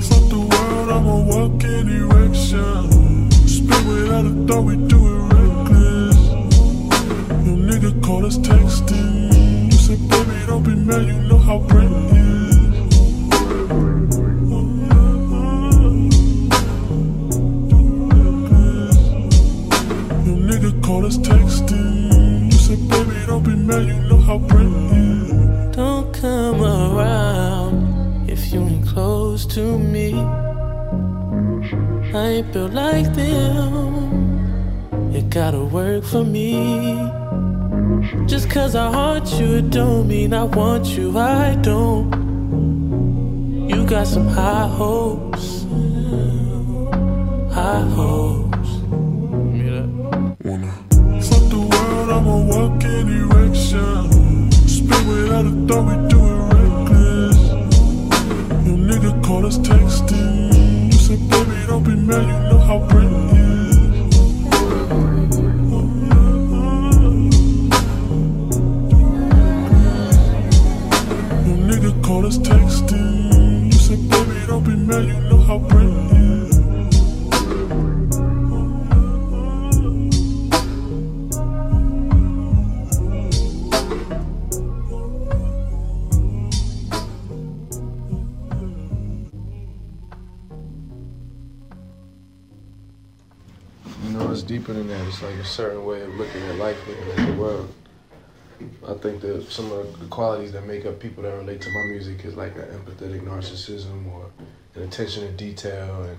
Fuck 0.00 0.30
the 0.30 0.38
world, 0.38 0.90
I'ma 0.90 1.16
walk 1.24 1.62
in 1.64 1.88
erection. 1.88 3.30
Spit 3.46 3.86
without 3.86 4.24
a 4.24 4.46
thought, 4.46 4.64
we 4.64 4.89
us 8.30 8.38
texting. 8.38 9.72
You 9.72 9.78
said, 9.78 9.98
baby, 10.08 10.46
don't 10.46 10.62
be 10.62 10.74
mad, 10.74 11.04
you 11.06 11.20
know 11.28 11.38
how 11.38 11.58
Brent 11.58 11.92
is. 11.92 12.74
Your 20.26 20.38
nigga 20.48 20.70
called 20.84 21.06
us 21.06 21.18
texting. 21.18 22.52
You 22.52 22.58
said, 22.66 22.80
baby, 22.88 23.16
don't 23.26 23.42
be 23.42 23.56
mad, 23.56 23.86
you 23.86 24.00
know 24.08 24.18
how 24.18 24.38
Brent 24.38 24.92
is. 24.92 25.76
Don't 25.76 26.14
come 26.14 26.62
around 26.62 28.30
if 28.30 28.52
you 28.52 28.60
ain't 28.60 28.86
close 28.86 29.44
to 29.56 29.76
me. 29.78 30.14
I 32.14 32.26
ain't 32.36 32.52
built 32.52 32.72
like 32.72 33.12
them. 33.14 33.90
It 35.16 35.30
gotta 35.30 35.64
work 35.64 36.04
for 36.04 36.22
me. 36.22 37.19
Just 38.26 38.50
cause 38.50 38.74
I 38.74 38.90
haunt 38.90 39.32
you, 39.38 39.56
it 39.56 39.70
don't 39.70 40.08
mean 40.08 40.34
I 40.34 40.42
want 40.42 40.86
you. 40.86 41.16
I 41.16 41.54
don't. 41.56 42.10
You 43.68 43.86
got 43.86 44.06
some 44.06 44.26
high 44.26 44.66
hopes. 44.66 45.62
High 47.54 47.82
hopes. 47.94 48.68
Fuck 51.28 51.44
the 51.50 51.60
world, 51.70 52.10
I'ma 52.10 52.36
walk 52.46 52.82
in 52.82 53.08
erection. 53.22 54.50
Spit 54.66 55.06
without 55.06 55.46
a 55.46 55.52
thought, 55.68 55.84
we 55.86 55.94
do 56.08 56.18
it 56.18 56.38
reckless. 56.54 57.38
Your 58.66 58.78
nigga 58.90 59.24
called 59.24 59.44
us 59.44 59.58
texting. 59.58 60.92
You 60.92 60.98
said, 60.98 61.20
baby, 61.30 61.66
don't 61.68 61.84
be 61.84 61.94
mad, 61.94 62.26
you 62.26 62.50
know 62.50 62.58
how 62.58 62.78
Brent 62.88 63.29
called 72.20 72.32
us 72.32 72.38
texting. 72.38 73.64
You 73.66 73.72
said, 73.72 74.08
baby, 74.10 74.46
don't 74.46 74.64
be 74.64 74.76
mad, 74.76 75.04
you 75.04 75.20
know 75.28 75.38
how. 75.38 75.58
You 94.02 94.18
know, 94.18 94.30
it's 94.30 94.42
deeper 94.42 94.72
than 94.72 94.88
that. 94.88 95.06
It's 95.06 95.22
like 95.22 95.34
a 95.36 95.44
certain 95.44 95.84
way 95.84 96.02
of 96.02 96.14
looking 96.16 96.42
at 96.42 96.56
life, 96.56 96.76
looking 96.86 97.10
at 97.10 97.26
the 97.26 97.40
world. 97.40 97.72
I 98.90 98.94
think 98.94 99.20
that 99.20 99.46
some 99.48 99.70
of 99.70 100.00
the 100.00 100.06
qualities 100.06 100.50
that 100.52 100.66
make 100.66 100.84
up 100.84 100.98
people 100.98 101.22
that 101.22 101.32
relate 101.32 101.60
to 101.60 101.70
my 101.70 101.84
music 101.92 102.24
is 102.24 102.34
like 102.34 102.56
an 102.56 102.62
empathetic 102.62 103.22
narcissism 103.22 104.12
or 104.12 104.26
an 104.74 104.82
attention 104.82 105.22
to 105.22 105.32
detail 105.32 106.02
and 106.02 106.16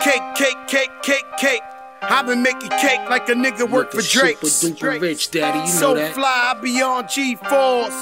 Cake, 0.00 0.34
cake, 0.34 0.66
cake, 0.66 0.90
cake, 1.02 1.24
cake. 1.38 1.81
I've 2.02 2.26
been 2.26 2.42
making 2.42 2.70
cake 2.70 3.00
like 3.08 3.28
a 3.28 3.32
nigga 3.32 3.68
work 3.68 3.92
for 3.92 4.02
Drake. 4.02 4.38
Super 4.42 4.74
duper 4.74 5.00
rich, 5.00 5.30
daddy. 5.30 5.60
You 5.60 5.66
so 5.66 5.94
know 5.94 6.00
that. 6.00 6.14
fly 6.14 6.58
beyond 6.60 7.08
G-force, 7.08 7.94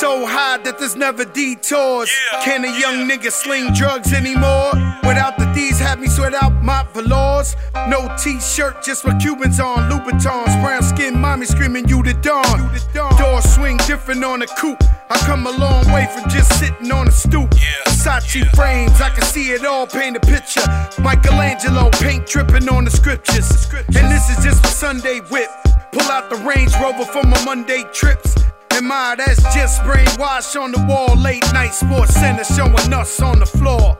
so 0.00 0.24
high 0.24 0.58
that 0.58 0.78
there's 0.78 0.94
never 0.94 1.24
detours. 1.24 2.10
Can 2.44 2.64
a 2.64 2.78
young 2.78 3.08
nigga 3.08 3.32
sling 3.32 3.72
drugs 3.74 4.12
anymore? 4.12 4.70
Without 5.02 5.36
the 5.36 5.50
D's, 5.54 5.80
have 5.80 5.98
me 5.98 6.06
sweat 6.06 6.34
out 6.34 6.62
my 6.62 6.86
velours. 6.94 7.56
No 7.88 8.14
T-shirt, 8.22 8.84
just 8.84 9.04
with 9.04 9.20
Cubans 9.20 9.58
on, 9.58 9.90
Louboutins. 9.90 10.62
Brown 10.62 10.82
skin, 10.82 11.18
mommy 11.18 11.46
screaming 11.46 11.88
you 11.88 12.02
the 12.02 12.14
dawn. 12.14 12.70
Door 13.18 13.42
swing 13.42 13.78
different 13.78 14.22
on 14.22 14.42
a 14.42 14.46
coupe. 14.46 14.82
I 15.10 15.18
come 15.26 15.46
a 15.46 15.50
long 15.50 15.90
way 15.92 16.06
from 16.14 16.30
just 16.30 16.56
sitting 16.60 16.92
on 16.92 17.08
a 17.08 17.12
stoop. 17.12 17.52
Versace 18.00 18.48
frames, 18.56 18.98
I 18.98 19.10
can 19.10 19.24
see 19.24 19.50
it 19.50 19.66
all, 19.66 19.86
paint 19.86 20.16
a 20.16 20.20
picture. 20.20 20.62
Michelangelo, 21.02 21.90
paint 21.90 22.26
dripping 22.26 22.66
on 22.70 22.86
the 22.86 22.90
scriptures. 22.90 23.68
And 23.74 24.10
this 24.10 24.30
is 24.30 24.42
just 24.42 24.62
for 24.62 24.68
Sunday 24.68 25.20
whip. 25.30 25.50
Pull 25.92 26.10
out 26.10 26.30
the 26.30 26.36
Range 26.36 26.72
Rover 26.80 27.04
for 27.04 27.22
my 27.26 27.44
Monday 27.44 27.84
trips. 27.92 28.34
And 28.70 28.86
my, 28.86 29.16
that's 29.18 29.42
just 29.54 29.82
brainwash 29.82 30.58
on 30.58 30.72
the 30.72 30.82
wall. 30.88 31.14
Late 31.14 31.44
night 31.52 31.74
sports 31.74 32.14
center 32.14 32.44
showing 32.44 32.94
us 32.94 33.20
on 33.20 33.38
the 33.38 33.44
floor. 33.44 33.98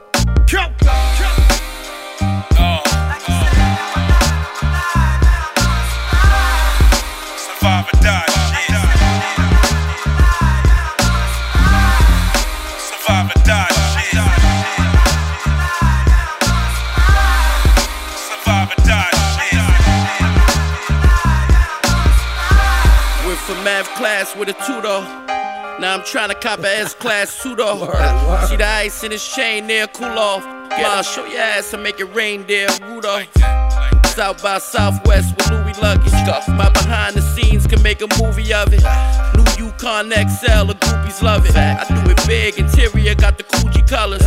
Go, 0.49 0.65
Survive 7.37 7.87
or 7.93 8.01
die. 8.01 8.40
Math 23.63 23.87
class 23.95 24.35
with 24.35 24.49
a 24.49 24.53
tutor. 24.53 25.01
Now 25.79 25.93
I'm 25.95 26.03
trying 26.03 26.29
to 26.29 26.35
cop 26.35 26.59
a 26.61 26.79
S 26.79 26.95
class 26.95 27.29
pseudo. 27.29 27.75
See 28.47 28.55
the 28.55 28.65
ice 28.65 29.03
in 29.03 29.11
his 29.11 29.23
chain 29.27 29.67
there, 29.67 29.85
cool 29.87 30.17
off. 30.17 30.43
Ma, 30.43 31.03
show 31.03 31.25
your 31.25 31.39
ass 31.39 31.71
and 31.73 31.83
make 31.83 31.99
it 31.99 32.05
rain 32.05 32.43
there, 32.47 32.69
Rudolph. 32.81 33.27
South 34.07 34.41
by 34.41 34.57
Southwest 34.57 35.35
with 35.37 35.51
Louis 35.51 35.79
luggage. 35.79 36.11
My 36.49 36.69
behind 36.69 37.15
the 37.15 37.21
scenes 37.21 37.67
can 37.67 37.81
make 37.83 38.01
a 38.01 38.07
movie 38.21 38.51
of 38.51 38.73
it. 38.73 38.83
New 39.35 39.65
Yukon 39.65 40.09
XL, 40.09 40.65
the 40.65 40.77
groupies 40.79 41.21
love 41.21 41.45
it. 41.45 41.55
I 41.55 41.85
do 41.87 42.09
it 42.09 42.27
big, 42.27 42.57
interior 42.57 43.13
got 43.15 43.37
the 43.37 43.43
Coogi 43.43 43.87
colors. 43.87 44.25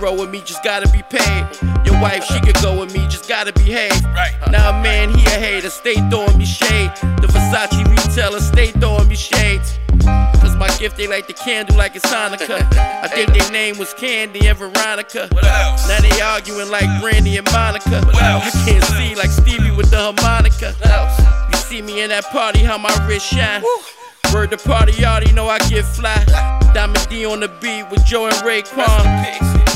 Roll 0.00 0.16
with 0.18 0.30
me, 0.30 0.42
just 0.44 0.62
gotta 0.62 0.88
be 0.90 1.02
paid. 1.08 1.46
Your 1.84 2.00
wife, 2.00 2.24
she 2.24 2.38
could 2.40 2.56
go 2.56 2.80
with 2.80 2.92
me, 2.92 3.06
just 3.08 3.28
gotta 3.28 3.52
behave. 3.52 4.02
Now 4.50 4.70
a 4.70 4.82
man, 4.82 5.10
he 5.10 5.24
a 5.26 5.30
hater, 5.30 5.70
stay 5.70 5.94
throwing 6.10 6.36
me 6.36 6.44
shade. 6.44 6.90
The 7.20 7.28
Versace 7.28 7.82
retailer, 7.88 8.40
stay 8.40 8.72
throwing 8.72 9.08
me 9.08 9.16
shades. 9.16 9.78
Cause 10.40 10.54
my 10.56 10.68
gift, 10.78 10.96
they 10.96 11.06
like 11.06 11.26
the 11.26 11.32
candle 11.32 11.76
like 11.76 11.96
it's 11.96 12.04
Hanukkah. 12.06 12.66
I 12.76 13.08
think 13.08 13.32
their 13.32 13.50
name 13.50 13.78
was 13.78 13.94
Candy 13.94 14.46
and 14.46 14.58
Veronica. 14.58 15.28
Now 15.32 16.00
they 16.00 16.20
arguing 16.20 16.70
like 16.70 16.88
Brandy 17.00 17.36
and 17.38 17.50
Monica. 17.52 18.02
I 18.14 18.50
can't 18.66 18.84
see 18.84 19.14
like 19.14 19.30
Stevie 19.30 19.70
with 19.70 19.90
the 19.90 19.98
harmonica. 19.98 20.74
You 21.50 21.56
see 21.58 21.82
me 21.82 22.02
in 22.02 22.10
that 22.10 22.24
party, 22.26 22.60
how 22.60 22.78
my 22.78 22.94
wrist 23.08 23.26
shine. 23.26 23.62
Word 24.34 24.50
to 24.50 24.58
party, 24.58 24.92
y'all, 25.00 25.22
you 25.22 25.32
know 25.32 25.48
I 25.48 25.58
get 25.70 25.84
fly. 25.84 26.24
Diamond 26.74 27.06
D 27.08 27.24
on 27.24 27.40
the 27.40 27.48
beat 27.60 27.88
with 27.90 28.04
Joe 28.04 28.26
and 28.26 28.36
Raekwon. 28.36 29.75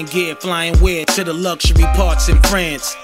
buying 0.00 0.06
gear, 0.06 0.34
flying 0.36 0.78
where 0.78 1.04
to 1.04 1.24
the 1.24 1.32
luxury 1.32 1.84
parts 1.94 2.28
in 2.28 2.40
France. 2.42 2.96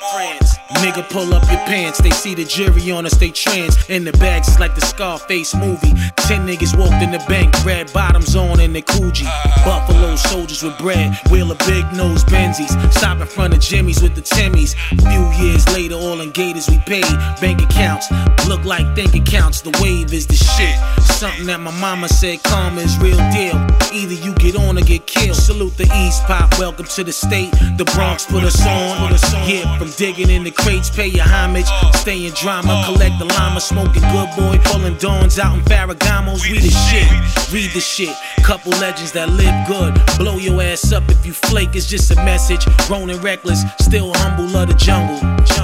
Nigga, 0.68 1.08
pull 1.10 1.32
up 1.32 1.48
your 1.50 1.60
pants. 1.60 1.98
They 1.98 2.10
see 2.10 2.34
the 2.34 2.44
jury 2.44 2.90
on 2.90 3.06
us, 3.06 3.16
they 3.16 3.30
trans. 3.30 3.76
In 3.88 4.04
the 4.04 4.12
bags, 4.12 4.48
it's 4.48 4.58
like 4.58 4.74
the 4.74 4.80
Scarface 4.80 5.54
movie. 5.54 5.92
Ten 6.26 6.46
niggas 6.46 6.76
walked 6.76 7.02
in 7.02 7.12
the 7.12 7.24
bank, 7.28 7.54
red 7.64 7.92
bottoms 7.92 8.34
on 8.34 8.58
in 8.60 8.72
the 8.72 8.82
Coogi. 8.82 9.26
Buffalo 9.64 10.16
soldiers 10.16 10.62
with 10.62 10.76
bread, 10.78 11.16
wheel 11.30 11.52
of 11.52 11.58
big 11.60 11.84
nose 11.92 12.24
Benzies. 12.24 12.74
Stop 12.92 13.20
in 13.20 13.26
front 13.26 13.54
of 13.54 13.60
Jimmy's 13.60 14.02
with 14.02 14.16
the 14.16 14.22
Timmys. 14.22 14.74
A 14.92 15.02
few 15.08 15.46
years 15.46 15.66
later, 15.72 15.94
all 15.94 16.20
in 16.20 16.30
gators 16.32 16.68
we 16.68 16.78
paid. 16.78 17.04
Bank 17.40 17.62
accounts 17.62 18.10
look 18.48 18.64
like 18.64 18.94
think 18.94 19.14
accounts. 19.14 19.60
The 19.60 19.70
wave 19.82 20.12
is 20.12 20.26
the 20.26 20.34
shit. 20.34 20.76
Something 21.04 21.46
that 21.46 21.60
my 21.60 21.70
mama 21.80 22.08
said 22.08 22.42
karma 22.42 22.80
is 22.80 22.96
real 22.98 23.16
deal. 23.30 23.56
Either 23.92 24.14
you 24.14 24.34
get 24.34 24.56
on 24.56 24.78
or 24.78 24.82
get 24.82 25.06
killed. 25.06 25.36
Salute 25.36 25.76
the 25.76 25.84
East 26.06 26.22
Pop, 26.24 26.58
welcome 26.58 26.86
to 26.86 27.04
the 27.04 27.12
state. 27.12 27.50
The 27.76 27.84
Bronx 27.94 28.26
put 28.26 28.44
us 28.44 28.60
on. 28.66 29.12
Yeah, 29.48 29.78
from 29.78 29.90
digging 29.90 30.30
in 30.30 30.44
the 30.44 30.50
crates, 30.56 30.90
pay 30.90 31.08
your 31.08 31.24
homage. 31.24 31.68
Stay 31.94 32.26
in 32.26 32.32
drama, 32.34 32.82
collect 32.86 33.18
the 33.18 33.24
llama, 33.24 33.60
smoking 33.60 34.02
good 34.12 34.30
boy, 34.36 34.58
pulling 34.64 34.96
dawns 34.96 35.38
out 35.38 35.56
in 35.56 35.64
Ferragamos. 35.64 36.42
We 36.42 36.58
the 36.58 36.70
shit, 36.70 37.08
read 37.52 37.70
the 37.72 37.80
shit. 37.80 38.14
Couple 38.42 38.72
legends 38.72 39.12
that 39.12 39.30
live 39.30 39.66
good. 39.66 39.94
Blow 40.18 40.36
your 40.36 40.60
ass 40.62 40.92
up 40.92 41.08
if 41.08 41.24
you 41.26 41.32
flake, 41.32 41.74
it's 41.74 41.86
just 41.86 42.10
a 42.10 42.16
message. 42.16 42.64
Grown 42.86 43.10
and 43.10 43.22
reckless, 43.22 43.62
still 43.80 44.12
humble 44.16 44.56
of 44.56 44.68
the 44.68 44.74
jungle. 44.74 45.16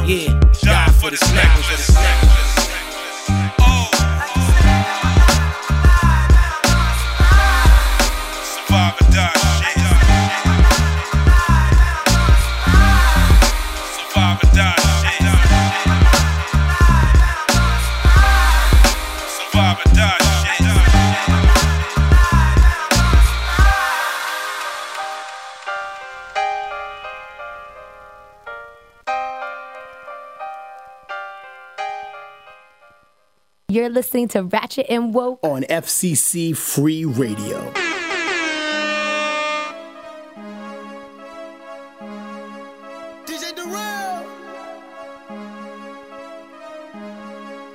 Yeah, 0.07 0.39
die 0.63 0.91
for 0.91 1.11
the 1.11 1.19
necklace. 1.35 2.62
You're 33.73 33.89
listening 33.89 34.29
to 34.29 34.43
Ratchet 34.43 34.85
and 34.91 35.15
Woke 35.15 35.39
on 35.43 35.63
FCC 35.63 36.55
Free 36.55 37.07
Radio. 37.07 37.73
DJ 43.25 43.57
Darrell. 43.57 44.27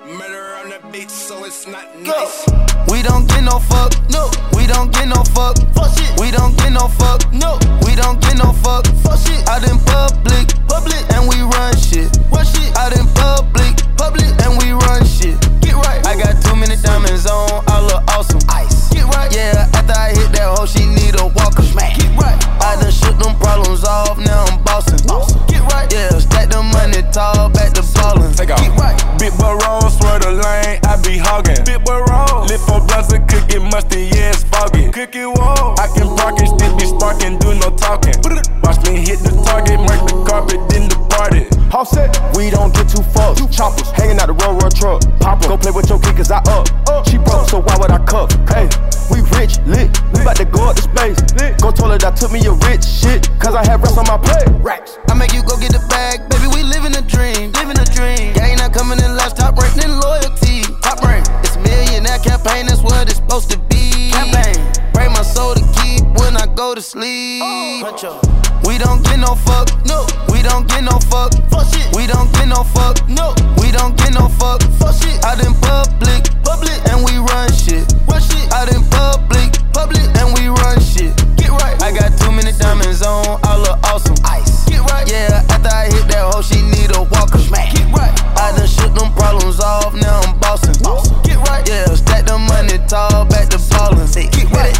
Murder 0.05 0.55
on 0.61 0.69
the 0.69 0.79
beat, 0.91 1.09
so 1.09 1.43
it's 1.45 1.65
not 1.65 1.97
nice. 1.97 2.45
We 2.91 3.01
don't 3.01 3.27
get 3.27 3.43
no 3.43 3.57
fuck, 3.57 3.91
no. 4.11 4.29
We 4.53 4.67
don't 4.67 4.93
get 4.93 5.07
no 5.07 5.23
fuck, 5.33 5.57
fuck 5.73 5.97
shit. 5.97 6.19
We 6.19 6.29
don't 6.29 6.55
get 6.59 6.73
no 6.73 6.89
fuck, 6.89 7.25
no. 7.33 7.57
We 7.87 7.95
don't 7.95 8.21
get 8.21 8.37
no 8.37 8.53
fuck, 8.53 8.85
fuck 9.01 9.17
shit. 9.17 9.49
Out 9.49 9.63
in 9.67 9.79
public, 9.79 10.53
public, 10.69 11.01
and 11.17 11.27
we 11.27 11.41
run 11.41 11.75
shit, 11.75 12.15
run 12.29 12.45
shit. 12.45 12.77
Out 12.77 12.93
in 12.95 13.07
public, 13.15 13.73
public, 13.97 14.29
and 14.45 14.61
we 14.61 14.73
run 14.73 15.03
shit. 15.03 15.46
Right. 15.83 16.05
I 16.05 16.15
got 16.17 16.41
too 16.43 16.55
many 16.55 16.75
diamonds 16.81 17.25
on, 17.25 17.63
I 17.67 17.81
look 17.81 18.03
awesome. 18.15 18.41
Ice. 18.49 18.89
Get 18.89 19.05
right. 19.15 19.33
Yeah, 19.33 19.69
after 19.73 19.93
I 19.93 20.09
hit 20.15 20.31
that 20.33 20.47
hoe, 20.57 20.65
she 20.65 20.85
need 20.85 21.19
a 21.19 21.27
walker. 21.27 21.63
Smack. 21.63 21.97
Get 21.97 22.11
right. 22.17 22.37
I 22.61 22.75
done 22.81 22.91
shook 22.91 23.17
them 23.19 23.35
problems 23.37 23.83
off, 23.83 24.17
now 24.17 24.45
I'm 24.45 24.63
bossing. 24.63 24.99
Get 25.47 25.56
right. 25.73 25.91
Yeah, 25.91 26.17
stack 26.19 26.49
the 26.49 26.61
money 26.61 27.01
tall, 27.11 27.49
back 27.49 27.73
to 27.73 27.83
ballin'. 27.93 28.33
Take 28.33 28.51
off. 28.51 28.61
Get 28.61 28.75
right. 28.77 28.97
Big 29.19 29.33
boy 29.37 29.57
roll, 29.65 29.89
swear 29.89 30.19
the 30.19 30.31
lane, 30.31 30.79
I 30.85 30.95
be 31.01 31.17
hogging. 31.17 31.63
Big 31.65 31.83
boy 31.83 31.99
roll, 32.05 32.45
lip 32.45 32.61
for 32.61 32.79
blunts 32.85 33.11
and 33.11 33.27
cookie 33.27 33.59
musty, 33.59 34.13
yeah, 34.13 34.29
it's 34.29 34.43
foggy. 34.45 34.89
Cookie 34.91 35.25
wall, 35.25 35.73
I 35.79 35.89
can 35.89 36.07
park 36.15 36.37
and 36.39 36.47
still 36.47 36.73
be 36.77 36.85
sparking, 36.85 37.39
do 37.39 37.55
no 37.57 37.73
talking. 37.75 38.13
Watch 38.61 38.79
me 38.85 39.01
hit 39.01 39.25
the 39.25 39.33
target, 39.41 39.81
mark 39.81 40.05
the 40.05 40.15
carpet, 40.27 40.61
then 40.69 40.87
depart 40.87 41.33
it. 41.33 41.49
Offset, 41.73 42.13
we 42.37 42.49
don't 42.49 42.73
get 42.73 42.87
too 42.87 43.01
fucked. 43.01 43.41
Choppers 43.51 43.89
hanging 43.91 44.19
out 44.21 44.27
the 44.27 44.37
road, 44.45 44.61
road 44.61 44.73
truck. 44.75 45.01
Pop 45.19 45.41
go 45.41 45.57
play 45.57 45.71
with 45.71 45.89
your 45.89 45.99
kid, 45.99 46.15
cause 46.15 46.31
I 46.31 46.39
up. 46.45 46.69
She 47.09 47.17
broke, 47.17 47.49
so 47.49 47.59
why 47.59 47.75
would 47.81 47.91
I 47.91 47.99
cuff? 48.05 48.31
Hey, 48.47 48.69
we 49.09 49.25
rich, 49.35 49.57
lit. 49.65 49.89
We 50.13 50.21
about 50.21 50.37
to 50.37 50.45
go 50.45 50.69
up 50.69 50.77
to 50.77 50.85
space. 50.85 51.19
Go 51.57 51.73
told 51.73 51.91
her 51.91 51.97
that 51.97 52.15
took 52.15 52.31
me 52.31 52.45
a 52.45 52.53
rich 52.69 52.85
shit, 52.85 53.27
cause 53.41 53.55
I 53.57 53.65
have 53.65 53.81
rest 53.81 53.97
on 53.97 54.05
my 54.05 54.17
plate. 54.21 54.45
Racks. 54.61 54.97
I 55.09 55.13
make 55.17 55.33
you 55.33 55.41
go 55.41 55.56
get 55.59 55.73
the 55.73 55.83
bag, 55.89 56.29
baby. 56.29 56.47
We 56.53 56.63
living 56.63 56.95
a 56.95 57.01
dream, 57.01 57.51
living 57.53 57.77
a 57.77 57.85
dream. 57.85 58.33
Gang 58.33 58.57
not 58.57 58.73
coming 58.73 58.99
in 58.99 59.15
last, 59.15 59.37
top 59.37 59.57
rank, 59.57 59.73
then 59.75 59.99
loyalty. 59.99 60.61
Top 60.81 61.01
rank. 61.01 61.25
It's 61.43 61.55
a 61.55 61.59
millionaire 61.59 62.19
campaign, 62.19 62.67
that's 62.67 62.81
what 62.81 63.09
it's 63.09 63.17
supposed 63.17 63.49
to 63.51 63.57
be. 63.69 64.11
Campaign. 64.11 64.61
Break 64.93 65.09
my 65.11 65.21
soul 65.21 65.53
to 65.55 65.63
keep 65.81 66.03
when 66.21 66.37
I 66.37 66.45
go 66.53 66.75
to 66.75 66.81
sleep. 66.81 67.41
Oh, 67.43 68.21
we 68.65 68.77
don't 68.77 69.03
get 69.03 69.19
no 69.19 69.35
fuck, 69.35 69.69
no. 69.85 70.05
We 70.29 70.41
don't 70.41 70.67
get 70.67 70.83
no 70.83 70.97
fuck, 71.09 71.33
fuck 71.49 71.65
shit. 71.73 71.89
We 71.95 72.07
don't 72.07 72.31
get 72.33 72.47
no 72.47 72.63
fuck, 72.63 73.01
no. 73.09 73.33
We 73.61 73.71
don't 73.71 73.97
get 73.97 74.13
no 74.13 74.29
fuck, 74.29 74.61
fuck 74.77 74.93
shit. 74.93 75.23
Out 75.25 75.41
in 75.43 75.53
public, 75.61 76.29
public, 76.45 76.77
and 76.89 77.01
we 77.05 77.17
run 77.17 77.49
shit, 77.53 77.85
run 78.07 78.21
shit. 78.21 78.45
Out 78.53 78.69
in 78.73 78.83
public, 78.93 79.53
public, 79.73 80.05
and 80.21 80.33
we 80.37 80.49
run 80.49 80.79
shit. 80.81 81.13
Get 81.37 81.49
right. 81.49 81.77
I 81.81 81.91
got 81.91 82.17
too 82.19 82.31
many 82.31 82.51
diamonds 82.53 83.01
on, 83.01 83.39
I 83.43 83.57
look 83.57 83.77
awesome. 83.89 84.15
Ice. 84.25 84.46
Right. 84.89 85.09
Yeah, 85.09 85.43
after 85.49 85.69
I 85.69 85.85
hit 85.85 86.07
that 86.09 86.23
hoe, 86.31 86.41
she 86.41 86.61
need 86.61 86.95
a 86.95 87.03
walker. 87.03 87.39
Smack. 87.39 87.73
Get 87.73 87.87
right. 87.91 88.13
I 88.37 88.55
done 88.55 88.67
shook 88.67 88.93
them 88.93 89.11
problems 89.13 89.59
off, 89.59 89.93
now 89.93 90.21
I'm 90.21 90.39
bossing. 90.39 90.75
Get 91.23 91.37
right. 91.47 91.67
Yeah, 91.67 91.85
stack 91.95 92.25
the 92.25 92.37
money 92.37 92.77
tall, 92.87 93.25
back 93.25 93.49
to 93.49 93.59
ballin'. 93.69 94.07
Get 94.13 94.49
right. 94.51 94.75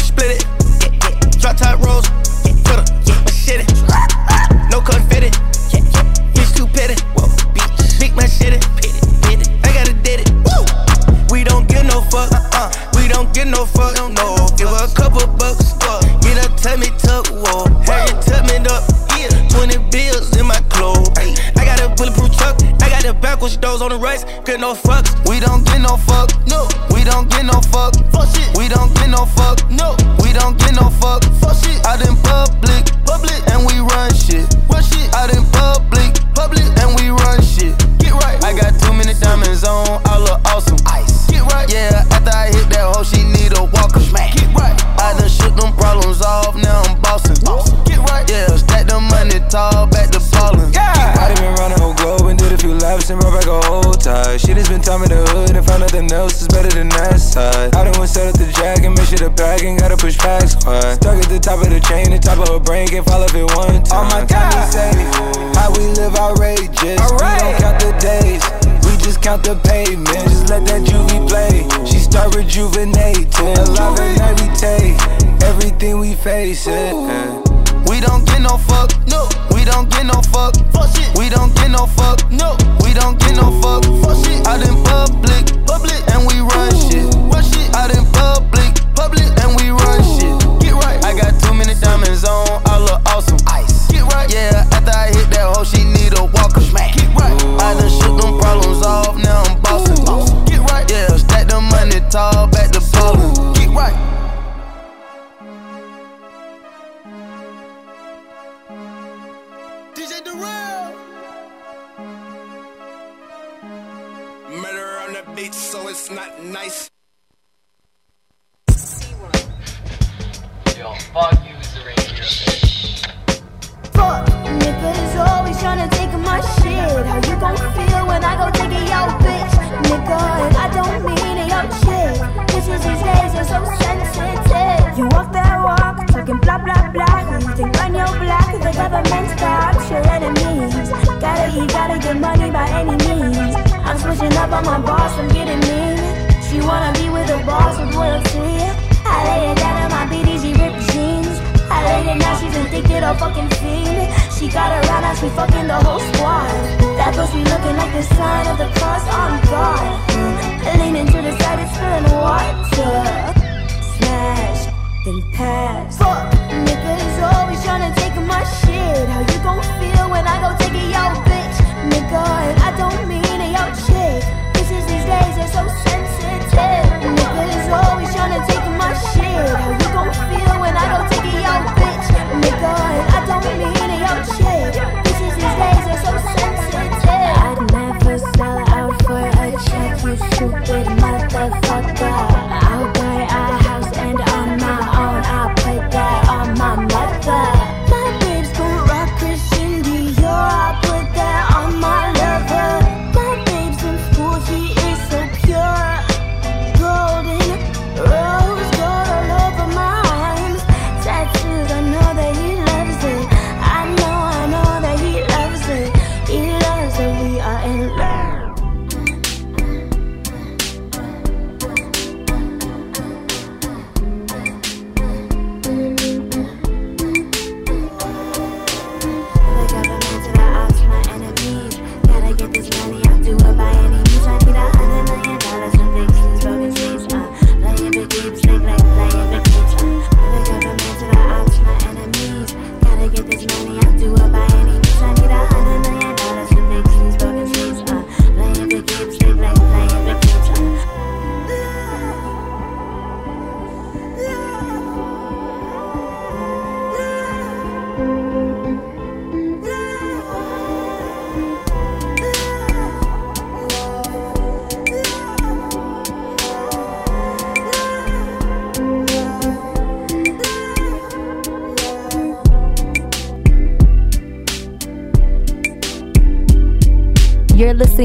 Split 0.00 0.40
it. 0.40 1.40
Drop 1.40 1.56
top 1.56 1.80
rolls. 1.84 2.06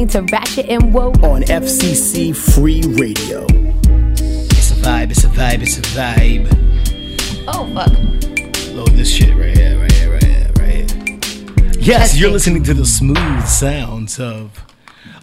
Listening 0.04 0.28
to 0.28 0.36
Ratchet 0.36 0.66
and 0.68 0.94
Woke 0.94 1.24
on 1.24 1.44
FCC 1.44 2.36
Free 2.36 2.82
Radio. 3.00 3.46
It's 3.46 4.72
a 4.72 4.76
vibe, 4.76 5.12
it's 5.12 5.24
a 5.24 5.28
vibe, 5.28 5.62
it's 5.62 5.78
a 5.78 5.82
vibe. 5.82 7.46
Oh, 7.48 7.74
fuck. 7.74 8.74
Load 8.76 8.90
this 8.98 9.10
shit 9.10 9.34
right 9.38 9.56
here, 9.56 9.80
right 9.80 9.92
here, 9.94 10.12
right 10.12 10.24
here, 10.24 10.52
right 10.58 10.92
here. 10.92 11.72
Yes, 11.80 12.20
you're 12.20 12.32
listening 12.32 12.64
to 12.64 12.74
the 12.74 12.86
smooth 12.86 13.48
sounds 13.48 14.20
of. 14.20 14.66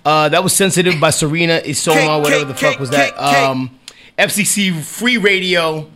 Uh, 0.02 0.30
that 0.30 0.42
was 0.42 0.56
sensitive 0.56 0.98
by 0.98 1.10
Serena 1.10 1.60
Isioma, 1.62 2.22
whatever 2.22 2.46
the 2.46 2.54
fuck 2.54 2.78
was 2.78 2.88
that. 2.88 3.12
Um, 3.18 3.78
FCC 4.16 4.80
Free 4.82 5.18
Radio, 5.18 5.90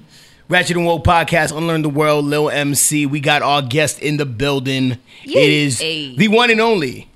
Ratchet 0.51 0.77
and 0.77 0.85
Woke 0.85 1.05
Podcast, 1.05 1.56
Unlearn 1.56 1.81
the 1.81 1.89
World, 1.89 2.27
Lil 2.27 2.51
MC. 2.51 3.06
We 3.06 3.20
got 3.20 3.40
our 3.40 3.62
guest 3.62 4.01
in 4.01 4.19
the 4.19 4.27
building. 4.27 4.98
It 5.24 5.51
is 5.51 5.81
Yay. 5.81 6.16
the 6.16 6.28
one 6.28 6.51
and 6.51 6.61
only. 6.61 7.09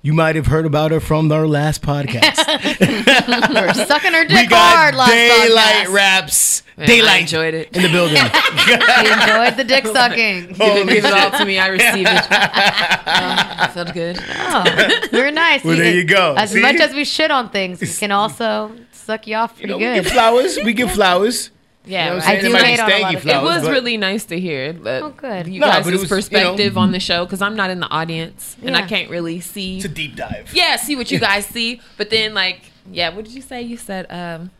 You 0.00 0.12
might 0.12 0.36
have 0.36 0.46
heard 0.46 0.64
about 0.64 0.92
her 0.92 1.00
from 1.00 1.30
our 1.32 1.46
last 1.48 1.82
podcast. 1.82 2.46
We're 3.52 3.74
sucking 3.86 4.12
her 4.12 4.22
we 4.22 4.28
dick 4.28 4.48
got 4.48 4.76
hard 4.76 4.94
last 4.94 5.10
Daylite 5.10 5.84
podcast. 5.86 5.92
Raps. 5.94 6.62
Man, 6.76 6.88
I 6.88 6.92
Daylite 6.92 7.20
enjoyed 7.22 7.54
it. 7.54 7.76
in 7.76 7.82
the 7.82 7.88
building. 7.88 8.16
You 8.68 9.12
enjoyed 9.12 9.56
the 9.56 9.64
dick 9.64 9.86
sucking. 9.86 10.56
Oh, 10.60 10.66
you 10.68 10.84
didn't 10.84 10.88
give 10.94 11.04
it 11.04 11.12
all 11.12 11.30
to 11.32 11.44
me. 11.44 11.58
I 11.58 11.66
received 11.68 12.08
it. 12.08 12.26
Oh, 12.30 13.64
it 13.64 13.70
felt 13.72 13.92
good. 13.94 14.18
Oh, 14.38 15.08
we're 15.12 15.30
nice. 15.32 15.64
Well, 15.64 15.74
We- 15.76 15.80
there 15.82 15.94
you 15.94 16.04
go. 16.04 16.34
As 16.36 16.50
See? 16.52 16.60
much 16.60 16.76
as 16.76 16.94
we 16.94 17.04
shit 17.04 17.30
on 17.32 17.50
things, 17.50 17.80
we 17.80 17.88
can 17.88 18.12
also 18.12 18.70
suck 18.92 19.26
you 19.26 19.34
off 19.36 19.56
pretty 19.56 19.72
we 19.74 19.80
good. 19.80 20.04
give 20.04 20.12
flowers. 20.12 20.58
We 20.64 20.72
give 20.74 20.92
flowers. 20.92 21.50
Yeah, 21.88 22.04
You 22.04 22.10
know 22.10 22.16
what 22.16 22.24
right. 22.26 22.34
I'm 22.36 22.40
saying? 22.42 22.46
It 22.46 22.52
might 22.52 23.10
be 23.14 23.20
stanky 23.26 23.36
It 23.40 23.42
was 23.42 23.62
but- 23.62 23.70
really 23.72 23.96
nice 23.96 24.24
to 24.26 24.38
hear 24.38 24.72
that 24.74 25.02
Oh, 25.02 25.10
good. 25.10 25.46
you 25.48 25.60
No, 25.60 25.66
guys' 25.66 25.84
but 25.84 25.94
it 25.94 26.00
was, 26.00 26.02
you 26.02 26.08
know- 26.08 26.16
perspective 26.16 26.78
on 26.78 26.92
the 26.92 27.00
show 27.00 27.24
because 27.24 27.40
I'm 27.42 27.56
not 27.56 27.70
in 27.70 27.80
the 27.80 27.88
audience 27.88 28.56
and 28.62 28.76
I 28.76 28.82
can't 28.82 29.08
really 29.10 29.40
see. 29.40 29.76
It's 29.76 29.86
a 29.86 29.88
deep 29.88 30.14
dive. 30.16 30.50
Yeah, 30.54 30.76
see 30.76 30.94
what 30.96 31.10
you 31.10 31.18
guys 31.18 31.46
see, 31.46 31.80
but 31.96 32.10
then 32.10 32.34
like, 32.34 32.60
yeah, 32.92 33.08
what 33.14 33.24
did 33.24 33.34
you 33.34 33.42
say? 33.42 33.62
You 33.62 33.76
said, 33.76 34.06
um, 34.10 34.50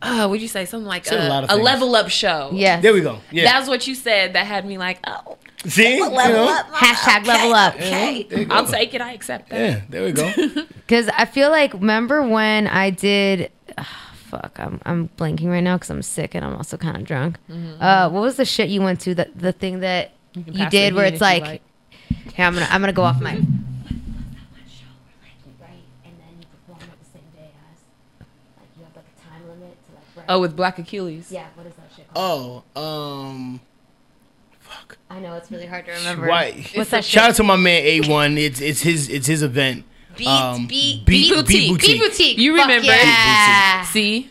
uh, 0.00 0.26
what 0.28 0.36
did 0.36 0.42
you 0.42 0.48
say? 0.48 0.64
Something 0.64 0.86
like 0.86 1.04
Said 1.04 1.18
a 1.20 1.26
a, 1.26 1.28
lot 1.28 1.44
of 1.44 1.50
a 1.50 1.56
level 1.56 1.94
up 1.96 2.08
show. 2.08 2.50
Yes. 2.52 2.82
There 2.82 2.92
we 2.94 3.00
go. 3.00 3.18
Yeah. 3.32 3.44
That's 3.44 3.68
what 3.68 3.86
you 3.86 3.94
said 3.94 4.32
that 4.34 4.46
had 4.46 4.64
me 4.64 4.78
like, 4.78 4.98
oh, 5.06 5.36
See, 5.66 5.96
you 5.96 6.08
know? 6.08 6.62
Hashtag 6.72 7.26
level 7.26 7.52
up. 7.52 7.74
Yeah, 7.80 8.22
there. 8.30 8.46
I'll 8.50 8.64
take 8.66 8.94
it. 8.94 9.00
I 9.00 9.12
accept 9.12 9.50
that. 9.50 9.58
Yeah, 9.58 9.80
there 9.88 10.04
we 10.04 10.12
go. 10.12 10.30
Because 10.88 11.08
I 11.08 11.24
feel 11.26 11.50
like, 11.50 11.74
remember 11.74 12.22
when 12.26 12.66
I 12.68 12.90
did. 12.90 13.50
ah, 13.76 14.07
fuck, 14.28 14.58
I'm, 14.58 14.80
I'm 14.84 15.08
blanking 15.16 15.46
right 15.46 15.62
now 15.62 15.76
because 15.76 15.90
I'm 15.90 16.02
sick 16.02 16.34
and 16.34 16.44
I'm 16.44 16.54
also 16.54 16.76
kind 16.76 16.96
of 16.96 17.04
drunk. 17.04 17.38
Mhm. 17.48 17.80
Uh, 17.80 18.10
what 18.10 18.20
was 18.22 18.36
the 18.36 18.44
shit 18.44 18.68
you 18.68 18.82
went 18.82 19.00
to? 19.00 19.14
The, 19.14 19.30
the 19.34 19.52
thing 19.52 19.80
that 19.80 20.12
can 20.34 20.52
you, 20.52 20.70
did 20.70 20.94
where 20.94 21.06
it's 21.06 21.20
like. 21.20 21.42
like. 21.42 21.62
Here, 22.34 22.46
I'm 22.46 22.54
gonna 22.54 22.68
I'm 22.70 22.80
gonna 22.80 22.92
go 22.92 23.02
off 23.02 23.20
my. 23.20 23.40
Oh, 30.30 30.40
with 30.40 30.54
Black 30.54 30.78
Achilles. 30.78 31.32
Yeah, 31.32 31.46
what 31.54 31.66
is 31.66 31.72
that 31.76 31.90
shit? 31.96 32.06
called? 32.12 32.62
Oh, 32.76 32.80
um, 32.80 33.60
fuck. 34.60 34.98
I 35.08 35.20
know 35.20 35.34
it's 35.36 35.50
really 35.50 35.64
hard 35.64 35.86
to 35.86 35.92
remember. 35.92 36.28
Why? 36.28 36.66
What's 36.74 36.90
that 36.90 37.02
shit? 37.02 37.12
Shout 37.12 37.30
out 37.30 37.36
to 37.36 37.44
my 37.44 37.56
man 37.56 37.82
A1. 37.82 38.36
It's 38.36 38.60
it's 38.60 38.82
his 38.82 39.08
it's 39.08 39.26
his 39.26 39.42
event. 39.42 39.86
Beat, 40.18 40.26
Um, 40.28 40.66
beat, 40.66 40.68
Beat- 40.68 41.06
beat, 41.06 41.28
Beat 41.30 41.34
boutique. 41.34 41.46
Beat 41.48 41.70
Boutique. 41.70 42.00
boutique. 42.00 42.38
You 42.38 42.56
Fuck 42.56 42.66
remember? 42.68 42.86
Yeah. 42.92 43.84
See? 43.84 44.28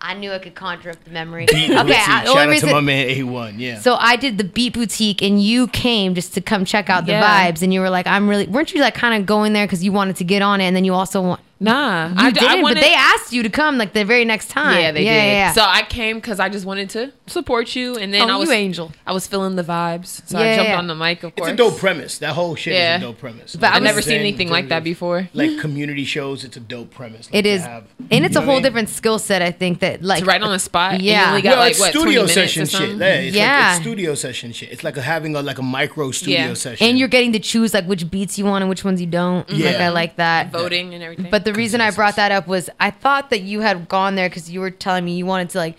I 0.00 0.14
knew 0.14 0.30
I 0.32 0.38
could 0.38 0.54
conjure 0.54 0.90
up 0.90 1.02
the 1.04 1.10
memory. 1.10 1.46
Beat 1.46 1.70
okay, 1.70 1.76
Boutique. 1.76 2.08
I, 2.08 2.24
Shout 2.24 2.36
out 2.36 2.48
reason, 2.48 2.68
to 2.68 2.74
my 2.74 2.80
man 2.80 3.08
A1. 3.08 3.54
Yeah. 3.58 3.80
So 3.80 3.96
I 3.98 4.16
did 4.16 4.38
the 4.38 4.44
Beat 4.44 4.74
Boutique, 4.74 5.22
and 5.22 5.42
you 5.42 5.68
came 5.68 6.14
just 6.14 6.34
to 6.34 6.40
come 6.40 6.64
check 6.64 6.88
out 6.90 7.06
the 7.06 7.12
Yeah. 7.12 7.50
vibes, 7.52 7.62
and 7.62 7.72
you 7.72 7.80
were 7.80 7.90
like, 7.90 8.06
"I'm 8.06 8.28
really." 8.28 8.46
Weren't 8.46 8.72
you 8.74 8.80
like 8.80 8.94
kind 8.94 9.20
of 9.20 9.26
going 9.26 9.52
there 9.52 9.66
because 9.66 9.82
you 9.84 9.92
wanted 9.92 10.16
to 10.16 10.24
get 10.24 10.42
on 10.42 10.60
it, 10.60 10.64
and 10.64 10.76
then 10.76 10.84
you 10.84 10.92
also 10.94 11.20
want? 11.22 11.40
Nah, 11.58 12.08
you 12.08 12.14
I 12.18 12.30
d- 12.30 12.40
I 12.40 12.48
didn't. 12.48 12.62
wanted- 12.62 12.74
but 12.74 12.80
they 12.82 12.92
asked 12.94 13.32
you 13.32 13.42
to 13.42 13.48
come 13.48 13.78
like 13.78 13.94
the 13.94 14.04
very 14.04 14.24
next 14.26 14.48
time. 14.48 14.78
Yeah, 14.78 14.92
they 14.92 15.04
yeah, 15.04 15.12
did. 15.12 15.16
Yeah, 15.26 15.32
yeah. 15.32 15.52
So 15.52 15.62
I 15.66 15.82
came 15.82 16.16
because 16.16 16.38
I 16.38 16.48
just 16.50 16.66
wanted 16.66 16.90
to 16.90 17.12
support 17.26 17.74
you, 17.74 17.96
and 17.96 18.12
then 18.12 18.28
Oh, 18.30 18.34
I 18.34 18.36
was 18.36 18.50
you 18.50 18.54
angel. 18.54 18.92
I 19.06 19.12
was 19.12 19.26
feeling 19.26 19.56
the 19.56 19.62
vibes, 19.64 20.20
so 20.28 20.38
Yeah, 20.38 20.52
I 20.52 20.56
jumped 20.56 20.68
yeah. 20.70 20.78
on 20.78 20.86
the 20.86 20.94
mic. 20.94 21.22
Of 21.22 21.34
course, 21.34 21.48
It's 21.50 21.54
a 21.54 21.56
dope 21.56 21.78
premise. 21.78 22.18
That 22.18 22.34
whole 22.34 22.56
shit 22.56 22.74
Yeah. 22.74 22.96
is 22.96 23.02
a 23.02 23.06
dope 23.06 23.18
premise. 23.18 23.56
But 23.56 23.72
I've 23.72 23.82
never 23.82 24.02
seen 24.02 24.18
anything 24.20 24.50
like 24.50 24.68
that 24.68 24.84
before. 24.84 25.28
Like 25.32 25.58
community 25.58 26.04
shows, 26.04 26.44
it's 26.44 26.58
a 26.58 26.60
dope 26.60 26.90
premise. 26.92 27.28
Like, 27.32 27.38
it 27.40 27.42
to 27.44 27.48
is, 27.48 27.62
have- 27.62 27.84
and 28.10 28.24
it's 28.26 28.34
you 28.34 28.40
a 28.42 28.44
whole 28.44 28.54
mean? 28.56 28.62
different 28.62 28.88
skill 28.90 29.18
set. 29.18 29.40
I 29.40 29.50
think 29.50 29.80
that 29.80 30.02
like 30.02 30.26
right 30.26 30.42
on 30.42 30.50
the 30.52 30.58
spot. 30.58 30.92
and 30.94 31.02
you 31.02 31.12
Yeah, 31.12 31.30
only 31.30 31.40
got 31.42 31.52
Well, 31.52 31.58
like 31.60 31.70
it's 31.70 31.80
what 31.80 31.90
studio 31.90 32.26
session 32.26 32.66
shit. 32.66 32.96
Yeah, 32.98 33.06
it's 33.06 33.34
Yeah. 33.36 33.58
like 33.70 33.76
it's 33.76 33.80
studio 33.82 34.14
session 34.14 34.52
shit. 34.52 34.70
It's 34.72 34.84
like 34.84 34.98
a, 34.98 35.02
having 35.02 35.34
a 35.34 35.40
like 35.40 35.58
a 35.58 35.62
micro 35.62 36.10
studio 36.10 36.52
session. 36.52 36.86
and 36.86 36.98
you're 36.98 37.08
getting 37.08 37.32
to 37.32 37.38
choose 37.38 37.72
like 37.72 37.86
which 37.86 38.10
beats 38.10 38.38
you 38.38 38.44
want 38.44 38.62
and 38.62 38.68
which 38.68 38.84
ones 38.84 39.00
you 39.00 39.06
don't. 39.06 39.48
Like 39.50 39.58
Yeah. 39.58 39.86
I 39.86 39.88
like 39.88 40.16
that. 40.16 40.52
voting 40.52 40.92
and 40.92 41.02
everything. 41.02 41.28
But 41.30 41.45
the 41.46 41.54
reason 41.54 41.80
I 41.80 41.92
brought 41.92 42.16
that 42.16 42.32
up 42.32 42.48
was 42.48 42.68
I 42.80 42.90
thought 42.90 43.30
that 43.30 43.42
you 43.42 43.60
had 43.60 43.88
gone 43.88 44.16
there 44.16 44.28
because 44.28 44.50
you 44.50 44.58
were 44.58 44.72
telling 44.72 45.04
me 45.04 45.16
you 45.16 45.26
wanted 45.26 45.50
to 45.50 45.58
like 45.58 45.78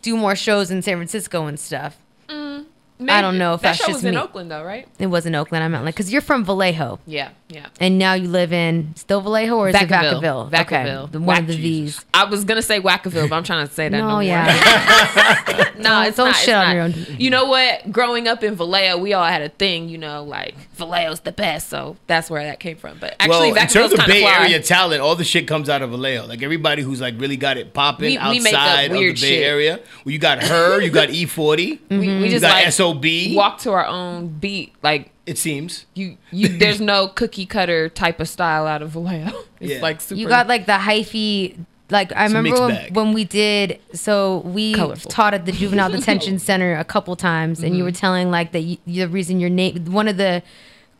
do 0.00 0.16
more 0.16 0.36
shows 0.36 0.70
in 0.70 0.80
San 0.80 0.96
Francisco 0.96 1.46
and 1.46 1.58
stuff. 1.58 1.96
Mm, 2.28 2.66
I 3.08 3.20
don't 3.20 3.36
know 3.36 3.54
if 3.54 3.62
that 3.62 3.70
that's 3.70 3.78
show 3.80 3.86
just 3.88 3.96
was 3.96 4.04
in 4.04 4.14
me. 4.14 4.20
Oakland 4.20 4.48
though, 4.48 4.62
right? 4.62 4.86
It 5.00 5.08
was 5.08 5.26
in 5.26 5.34
Oakland. 5.34 5.64
I 5.64 5.68
meant 5.68 5.84
like 5.84 5.96
because 5.96 6.12
you're 6.12 6.22
from 6.22 6.44
Vallejo. 6.44 7.00
Yeah, 7.04 7.30
yeah. 7.48 7.66
And 7.80 7.98
now 7.98 8.14
you 8.14 8.28
live 8.28 8.52
in 8.52 8.94
still 8.96 9.20
Vallejo 9.20 9.56
or 9.56 9.68
is 9.70 9.74
it 9.74 9.88
Vacaville? 9.88 10.50
Vacaville. 10.50 10.60
Okay, 10.60 10.84
the, 11.12 11.20
one 11.20 11.38
of 11.38 11.46
the 11.46 11.52
Whack 11.54 11.60
V's. 11.60 12.04
I 12.12 12.24
was 12.24 12.44
gonna 12.44 12.62
say 12.62 12.80
Wackaville, 12.80 13.28
but 13.28 13.36
I'm 13.36 13.44
trying 13.44 13.66
to 13.66 13.72
say 13.72 13.88
that. 13.88 13.96
No, 13.96 14.06
No, 14.06 14.12
more. 14.14 14.22
yeah. 14.22 15.72
no, 15.78 16.02
it's 16.02 16.16
don't 16.16 16.26
not. 16.28 16.36
shit 16.36 16.48
it's 16.48 16.48
on 16.48 16.66
not. 16.66 16.72
your 16.74 16.82
own. 16.82 16.94
You 17.18 17.30
know 17.30 17.46
what? 17.46 17.90
Growing 17.90 18.28
up 18.28 18.42
in 18.44 18.54
Vallejo, 18.54 18.98
we 18.98 19.12
all 19.14 19.24
had 19.24 19.42
a 19.42 19.48
thing. 19.48 19.88
You 19.88 19.98
know, 19.98 20.24
like 20.24 20.54
Vallejo's 20.74 21.20
the 21.20 21.32
best, 21.32 21.68
so 21.68 21.96
that's 22.06 22.28
where 22.30 22.44
that 22.44 22.60
came 22.60 22.76
from. 22.76 22.98
But 22.98 23.16
actually, 23.20 23.52
well, 23.52 23.62
in 23.62 23.68
terms 23.68 23.92
of 23.92 24.00
Bay 24.06 24.22
fly. 24.22 24.38
Area 24.40 24.62
talent, 24.62 25.00
all 25.00 25.16
the 25.16 25.24
shit 25.24 25.46
comes 25.48 25.68
out 25.68 25.82
of 25.82 25.90
Vallejo. 25.90 26.26
Like 26.26 26.42
everybody 26.42 26.82
who's 26.82 27.00
like 27.00 27.14
really 27.18 27.36
got 27.36 27.56
it 27.56 27.72
popping 27.72 28.10
We- 28.10 28.18
we 28.18 28.18
outside 28.18 28.90
of 28.90 28.92
the 28.92 29.08
Bay 29.10 29.14
shit. 29.14 29.42
Area. 29.42 29.80
Well, 30.04 30.12
you 30.12 30.18
got 30.18 30.42
her, 30.42 30.80
you 30.80 30.90
got 30.90 31.08
E40, 31.08 31.78
we, 31.90 31.98
we 31.98 32.06
you 32.24 32.28
just 32.28 32.42
got 32.42 32.62
like 32.64 32.72
SOB. 32.72 33.04
walk 33.36 33.58
to 33.60 33.70
our 33.72 33.86
own 33.86 34.28
beat. 34.28 34.74
Like 34.82 35.10
it 35.28 35.36
seems 35.38 35.84
you, 35.94 36.16
you 36.30 36.48
there's 36.58 36.80
no 36.80 37.08
cookie 37.08 37.46
cutter 37.46 37.88
type 37.88 38.18
of 38.20 38.28
style 38.28 38.66
out 38.66 38.82
of 38.82 38.90
Vallejo. 38.90 39.32
It's 39.60 39.72
Yeah. 39.74 39.80
like 39.82 40.00
super. 40.00 40.18
You 40.20 40.28
got 40.28 40.46
like 40.48 40.66
the 40.66 40.72
hyphy. 40.88 41.56
Like 41.90 42.12
I 42.14 42.24
It's 42.26 42.34
remember 42.34 42.60
when, 42.66 42.94
when 42.94 43.12
we 43.14 43.24
did. 43.24 43.78
So 43.94 44.38
we 44.44 44.74
Colorful. 44.74 45.10
taught 45.10 45.34
at 45.34 45.46
the 45.46 45.52
juvenile 45.52 45.90
detention 45.98 46.38
center 46.38 46.76
a 46.76 46.84
couple 46.84 47.16
times, 47.16 47.62
and 47.62 47.74
you 47.76 47.82
Mhm. 47.82 47.86
were 47.86 47.92
telling 48.06 48.30
like 48.30 48.52
that 48.52 48.60
you, 48.60 48.76
the 48.86 49.06
reason 49.08 49.40
your 49.40 49.50
name. 49.50 49.84
One 49.86 50.06
of 50.08 50.16
the 50.16 50.42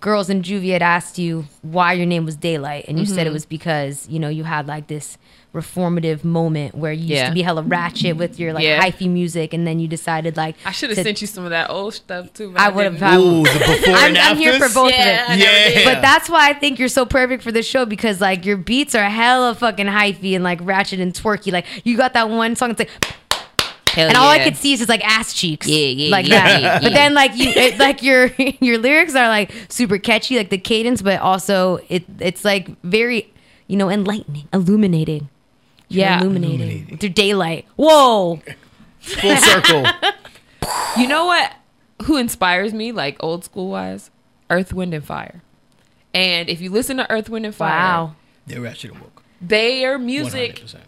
girls 0.01 0.31
in 0.31 0.43
juvie 0.43 0.73
had 0.73 0.83
asked 0.83 1.19
you 1.19 1.45
why 1.63 1.93
your 1.93 2.07
name 2.07 2.25
was 2.25 2.37
Daylite, 2.37 2.85
and 2.89 2.99
you 2.99 3.05
said 3.07 3.27
it 3.27 3.31
Mhm. 3.31 3.35
was 3.35 3.47
because 3.47 4.07
you 4.09 4.19
know 4.19 4.29
you 4.29 4.45
had 4.45 4.67
like 4.67 4.87
this 4.89 5.19
reformative 5.55 6.25
moment 6.25 6.75
where 6.75 6.93
you 6.93 7.01
used 7.01 7.11
Yeah. 7.11 7.29
to 7.29 7.35
be 7.35 7.43
hella 7.43 7.63
ratchet 7.63 8.17
with 8.17 8.39
your 8.39 8.53
like 8.53 8.65
Yeah. 8.65 8.83
hyphy 8.85 9.09
music, 9.09 9.53
and 9.55 9.67
then 9.67 9.81
you 9.81 9.89
decided 9.89 10.37
like 10.37 10.57
I 10.65 10.73
should 10.73 10.91
have 10.91 10.99
sent 10.99 11.21
you 11.21 11.27
some 11.27 11.45
of 11.45 11.51
that 11.51 11.71
old 11.71 11.95
stuff 11.95 12.33
too. 12.35 12.51
But 12.53 12.61
I 12.61 12.67
I 12.67 12.69
would 12.69 12.85
have. 12.85 13.03
I- 13.03 13.17
Ooh, 13.17 13.43
the 13.45 13.59
before 13.59 13.95
I'm, 13.95 14.09
and 14.11 14.19
I'm 14.19 14.37
here 14.37 14.59
for 14.61 14.73
both 14.73 14.91
Yeah, 14.93 15.33
of 15.33 15.39
never 15.39 15.51
it. 15.51 15.75
did. 15.75 15.85
But 15.85 16.03
that's 16.03 16.29
why 16.29 16.49
I 16.51 16.53
think 16.53 16.79
you're 16.79 16.89
so 16.89 17.07
perfect 17.07 17.43
for 17.43 17.51
this 17.51 17.67
show 17.67 17.85
because 17.87 18.21
like 18.21 18.45
your 18.45 18.57
beats 18.59 18.95
are 18.95 19.09
hella 19.09 19.55
fucking 19.55 19.87
hyphy 19.87 20.35
and 20.35 20.45
like 20.45 20.61
ratchet 20.63 21.01
and 21.01 21.13
twerky. 21.15 21.51
Like 21.53 21.65
you 21.85 21.97
got 21.97 22.13
that 22.15 22.29
one 22.31 22.55
song. 22.57 22.71
It's 22.73 22.79
like. 22.81 22.91
Hell 23.95 24.09
and 24.09 24.17
all 24.19 24.29
I 24.29 24.37
yeah. 24.37 24.45
could 24.45 24.57
see 24.57 24.75
is 24.75 24.81
just 24.81 24.89
like 24.91 25.03
ass 25.05 25.33
cheeks, 25.33 25.67
Yeah, 25.67 25.87
yeah, 25.87 26.11
like 26.11 26.29
yeah, 26.29 26.45
that. 26.45 26.63
yeah, 26.63 26.79
But 26.81 26.93
then 26.93 27.15
like 27.15 27.35
you, 27.37 27.49
it, 27.51 27.79
like 27.79 28.03
your 28.03 28.31
your 28.61 28.77
lyrics 28.79 29.15
are 29.17 29.29
like 29.29 29.51
super 29.71 29.97
catchy, 29.99 30.37
like 30.37 30.51
the 30.51 30.59
cadence, 30.59 31.01
but 31.03 31.21
also 31.21 31.81
it 31.89 32.05
it's 32.21 32.45
like 32.45 32.69
very, 32.85 33.33
you 33.67 33.77
know, 33.77 33.89
enlightening, 33.91 34.47
illuminating. 34.53 35.31
You're 35.89 36.05
Yeah. 36.05 36.21
illuminating. 36.21 36.99
Through 36.99 37.09
daylight. 37.11 37.67
Whoa. 37.77 38.41
Full 39.01 39.37
circle. 39.37 39.87
You 40.97 41.07
know 41.09 41.27
what? 41.27 41.55
Who 42.05 42.17
inspires 42.17 42.73
me, 42.75 42.93
like 42.93 43.17
old 43.21 43.45
school 43.45 43.71
wise? 43.71 44.11
Earth, 44.51 44.73
Wind, 44.73 44.95
and 44.95 45.05
Fire. 45.05 45.43
And 46.15 46.49
if 46.49 46.61
you 46.61 46.71
listen 46.71 46.97
to 46.99 47.11
Earth, 47.11 47.29
Wind, 47.29 47.47
and 47.47 47.55
Fire, 47.55 47.71
Wow. 47.71 48.17
They're 48.47 48.61
ratchet 48.61 48.93
and 48.93 49.01
woke. 49.01 49.23
their 49.41 49.99
music, 49.99 50.57
100%. 50.65 50.81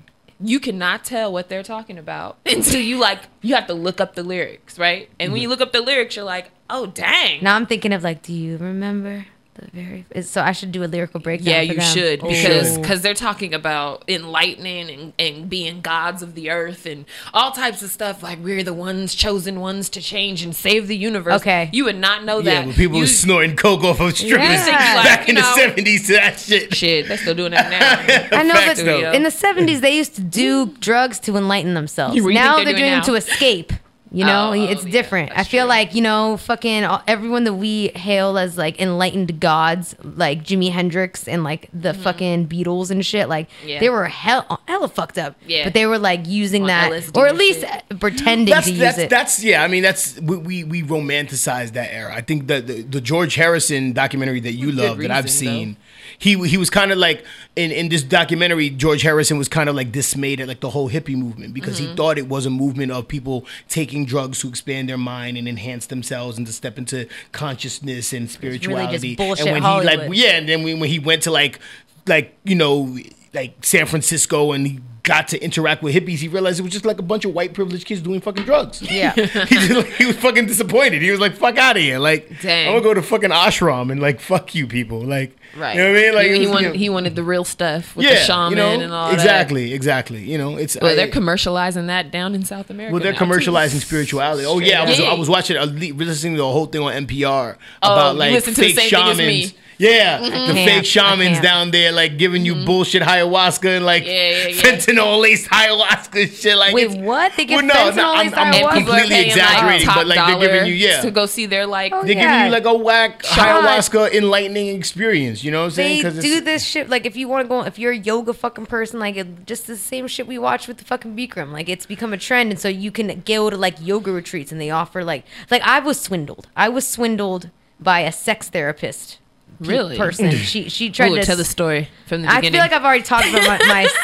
you 0.42 0.58
cannot 0.60 1.04
tell 1.04 1.30
what 1.32 1.48
they're 1.50 1.62
talking 1.62 1.98
about 1.98 2.38
until 2.46 2.80
you 2.80 2.98
like 2.98 3.20
you 3.42 3.54
have 3.54 3.66
to 3.66 3.74
look 3.74 4.00
up 4.00 4.14
the 4.14 4.22
lyrics, 4.22 4.78
right? 4.78 5.10
And 5.18 5.32
when 5.32 5.38
mm-hmm. 5.38 5.42
you 5.42 5.48
look 5.50 5.60
up 5.60 5.72
the 5.72 5.82
lyrics, 5.82 6.16
you're 6.16 6.24
like, 6.24 6.50
oh 6.70 6.86
dang. 6.86 7.42
Now 7.42 7.56
I'm 7.56 7.66
thinking 7.66 7.92
of 7.92 8.02
like, 8.02 8.22
do 8.22 8.32
you 8.32 8.56
remember 8.56 9.26
the 9.60 9.68
very? 9.72 10.22
So 10.22 10.40
I 10.42 10.52
should 10.52 10.72
do 10.72 10.82
a 10.82 10.86
lyrical 10.86 11.20
breakdown. 11.20 11.48
Yeah, 11.54 11.60
for 11.60 11.64
you 11.66 11.74
them. 11.80 11.94
should 11.94 12.20
because 12.22 12.78
because 12.78 13.02
they're 13.02 13.14
talking 13.14 13.54
about 13.54 14.04
enlightening 14.08 14.90
and, 14.90 15.12
and 15.18 15.48
being 15.50 15.80
gods 15.80 16.22
of 16.22 16.34
the 16.34 16.50
earth 16.50 16.86
and 16.86 17.04
all 17.34 17.52
types 17.52 17.82
of 17.82 17.90
stuff. 17.90 18.22
Like 18.22 18.38
we're 18.42 18.62
the 18.62 18.74
ones 18.74 19.14
chosen 19.14 19.60
ones 19.60 19.88
to 19.90 20.00
change 20.00 20.42
and 20.42 20.54
save 20.54 20.88
the 20.88 20.96
universe. 20.96 21.40
Okay. 21.40 21.68
you 21.72 21.84
would 21.84 21.96
not 21.98 22.24
know 22.24 22.38
Yeah, 22.38 22.54
that. 22.56 22.66
when 22.66 22.74
people 22.74 22.96
you, 22.96 23.02
were 23.02 23.06
snorting 23.06 23.56
coke 23.56 23.84
off 23.84 24.00
of 24.00 24.16
strippers 24.16 24.38
Yeah. 24.66 24.94
Like, 24.96 25.04
back 25.04 25.28
in 25.28 25.36
you 25.36 25.42
the 25.42 25.48
know- 25.48 25.56
seventies 25.56 26.06
to 26.08 26.12
that 26.14 26.38
shit. 26.38 26.74
Shit, 26.74 27.08
they're 27.08 27.16
still 27.18 27.34
doing 27.34 27.52
that 27.52 27.70
now. 27.70 28.38
I 28.38 28.42
know, 28.42 28.54
Facts, 28.54 28.80
but 28.80 28.86
though. 28.86 29.12
in 29.12 29.22
the 29.22 29.28
70s, 29.30 29.80
they 29.80 29.96
used 29.96 30.14
to 30.16 30.20
do 30.22 30.66
drugs 30.80 31.18
to 31.20 31.36
enlighten 31.36 31.74
themselves. 31.74 32.14
You 32.16 32.22
really 32.22 32.34
now 32.34 32.56
they're 32.56 32.64
they're 32.66 32.74
doing 32.74 32.84
doing 32.84 32.92
them 32.94 33.02
to 33.04 33.14
escape. 33.14 33.72
You 34.12 34.24
know, 34.24 34.48
Oh, 34.50 34.52
it's 34.52 34.84
yeah, 34.84 34.90
different. 34.90 35.30
I 35.36 35.44
feel 35.44 35.66
like, 35.68 35.94
you 35.94 36.02
know, 36.02 36.36
fucking 36.36 36.82
all- 36.84 37.02
everyone 37.06 37.44
that 37.44 37.54
we 37.54 37.88
hail 37.94 38.38
as 38.38 38.58
like 38.58 38.80
enlightened 38.80 39.38
gods, 39.38 39.94
like 40.02 40.42
Jimi 40.42 40.72
Hendrix 40.72 41.28
and 41.28 41.44
like 41.44 41.68
the 41.72 41.94
fucking 41.94 42.48
Beatles 42.48 42.90
and 42.90 43.06
shit, 43.06 43.28
like 43.28 43.48
Mm-hmm. 43.50 43.68
Yeah. 43.68 43.80
they 43.80 43.88
were 43.88 44.06
hell, 44.06 44.60
hella 44.66 44.88
fucked 44.88 45.16
up. 45.16 45.36
Yeah. 45.46 45.62
But 45.64 45.74
they 45.74 45.86
were 45.86 45.98
like 45.98 46.26
using 46.26 46.62
On 46.62 46.68
that, 46.68 46.90
LSD 46.90 47.16
or 47.16 47.28
at 47.28 47.36
least 47.36 47.60
shit. 47.60 47.70
uh, 47.90 47.96
pretending 48.00 48.52
That's 48.52 48.66
to 48.66 48.72
use 48.72 48.80
that's, 48.80 48.98
it. 48.98 49.10
that's 49.10 49.44
yeah. 49.44 49.62
I 49.62 49.68
mean, 49.68 49.82
that's 49.84 50.18
we 50.20 50.36
we, 50.38 50.64
we 50.64 50.82
romanticize 50.82 51.72
that 51.74 51.92
era. 51.92 52.12
I 52.14 52.20
think 52.20 52.48
the, 52.48 52.60
the 52.60 52.82
the 52.82 53.00
George 53.00 53.36
Harrison 53.36 53.92
documentary 53.92 54.40
that 54.40 54.54
you 54.54 54.72
love 54.72 54.98
that 54.98 55.10
I've 55.12 55.24
reason, 55.24 55.46
seen. 55.46 55.76
He 56.20 56.34
he 56.46 56.56
was 56.58 56.68
kind 56.70 56.92
of 56.92 56.98
like 56.98 57.24
in 57.56 57.72
in 57.72 57.88
this 57.88 58.02
documentary. 58.02 58.68
George 58.70 59.00
Harrison 59.02 59.38
was 59.38 59.48
kind 59.48 59.68
of 59.70 59.74
like 59.74 59.90
dismayed 59.90 60.38
at 60.40 60.46
like 60.48 60.60
the 60.60 60.68
whole 60.70 60.90
hippie 60.90 61.16
movement 61.16 61.54
because 61.54 61.78
he 61.78 61.86
Mhm. 61.86 61.96
thought 61.96 62.18
it 62.18 62.28
was 62.28 62.44
a 62.46 62.50
movement 62.50 62.92
of 62.92 63.08
people 63.08 63.46
taking 63.68 64.04
drugs 64.04 64.38
to 64.40 64.48
expand 64.48 64.88
their 64.90 64.98
mind 64.98 65.38
and 65.38 65.48
enhance 65.48 65.86
themselves 65.86 66.36
and 66.36 66.46
to 66.46 66.52
step 66.52 66.76
into 66.78 67.08
consciousness 67.32 68.12
and 68.12 68.30
spirituality. 68.30 69.16
bullshit 69.16 69.46
and 69.46 69.54
when 69.54 69.62
he 69.62 69.68
like 69.86 69.96
Hollywood. 69.96 70.16
yeah, 70.16 70.36
and 70.36 70.46
then 70.48 70.62
when, 70.62 70.78
when 70.78 70.90
he 70.90 70.98
went 70.98 71.22
to 71.22 71.30
like 71.30 71.58
like 72.06 72.36
you 72.44 72.54
know 72.54 72.96
like 73.32 73.64
San 73.64 73.86
Francisco 73.86 74.52
and 74.52 74.66
he 74.66 74.80
got 75.02 75.28
to 75.28 75.42
interact 75.42 75.82
with 75.82 75.94
hippies, 75.94 76.18
he 76.18 76.28
realized 76.28 76.60
it 76.60 76.62
was 76.62 76.72
just 76.72 76.84
like 76.84 76.98
a 76.98 77.02
bunch 77.02 77.24
of 77.24 77.32
white 77.34 77.54
privileged 77.54 77.86
kids 77.86 78.00
doing 78.02 78.20
fucking 78.20 78.44
drugs. 78.44 78.82
Yeah. 78.82 79.12
he, 79.14 79.22
just, 79.56 79.86
he 79.88 80.06
was 80.06 80.16
fucking 80.16 80.46
disappointed. 80.46 81.02
He 81.02 81.10
was 81.10 81.20
like, 81.20 81.34
"Fuck 81.34 81.56
out 81.58 81.76
of 81.76 81.82
here!" 81.82 81.98
Like, 81.98 82.40
Dang. 82.40 82.68
I'm 82.68 82.74
gonna 82.74 82.84
go 82.84 82.94
to 82.94 83.02
fucking 83.02 83.30
ashram 83.30 83.90
and 83.90 84.00
like, 84.00 84.20
fuck 84.20 84.54
you 84.54 84.66
people. 84.66 85.00
Like, 85.00 85.36
Right. 85.56 85.74
You 85.74 85.82
know 85.82 85.88
what 85.92 85.98
I 85.98 86.02
mean? 86.02 86.14
Like, 86.14 86.26
he, 86.26 86.32
he 86.32 86.38
was, 86.38 86.46
you 86.46 86.52
wanted 86.52 86.68
know- 86.68 86.74
he 86.78 86.88
wanted 86.90 87.16
the 87.16 87.24
real 87.24 87.44
stuff 87.44 87.96
with 87.96 88.06
yeah, 88.06 88.14
the 88.14 88.20
shaman 88.20 88.50
you 88.50 88.56
know, 88.56 88.80
and 88.80 88.92
all 88.92 89.08
that. 89.08 89.14
exactly, 89.14 89.72
exactly. 89.74 90.22
You 90.22 90.38
know, 90.38 90.56
it's 90.56 90.76
Well, 90.80 90.92
I- 90.92 90.94
they're 90.94 91.08
commercializing 91.08 91.86
that 91.88 92.12
down 92.12 92.34
in 92.34 92.44
South 92.44 92.70
America. 92.70 92.92
well, 92.92 93.02
they're 93.02 93.12
now, 93.12 93.18
too. 93.18 93.24
commercializing 93.24 93.80
spirituality. 93.80 94.44
Oh 94.46 94.60
yeah, 94.60 94.82
I 94.82 94.88
was, 94.88 95.00
I 95.00 95.14
was 95.14 95.28
watching, 95.28 95.56
a, 95.56 95.66
listening 95.66 96.36
to 96.36 96.44
a 96.44 96.52
whole 96.52 96.66
thing 96.66 96.82
on 96.82 96.92
NPR 97.06 97.56
Oh, 97.82 97.92
about 97.92 98.12
you 98.12 98.18
like 98.20 98.32
listen 98.32 98.54
to 98.54 98.60
the 98.60 98.66
fake 98.74 98.90
same 98.90 98.90
thing 98.90 99.10
as 99.10 99.16
shamans. 99.16 99.54
Me. 99.80 99.86
Yeah, 99.88 100.18
Mhm. 100.20 100.46
the 100.48 100.54
fake 100.54 100.84
shamans 100.84 101.40
down 101.40 101.70
there, 101.70 101.90
like 101.92 102.16
giving 102.18 102.44
you 102.44 102.54
bullshit 102.66 103.02
ayahuasca 103.02 103.76
and 103.76 103.86
like 103.86 104.04
Yeah, 104.06 104.12
yeah, 104.12 104.46
yeah. 104.48 104.62
fentanyl 104.62 105.20
laced 105.20 105.48
ayahuasca 105.60 106.40
shit. 106.40 106.56
Like, 106.56 106.74
Wait, 106.74 106.90
what? 106.90 107.32
They 107.36 107.44
give 107.46 107.56
Well, 107.56 107.66
no, 107.66 107.74
fentanyl 107.74 107.96
no, 107.96 108.12
I'm, 108.12 108.26
laced 108.26 108.36
I'm 108.38 108.52
ayahuasca? 108.54 108.72
completely 108.74 109.20
exaggerating, 109.26 109.86
but 109.86 110.06
like 110.06 110.26
they're 110.26 110.38
giving 110.48 110.66
you 110.66 110.74
yeah. 110.74 111.00
to 111.00 111.10
go 111.10 111.26
see 111.26 111.46
their 111.46 111.66
like 111.66 111.92
they're 111.92 112.02
giving 112.14 112.44
you 112.44 112.50
like 112.50 112.64
a 112.66 112.74
whack 112.74 113.24
Shot. 113.24 113.38
ayahuasca 113.64 114.12
enlightening 114.12 114.68
experience. 114.76 115.42
You 115.44 115.50
know 115.50 115.60
what 115.60 115.64
I'm 115.66 115.70
saying? 115.72 116.02
They 116.02 116.10
'Cause 116.10 116.20
do 116.22 116.40
this 116.40 116.64
shit 116.64 116.88
like 116.88 117.06
if 117.06 117.16
you 117.16 117.28
want 117.28 117.44
to 117.44 117.48
go 117.48 117.62
if 117.62 117.78
you're 117.78 117.92
a 117.92 117.96
yoga 117.98 118.32
fucking 118.32 118.66
person 118.66 119.00
like 119.00 119.16
it, 119.16 119.46
just 119.46 119.66
the 119.66 119.76
same 119.76 120.06
shit 120.08 120.26
we 120.26 120.38
watch 120.38 120.68
with 120.68 120.78
the 120.78 120.84
fucking 120.84 121.16
Bikram 121.16 121.52
like 121.52 121.68
it's 121.68 121.86
become 121.86 122.12
a 122.12 122.18
trend 122.18 122.50
and 122.50 122.60
so 122.60 122.68
you 122.68 122.90
can 122.90 123.22
go 123.24 123.48
to 123.50 123.56
like 123.56 123.76
yoga 123.80 124.12
retreats 124.12 124.52
and 124.52 124.60
they 124.60 124.70
offer 124.70 125.02
like 125.04 125.24
like 125.50 125.62
I 125.62 125.78
was 125.80 126.00
swindled 126.00 126.48
I 126.56 126.68
was 126.68 126.86
swindled 126.86 127.50
by 127.80 128.00
a 128.00 128.12
sex 128.12 128.48
therapist 128.48 129.16
pe- 129.16 129.16
Really? 129.60 129.98
person 129.98 130.30
mm. 130.30 130.36
she 130.36 130.70
she 130.70 130.88
tried 130.88 131.12
Ooh, 131.12 131.16
to 131.16 131.22
tell 131.22 131.36
the 131.36 131.44
story 131.44 131.88
from 132.06 132.22
the 132.22 132.28
I 132.28 132.36
beginning. 132.36 132.52
feel 132.52 132.60
like 132.62 132.72
I've 132.72 132.84
already 132.84 133.02
talked 133.02 133.28
about 133.28 133.42
my 133.44 133.58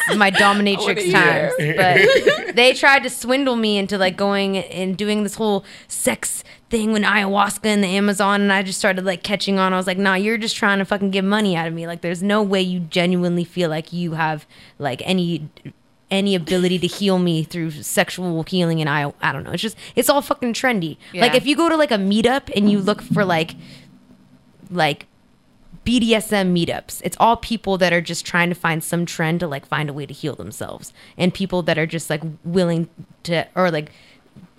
my, 0.09 0.15
my 0.17 0.31
dominatrix 0.33 1.11
times, 1.11 1.55
but 1.59 2.55
they 2.55 2.75
tried 2.75 3.03
to 3.05 3.11
swindle 3.11 3.57
me 3.57 3.79
into 3.79 3.97
like 3.97 4.19
going 4.19 4.59
and 4.59 4.99
doing 4.99 5.23
this 5.23 5.37
whole 5.37 5.65
sex 5.89 6.45
thing 6.69 6.93
with 6.93 7.05
ayahuasca 7.05 7.65
in 7.65 7.81
the 7.81 7.89
Amazon, 7.89 8.43
and 8.43 8.53
I 8.53 8.63
just 8.63 8.79
started 8.79 9.07
like 9.07 9.23
catching 9.23 9.59
on. 9.59 9.73
I 9.73 9.77
was 9.77 9.87
like, 9.87 9.97
"Nah, 9.97 10.15
you're 10.15 10.37
just 10.37 10.57
trying 10.57 10.79
to 10.79 10.85
fucking 10.85 11.11
get 11.11 11.25
money 11.25 11.57
out 11.57 11.67
of 11.67 11.73
me. 11.73 11.87
Like, 11.87 12.03
there's 12.03 12.23
no 12.23 12.43
way 12.43 12.61
you 12.61 12.81
genuinely 12.81 13.45
feel 13.45 13.71
like 13.71 13.93
you 13.93 14.13
have 14.13 14.47
like 14.79 15.03
any." 15.05 15.49
any 16.09 16.37
ability 16.37 16.79
to 16.79 16.87
heal 16.87 17.19
me 17.19 17.43
through 17.43 17.69
sexual 17.69 18.45
healing 18.45 18.81
and 18.81 18.89
I 18.89 19.13
I 19.21 19.33
don't 19.33 19.43
know. 19.43 19.51
It's 19.51 19.61
just 19.61 19.77
it's 19.97 20.09
all 20.09 20.23
fucking 20.23 20.53
trendy. 20.53 20.99
Like 21.13 21.35
if 21.35 21.47
you 21.47 21.57
go 21.57 21.69
to 21.69 21.77
like 21.77 21.91
a 21.91 21.97
meetup 21.97 22.49
and 22.55 22.71
you 22.71 22.79
look 22.79 23.03
for 23.03 23.25
like 23.25 23.57
like 24.71 25.07
BDSM 25.87 26.53
meetups. 26.53 27.01
It's 27.05 27.17
all 27.21 27.37
people 27.37 27.79
that 27.79 27.93
are 27.93 28.01
just 28.01 28.27
trying 28.27 28.49
to 28.49 28.55
find 28.57 28.83
some 28.83 29.07
trend 29.07 29.41
to 29.41 29.47
like 29.47 29.65
find 29.65 29.89
a 29.89 29.93
way 29.93 30.05
to 30.05 30.13
heal 30.13 30.35
themselves, 30.35 30.93
and 31.17 31.33
people 31.33 31.63
that 31.63 31.79
are 31.79 31.87
just 31.87 32.11
like 32.11 32.23
willing 32.45 32.89
to 33.23 33.47
or 33.55 33.71
like 33.71 33.91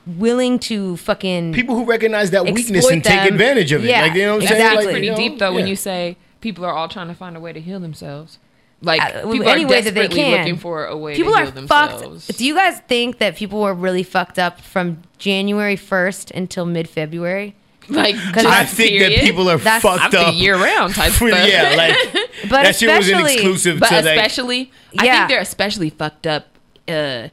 willing 0.05 0.57
to 0.57 0.95
fucking 0.97 1.51
people 1.53 1.75
who 1.75 1.83
recognize 1.85 2.31
that 2.31 2.45
weakness 2.45 2.69
exploit 2.85 2.93
and 2.93 3.03
take 3.03 3.29
advantage 3.29 3.71
of 3.73 3.83
it. 3.83 3.89
Yeah, 3.89 4.03
Like, 4.03 4.13
you 4.13 4.21
know 4.23 4.35
what 4.37 4.43
I'm 4.49 4.53
exactly. 4.53 4.57
saying? 4.61 4.75
That's 4.75 4.85
Like, 4.85 4.93
pretty 4.93 5.05
you 5.07 5.11
know, 5.11 5.17
deep 5.17 5.39
though 5.39 5.53
when 5.53 5.67
you 5.67 5.75
say 5.75 6.15
people 6.39 6.63
are 6.63 6.71
all 6.71 6.87
trying 6.87 7.09
to 7.09 7.13
find 7.13 7.35
a 7.35 7.39
way 7.41 7.51
to 7.51 7.59
heal 7.59 7.79
themselves. 7.81 8.39
Like 8.81 9.01
Uh, 9.01 9.29
people 9.29 9.49
any 9.49 9.65
are 9.65 9.67
way 9.67 9.81
that 9.81 9.95
they 9.95 10.01
desperately 10.07 10.15
can. 10.23 10.39
looking 10.39 10.57
for 10.57 10.85
a 10.85 10.95
way 10.95 11.15
people 11.15 11.33
to 11.33 11.39
are 11.39 11.43
heal 11.43 11.51
themselves. 11.51 12.27
fucked. 12.27 12.37
Do 12.37 12.45
you 12.45 12.55
guys 12.55 12.79
think 12.87 13.17
that 13.17 13.35
people 13.35 13.59
were 13.61 13.73
really 13.73 14.03
fucked 14.03 14.39
up 14.39 14.61
from 14.61 15.01
January 15.17 15.75
first 15.75 16.31
until 16.31 16.65
mid 16.65 16.87
February? 16.87 17.55
Like, 17.89 18.15
I 18.15 18.65
think 18.65 18.99
that 18.99 19.11
people 19.21 19.49
are 19.49 19.57
That's- 19.57 19.81
fucked 19.81 20.13
up 20.13 20.27
the 20.27 20.33
year-round 20.33 20.93
type 20.95 21.13
for- 21.13 21.29
stuff. 21.29 21.47
Yeah, 21.47 21.73
like 21.77 21.95
But 22.49 22.63
that 22.63 22.75
shit 22.75 22.89
wasn't 22.89 23.17
especially- 23.17 23.33
exclusive 23.33 23.79
but 23.79 23.89
to 23.89 23.95
like. 23.95 24.05
especially, 24.05 24.71
I 24.97 25.07
think 25.09 25.29
they're 25.29 25.39
especially 25.41 25.89
fucked 25.89 26.27
up 26.27 26.47
uh, 26.87 27.29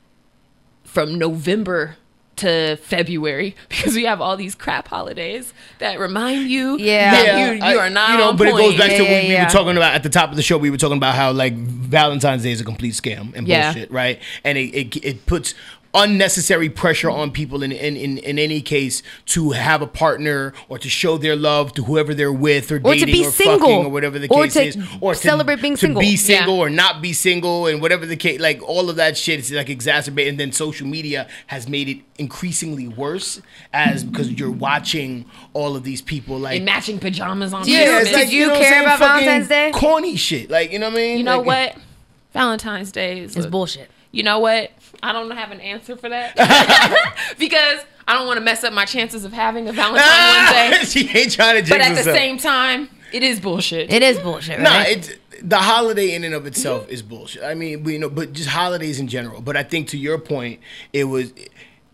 from 0.84 1.18
November 1.18 1.96
to 2.36 2.76
February 2.76 3.54
because 3.68 3.94
we 3.94 4.04
have 4.04 4.20
all 4.20 4.36
these 4.36 4.54
crap 4.56 4.88
holidays 4.88 5.52
that 5.78 6.00
remind 6.00 6.48
you 6.50 6.78
that 6.78 7.38
you, 7.38 7.54
you 7.54 7.62
I- 7.62 7.76
are 7.76 7.90
not 7.90 8.10
You 8.10 8.18
know, 8.18 8.28
on 8.30 8.36
but 8.36 8.48
it 8.48 8.52
goes 8.52 8.60
point. 8.74 8.78
back 8.78 8.90
to 8.96 9.02
what 9.02 9.24
we 9.24 9.34
were 9.36 9.44
talking 9.50 9.76
about 9.76 9.94
at 9.94 10.02
the 10.02 10.08
top 10.08 10.30
of 10.30 10.36
the 10.36 10.42
show. 10.42 10.58
We 10.58 10.70
were 10.70 10.76
talking 10.76 10.96
about 10.96 11.14
how 11.14 11.30
like 11.32 11.54
Valentine's 11.54 12.42
Day 12.42 12.50
is 12.52 12.60
a 12.60 12.64
complete 12.64 12.94
scam 12.94 13.34
and 13.36 13.46
Yeah. 13.46 13.72
bullshit, 13.72 13.90
right? 13.92 14.20
And 14.42 14.58
it, 14.58 14.74
it 14.74 14.96
it 15.04 15.26
puts 15.26 15.54
unnecessary 15.94 16.68
pressure 16.68 17.08
on 17.08 17.30
people 17.30 17.62
in, 17.62 17.70
in 17.72 17.96
in 17.96 18.18
in 18.18 18.38
any 18.38 18.60
case 18.60 19.02
to 19.26 19.50
have 19.52 19.80
a 19.80 19.86
partner 19.86 20.52
or 20.68 20.78
to 20.78 20.88
show 20.88 21.16
their 21.16 21.36
love 21.36 21.72
to 21.74 21.84
whoever 21.84 22.12
they're 22.14 22.32
with 22.32 22.72
or, 22.72 22.76
Or 22.82 22.94
to 22.94 22.98
dating 23.00 23.14
be 23.14 23.26
or 23.26 23.30
single. 23.30 23.58
fucking 23.60 23.86
or 23.86 23.88
whatever 23.90 24.18
the 24.18 24.28
Or 24.28 24.44
case 24.44 24.54
to 24.54 24.62
is 24.64 24.76
or 25.00 25.14
celebrate 25.14 25.56
to, 25.56 25.62
being 25.62 25.74
to 25.74 25.80
single. 25.80 26.00
be 26.00 26.16
single 26.16 26.56
Yeah. 26.56 26.62
or 26.62 26.70
not 26.70 27.00
be 27.00 27.12
single 27.12 27.66
and 27.66 27.80
whatever 27.80 28.06
the 28.06 28.16
case 28.16 28.40
like 28.40 28.62
all 28.62 28.90
of 28.90 28.96
that 28.96 29.16
shit 29.16 29.38
is 29.40 29.52
like 29.52 29.70
exacerbated 29.70 30.32
and 30.32 30.40
then 30.40 30.52
social 30.52 30.86
media 30.86 31.28
has 31.46 31.68
made 31.68 31.88
it 31.88 31.98
increasingly 32.18 32.88
worse 32.88 33.40
as 33.72 34.04
because 34.04 34.30
you're 34.32 34.50
watching 34.50 35.24
all 35.52 35.76
of 35.76 35.84
these 35.84 36.02
people 36.02 36.38
like 36.38 36.58
in 36.58 36.64
matching 36.64 36.98
pajamas 36.98 37.52
on. 37.52 37.64
Do 37.64 37.70
you- 37.70 37.84
Christmas. 37.84 38.10
did 38.22 38.32
you 38.32 38.46
know 38.48 38.58
care 38.58 38.82
about 38.82 38.98
Fucking 38.98 39.24
Valentine's 39.26 39.48
Day? 39.48 39.70
Corny 39.72 40.16
shit. 40.16 40.50
Like, 40.50 40.72
you 40.72 40.78
know 40.78 40.88
what 40.90 40.94
I 40.98 41.02
mean? 41.02 41.18
You 41.18 41.24
know 41.24 41.38
Like- 41.40 41.74
what? 41.74 41.82
Valentine's 42.32 42.90
Day 42.90 43.20
is 43.20 43.36
It's 43.36 43.46
bullshit. 43.46 43.90
You 44.14 44.22
know 44.22 44.38
what? 44.38 44.70
I 45.02 45.12
don't 45.12 45.30
have 45.32 45.50
an 45.50 45.60
answer 45.60 45.96
for 45.96 46.08
that 46.08 46.36
because 47.38 47.80
I 48.06 48.14
don't 48.14 48.28
want 48.28 48.38
to 48.38 48.44
mess 48.44 48.62
up 48.62 48.72
my 48.72 48.84
chances 48.84 49.24
of 49.24 49.32
having 49.32 49.68
a 49.68 49.72
Valentine 49.72 50.04
ah, 50.06 50.50
Day. 50.52 50.84
she 50.84 51.00
ain't 51.18 51.32
trying 51.32 51.56
to 51.56 51.62
jinx 51.62 51.70
But 51.70 51.80
at 51.80 51.96
the 51.96 52.04
same 52.04 52.38
time, 52.38 52.88
it 53.12 53.24
is 53.24 53.40
bullshit. 53.40 53.92
It 53.92 54.04
is 54.04 54.20
bullshit, 54.20 54.60
Nah, 54.60 54.70
right? 54.70 54.96
it's 54.96 55.10
the 55.42 55.56
holiday 55.58 56.14
in 56.14 56.22
and 56.22 56.32
of 56.32 56.46
itself 56.46 56.88
is 56.88 57.02
bullshit. 57.02 57.42
I 57.42 57.54
mean, 57.54 57.82
we 57.82 57.98
know, 57.98 58.08
but 58.08 58.32
just 58.32 58.48
holidays 58.48 59.00
in 59.00 59.08
general. 59.08 59.40
But 59.40 59.56
I 59.56 59.64
think 59.64 59.88
to 59.88 59.98
your 59.98 60.18
point, 60.18 60.60
it 60.92 61.04
was 61.04 61.32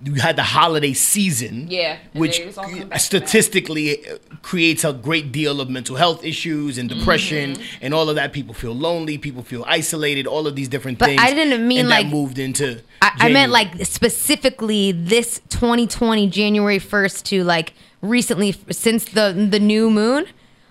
you 0.03 0.15
had 0.15 0.37
the 0.37 0.43
holiday 0.43 0.93
season, 0.95 1.67
Yeah, 1.71 1.99
which 2.15 2.39
they 2.39 2.45
just 2.47 2.59
all 2.59 2.65
come 2.69 2.89
back 2.89 2.99
to 2.99 3.05
statistically 3.05 4.07
uh, 4.09 4.17
creates 4.43 4.83
a 4.85 4.93
great 4.93 5.31
deal 5.31 5.61
of 5.61 5.69
mental 5.69 5.97
health 5.97 6.25
issues 6.25 6.79
and 6.79 6.89
depression 6.89 7.53
Mm-hmm. 7.55 7.79
and 7.85 7.93
all 7.95 8.09
of 8.09 8.15
that. 8.17 8.33
People 8.33 8.55
feel 8.55 8.75
lonely, 8.75 9.19
people 9.19 9.43
feel 9.43 9.65
isolated, 9.67 10.27
all 10.27 10.47
of 10.47 10.57
these 10.57 10.69
different 10.69 10.99
But 10.99 11.07
things. 11.07 11.21
I 11.23 11.35
didn't 11.35 11.67
mean 11.69 11.81
and 11.81 11.89
like- 11.89 12.07
that 12.07 12.11
moved 12.13 12.39
into. 12.39 12.81
I, 13.03 13.13
I 13.21 13.29
meant 13.33 13.51
like 13.53 13.85
specifically 13.87 14.93
this 14.93 15.41
2020 15.49 16.29
January 16.29 16.79
1st 16.79 17.23
to 17.25 17.45
like 17.45 17.73
recently 18.03 18.55
since 18.71 19.05
the 19.05 19.33
the 19.51 19.59
new 19.61 19.91
moon, 19.91 20.27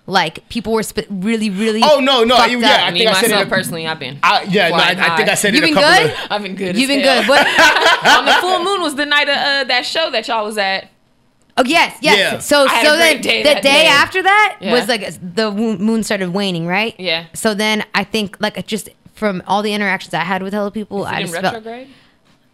like 0.10 0.48
people 0.50 0.74
were 0.74 0.84
sp- 0.84 1.08
really 1.10 1.50
really. 1.50 1.82
Oh, 1.84 2.00
no, 2.00 2.24
no, 2.24 2.36
fucked 2.38 2.52
you- 2.52 2.58
up. 2.58 2.64
yeah, 2.64 2.86
I 2.86 2.92
Me 2.92 3.00
think 3.00 3.12
I 3.12 3.22
said 3.22 3.32
it 3.42 3.48
a- 3.48 3.50
personally, 3.50 3.88
I've 3.88 4.00
been. 4.00 4.20
I, 4.24 4.44
yeah, 4.44 4.70
no, 4.70 4.76
I, 4.76 4.80
I 4.80 4.94
think 4.96 5.00
I 5.00 5.26
high. 5.26 5.34
said 5.36 5.54
You 5.54 5.60
it 5.62 5.64
a 5.64 5.68
been 5.68 5.74
couple 5.76 5.90
good? 6.04 6.12
of. 6.12 6.18
I've 6.32 6.44
been 6.44 6.56
good. 6.56 6.78
You've 6.78 6.88
been 6.90 7.00
hell. 7.02 7.22
good. 7.22 7.30
What? 7.30 7.48
on 8.18 8.26
the 8.26 8.34
full 8.42 8.64
moon 8.64 8.82
was 8.82 8.96
the 8.96 9.06
night 9.06 9.30
of 9.30 9.36
uh, 9.38 9.64
that 9.66 9.86
show 9.86 10.10
that 10.12 10.28
y'all 10.28 10.46
was 10.46 10.58
at. 10.58 10.90
Oh 11.58 11.64
yes, 11.66 11.98
yes. 12.02 12.18
Yeah. 12.18 12.40
So 12.40 12.66
I 12.70 12.84
so 12.84 12.96
then 12.96 13.22
day 13.22 13.44
the 13.44 13.50
that 13.54 13.64
day 13.64 13.72
day. 13.84 13.88
after 13.88 14.24
that 14.24 14.58
Yeah. 14.62 14.72
was 14.74 14.88
like 14.88 15.02
the 15.36 15.52
moon 15.52 16.04
started 16.04 16.30
waning, 16.34 16.66
right? 16.68 16.96
Yeah. 17.00 17.26
So 17.34 17.54
then 17.54 17.84
I 17.94 18.04
think 18.06 18.38
like 18.40 18.66
just 18.66 18.90
from 19.14 19.44
all 19.46 19.62
the 19.62 19.74
interactions 19.74 20.14
I 20.14 20.24
had 20.24 20.42
with 20.42 20.54
hello 20.54 20.72
people, 20.72 21.06
Is 21.06 21.12
it 21.12 21.16
I 21.16 21.20
in 21.20 21.28
just 21.28 21.34
felt 21.34 21.44
retrograde? 21.56 21.88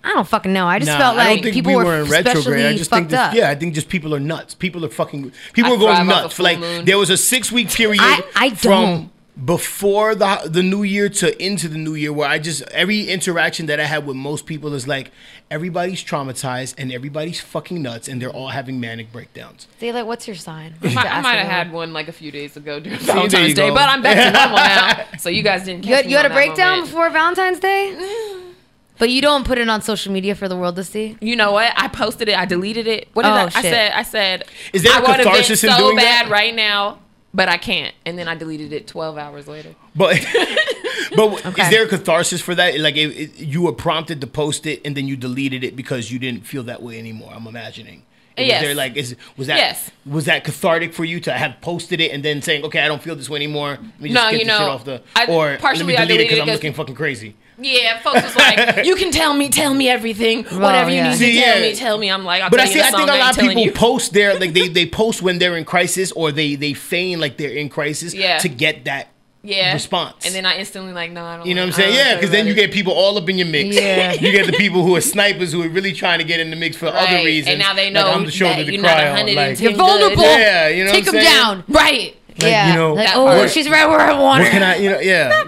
I 0.06 0.14
don't 0.14 0.28
fucking 0.28 0.54
know. 0.54 0.68
I 0.68 0.80
just 0.80 0.92
Nah, 0.92 0.98
felt 1.00 1.18
I 1.18 1.34
like 1.34 1.42
people 1.44 1.72
we 1.72 1.76
were, 1.78 1.84
were 1.86 1.96
in 2.04 2.10
retrograde. 2.10 2.26
I 2.26 2.40
especially 2.40 2.78
just 2.78 2.90
think 2.92 3.02
fucked 3.06 3.12
this, 3.12 3.20
up. 3.20 3.34
yeah, 3.34 3.50
I 3.50 3.56
think 3.56 3.74
just 3.74 3.90
people 3.90 4.14
are 4.16 4.20
nuts. 4.20 4.54
People 4.54 4.86
are 4.86 4.90
fucking. 4.90 5.32
People 5.54 5.72
I 5.72 5.76
are 5.76 5.80
going 5.80 5.96
thrive 5.96 6.10
off 6.10 6.20
a 6.20 6.22
nuts. 6.24 6.36
full 6.36 6.44
Like 6.44 6.60
moon. 6.60 6.86
there 6.86 6.98
was 6.98 7.10
a 7.10 7.18
six 7.18 7.52
week 7.52 7.70
period 7.70 8.02
I- 8.02 8.24
I 8.36 8.50
from 8.52 8.84
don't. 8.84 9.46
before 9.46 10.16
the 10.16 10.42
the 10.46 10.64
new 10.64 10.84
year 10.84 11.10
to 11.10 11.44
into 11.44 11.68
the 11.68 11.78
new 11.78 11.96
year 11.96 12.14
where 12.14 12.30
I 12.30 12.40
just 12.40 12.62
every 12.70 13.10
interaction 13.10 13.66
that 13.66 13.80
I 13.82 13.86
had 13.86 14.06
with 14.06 14.16
most 14.16 14.46
people 14.46 14.74
is 14.74 14.88
like 14.88 15.12
everybody's 15.52 16.04
traumatized 16.04 16.76
and 16.78 16.92
everybody's 16.94 17.42
fucking 17.42 17.82
nuts 17.82 18.08
and 18.08 18.22
they're 18.22 18.30
all 18.30 18.50
having 18.50 18.80
manic 18.80 19.12
breakdowns. 19.12 19.68
They 19.80 19.92
like, 19.92 20.06
what's 20.06 20.26
your 20.28 20.36
sign? 20.38 20.76
I, 20.82 20.94
might- 20.94 21.12
I 21.18 21.22
might 21.22 21.36
have 21.36 21.48
had 21.48 21.72
one 21.82 21.92
like 21.94 22.08
a 22.08 22.14
few 22.14 22.32
days 22.32 22.56
ago 22.56 22.80
during 22.80 23.00
oh, 23.00 23.04
there 23.04 23.16
Valentine's 23.16 23.54
Day, 23.56 23.68
go. 23.70 23.74
but 23.76 23.90
I'm 23.90 24.02
back 24.02 24.18
to 24.18 24.32
normal 24.32 24.58
now. 24.58 25.06
So 25.20 25.30
you 25.30 25.44
guys 25.44 25.66
didn't. 25.66 25.86
You 25.86 25.96
had, 25.96 26.06
me 26.06 26.12
you 26.12 26.18
had 26.18 26.26
on 26.28 26.32
a 26.32 26.36
breakdown 26.36 26.70
moment. 26.78 26.88
before 26.88 27.10
Valentine's 27.10 27.60
Day, 27.60 28.42
but 28.98 29.10
you 29.10 29.22
don't 29.22 29.46
put 29.46 29.58
it 29.58 29.68
on 29.70 29.82
social 29.82 30.12
media 30.14 30.36
for 30.36 30.48
the 30.48 30.56
world 30.56 30.76
to 30.78 30.84
see. 30.84 31.18
You 31.22 31.36
know 31.36 31.52
what? 31.52 31.74
I 31.76 31.88
posted 31.88 32.30
it. 32.30 32.38
I 32.38 32.46
deleted 32.46 32.88
it. 32.88 33.08
What 33.14 33.24
did 33.24 33.30
Oh, 33.30 33.36
I, 33.36 33.44
I 33.46 33.62
said? 33.62 33.92
I 33.94 34.04
said. 34.04 34.46
Is 34.74 34.84
there 34.84 34.94
I 34.94 35.00
a 35.00 35.02
wanna 35.02 35.18
vent 35.24 35.28
catharsis 35.30 35.64
in 35.64 35.70
so 35.72 35.78
doing 35.78 35.96
bad 35.98 36.26
that? 36.28 36.32
right 36.32 36.54
now, 36.56 37.00
but 37.34 37.50
I 37.50 37.58
can't. 37.58 37.94
And 38.06 38.18
then 38.18 38.28
I 38.28 38.36
deleted 38.36 38.72
it 38.74 38.88
12 38.88 39.18
hours 39.18 39.48
later. 39.48 39.76
But 39.96 40.26
but 41.16 41.46
Okay. 41.46 41.62
is 41.64 41.70
there 41.70 41.84
a 41.84 41.88
catharsis 41.88 42.42
for 42.42 42.56
that? 42.56 42.80
Like 42.80 42.96
it, 42.96 43.08
it- 43.12 43.38
you 43.40 43.62
were 43.64 43.74
prompted 43.74 44.22
to 44.22 44.28
post 44.28 44.66
it 44.66 44.82
and 44.86 44.96
then 44.96 45.08
you 45.08 45.16
deleted 45.16 45.64
it 45.64 45.76
because 45.76 46.12
you 46.12 46.20
didn't 46.20 46.46
feel 46.48 46.64
that 46.64 46.82
way 46.82 46.98
anymore. 47.00 47.32
I'm 47.36 47.48
imagining. 47.48 48.04
Was 48.38 48.48
Yes. 48.48 48.62
there 48.62 48.76
like 48.76 48.98
is 48.98 49.16
was 49.38 49.48
that 49.48 49.58
Yes. 49.58 49.92
was 50.06 50.26
that 50.26 50.44
cathartic 50.44 50.94
for 50.94 51.06
you 51.06 51.22
to 51.22 51.32
have 51.32 51.56
posted 51.62 52.02
it 52.02 52.12
and 52.12 52.22
then 52.22 52.42
saying 52.42 52.66
okay 52.66 52.82
I 52.82 52.88
don't 52.90 53.02
feel 53.02 53.16
this 53.16 53.30
way 53.30 53.38
anymore? 53.38 53.78
Let 53.82 54.02
me 54.02 54.10
just 54.10 54.14
No, 54.14 54.30
get 54.30 54.40
you 54.42 54.46
this 54.46 54.54
shit 54.58 54.60
know, 54.68 54.72
off 54.72 54.84
the 54.84 55.02
I- 55.16 55.26
or 55.28 55.56
partially 55.58 55.94
let 55.96 56.02
me 56.02 56.06
delete 56.06 56.10
it 56.10 56.14
deleted 56.24 56.30
because 56.30 56.40
I'm 56.50 56.54
looking 56.54 56.74
fucking 56.74 56.96
crazy. 56.96 57.36
Yeah, 57.58 58.00
folks 58.00 58.24
was 58.24 58.36
like, 58.36 58.86
you 58.86 58.96
can 58.96 59.12
tell 59.12 59.34
me, 59.34 59.50
tell 59.50 59.74
me 59.74 59.88
everything, 59.90 60.44
whatever 60.46 60.90
you 60.90 60.98
yeah. 60.98 61.04
need 61.06 61.12
to 61.14 61.18
See, 61.18 61.40
tell 61.40 61.56
yeah. 61.56 61.62
me, 61.62 61.76
tell 61.76 61.98
me. 61.98 62.12
I'm 62.12 62.26
like, 62.26 62.42
I'll 62.42 62.50
But 62.50 62.60
I 62.60 62.66
see, 62.66 62.76
you 62.80 62.84
I 62.84 62.92
think 62.92 63.10
a 63.10 63.16
lot 63.18 63.38
of 63.38 63.42
people 63.42 63.62
you. 63.64 63.72
post 63.72 64.14
their 64.14 64.38
like 64.40 64.54
they 64.54 64.68
they 64.80 64.86
post 64.86 65.22
when 65.22 65.40
they're 65.40 65.56
in 65.58 65.66
crisis 65.66 66.12
or 66.12 66.32
they 66.32 66.56
they 66.56 66.74
feign 66.74 67.20
like 67.20 67.38
they're 67.38 67.52
in 67.52 67.70
crisis 67.70 68.14
Yeah. 68.14 68.40
to 68.40 68.50
get 68.50 68.86
that 68.86 69.08
yeah. 69.42 69.74
response. 69.74 70.26
And 70.26 70.34
then 70.36 70.46
I 70.46 70.58
instantly 70.58 70.92
like, 70.92 71.12
no, 71.12 71.24
I 71.24 71.38
don't. 71.38 71.46
You 71.46 71.54
know 71.56 71.62
what 71.62 71.68
I'm 71.68 71.74
saying? 71.74 71.96
Yeah, 71.96 72.16
because 72.16 72.32
then 72.32 72.46
you 72.48 72.54
get 72.56 72.72
people 72.74 72.94
all 72.94 73.18
up 73.18 73.30
in 73.30 73.38
your 73.38 73.48
mix. 73.48 73.76
Yeah. 73.76 74.14
You 74.26 74.32
get 74.32 74.48
the 74.48 74.54
people 74.54 74.84
who 74.84 74.96
are 74.96 75.02
snipers 75.02 75.52
who 75.52 75.62
are 75.64 75.70
really 75.70 75.94
trying 75.94 76.20
to 76.20 76.26
get 76.26 76.40
in 76.40 76.50
the 76.50 76.56
mix 76.56 76.76
for 76.76 76.88
other 76.88 77.24
reasons. 77.24 77.50
And 77.54 77.60
now 77.60 77.74
they 77.74 77.86
like, 77.86 77.94
know 77.94 78.12
I'm 78.12 78.26
the 78.26 78.32
shoulder 78.32 78.58
that 78.58 78.66
to 78.66 78.72
you're 78.74 78.82
cry 78.82 79.06
not 79.06 79.20
on. 79.30 79.36
Like, 79.36 79.60
You're 79.60 79.74
vulnerable. 79.76 80.24
Yeah, 80.24 80.68
you 80.70 80.84
know 80.86 80.92
Take 80.92 81.06
what 81.06 81.14
them 81.14 81.22
I'm 81.22 81.26
saying? 81.26 81.44
down. 81.44 81.64
Right. 81.68 82.18
Like, 82.38 82.52
yeah. 82.52 82.68
you 82.70 82.74
know, 82.76 82.94
like, 82.96 83.10
oh, 83.14 83.26
part. 83.28 83.50
she's 83.52 83.70
right 83.70 83.88
where 83.88 84.00
I 84.00 84.12
want 84.20 84.42
What 84.42 84.46
her. 84.46 84.50
can 84.52 84.64
I, 84.64 84.76
you 84.78 84.90
know, 84.90 85.00
yeah. 85.00 85.44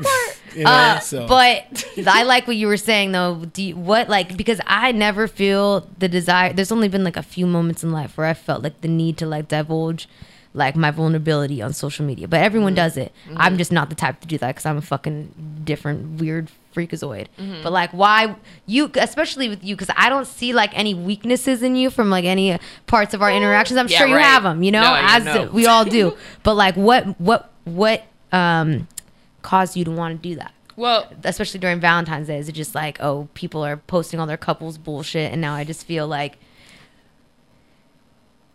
You 0.55 0.63
know, 0.63 0.69
Uh, 0.71 0.99
so. 0.99 1.27
But 1.27 1.65
I 2.07 2.23
like 2.23 2.47
what 2.47 2.55
you 2.55 2.67
were 2.67 2.77
saying 2.77 3.11
though. 3.11 3.45
Do 3.53 3.61
you, 3.63 3.75
what 3.75 4.09
like 4.09 4.37
because 4.37 4.59
I 4.67 4.91
never 4.91 5.27
feel 5.27 5.87
the 5.99 6.07
desire. 6.07 6.53
There's 6.53 6.71
only 6.71 6.87
been 6.87 7.03
like 7.03 7.17
a 7.17 7.23
few 7.23 7.45
moments 7.45 7.83
in 7.83 7.91
life 7.91 8.17
where 8.17 8.27
I 8.27 8.33
felt 8.33 8.63
like 8.63 8.81
the 8.81 8.87
need 8.87 9.17
to 9.17 9.25
like 9.25 9.47
divulge 9.47 10.07
like 10.53 10.75
my 10.75 10.89
vulnerability 10.89 11.61
on 11.61 11.71
social 11.73 12.03
media. 12.05 12.27
But 12.27 12.41
everyone 12.41 12.71
Mm-hmm. 12.71 12.75
does 12.77 12.97
it. 12.97 13.11
I'm 13.35 13.57
just 13.57 13.71
not 13.71 13.89
the 13.89 13.95
type 13.95 14.21
to 14.21 14.27
do 14.27 14.37
that 14.39 14.47
because 14.47 14.65
I'm 14.65 14.77
a 14.77 14.81
fucking 14.81 15.61
different, 15.63 16.19
weird 16.19 16.49
freakazoid. 16.75 17.27
Mhm. 17.39 17.61
But 17.61 17.73
like, 17.73 17.91
why 17.91 18.35
you, 18.65 18.89
especially 18.95 19.49
with 19.49 19.63
you, 19.63 19.75
because 19.75 19.93
I 19.95 20.09
don't 20.09 20.25
see 20.25 20.53
like 20.53 20.71
any 20.77 20.95
weaknesses 20.95 21.61
in 21.61 21.75
you 21.75 21.91
from 21.91 22.09
like 22.09 22.25
any 22.25 22.57
parts 22.87 23.13
of 23.13 23.21
our 23.21 23.31
interactions. 23.31 23.77
I'm 23.77 23.87
Yeah, 23.87 23.99
sure 23.99 24.07
you 24.07 24.15
right. 24.15 24.23
have 24.23 24.43
them, 24.43 24.63
you 24.63 24.71
know, 24.71 24.81
No, 24.81 24.95
as 24.95 25.49
we 25.51 25.67
all 25.67 25.85
do. 25.85 26.15
but 26.41 26.55
like, 26.55 26.75
what, 26.75 27.19
what, 27.21 27.51
what, 27.65 28.03
um, 28.31 28.87
caused 29.41 29.75
you 29.75 29.83
to 29.85 29.91
want 29.91 30.21
to 30.21 30.29
do 30.29 30.35
that? 30.35 30.53
Well, 30.75 31.11
especially 31.23 31.59
during 31.59 31.79
Valentine's 31.79 32.27
Day, 32.27 32.37
is 32.37 32.47
it 32.47 32.51
just 32.51 32.75
like, 32.75 33.01
oh, 33.01 33.27
people 33.33 33.65
are 33.65 33.77
posting 33.77 34.19
all 34.19 34.27
their 34.27 34.37
couples 34.37 34.77
bullshit, 34.77 35.31
and 35.31 35.41
now 35.41 35.55
I 35.55 35.63
just 35.63 35.85
feel 35.85 36.07
like, 36.07 36.37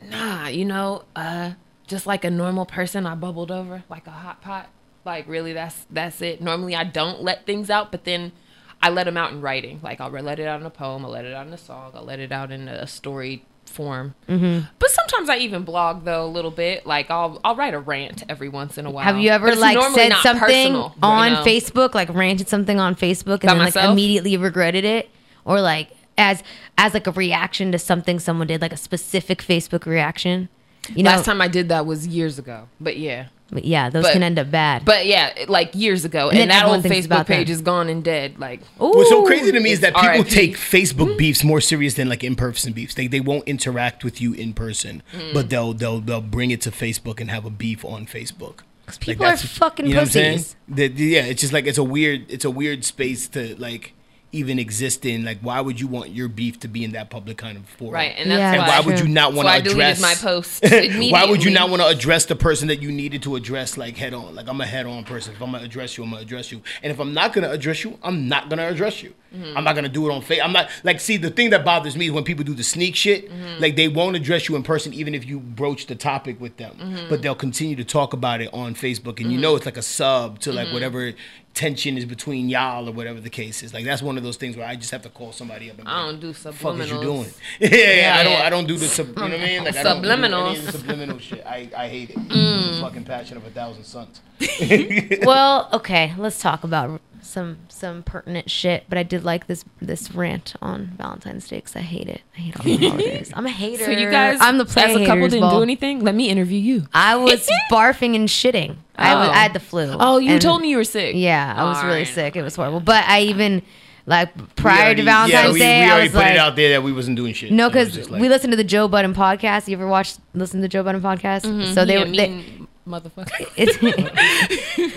Nah, 0.09 0.49
you 0.49 0.65
know, 0.65 1.05
uh, 1.15 1.53
just 1.87 2.07
like 2.07 2.25
a 2.25 2.31
normal 2.31 2.67
person, 2.67 3.07
I 3.07 3.15
bubbled 3.15 3.51
over 3.51 3.85
like 3.89 4.07
a 4.07 4.11
hot 4.11 4.41
pot. 4.41 4.69
Like 5.05 5.29
really, 5.29 5.53
that's 5.53 5.87
that's 5.91 6.23
it. 6.23 6.41
Normally, 6.41 6.75
I 6.75 6.85
don't 6.85 7.23
let 7.23 7.47
things 7.47 7.71
out, 7.71 7.91
but 7.91 8.05
then 8.05 8.33
I 8.81 8.91
let 8.91 9.05
them 9.05 9.17
out 9.17 9.33
in 9.33 9.41
writing. 9.41 9.81
Like 9.83 10.01
I'll 10.01 10.11
let 10.11 10.39
it 10.39 10.47
out 10.47 10.61
in 10.61 10.67
a 10.67 10.71
poem, 10.71 11.05
I'll 11.05 11.11
let 11.11 11.25
it 11.25 11.35
out 11.35 11.47
in 11.47 11.53
a 11.53 11.59
song, 11.59 11.93
I'll 11.95 12.05
let 12.05 12.21
it 12.21 12.33
out 12.33 12.51
in 12.53 12.69
a 12.69 12.87
story 12.87 13.45
form. 13.73 14.15
Mhm. 14.29 14.69
But 14.79 14.91
sometimes 14.91 15.29
I 15.29 15.39
even 15.39 15.63
blog 15.65 16.05
though 16.05 16.25
a 16.25 16.29
little 16.29 16.51
bit. 16.51 16.87
Like 16.87 17.11
I'll 17.11 17.41
I'll 17.45 17.57
write 17.57 17.75
a 17.75 17.79
rant 17.79 18.25
every 18.29 18.49
once 18.49 18.79
in 18.79 18.87
a 18.87 18.91
while. 18.91 19.05
have 19.05 19.19
you 19.19 19.31
ever 19.31 19.55
like 19.57 19.79
said 19.95 20.13
something 20.23 20.39
personal, 20.39 20.93
you 20.97 21.03
on 21.03 21.33
know? 21.33 21.45
Facebook, 21.45 21.95
like 21.95 22.09
ranted 22.15 22.49
something 22.49 22.79
on 22.79 22.95
Facebook, 22.95 23.41
and 23.41 23.51
then 23.51 23.59
like 23.59 23.75
myself? 23.75 23.93
immediately 23.93 24.37
regretted 24.37 24.85
it, 24.85 25.11
or 25.45 25.61
like 25.61 25.91
as 26.19 26.43
as 26.79 26.95
like 26.95 27.07
a 27.07 27.13
reaction 27.13 27.73
to 27.73 27.79
something 27.79 28.19
someone 28.19 28.47
did, 28.47 28.61
like 28.61 28.73
a 28.73 28.77
specific 28.77 29.43
Facebook 29.43 29.87
reaction? 29.87 30.49
You 30.95 31.05
know, 31.05 31.11
Last 31.11 31.25
time 31.25 31.41
I 31.41 31.49
did 31.49 31.69
that 31.69 31.87
was 31.87 32.07
years 32.07 32.39
ago. 32.39 32.69
But 32.81 32.97
yeah. 32.97 33.27
But 33.53 33.67
yeah, 33.67 33.91
those 33.91 34.05
But- 34.05 34.15
can 34.15 34.23
end 34.23 34.39
up 34.39 34.51
bad. 34.51 34.85
But 34.87 35.05
yeah, 35.07 35.31
like 35.47 35.75
years 35.75 36.07
ago, 36.07 36.31
And 36.31 36.39
and, 36.39 36.51
that 36.51 36.61
everyone 36.65 36.79
old 36.79 36.87
Facebook 36.87 37.05
about 37.05 37.27
them. 37.27 37.37
page 37.37 37.51
is 37.51 37.61
gone 37.61 37.89
and 37.91 38.03
dead. 38.03 38.39
Like, 38.39 38.63
What's 38.79 39.11
so 39.11 39.25
crazy 39.27 39.53
to 39.53 39.61
me 39.61 39.73
is 39.73 39.81
that 39.81 39.95
people 39.95 40.09
RIP. 40.09 40.29
take 40.29 40.57
Facebook 40.57 41.19
beefs 41.19 41.45
more 41.45 41.61
serious 41.61 41.95
than 41.95 42.09
like 42.09 42.25
in-person 42.25 42.73
beefs. 42.73 42.95
They 42.95 43.07
they 43.09 43.21
won't 43.21 43.47
interact 43.47 44.05
with 44.05 44.21
you 44.23 44.33
in 44.33 44.55
person, 44.55 45.03
Mm. 45.15 45.35
but 45.35 45.51
they'll 45.51 45.75
they'll 45.75 46.01
they'll 46.01 46.23
bring 46.23 46.51
it 46.51 46.63
to 46.63 46.71
Facebook 46.71 47.21
and 47.21 47.31
have 47.31 47.45
a 47.45 47.51
beef 47.51 47.85
on 47.85 48.07
Facebook. 48.07 48.61
Like, 48.89 49.01
people 49.01 49.27
are 49.27 49.29
that's- 49.31 49.45
fucking 49.47 49.87
you 49.87 49.95
know 49.95 50.01
what 50.01 50.07
I'm 50.09 50.11
saying? 50.13 50.39
pussies. 50.39 50.57
That- 50.69 50.93
yeah, 50.99 51.23
it's 51.25 51.41
just 51.43 51.53
like 51.53 51.67
it's 51.67 51.79
a 51.79 51.85
weird 51.85 52.25
it's 52.31 52.45
a 52.47 52.51
weird 52.51 52.85
space 52.85 53.29
to 53.29 53.55
like 53.59 53.93
even 54.33 54.59
exist 54.59 55.05
in. 55.05 55.25
Like, 55.25 55.39
why 55.41 55.61
would 55.61 55.79
you 55.79 55.87
want 55.87 56.11
your 56.11 56.27
beef 56.29 56.59
to 56.61 56.69
be 56.69 56.85
in 56.85 56.93
that 56.93 57.11
public 57.11 57.37
kind 57.37 57.59
of 57.59 57.67
forum? 57.69 57.95
Right, 57.95 58.15
and 58.17 58.31
that's 58.31 58.39
Yeah, 58.41 58.59
why, 58.59 58.67
that's 58.67 58.87
would 58.87 58.99
you 58.99 59.09
not 59.09 59.35
want 59.35 59.47
to 59.49 59.71
address 59.71 60.01
my 60.01 60.15
post 60.15 60.65
why 61.11 61.27
would 61.27 61.45
you 61.45 61.51
not 61.51 61.69
want 61.69 61.83
to 61.83 61.89
address 61.89 62.25
the 62.25 62.35
person 62.37 62.69
that 62.69 62.81
you 62.81 62.91
needed 62.91 63.23
to 63.25 63.37
address 63.37 63.77
like 63.77 63.97
head 63.97 64.15
on? 64.15 64.35
Like, 64.35 64.49
I'm 64.49 64.61
a 64.61 64.67
head 64.67 64.87
on 64.87 65.05
person. 65.05 65.35
If 65.35 65.43
I'm 65.43 65.53
gonna 65.53 65.65
address 65.65 65.97
you, 65.99 66.05
I'm 66.05 66.11
gonna 66.11 66.23
address 66.23 66.51
you. 66.51 66.63
And 66.83 66.91
if 66.91 66.99
I'm 66.99 67.13
not 67.13 67.33
gonna 67.33 67.51
address 67.51 67.85
you, 67.85 67.99
I'm 68.03 68.27
not 68.29 68.49
gonna 68.49 68.67
address 68.69 69.03
you. 69.03 69.15
Mhm. 69.37 69.55
I'm 69.57 69.65
not 69.65 69.75
gonna 69.75 69.89
do 69.89 70.09
it 70.11 70.13
on 70.13 70.21
face. 70.23 70.41
I'm 70.43 70.53
not 70.53 70.69
like 70.85 71.01
see 71.01 71.17
the 71.17 71.31
thing 71.31 71.51
that 71.51 71.65
bothers 71.65 71.97
me 71.97 72.07
is 72.07 72.13
when 72.13 72.25
people 72.25 72.45
do 72.45 72.55
the 72.55 72.63
sneak 72.65 72.97
shit. 72.97 73.31
Mhm. 73.31 73.61
Like 73.61 73.77
they 73.77 73.89
won't 73.89 74.15
address 74.17 74.49
you 74.49 74.57
in 74.57 74.63
person 74.63 74.93
even 74.95 75.15
if 75.15 75.27
you 75.27 75.41
broach 75.41 75.87
the 75.87 75.95
topic 75.95 76.39
with 76.41 76.57
them, 76.59 76.75
Mhm. 76.79 77.09
but 77.09 77.23
they'll 77.23 77.35
continue 77.35 77.77
to 77.77 77.85
talk 77.85 78.13
about 78.13 78.41
it 78.43 78.51
on 78.53 78.75
Facebook, 78.75 79.21
and 79.21 79.31
you 79.33 79.39
Mhm. 79.39 79.43
know 79.43 79.57
it's 79.57 79.65
like 79.67 79.77
a 79.79 79.83
sub 79.83 80.39
to 80.41 80.53
like 80.53 80.69
Mhm. 80.69 80.73
whatever 80.75 81.13
tension 81.55 81.99
is 81.99 82.05
between 82.05 82.49
y'all 82.49 82.89
or 82.89 82.93
whatever 82.93 83.21
the 83.21 83.31
case 83.31 83.63
is. 83.63 83.75
Like 83.75 83.85
that's 83.85 84.03
one 84.03 84.17
of 84.17 84.23
those 84.23 84.37
things 84.37 84.57
where 84.57 84.67
I 84.67 84.77
just 84.77 84.91
have 84.91 85.03
to 85.03 85.09
call 85.09 85.33
somebody 85.33 85.71
up 85.71 85.79
and 85.79 85.87
be 85.87 85.91
I 85.91 86.07
don't 86.07 86.21
do 86.21 86.33
fuck 86.33 86.79
is 86.79 86.91
you 86.91 87.01
doing? 87.01 87.31
yeah, 87.61 87.69
yeah. 87.73 88.17
I 88.19 88.25
don't 88.25 88.41
I 88.41 88.51
don't 88.51 88.67
do 88.67 88.77
the 88.77 88.87
sub, 88.87 89.09
you 89.09 89.15
know 89.15 89.23
what 89.23 89.33
I 89.33 89.39
mean? 89.39 89.65
Like 89.65 89.77
I 89.77 89.83
don't 89.83 90.03
do 90.03 90.11
any 90.11 90.59
of 90.59 90.67
the 90.67 90.73
subliminal 90.73 91.19
shit. 91.19 91.45
I, 91.47 91.71
I 91.77 91.89
hate 91.89 92.11
it. 92.11 92.17
Mm. 92.17 92.77
The 92.77 92.81
fucking 92.81 93.05
passion 93.05 93.37
of 93.37 93.47
a 93.47 93.51
thousand 93.51 93.85
suns. 93.85 94.21
well, 95.23 95.69
okay, 95.73 96.15
let's 96.19 96.41
talk 96.41 96.65
about 96.65 97.01
some 97.23 97.59
some 97.69 98.03
pertinent 98.03 98.51
shit. 98.51 98.85
But 98.89 98.99
I 98.99 99.03
did 99.03 99.25
like 99.25 99.47
this 99.47 99.65
this 99.81 100.13
rant 100.13 100.55
on 100.61 100.93
Valentine's 100.99 101.49
Day 101.49 101.57
because 101.57 101.77
I 101.77 101.81
hate 101.81 102.09
it. 102.09 102.21
I 102.37 102.41
hate 102.41 102.57
all 102.57 102.65
the 102.65 102.77
holidays. 102.89 103.33
I'm 103.37 103.47
a 103.47 103.51
hater. 103.51 103.85
So 103.85 103.91
you 103.93 104.11
guys, 104.11 104.39
I'm 104.41 104.59
the 104.59 104.65
play 104.65 104.85
as 104.85 104.97
a 104.97 105.07
couple, 105.07 105.29
didn't 105.29 105.41
ball. 105.41 105.59
do 105.59 105.63
anything. 105.63 106.01
Let 106.05 106.15
me 106.15 106.29
interview 106.29 106.59
you. 106.59 106.87
I 106.93 107.17
was 107.17 107.49
barfing 107.71 108.15
and 108.17 108.29
shitting. 108.29 108.77
I, 108.97 109.15
was, 109.15 109.29
Oh. 109.29 109.33
I 109.33 109.37
had 109.39 109.53
the 109.55 109.61
flu. 109.61 109.97
Oh, 109.99 110.19
you 110.19 110.33
And- 110.33 110.43
told 110.43 110.61
me 110.61 110.69
you 110.71 110.77
were 110.77 110.85
sick. 110.85 111.15
Yeah, 111.17 111.55
I 111.57 111.65
was 111.65 111.79
All 111.79 111.85
really 111.85 111.99
right. 112.01 112.07
sick. 112.09 112.37
It 112.37 112.43
was 112.43 112.55
horrible. 112.57 112.81
But 112.81 113.05
I 113.07 113.23
even 113.23 113.63
like 114.05 114.55
prior 114.57 114.83
already- 114.87 115.03
to 115.03 115.05
Valentine's 115.05 115.33
yeah, 115.47 115.53
we, 115.53 115.59
Day, 115.61 115.81
we 115.81 115.85
I 115.87 115.91
already 115.93 116.09
was 116.09 116.13
put 116.13 116.19
like, 116.19 116.33
it 116.33 116.39
out 116.39 116.57
there 116.57 116.71
that 116.71 116.83
we 116.83 116.93
wasn't 116.93 117.17
doing 117.17 117.33
shit. 117.35 117.53
no, 117.53 117.69
because 117.69 118.11
like- 118.11 118.21
we 118.21 118.29
listened 118.29 118.53
to 118.53 118.57
the 118.57 118.65
Joe 118.65 118.89
Budden 118.89 119.15
podcast. 119.15 119.69
You 119.69 119.77
ever 119.77 119.87
watched 119.87 120.19
listen 120.35 120.59
to 120.61 120.63
the 120.63 120.69
Joe 120.69 120.83
Budden 120.83 121.01
podcast? 121.01 121.43
Mhm, 121.43 121.73
So 121.73 121.85
they 121.85 121.93
he 121.95 121.99
were 122.01 122.05
they, 122.11 122.29
mean 122.29 122.69
motherfucker. 122.87 123.31
it's 123.57 123.79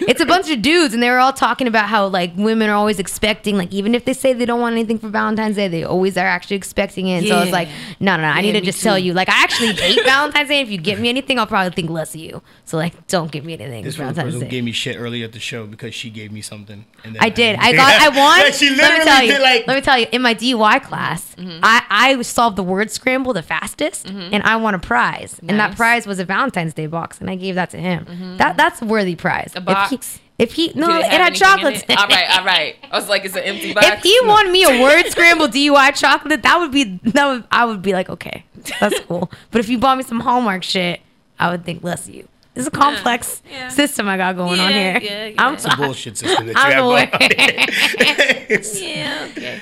it's 0.07 0.21
a 0.21 0.25
bunch 0.25 0.49
of 0.49 0.61
dudes 0.61 0.93
and 0.93 1.01
they 1.03 1.09
were 1.09 1.19
all 1.19 1.33
talking 1.33 1.67
about 1.67 1.87
how 1.87 2.07
like 2.07 2.31
women 2.35 2.69
are 2.69 2.75
always 2.75 2.99
expecting 2.99 3.57
like 3.57 3.71
even 3.71 3.93
if 3.93 4.05
they 4.05 4.13
say 4.13 4.33
they 4.33 4.45
don't 4.45 4.59
want 4.59 4.73
anything 4.73 4.97
for 4.97 5.09
Valentine's 5.09 5.55
Day 5.55 5.67
they 5.67 5.83
always 5.83 6.17
are 6.17 6.25
actually 6.25 6.55
expecting 6.57 7.07
it 7.07 7.19
and 7.19 7.27
so 7.27 7.35
I 7.37 7.41
was 7.43 7.51
like 7.51 7.67
no 7.99 8.15
no 8.15 8.23
no 8.23 8.27
I 8.29 8.35
Yeah, 8.37 8.41
need 8.41 8.51
to 8.53 8.61
me 8.61 8.65
just 8.65 8.81
tell 8.81 8.97
you 8.97 9.13
like 9.13 9.29
I 9.29 9.43
actually 9.43 9.73
hate 9.73 9.99
Valentine's 10.05 10.49
Day 10.49 10.61
if 10.61 10.69
you 10.69 10.77
get 10.77 10.99
me 10.99 11.09
anything 11.09 11.37
I'll 11.39 11.47
probably 11.47 11.73
think 11.75 11.89
less 11.89 12.15
of 12.15 12.21
you 12.21 12.41
so 12.65 12.77
like 12.77 13.07
don't 13.07 13.31
give 13.31 13.45
me 13.45 13.53
anything 13.53 13.83
This 13.83 13.95
for 13.95 14.01
Valentine's 14.03 14.33
person 14.33 14.39
Day 14.47 14.49
gave 14.49 14.63
me 14.63 14.71
shit 14.71 14.97
earlier 14.99 15.25
at 15.25 15.33
the 15.33 15.39
show 15.39 15.67
because 15.67 15.93
she 15.93 16.09
gave 16.09 16.31
me 16.31 16.41
something. 16.41 16.85
And 17.03 17.15
then 17.15 17.21
I 17.23 17.29
did. 17.29 17.55
I 17.59 17.71
got. 17.73 18.01
I 18.01 18.09
won. 18.17 18.39
Like, 18.39 18.53
she 18.53 18.69
let 18.71 18.97
me 18.99 19.05
tell 19.05 19.23
you. 19.23 19.31
did 19.33 19.41
like. 19.41 19.67
let 19.67 19.75
me 19.75 19.81
tell 19.81 19.99
you. 19.99 20.07
In 20.11 20.21
my 20.23 20.33
DUI 20.33 20.81
class, 20.81 21.35
Mm-hmm. 21.35 21.59
I 21.63 21.83
I 21.89 22.21
solved 22.21 22.55
the 22.55 22.63
word 22.63 22.89
scramble 22.89 23.33
the 23.33 23.41
fastest, 23.43 24.07
and 24.07 24.41
I 24.43 24.55
won 24.55 24.73
a 24.73 24.79
prize. 24.79 25.39
And 25.47 25.59
that 25.59 25.75
prize 25.75 26.07
was 26.07 26.17
a 26.19 26.25
Valentine's 26.25 26.73
Day 26.73 26.87
box, 26.87 27.19
and 27.19 27.29
I 27.29 27.35
gave 27.35 27.55
that 27.55 27.69
to 27.75 27.81
him. 27.81 28.05
Mm-hmm. 28.05 28.37
That 28.37 28.57
that's 28.57 28.81
a 28.81 28.85
worthy 28.85 29.15
prize. 29.15 29.51
A 29.55 29.59
If 29.59 29.65
box. 29.65 29.89
he, 29.91 29.99
if 30.43 30.53
he 30.53 30.71
no, 30.75 30.87
Did 30.87 30.95
it, 30.97 31.03
have 31.03 31.11
had 31.11 31.21
anything 31.21 31.27
in 31.27 31.33
chocolates. 31.33 31.83
it? 31.87 31.97
All 31.97 32.07
right, 32.07 32.37
all 32.39 32.45
right. 32.45 32.75
I 32.91 32.95
was 32.97 33.07
like, 33.07 33.23
it's 33.25 33.35
an 33.35 33.43
empty 33.43 33.73
box. 33.75 33.85
If 33.87 34.03
he 34.03 34.19
won 34.23 34.51
me 34.51 34.63
a 34.63 34.81
word 34.81 35.03
scramble 35.09 35.47
DUI 35.47 35.95
chocolate, 35.95 36.41
that 36.43 36.57
would 36.59 36.71
be 36.71 36.99
that 37.03 37.25
would 37.27 37.43
I 37.51 37.65
would 37.65 37.81
be 37.81 37.93
like, 37.93 38.09
okay, 38.09 38.43
that's 38.79 38.99
cool. 39.01 39.31
But 39.51 39.59
if 39.59 39.69
you 39.69 39.77
bought 39.77 39.97
me 39.97 40.03
some 40.03 40.19
Hallmark 40.19 40.63
shit, 40.63 41.01
I 41.39 41.49
would 41.51 41.63
think 41.65 41.83
less 41.83 42.07
of 42.07 42.15
you. 42.15 42.27
It's 42.55 42.67
a 42.67 42.71
complex 42.71 43.41
yeah. 43.51 43.67
system 43.67 44.07
I 44.07 44.15
got 44.15 44.37
going 44.37 44.61
on 44.61 44.71
here. 44.71 44.97
yeah, 45.01 45.25
yeah. 45.25 45.33
I'm 45.37 45.55
It's 45.55 45.65
a 45.65 45.75
bullshit 45.75 46.17
system 46.17 46.45
that 46.47 46.53
you 46.55 46.61
I'm 46.61 46.71
have 46.71 46.83
going 46.83 47.09
on. 47.09 47.19
yeah, 48.39 49.27
okay. 49.31 49.35
Yeah. 49.41 49.55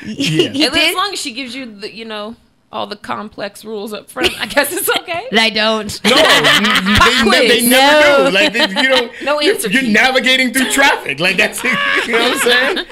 He 0.53 0.65
As- 0.67 0.75
As 0.75 0.95
long 0.95 1.13
as 1.13 1.19
she 1.19 1.33
gives 1.33 1.55
you 1.55 1.65
the, 1.79 1.91
you 1.91 2.05
know, 2.05 2.35
all 2.73 2.87
the 2.87 2.95
complex 2.95 3.63
rules 3.63 3.93
up 3.93 4.09
front, 4.09 4.37
I 4.41 4.47
guess 4.47 4.73
it's 4.73 4.89
okay. 4.99 5.27
I 5.31 5.49
don't. 5.49 6.03
No, 6.03 6.09
you, 6.09 6.17
you, 6.17 7.31
they, 7.31 7.39
ne- 7.41 7.47
they 7.61 7.69
never 7.69 8.07
No. 8.23 8.29
do. 8.29 8.35
Like 8.35 8.53
they, 8.53 8.81
you 8.81 8.89
don't. 8.89 9.11
No 9.23 9.39
you're, 9.39 9.53
answer 9.53 9.69
You're 9.69 9.83
navigating 9.83 10.51
through 10.53 10.71
traffic. 10.71 11.19
Like 11.19 11.37
that's. 11.37 11.63
You 11.63 11.69
know 12.13 12.19
what 12.29 12.31
I'm 12.33 12.39
saying? 12.75 12.85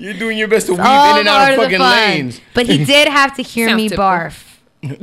You're 0.00 0.14
doing 0.14 0.36
your 0.38 0.48
best 0.48 0.66
to 0.66 0.72
weave 0.72 0.80
in 0.80 0.86
and 0.86 1.28
out 1.28 1.52
of 1.52 1.58
of 1.58 1.70
the 1.70 1.76
fucking 1.78 1.80
lanes. 1.80 2.40
But 2.54 2.66
he 2.66 2.84
did 2.84 3.08
have 3.08 3.34
to 3.36 3.42
hear 3.42 3.74
me 3.74 3.88
typical. 3.88 4.04
barf 4.04 4.58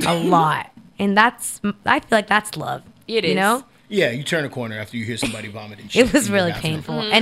a 0.06 0.14
lot, 0.14 0.70
and 0.98 1.16
that's 1.16 1.60
I 1.84 2.00
feel 2.00 2.08
like 2.12 2.28
that's 2.28 2.56
love. 2.56 2.82
It 3.08 3.24
You 3.24 3.30
is. 3.30 3.36
know, 3.36 3.64
Yeah, 3.88 4.10
you 4.10 4.22
turn 4.24 4.44
a 4.44 4.48
corner 4.48 4.78
after 4.78 4.96
you 4.96 5.04
hear 5.04 5.16
somebody 5.18 5.48
vomiting. 5.48 5.88
shit 5.88 6.06
it 6.06 6.12
was 6.12 6.30
really 6.30 6.52
painful. 6.52 6.94
Mm-hmm. 6.96 7.12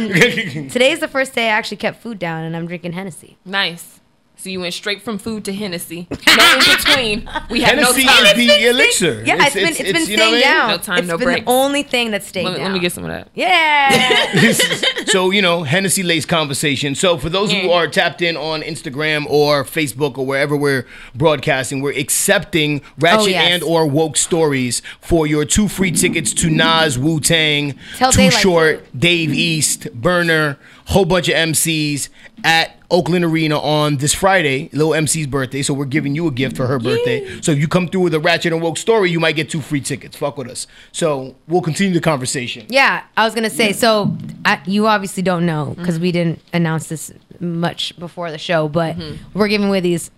And 0.55 0.71
today's 0.71 1.01
the 1.01 1.09
first 1.09 1.35
day 1.35 1.47
I 1.47 1.49
actually 1.51 1.77
kept 1.79 2.01
food 2.01 2.19
down, 2.19 2.45
and 2.45 2.57
I'm 2.57 2.67
drinking 2.67 2.93
Hennessy. 2.93 3.37
Nice. 3.45 4.01
So 4.45 4.51
you 4.51 4.61
went 4.61 4.75
straight 4.75 5.01
from 5.01 5.17
food 5.17 5.47
to 5.47 5.55
Hennessy. 5.55 6.07
No 6.11 6.17
in 6.53 6.59
between. 6.77 7.31
We 7.49 7.63
have 7.63 7.79
Hennessy 7.79 8.05
no 8.05 8.13
time. 8.13 8.27
is 8.27 8.35
the 8.37 8.67
elixir. 8.69 9.23
Yeah, 9.25 9.37
It's- 9.37 9.47
it's 9.47 9.55
been 9.55 9.65
it's- 9.65 9.81
it's 9.81 9.87
been 9.93 9.97
it's- 10.03 10.09
you 10.11 10.17
know 10.19 10.23
staying 10.29 10.33
what 10.35 10.47
I 10.47 10.51
mean? 10.51 10.59
down. 10.59 10.69
No 10.69 10.77
time, 10.77 10.99
It's 10.99 11.09
no 11.09 11.17
been 11.17 11.25
breaks. 11.25 11.45
the 11.47 11.51
only 11.51 11.83
thing 11.83 12.11
that 12.11 12.23
stayed 12.25 12.45
Let 12.45 12.51
me, 12.53 12.57
down. 12.59 12.65
let 12.67 12.73
me 12.75 12.79
get 12.81 12.93
some 12.93 13.05
of 13.05 13.11
that. 13.11 13.29
Yeah. 13.33 14.53
so 15.07 15.31
you 15.31 15.41
know 15.41 15.63
Hennessy 15.63 16.03
lace 16.03 16.27
conversation. 16.27 16.95
So 16.95 17.17
for 17.17 17.31
those 17.31 17.53
who 17.53 17.71
are 17.71 17.89
tapped 17.89 18.21
in 18.21 18.37
on 18.37 18.61
Instagram 18.61 19.25
or 19.31 19.65
Facebook 19.65 20.19
or 20.19 20.27
wherever 20.27 20.55
we're 20.55 20.85
broadcasting, 21.15 21.81
we're 21.81 21.99
accepting 21.99 22.83
ratchet 22.99 23.21
Oh, 23.23 23.27
yes. 23.29 23.51
and 23.51 23.63
or 23.63 23.87
woke 23.87 24.19
stories 24.19 24.83
for 25.01 25.27
your 25.27 25.47
two 25.47 25.69
free 25.69 25.91
tickets 25.91 26.35
to 26.35 26.51
Nas, 26.51 26.99
Wu 26.99 27.19
Tang, 27.19 27.79
Tell 27.97 28.13
Too 28.13 28.21
Daylite 28.29 28.33
Short, 28.43 28.87
Dave 29.01 29.33
East, 29.33 29.85
Burna, 29.99 30.59
whole 30.87 31.05
bunch 31.05 31.29
of 31.29 31.35
MCs 31.35 32.09
at 32.43 32.79
Oakland 32.91 33.25
Arena 33.25 33.59
on 33.59 33.97
this 33.97 34.13
Friday, 34.13 34.69
little 34.73 34.95
MC's 34.95 35.27
birthday. 35.27 35.63
So 35.63 35.75
we're 35.75 35.85
giving 35.87 36.15
you 36.15 36.27
a 36.29 36.31
gift 36.31 36.57
for 36.57 36.67
her 36.67 36.79
birthday. 36.79 37.41
So 37.41 37.53
if 37.53 37.59
you 37.59 37.67
come 37.67 37.89
through 37.89 38.03
with 38.03 38.15
a 38.15 38.21
ratchet 38.21 38.53
and 38.53 38.63
woke 38.63 38.79
story, 38.79 39.11
you 39.11 39.19
might 39.19 39.35
get 39.37 39.51
two 39.51 39.61
free 39.61 39.81
tickets. 39.81 40.17
Fuck 40.17 40.37
with 40.37 40.49
us. 40.49 40.67
So 40.93 41.35
we'll 41.49 41.63
continue 41.63 41.95
the 41.95 42.01
conversation. 42.01 42.67
Yeah, 42.69 43.05
I 43.17 43.25
was 43.25 43.35
gonna 43.35 43.51
say. 43.51 43.73
So 43.73 44.17
I, 44.45 44.61
you 44.67 44.87
obviously 44.87 45.23
don't 45.23 45.47
know 45.47 45.75
because 45.77 45.99
we 45.99 46.13
didn't 46.13 46.41
announce 46.53 46.89
this 46.89 47.13
much 47.41 47.99
before 47.99 48.31
the 48.31 48.39
show, 48.39 48.69
but 48.69 48.97
mm-hmm. 48.97 49.39
we're 49.39 49.49
giving 49.49 49.69
away 49.69 49.81
these 49.81 50.11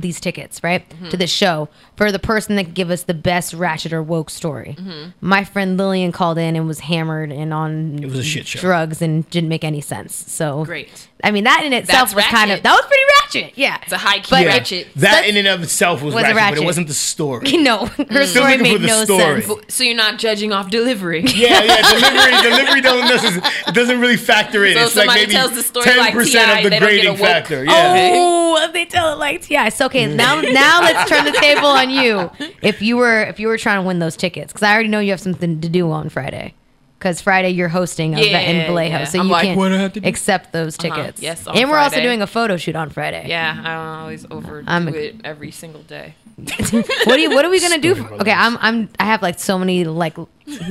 these 0.00 0.20
tickets, 0.20 0.62
right, 0.62 0.88
Mm-hmm. 0.88 1.08
to 1.10 1.16
the 1.16 1.26
show 1.26 1.68
for 1.96 2.12
the 2.12 2.18
person 2.18 2.56
that 2.56 2.64
could 2.64 2.74
give 2.74 2.90
us 2.90 3.02
the 3.04 3.14
best 3.14 3.52
ratchet 3.54 3.92
or 3.92 4.02
woke 4.02 4.30
story. 4.30 4.76
Mhm. 4.78 5.12
My 5.20 5.44
friend 5.44 5.76
Lillian 5.78 6.12
called 6.12 6.38
in 6.38 6.54
and 6.56 6.66
was 6.66 6.80
hammered 6.80 7.32
and 7.32 7.52
on 7.54 7.98
It 8.02 8.06
was 8.08 8.18
a 8.18 8.22
shit 8.22 8.46
show. 8.46 8.60
drugs 8.60 9.00
and 9.02 9.28
didn't 9.30 9.48
make 9.48 9.64
any 9.64 9.80
sense. 9.80 10.24
So 10.28 10.64
Great. 10.64 11.08
I 11.24 11.30
mean, 11.30 11.44
that 11.44 11.62
in 11.64 11.72
itself 11.72 12.10
That's 12.10 12.14
was 12.14 12.24
kind 12.26 12.52
of 12.52 12.62
that 12.62 12.72
was 12.72 12.84
pretty 12.86 13.02
ratchet. 13.22 13.52
Yeah, 13.58 13.78
It's 13.82 13.92
a 13.92 13.96
high 13.98 14.18
key 14.18 14.26
But 14.30 14.42
it- 14.42 14.46
ratchet. 14.48 14.88
That 14.96 15.26
in 15.26 15.36
and 15.38 15.48
of 15.48 15.62
itself 15.62 16.02
was, 16.02 16.14
Was 16.14 16.24
ratchet, 16.24 16.56
but 16.56 16.62
it 16.62 16.64
wasn't 16.66 16.88
the 16.88 16.94
story. 16.94 17.56
no, 17.56 17.86
her 17.86 18.04
Still 18.26 18.26
story 18.26 18.58
made 18.58 18.82
no 18.82 19.04
story. 19.04 19.42
sense. 19.42 19.74
So 19.74 19.82
you're 19.84 19.96
not 19.96 20.18
judging 20.18 20.52
off 20.52 20.70
delivery. 20.70 21.22
Yeah, 21.26 21.62
yeah, 21.62 21.82
delivery, 21.90 22.50
delivery 22.50 22.80
don't 22.82 23.08
necessarily, 23.08 23.72
doesn't 23.72 24.00
really 24.00 24.16
factor 24.18 24.64
in. 24.66 24.74
So 24.76 24.84
it's 24.84 24.96
like 24.96 25.08
maybe 25.08 25.32
tells 25.32 25.54
the 25.54 25.62
story 25.62 25.84
ten 25.86 25.96
like 25.98 26.12
percent 26.12 26.44
T.I., 26.46 26.58
of 26.58 26.64
the 26.64 26.70
they 26.70 26.78
don't 26.78 26.88
get 26.90 26.98
a 26.98 27.00
grading 27.02 27.16
factor. 27.16 27.64
Yeah. 27.64 27.72
Oh, 28.14 28.70
they 28.72 28.84
tell 28.84 29.12
it 29.12 29.18
like 29.18 29.48
yeah. 29.50 29.68
So 29.70 29.85
okay, 29.86 30.06
now 30.14 30.40
now 30.40 30.80
let's 30.82 31.08
turn 31.10 31.24
the 31.24 31.32
table 31.32 31.66
on 31.66 31.90
you. 31.90 32.30
If 32.62 32.82
you 32.82 32.96
were 32.96 33.22
if 33.22 33.40
you 33.40 33.48
were 33.48 33.58
trying 33.58 33.80
to 33.82 33.86
win 33.86 33.98
those 33.98 34.16
tickets, 34.16 34.52
because 34.52 34.62
I 34.62 34.72
already 34.72 34.88
know 34.88 35.00
you 35.00 35.10
have 35.12 35.20
something 35.20 35.60
to 35.60 35.68
do 35.68 35.90
on 35.90 36.08
Friday. 36.08 36.54
Because 36.98 37.20
Friday 37.20 37.50
you're 37.50 37.68
hosting 37.68 38.14
a 38.14 38.18
event 38.20 38.48
in 38.56 38.66
Vallejo, 38.66 38.88
yeah. 39.00 39.04
so 39.04 39.18
I'm 39.20 39.26
you 39.26 39.32
like, 39.32 39.42
can't 39.44 39.58
what 39.58 39.70
I 39.70 39.76
have 39.76 39.92
to 39.92 40.00
do? 40.00 40.08
accept 40.08 40.52
those 40.54 40.78
Uh-huh. 40.82 40.96
tickets. 40.96 41.20
Yes, 41.20 41.46
on 41.46 41.54
and 41.56 41.68
we're 41.70 41.76
also 41.76 42.00
doing 42.00 42.22
a 42.22 42.26
photo 42.26 42.56
shoot 42.56 42.74
on 42.74 42.88
Friday. 42.88 43.26
Yeah, 43.28 43.52
I 43.54 43.74
don't 43.74 43.98
always 44.02 44.26
overdo 44.30 44.70
I'm- 44.70 44.88
it 44.88 45.16
every 45.22 45.50
single 45.50 45.82
day. 45.82 46.14
what 46.36 47.08
are 47.08 47.18
you? 47.18 47.30
What 47.30 47.44
are 47.44 47.50
we 47.50 47.60
gonna 47.60 47.78
do? 47.78 47.94
For, 47.94 48.14
okay, 48.14 48.32
I'm 48.32 48.56
I'm 48.60 48.88
I 48.98 49.04
have 49.04 49.20
like 49.22 49.38
so 49.38 49.58
many 49.58 49.84
like 49.84 50.16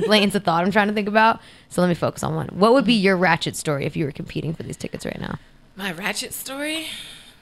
lanes 0.08 0.34
of 0.36 0.44
thought 0.44 0.64
I'm 0.66 0.72
trying 0.72 0.88
to 0.88 0.94
think 0.94 1.08
about. 1.08 1.42
So 1.70 1.82
let 1.82 1.88
me 1.88 1.96
focus 1.96 2.24
on 2.24 2.34
one. 2.36 2.48
What 2.50 2.74
would 2.74 2.86
be 2.86 2.94
your 2.94 3.18
ratchet 3.18 3.56
story 3.56 3.86
if 3.86 3.96
you 3.96 4.06
were 4.06 4.12
competing 4.12 4.54
for 4.56 4.64
these 4.64 4.78
tickets 4.78 5.06
right 5.06 5.20
now? 5.20 5.38
My 5.76 5.92
ratchet 5.92 6.34
story? 6.34 6.88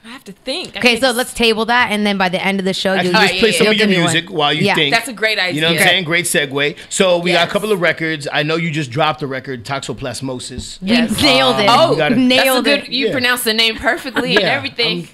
I 0.04 0.08
have 0.08 0.24
to 0.24 0.32
think. 0.32 0.76
I 0.76 0.80
Okay, 0.80 0.94
so 0.96 1.06
just- 1.08 1.16
let's 1.16 1.32
table 1.32 1.64
that, 1.64 1.90
and 1.90 2.06
then 2.06 2.18
by 2.18 2.28
the 2.28 2.42
end 2.44 2.58
of 2.58 2.66
the 2.66 2.74
show, 2.74 2.92
you'll 2.92 3.12
just 3.12 3.34
play 3.38 3.52
some 3.52 3.64
you'll 3.64 3.72
of 3.72 3.78
your 3.78 3.86
give 3.88 3.96
one. 3.96 4.12
music 4.12 4.30
while 4.30 4.52
you 4.52 4.64
yeah. 4.66 4.74
think. 4.74 4.94
That's 4.94 5.08
a 5.08 5.14
great 5.14 5.38
idea. 5.38 5.54
You 5.54 5.60
know 5.62 5.68
what 5.72 5.80
I'm 5.80 5.86
saying? 5.88 6.04
Great 6.04 6.26
segue. 6.26 6.76
So 6.90 7.18
we 7.18 7.32
got 7.32 7.48
a 7.48 7.50
couple 7.50 7.72
of 7.72 7.80
records. 7.80 8.28
I 8.30 8.42
know 8.42 8.56
you 8.56 8.70
just 8.70 8.90
dropped 8.90 9.22
a 9.22 9.26
record, 9.26 9.64
Toxoplasmosis. 9.64 10.80
We 10.82 10.88
nailed 10.90 11.58
it. 11.60 11.68
Oh, 11.70 11.96
gotta- 11.96 12.16
nailed 12.16 12.64
good. 12.66 12.80
it. 12.84 12.88
You 12.90 13.06
Yeah. 13.06 13.12
pronounced 13.12 13.44
the 13.44 13.54
name 13.54 13.76
perfectly 13.76 14.34
and 14.36 14.42
Yeah, 14.42 14.50
everything. 14.50 15.08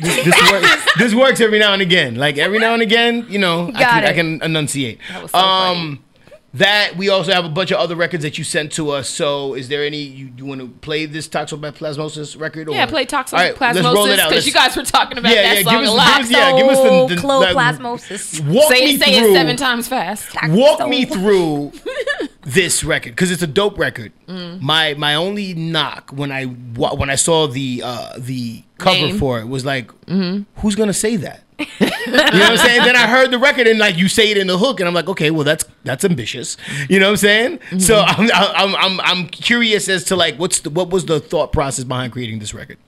this, 0.00 0.24
this, 0.24 0.52
works, 0.52 0.92
this 0.98 1.14
works 1.14 1.40
every 1.40 1.58
now 1.58 1.72
and 1.72 1.82
again. 1.82 2.14
Like 2.14 2.38
every 2.38 2.58
now 2.60 2.74
and 2.74 2.82
again, 2.82 3.26
you 3.28 3.38
know, 3.38 3.68
I 3.74 3.80
Got 3.80 3.90
can, 3.90 4.04
I 4.04 4.12
can 4.12 4.42
enunciate. 4.42 5.00
That 5.12 5.22
was 5.22 5.30
so 5.32 5.38
um, 5.38 6.04
that 6.54 6.96
we 6.96 7.08
also 7.10 7.32
have 7.32 7.44
a 7.44 7.48
bunch 7.48 7.70
of 7.70 7.78
other 7.78 7.94
records 7.94 8.22
that 8.24 8.38
you 8.38 8.44
sent 8.44 8.72
to 8.72 8.90
us. 8.90 9.08
So, 9.08 9.54
is 9.54 9.68
there 9.68 9.84
any 9.84 9.98
you, 9.98 10.32
you 10.36 10.46
want 10.46 10.60
to 10.62 10.68
play 10.68 11.04
this 11.06 11.28
Toxoplasmosis 11.28 12.40
record? 12.40 12.68
Or? 12.68 12.74
yeah, 12.74 12.86
play 12.86 13.06
All 13.12 13.22
right, 13.32 13.60
let's 13.60 13.80
roll 13.82 14.06
toxoplasmosis 14.06 14.12
it 14.14 14.18
out. 14.20 14.28
because 14.30 14.46
you 14.46 14.52
guys 14.52 14.76
were 14.76 14.82
talking 14.84 15.18
about 15.18 15.34
Yeah, 15.34 15.42
that 15.42 15.56
yeah, 15.58 15.62
song 15.64 15.72
give 15.74 15.82
us- 15.82 15.88
a 15.88 15.92
lot. 15.92 16.16
give 16.16 16.24
us- 16.24 16.30
yeah, 16.30 16.56
give 16.56 16.68
us 16.68 16.78
the- 17.10 17.14
the- 17.14 17.20
Cloplasmosis. 17.20 18.40
Walk 18.48 18.72
say 18.72 18.80
me 18.84 18.94
it, 18.94 19.00
say 19.02 19.18
through. 19.18 19.30
it 19.30 19.34
seven 19.34 19.56
times 19.56 19.88
fast. 19.88 20.30
Walk 20.48 20.88
me 20.88 21.04
through 21.04 21.72
this 22.42 22.82
record 22.82 23.10
because 23.12 23.30
it's 23.30 23.42
a 23.42 23.46
dope 23.46 23.78
record. 23.78 24.12
Mm. 24.26 24.60
My 24.60 24.94
my 24.94 25.14
only 25.14 25.54
knock 25.54 26.10
when 26.12 26.32
I 26.32 26.44
when 26.46 27.10
I 27.10 27.16
saw 27.16 27.46
the 27.46 27.82
uh, 27.84 28.12
the 28.16 28.62
cover 28.78 28.96
Name. 28.98 29.18
for 29.18 29.38
it 29.40 29.48
was 29.48 29.64
like, 29.66 29.88
Mhm. 30.06 30.46
who's 30.56 30.74
gonna 30.74 30.94
say 30.94 31.16
that? 31.16 31.42
You 31.58 31.66
know 31.80 31.88
what 32.10 32.34
I'm 32.34 32.56
saying? 32.56 32.82
Then 32.84 32.96
I 32.96 33.06
heard 33.06 33.30
the 33.30 33.38
record 33.38 33.66
and 33.66 33.78
like 33.78 33.96
you 33.96 34.08
say 34.08 34.30
it 34.30 34.36
in 34.36 34.46
the 34.46 34.58
hook, 34.58 34.80
and 34.80 34.88
I'm 34.88 34.94
like, 34.94 35.08
okay, 35.08 35.30
well 35.30 35.44
that's 35.44 35.64
that's 35.84 36.04
ambitious. 36.04 36.56
You 36.88 37.00
know 37.00 37.06
what 37.06 37.12
I'm 37.12 37.16
saying? 37.16 37.58
Mm-hmm. 37.58 37.78
So 37.78 38.00
I'm, 38.00 38.30
I'm 38.32 38.76
I'm 38.76 39.00
I'm 39.00 39.26
curious 39.26 39.88
as 39.88 40.04
to 40.04 40.16
like 40.16 40.36
what's 40.36 40.60
the, 40.60 40.70
what 40.70 40.90
was 40.90 41.06
the 41.06 41.20
thought 41.20 41.52
process 41.52 41.84
behind 41.84 42.12
creating 42.12 42.38
this 42.38 42.54
record? 42.54 42.78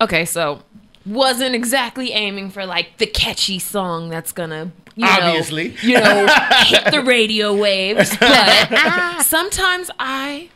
Okay, 0.00 0.24
so 0.24 0.62
wasn't 1.06 1.54
exactly 1.54 2.12
aiming 2.12 2.50
for 2.50 2.66
like 2.66 2.98
the 2.98 3.06
catchy 3.06 3.58
song 3.58 4.10
that's 4.10 4.32
gonna 4.32 4.70
you 4.96 5.06
know, 5.06 5.12
Obviously. 5.12 5.74
you 5.82 5.94
know 5.94 6.26
hit 6.64 6.90
the 6.90 7.02
radio 7.02 7.56
waves 7.56 8.14
but 8.18 9.22
sometimes 9.22 9.90
i 9.98 10.50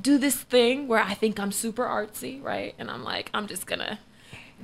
do 0.00 0.18
this 0.18 0.34
thing 0.34 0.88
where 0.88 0.98
i 0.98 1.14
think 1.14 1.38
i'm 1.38 1.52
super 1.52 1.84
artsy 1.84 2.42
right 2.42 2.74
and 2.78 2.90
i'm 2.90 3.04
like 3.04 3.30
i'm 3.32 3.46
just 3.46 3.66
gonna 3.66 4.00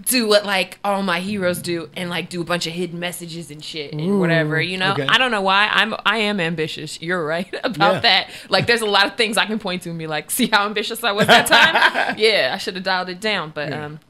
do 0.05 0.27
what 0.29 0.45
like 0.47 0.79
all 0.85 1.03
my 1.03 1.21
heroes 1.21 1.61
do 1.61 1.89
and 1.97 2.09
like 2.11 2.29
do 2.31 2.41
a 2.41 2.45
bunch 2.45 2.67
of 2.67 2.73
hidden 2.73 2.99
messages 2.99 3.51
and 3.51 3.63
shit 3.65 3.93
and 3.93 4.01
Ooh, 4.01 4.19
whatever 4.19 4.61
you 4.61 4.77
know? 4.79 4.93
okay. 4.93 5.07
i 5.09 5.19
don't 5.19 5.31
know 5.31 5.43
why. 5.43 5.69
I'm 5.73 5.95
i 6.07 6.19
am 6.19 6.41
ambitious. 6.41 7.01
You're 7.03 7.25
right 7.25 7.53
about 7.65 7.95
Yeah. 7.95 8.01
that. 8.01 8.31
Like 8.49 8.67
there's 8.67 8.81
a 8.83 8.87
lot 8.87 9.07
of 9.07 9.17
things 9.17 9.37
i 9.37 9.47
can 9.47 9.59
point 9.59 9.83
to 9.83 9.91
and 9.91 9.99
be 9.99 10.07
like 10.07 10.31
see 10.31 10.47
how 10.47 10.65
ambitious 10.67 11.03
i 11.05 11.13
was 11.13 11.27
that 11.27 11.47
time? 11.47 12.17
Yeah 12.19 12.53
i 12.55 12.59
should 12.59 12.75
have 12.75 12.85
dialed 12.85 13.09
it 13.09 13.21
down. 13.21 13.51
But 13.55 13.71
Yeah. 13.71 13.85
um 13.87 14.01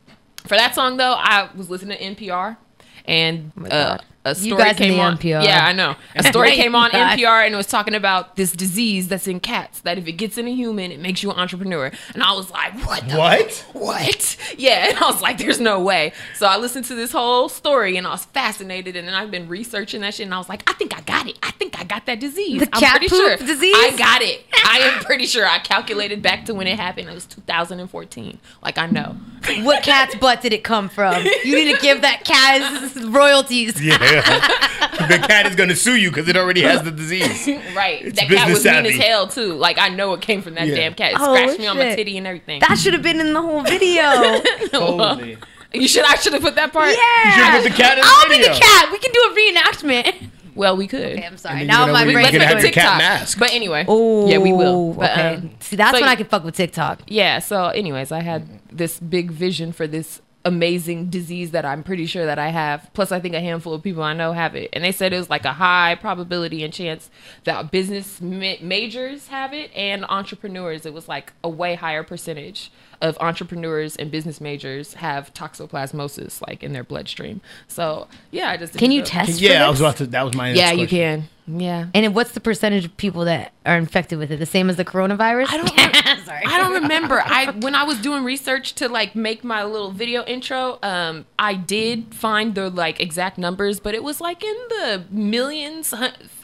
for 0.47 0.57
that 0.57 0.75
song 0.75 0.97
though, 0.97 1.12
I 1.19 1.51
was 1.55 1.69
listening 1.69 1.99
to 1.99 2.03
NPR, 2.03 2.57
and 3.05 3.53
uh, 3.71 3.99
God. 4.25 4.37
a 4.37 4.41
You 4.41 4.51
story 4.51 4.63
guys 4.65 4.77
came 4.77 4.93
the 4.95 5.01
on. 5.01 5.17
NPR. 5.19 5.45
Yeah, 5.45 5.65
I 5.65 5.73
know. 5.73 5.97
A 6.15 6.23
story 6.23 6.53
came 6.57 6.75
on 6.75 6.91
God. 6.91 7.19
NPR, 7.19 7.45
and 7.47 7.55
it 7.55 7.57
was 7.57 7.67
talking 7.67 7.95
about 7.95 8.37
this 8.37 8.53
disease 8.53 9.09
that's 9.09 9.27
in 9.27 9.41
cats. 9.41 9.81
That 9.81 9.99
if 9.99 10.07
it 10.07 10.13
gets 10.13 10.39
in 10.39 10.47
a 10.47 10.53
human, 10.55 10.91
it 10.93 11.01
makes 11.01 11.23
you 11.23 11.31
an 11.31 11.39
entrepreneur. 11.39 11.91
And 12.15 12.23
I 12.23 12.33
was 12.33 12.51
like, 12.51 12.75
what? 12.87 13.09
The 13.09 13.17
What? 13.17 13.67
What? 13.73 14.37
Yeah, 14.59 14.89
and 14.91 14.99
I 14.99 15.11
was 15.11 15.23
like, 15.23 15.39
there's 15.39 15.61
no 15.61 15.81
way. 15.81 16.13
So 16.37 16.47
I 16.47 16.57
listened 16.59 16.85
to 16.87 16.95
this 16.95 17.13
whole 17.13 17.49
story, 17.49 17.97
and 17.97 18.07
I 18.07 18.11
was 18.11 18.25
fascinated. 18.27 18.97
And 18.97 19.07
then 19.09 19.15
I've 19.15 19.31
been 19.31 19.49
researching 19.49 20.01
that 20.03 20.15
shit, 20.15 20.25
and 20.27 20.35
I 20.35 20.39
was 20.39 20.49
like, 20.49 20.69
I 20.69 20.75
think 20.75 20.97
I 20.97 21.01
got 21.03 21.27
it. 21.27 21.39
I 21.43 21.51
think 21.53 21.79
I 21.81 21.85
got 21.85 22.07
that 22.07 22.21
disease. 22.21 22.61
The 22.61 22.69
I'm 22.73 22.81
cat 22.81 22.93
pretty 22.99 23.09
poop 23.09 23.39
sure 23.39 23.47
disease? 23.47 23.75
I 23.77 23.97
got 23.97 24.23
it. 24.23 24.45
I 24.65 24.79
am 24.81 25.05
pretty 25.05 25.27
sure. 25.27 25.47
I 25.47 25.59
calculated 25.61 26.23
back 26.23 26.45
to 26.47 26.55
when 26.55 26.67
it 26.67 26.79
happened. 26.79 27.09
It 27.09 27.15
was 27.15 27.27
2014. 27.27 28.39
Like 28.63 28.79
I 28.79 28.87
know. 28.87 29.17
What 29.63 29.83
cat's 29.83 30.15
butt 30.17 30.43
did 30.43 30.53
it 30.53 30.63
come 30.65 30.89
from? 30.89 31.25
You 31.45 31.55
need 31.65 31.75
to 31.75 31.81
give 31.81 32.03
that 32.03 32.25
cat 32.25 32.95
royalties. 33.07 33.83
Yeah, 33.83 33.97
the 34.11 35.19
cat 35.27 35.47
is 35.47 35.57
gonna 35.57 35.77
sue 35.77 35.97
you 35.97 36.11
because 36.11 36.28
it 36.28 36.37
already 36.37 36.62
has 36.62 36.82
the 36.82 36.91
disease. 36.91 37.47
right. 37.74 38.03
It's 38.03 38.19
that 38.20 38.28
cat 38.28 38.49
business 38.49 38.59
was 38.59 38.65
mean 38.65 38.87
as 38.87 38.97
hell 38.97 39.27
too. 39.28 39.55
Like 39.55 39.78
I 39.78 39.89
know 39.89 40.12
it 40.15 40.20
came 40.20 40.43
from 40.43 40.55
that 40.55 40.66
Yeah. 40.66 40.77
damn 40.77 40.95
cat. 40.95 41.12
It 41.12 41.19
Oh, 41.20 41.35
scratched 41.35 41.59
me 41.59 41.66
on 41.66 41.77
my 41.78 41.95
titty 41.95 42.16
and 42.19 42.27
everything. 42.27 42.61
That 42.66 42.78
should 42.78 42.93
have 42.95 43.03
been 43.03 43.20
in 43.20 43.32
the 43.32 43.43
whole 43.43 43.62
video. 43.62 44.41
Totally. 44.69 45.37
you 45.73 45.89
should. 45.89 46.05
I 46.05 46.16
should 46.16 46.32
have 46.32 46.43
put 46.43 46.55
that 46.57 46.73
part. 46.73 46.89
Yeah. 46.95 47.24
You 47.24 47.32
should've 47.32 47.62
put 47.62 47.77
the 47.77 47.82
cat 47.82 47.99
in 47.99 48.05
the 48.05 48.11
I'll 48.11 48.28
be 48.28 48.43
the 48.43 48.59
cat. 48.61 48.93
We 48.93 48.99
can 48.99 49.12
do 49.12 49.20
a 49.20 49.35
reenactment. 49.35 50.31
Well, 50.57 50.77
we 50.77 50.89
could. 50.89 51.01
Okay, 51.16 51.24
I'm 51.24 51.37
sorry. 51.39 51.65
Now 51.65 51.87
you 51.87 51.93
my 51.93 52.01
gotta- 52.01 52.12
brain. 52.12 52.24
you 52.27 52.31
could 52.32 52.43
have 52.43 52.57
make 52.57 52.65
a 52.65 52.70
cat 52.73 52.82
TikTok. 52.82 52.99
mask. 52.99 53.39
But 53.39 53.53
anyway. 53.53 53.85
Oh, 53.87 54.28
yeah, 54.28 54.39
we 54.39 54.53
will. 54.53 54.93
But, 54.95 55.11
okay. 55.12 55.35
um, 55.37 55.51
See, 55.61 55.77
that's 55.77 55.93
so- 55.97 56.01
when 56.01 56.09
I 56.11 56.16
can 56.16 56.27
fuck 56.27 56.43
with 56.45 56.57
TikTok. 56.57 57.03
Yeah. 57.07 57.39
So, 57.39 57.69
anyways, 57.69 58.11
I 58.12 58.20
had 58.20 58.47
this 58.70 58.99
big 58.99 59.31
vision 59.31 59.73
for 59.73 59.87
this 59.87 60.20
amazing 60.45 61.11
disease 61.11 61.51
that 61.51 61.65
I'm 61.65 61.83
pretty 61.83 62.07
sure 62.07 62.25
that 62.25 62.39
I 62.39 62.49
have. 62.49 62.91
Plus, 62.95 63.12
I 63.12 63.21
think 63.21 63.35
a 63.35 63.41
handful 63.41 63.75
of 63.75 63.83
people 63.83 64.03
I 64.03 64.15
know 64.15 64.33
have 64.33 64.55
it, 64.55 64.71
and 64.73 64.83
they 64.83 64.93
said 64.93 65.12
it 65.12 65.19
was 65.19 65.31
like 65.31 65.45
a 65.45 65.55
high 65.55 65.95
probability 65.95 66.65
and 66.65 66.73
chance 66.73 67.11
that 67.45 67.71
business 67.71 68.21
ma- 68.21 68.55
majors 68.61 69.29
have 69.29 69.53
it 69.53 69.71
and 69.75 70.05
entrepreneurs. 70.09 70.87
It 70.87 70.95
was 70.95 71.09
like 71.09 71.33
a 71.45 71.49
way 71.49 71.75
higher 71.75 72.03
percentage 72.03 72.71
of 73.01 73.17
entrepreneurs 73.21 73.97
and 73.97 74.11
business 74.11 74.41
majors 74.41 74.95
have 74.95 75.33
toxoplasmosis 75.35 76.47
like 76.47 76.63
in 76.63 76.73
their 76.73 76.85
bloodstream. 76.85 77.41
So, 77.69 78.09
yeah, 78.31 78.51
I 78.51 78.57
just 78.57 78.75
Can 78.75 78.91
you 78.91 79.03
the- 79.03 79.09
test? 79.09 79.39
for 79.39 79.45
Yeah, 79.45 79.65
I 79.65 79.71
this? 79.71 79.71
was 79.71 79.81
about 79.81 79.97
to. 79.97 80.07
That 80.07 80.23
was 80.25 80.35
my. 80.35 80.49
next 80.53 80.59
Yeah, 80.61 80.73
you 80.73 80.87
can. 80.87 81.29
Yeah. 81.47 81.87
And 81.95 82.15
what's 82.15 82.31
the 82.31 82.39
percentage 82.41 82.85
of 82.85 82.97
people 82.97 83.25
that 83.25 83.53
are 83.67 83.77
infected 83.77 84.19
with 84.21 84.31
it? 84.31 84.37
The 84.39 84.47
same 84.47 84.71
as 84.71 84.77
the 84.77 84.85
coronavirus? 84.85 85.47
I 85.49 85.57
don't. 85.57 85.69
Sorry. 86.25 86.43
I 86.47 86.59
don't 86.59 86.83
remember. 86.83 87.21
I 87.25 87.51
when 87.51 87.75
I 87.75 87.83
was 87.83 87.99
doing 87.99 88.23
research 88.23 88.75
to 88.75 88.89
like 88.89 89.17
make 89.17 89.43
my 89.43 89.65
little 89.65 89.91
video 89.91 90.23
intro, 90.25 90.79
um, 90.85 91.27
I 91.41 91.55
did 91.55 92.15
find 92.15 92.55
the 92.55 92.71
like 92.71 93.01
exact 93.01 93.37
numbers, 93.37 93.81
but 93.81 93.95
it 93.97 94.05
was 94.05 94.21
like 94.21 94.45
in 94.45 94.55
the 94.69 95.05
millions. 95.11 95.93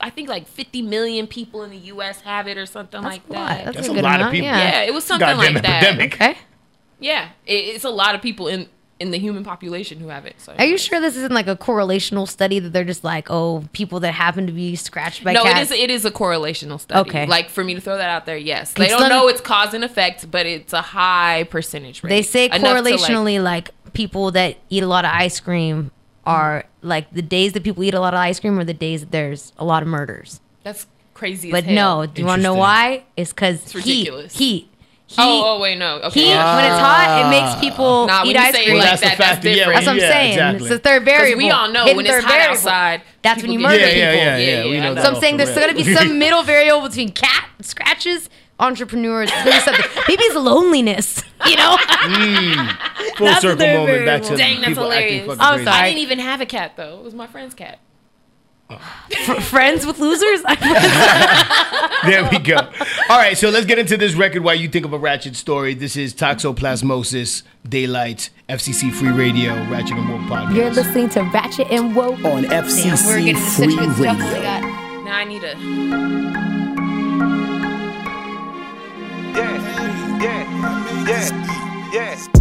Hun- 0.06 0.12
I 0.12 0.14
think 0.14 0.28
like 0.28 0.46
50 0.46 0.82
million 0.82 1.26
people 1.26 1.62
in 1.62 1.70
the 1.70 1.76
U.S. 1.78 2.20
have 2.22 2.46
it 2.48 2.56
or 2.58 2.66
something 2.66 3.02
like 3.02 3.22
a 3.28 3.32
lot. 3.32 3.48
that. 3.48 3.64
That's 3.66 3.76
That's 3.76 3.88
a 3.88 3.90
a 3.92 3.94
good 3.94 4.04
lot 4.04 4.20
of 4.20 4.30
people. 4.30 4.46
yeah. 4.46 4.58
yeah, 4.58 4.82
it 4.82 4.94
was 4.94 5.04
something 5.04 5.26
Goddamn 5.26 5.54
like 5.54 5.62
that. 5.62 5.82
epidemic. 5.84 6.14
Okay. 6.14 6.38
Yeah, 7.00 7.28
it, 7.46 7.52
it's 7.52 7.84
a 7.84 7.90
lot 7.90 8.14
of 8.14 8.22
people 8.22 8.48
in 8.48 8.68
in 8.98 9.10
the 9.10 9.18
human 9.18 9.44
population 9.44 10.00
who 10.00 10.08
have 10.08 10.24
it. 10.24 10.34
So 10.40 10.54
Are 10.58 10.64
you 10.64 10.78
sure 10.78 11.02
this 11.02 11.16
isn't 11.16 11.32
like 11.32 11.48
a 11.48 11.54
correlational 11.56 12.26
study 12.26 12.58
that 12.60 12.72
they're 12.72 12.82
just 12.82 13.04
like, 13.04 13.26
oh, 13.30 13.62
people 13.74 14.00
that 14.00 14.12
happen 14.12 14.46
to 14.46 14.52
be 14.54 14.74
scratched 14.74 15.22
by 15.22 15.34
no, 15.34 15.42
cats? 15.42 15.54
No, 15.70 15.76
it 15.76 15.80
is. 15.80 15.84
It 15.84 15.90
is 15.90 16.04
a 16.06 16.10
correlational 16.10 16.80
study. 16.80 17.06
Okay. 17.10 17.26
like 17.26 17.50
for 17.50 17.62
me 17.62 17.74
to 17.74 17.80
throw 17.82 17.98
that 17.98 18.08
out 18.08 18.24
there, 18.24 18.38
yes, 18.38 18.72
they 18.72 18.88
don't 18.88 19.10
know 19.10 19.28
it's 19.28 19.42
cause 19.42 19.74
and 19.74 19.84
effect, 19.84 20.30
but 20.30 20.46
it's 20.46 20.72
a 20.72 20.80
high 20.80 21.44
percentage 21.44 22.02
rate. 22.02 22.08
They 22.08 22.22
say 22.22 22.46
Enough 22.46 22.60
to, 22.60 22.80
like- 22.82 22.94
correlationally, 22.94 23.42
like, 23.42 23.70
people 23.92 24.30
that 24.30 24.56
eat 24.70 24.82
a 24.82 24.86
lot 24.86 25.04
of 25.04 25.10
ice 25.10 25.40
cream 25.40 25.90
are 26.26 26.64
like 26.82 27.10
the 27.12 27.22
days 27.22 27.52
that 27.54 27.62
people 27.62 27.82
eat 27.84 27.94
a 27.94 28.00
lot 28.00 28.14
of 28.14 28.18
ice 28.20 28.40
cream 28.40 28.58
or 28.58 28.64
the 28.64 28.74
days 28.74 29.00
that 29.00 29.10
there's 29.12 29.52
a 29.58 29.64
lot 29.64 29.82
of 29.82 29.88
murders. 29.88 30.40
That's 30.64 30.86
crazy. 31.14 31.50
But 31.50 31.64
as 31.64 31.70
hell. 31.70 32.00
no, 32.00 32.06
do 32.06 32.20
you 32.20 32.26
want 32.26 32.40
to 32.40 32.42
know 32.42 32.54
why? 32.54 33.04
It's 33.16 33.32
because 33.32 33.62
It's 33.62 33.72
heat. 33.72 33.80
ridiculous. 34.10 34.36
Heat. 34.36 34.68
Oh, 35.18 35.22
heat. 35.22 35.40
Oh, 35.44 35.56
oh 35.56 35.60
wait, 35.60 35.78
no. 35.78 35.96
Okay. 36.00 36.20
Heat. 36.20 36.26
when 36.34 36.64
it's 36.64 36.80
hot, 36.80 37.22
it 37.24 37.30
makes 37.30 37.54
ah. 37.54 37.60
people 37.60 38.06
Nah, 38.08 38.24
eat 38.24 38.36
ice 38.36 38.54
say 38.54 38.62
it 38.62 38.66
cream. 38.66 38.78
like 38.78 38.90
that's 38.90 39.02
a 39.02 39.04
that, 39.04 39.18
that's 39.18 39.30
factor, 39.34 39.48
yeah, 39.50 39.54
different. 39.54 39.74
That's 39.76 39.86
what 39.86 39.92
I'm 39.92 39.98
Yeah, 40.00 40.10
saying. 40.10 40.30
exactly. 40.32 40.66
It's 40.66 40.68
the 40.68 40.78
third 40.80 41.04
variable. 41.04 41.38
we 41.38 41.50
all 41.50 41.70
know 41.70 41.82
Hidden 41.84 41.96
when 41.96 42.06
it's 42.06 42.14
hot 42.24 42.28
variable. 42.32 42.52
outside, 42.56 43.02
That's 43.22 43.40
when 43.42 43.52
you 43.52 43.58
murder 43.60 43.76
Yeah, 43.78 43.86
yeah, 43.86 44.10
people. 44.12 44.24
yeah, 44.26 44.36
yeah. 44.38 44.64
Yeah, 44.64 44.70
we 44.70 44.80
know 44.80 44.90
I 44.90 44.94
that 44.94 45.04
So 45.04 45.14
I'm 45.14 45.20
saying 45.20 45.38
for 45.38 45.44
there's 45.44 45.56
going 45.56 45.68
to 45.76 45.84
be 45.84 45.94
some 45.94 46.18
middle 46.24 46.42
variable 46.42 46.88
between 46.88 47.12
cat 47.12 47.48
scratches 47.60 48.28
entrepreneurs. 48.58 49.30
Maybe, 49.44 49.58
something, 49.60 49.84
maybe 50.08 50.22
it's 50.24 50.34
loneliness. 50.36 51.22
You 51.46 51.54
know. 51.54 51.76
Mm, 51.76 52.76
full 53.16 53.26
That's 53.26 53.42
circle 53.42 53.66
moment 53.66 53.86
very 53.86 54.06
back 54.06 54.22
to. 54.22 54.36
Dang, 54.36 54.56
that's 54.56 54.68
people 54.68 54.84
hilarious. 54.84 55.36
I'm 55.38 55.62
sorry. 55.64 55.66
I 55.66 55.88
didn't 55.90 56.00
even 56.00 56.18
have 56.18 56.40
a 56.40 56.46
cat 56.46 56.72
though. 56.76 56.98
It 56.98 57.04
was 57.04 57.14
my 57.14 57.26
friend's 57.28 57.54
cat. 57.54 57.78
Oh. 58.68 58.80
F- 59.12 59.44
friends 59.44 59.86
with 59.86 60.00
losers. 60.00 60.42
There 62.04 62.28
we 62.30 62.38
go. 62.38 62.56
All 62.56 63.18
right, 63.18 63.36
so 63.36 63.50
let's 63.50 63.66
get 63.66 63.78
into 63.78 63.96
this 63.96 64.14
record. 64.14 64.42
Why 64.42 64.54
you 64.54 64.68
think 64.68 64.84
of 64.84 64.92
a 64.92 64.98
ratchet 64.98 65.36
story? 65.36 65.74
This 65.74 65.94
is 65.96 66.14
Toxoplasmosis, 66.14 67.42
Daylite, 67.68 68.30
FCC 68.48 68.92
Free 68.92 69.10
Radio, 69.10 69.52
Ratchet 69.68 69.96
and 69.96 70.08
Woke 70.08 70.22
podcast. 70.22 70.54
You're 70.56 70.70
listening 70.70 71.08
to 71.10 71.22
Ratchet 71.22 71.70
and 71.70 71.94
Woke 71.94 72.24
on 72.24 72.44
FCC 72.44 73.06
We're 73.06 73.36
Free. 73.36 73.66
Radio. 73.68 74.12
Now 75.04 75.16
I 75.16 75.24
need 75.24 75.44
a. 75.44 76.45
yeah, 80.20 81.06
yeah, 81.06 81.92
yeah. 81.92 82.35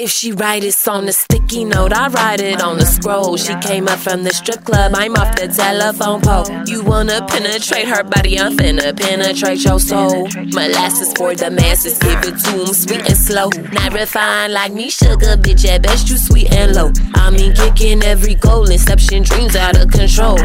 If 0.00 0.10
she 0.10 0.32
write 0.32 0.64
it 0.64 0.88
on 0.88 1.06
a 1.08 1.12
sticky 1.12 1.66
note, 1.66 1.92
I 1.92 2.08
write 2.08 2.40
it 2.40 2.62
on 2.62 2.78
a 2.78 2.86
scroll. 2.86 3.36
She 3.36 3.54
came 3.56 3.86
up 3.86 3.98
from 3.98 4.24
the 4.24 4.30
strip 4.30 4.64
club, 4.64 4.92
I'm 4.94 5.14
off 5.14 5.36
the 5.36 5.46
telephone 5.48 6.22
pole. 6.22 6.46
You 6.64 6.82
wanna 6.82 7.20
penetrate 7.26 7.86
her 7.86 8.02
body, 8.02 8.40
I'm 8.40 8.56
finna 8.56 8.96
penetrate 8.96 9.62
your 9.62 9.78
soul. 9.78 10.26
Molasses 10.54 11.12
for 11.18 11.34
the 11.34 11.50
masses, 11.50 11.98
give 11.98 12.18
it 12.24 12.38
to 12.44 12.62
'em 12.62 12.72
sweet 12.72 13.02
and 13.10 13.18
slow. 13.18 13.50
Not 13.72 13.92
refined 13.92 14.54
like 14.54 14.72
me, 14.72 14.88
sugar, 14.88 15.36
bitch, 15.36 15.68
at 15.68 15.82
best 15.82 16.08
you 16.08 16.16
sweet 16.16 16.50
and 16.50 16.74
low. 16.74 16.92
I 17.16 17.28
mean, 17.28 17.52
kicking 17.52 18.02
every 18.02 18.36
goal, 18.36 18.70
inception 18.70 19.22
dreams 19.24 19.54
out 19.54 19.76
of 19.76 19.90
control. 19.90 20.38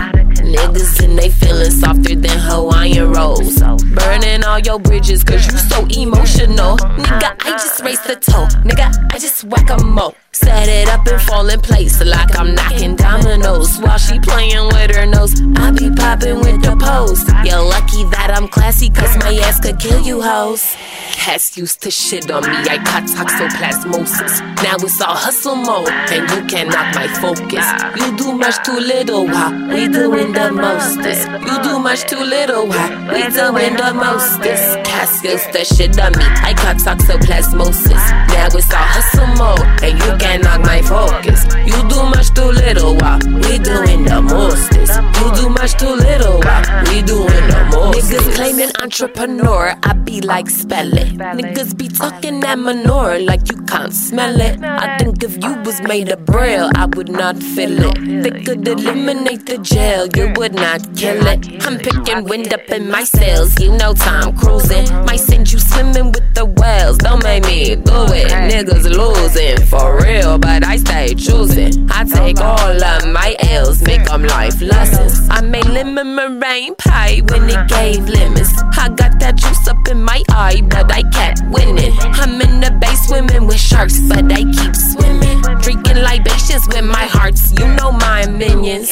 Niggas 0.45 1.03
and 1.03 1.17
they 1.17 1.30
feeling 1.30 1.72
softer 1.72 2.15
than 2.15 2.38
Hawaiian 2.38 3.11
rolls. 3.11 3.59
Burning 3.95 4.43
all 4.43 4.59
your 4.59 4.80
bridges, 4.80 5.23
cause 5.23 5.45
you 5.47 5.57
so 5.57 5.85
emotional. 6.01 6.77
Nigga, 6.77 7.35
I 7.45 7.51
just 7.51 7.81
raised 7.84 8.05
the 8.07 8.15
toe. 8.15 8.47
Nigga, 8.63 8.88
I 9.11 9.17
just 9.17 9.43
whack 9.45 9.69
a 9.69 9.84
mo. 9.84 10.13
Set 10.31 10.67
it 10.67 10.89
up 10.89 11.07
and 11.07 11.22
fall 11.22 11.47
in 11.47 11.61
place 11.61 12.03
like 12.03 12.38
I'm 12.38 12.53
knocking 12.53 12.97
dominoes 12.97 13.77
while 13.80 13.97
she 13.97 14.19
playing 14.19 14.67
with 14.67 14.93
her 14.95 15.05
nose. 15.05 15.34
I 15.55 15.72
be 15.72 15.89
popping 15.89 16.39
with 16.41 16.61
the 16.61 16.76
pose. 16.76 17.23
You're 17.47 17.63
lucky 17.63 18.03
that 18.11 18.31
I'm 18.35 18.49
classy, 18.49 18.89
cause 18.89 19.15
my 19.17 19.34
ass 19.45 19.61
could 19.61 19.80
kill 19.80 20.01
you 20.01 20.22
hoes. 20.22 20.76
Cats 21.13 21.57
used 21.57 21.81
to 21.84 21.89
shit 21.89 22.30
on 22.30 22.43
me, 22.43 22.57
I 22.69 22.77
caught 22.84 23.07
toxoplasmosis. 23.15 24.41
Now 24.61 24.76
it's 24.76 24.99
all 25.01 25.15
hustle 25.15 25.55
mode, 25.55 25.89
and 25.89 26.30
you 26.30 26.45
can 26.47 26.67
knock 26.67 26.93
my 26.93 27.07
focus. 27.07 27.65
You 27.95 28.17
do 28.17 28.34
much 28.38 28.61
too 28.65 28.77
little 28.77 29.26
while 29.26 29.53
we 29.69 29.88
doing 29.88 30.34
the 30.36 30.52
mostest. 30.52 31.28
You 31.48 31.56
do 31.64 31.80
much 31.80 32.03
too 32.03 32.20
little 32.20 32.68
why? 32.68 32.88
we 33.12 33.22
doing 33.32 33.76
the 33.76 33.91
mostest. 33.94 34.84
Cats 34.84 35.24
used 35.24 35.52
to 35.53 35.64
shit 35.66 35.99
on 35.99 36.12
me, 36.20 36.26
I 36.49 36.53
caught 36.53 36.78
toxoplasmosis. 36.78 38.03
Now 38.34 38.48
it's 38.48 38.74
all 38.74 38.90
hustle 38.95 39.28
mode, 39.40 39.66
and 39.84 39.94
you 40.03 40.12
can 40.20 40.41
knock 40.41 40.62
my 40.62 40.82
focus. 40.82 41.45
You 41.66 41.80
do 41.90 41.99
much 42.14 42.30
too 42.34 42.52
little 42.64 42.95
why? 42.95 43.20
we 43.26 43.57
doing 43.60 44.03
the 44.03 44.22
mostest. 44.22 44.94
You 45.20 45.28
do 45.40 45.49
much 45.49 45.74
too 45.80 45.95
little 46.07 46.40
why? 46.40 46.62
we 46.90 47.02
doing 47.02 47.45
the 47.53 47.70
mostest. 47.72 48.12
Niggas 48.12 48.36
claiming 48.36 48.72
entrepreneur, 48.82 49.76
I 49.84 49.94
be 49.94 50.22
like 50.22 50.49
spell 50.49 50.91
it. 50.94 51.14
Niggas 51.18 51.78
be 51.78 51.88
talking 51.88 52.41
that 52.41 52.60
manure 52.60 53.20
like 53.20 53.49
you 53.52 53.57
can't 53.64 53.94
smell 53.94 54.40
it. 54.40 54.62
I 54.64 54.98
think 54.98 55.24
if 55.24 55.41
you 55.44 55.53
was 55.64 55.82
made 55.82 56.10
of 56.10 56.26
braille, 56.26 56.70
I 56.76 56.86
would 56.86 57.10
not 57.10 57.38
feel 57.38 57.78
it. 57.90 58.24
They 58.24 58.44
could 58.44 58.68
eliminate 58.68 59.45
the 59.45 59.57
jail, 59.60 60.07
you 60.26 60.34
would 60.38 60.53
not 60.53 60.81
kill 60.95 61.26
it. 61.27 61.65
I'm 61.65 61.77
picking 61.77 62.23
wind 62.23 62.53
up 62.53 62.68
in 62.69 62.89
my 62.89 63.03
sails, 63.03 63.60
you 63.60 63.72
know 63.72 63.93
time 63.93 64.35
cruising. 64.38 64.85
Might 65.06 65.19
send 65.19 65.52
you 65.52 65.60
swimming 65.60 66.11
with 66.11 66.34
the 66.34 66.45
whales, 66.45 66.97
don't 66.97 67.23
make 67.23 67.43
me 67.45 67.76
do 67.76 67.99
it. 68.14 68.31
Niggas 68.31 68.85
losing 68.85 69.65
for 69.68 70.02
real, 70.02 70.38
but 70.38 70.64
I 70.64 70.77
stay 70.77 71.14
choosing. 71.14 71.88
I 71.91 72.03
take 72.03 72.39
all 72.39 72.84
of 72.84 73.07
my 73.07 73.35
L's, 73.39 73.81
make 73.84 74.06
them 74.06 74.23
life 74.23 74.61
lessons. 74.61 75.27
I 75.30 75.41
made 75.41 75.65
lemon 75.65 76.15
meringue 76.15 76.76
pie 76.76 77.22
when 77.30 77.49
it 77.49 77.68
gave 77.68 78.07
lemons. 78.07 78.52
I 78.77 78.89
got 78.89 79.19
that 79.19 79.35
juice 79.35 79.68
up 79.68 79.88
in 79.89 80.03
my 80.03 80.23
eye, 80.30 80.61
but 80.69 80.91
I 80.91 81.03
kept 81.10 81.41
winning. 81.49 81.93
I'm 81.99 82.41
in 82.41 82.60
the 82.61 82.72
bay 82.81 82.95
swimming 83.07 83.47
with 83.47 83.60
sharks, 83.60 83.99
but 84.07 84.31
I 84.31 84.43
keep 84.43 84.76
swimming. 84.76 85.41
Drinking 85.61 85.97
libations 85.97 86.68
with 86.68 86.85
my 86.85 87.06
hearts, 87.06 87.52
you 87.52 87.68
know 87.76 87.91
my 87.91 88.26
minions. 88.27 88.91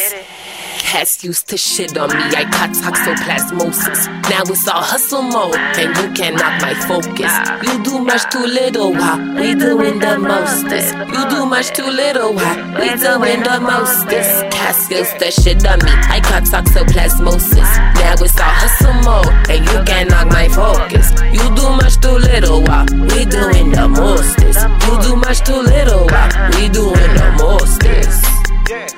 Cats 0.84 1.24
used 1.24 1.48
to 1.48 1.56
shit 1.56 1.96
on 1.98 2.08
me, 2.10 2.22
I 2.36 2.44
caught 2.44 2.70
toxoplasmosis. 2.70 4.06
Now 4.30 4.42
it's 4.46 4.68
all 4.68 4.80
hustle 4.80 5.22
mode, 5.22 5.56
and 5.56 5.90
you 5.96 6.12
can 6.14 6.36
knock 6.36 6.60
my 6.62 6.74
focus. 6.86 7.32
You 7.66 7.82
do 7.82 7.98
much 7.98 8.22
too 8.30 8.44
little 8.44 8.92
why 8.92 9.16
we 9.34 9.54
doing 9.56 9.98
the 9.98 10.18
mostest. 10.18 10.94
You 10.94 11.22
do 11.30 11.46
much 11.46 11.70
too 11.72 11.88
little 11.88 12.32
why 12.34 12.54
we 12.78 12.94
doing 13.00 13.42
the 13.42 13.58
mostest. 13.60 14.50
Cats 14.52 14.88
used 14.90 15.18
to 15.18 15.30
shit 15.32 15.66
on 15.66 15.80
me, 15.82 15.90
I 15.90 16.20
caught 16.20 16.44
toxoplasmosis. 16.44 17.70
Now 17.98 18.14
it's 18.20 18.38
all 18.38 18.54
hustle 18.62 18.94
mode, 19.02 19.34
and 19.50 19.64
you 19.66 19.82
can 19.88 20.06
knock 20.08 20.28
my 20.28 20.48
focus. 20.48 21.10
You 21.32 21.44
do 21.56 21.66
much 21.80 21.98
too 21.98 22.18
little 22.30 22.62
why 22.62 22.86
we 22.92 23.24
doing 23.24 23.72
the 23.72 23.88
mostest. 23.88 24.60
You 24.86 24.94
do 25.02 25.16
much 25.16 25.40
too 25.40 25.58
little 25.58 26.06
why 26.06 26.28
we 26.54 26.68
doing 26.68 27.12
the 27.18 27.34
mostest. 27.40 28.24
All 28.70 28.93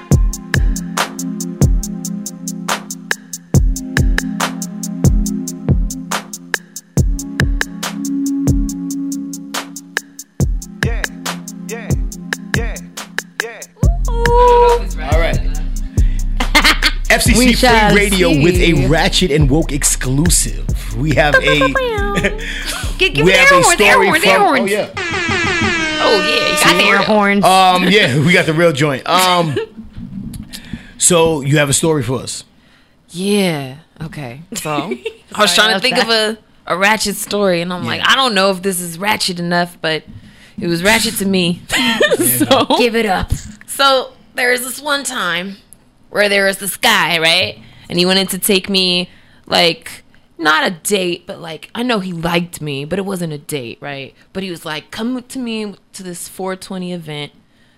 FCC 17.08 17.38
We 17.38 17.52
Free 17.54 17.96
Radio 17.96 18.30
see. 18.32 18.42
with 18.42 18.56
a 18.56 18.88
Ratchet 18.88 19.30
and 19.30 19.48
Woke 19.50 19.72
exclusive. 19.72 20.66
We 20.96 21.14
have 21.14 21.34
a 21.36 21.40
Give, 22.98 23.12
give 23.14 23.24
we 23.26 23.32
me 23.32 23.32
have 23.32 23.52
air 23.52 23.58
a 23.58 23.62
horns, 23.62 23.80
air 23.80 23.92
story 23.92 24.06
horns, 24.08 24.22
from 24.24 24.30
air 24.32 24.38
horns. 24.38 24.60
oh 24.60 24.74
yeah 24.74 24.92
Oh 25.98 26.20
yeah, 26.20 26.52
you 26.52 26.64
got 26.64 26.76
the 26.76 26.84
air 26.88 26.98
horns. 26.98 27.44
um 27.44 27.84
yeah 27.88 28.18
we 28.26 28.32
got 28.32 28.46
the 28.46 28.54
real 28.54 28.72
joint 28.72 29.06
um 29.08 29.56
so 30.98 31.40
you 31.42 31.58
have 31.58 31.68
a 31.68 31.72
story 31.74 32.02
for 32.02 32.20
us 32.20 32.44
Yeah. 33.10 33.78
Okay. 34.02 34.42
So 34.54 34.70
I 35.34 35.40
was 35.40 35.54
trying 35.54 35.74
to 35.74 35.80
think 35.80 35.96
of 35.98 36.08
a, 36.08 36.38
a 36.66 36.76
ratchet 36.76 37.16
story, 37.16 37.62
and 37.62 37.72
I'm 37.72 37.84
like, 37.84 38.02
I 38.04 38.14
don't 38.14 38.34
know 38.34 38.50
if 38.50 38.60
this 38.62 38.78
is 38.80 38.98
ratchet 38.98 39.38
enough, 39.40 39.78
but 39.80 40.04
it 40.60 40.66
was 40.66 40.82
ratchet 40.82 41.14
to 41.18 41.24
me. 41.26 41.62
so 42.16 42.66
Give 42.78 42.94
it 42.94 43.06
up. 43.06 43.32
So 43.66 44.12
there 44.34 44.50
was 44.50 44.60
this 44.62 44.80
one 44.82 45.02
time 45.04 45.56
where 46.16 46.28
there 46.30 46.46
was 46.46 46.56
this 46.58 46.76
guy, 46.78 47.18
right? 47.18 47.58
And 47.90 47.98
he 47.98 48.06
wanted 48.06 48.30
to 48.30 48.38
take 48.38 48.70
me 48.70 49.10
like 49.46 50.02
not 50.38 50.66
a 50.66 50.70
date, 50.70 51.26
but 51.26 51.40
like 51.40 51.70
I 51.74 51.82
know 51.82 52.00
he 52.00 52.12
liked 52.12 52.60
me, 52.62 52.84
but 52.86 52.98
it 52.98 53.04
wasn't 53.04 53.32
a 53.34 53.38
date, 53.38 53.76
right? 53.82 54.14
But 54.32 54.42
he 54.42 54.50
was 54.50 54.64
like, 54.64 54.90
"Come 54.90 55.22
to 55.22 55.38
me 55.38 55.74
to 55.92 56.02
this 56.02 56.26
420 56.28 56.92
event. 56.92 57.32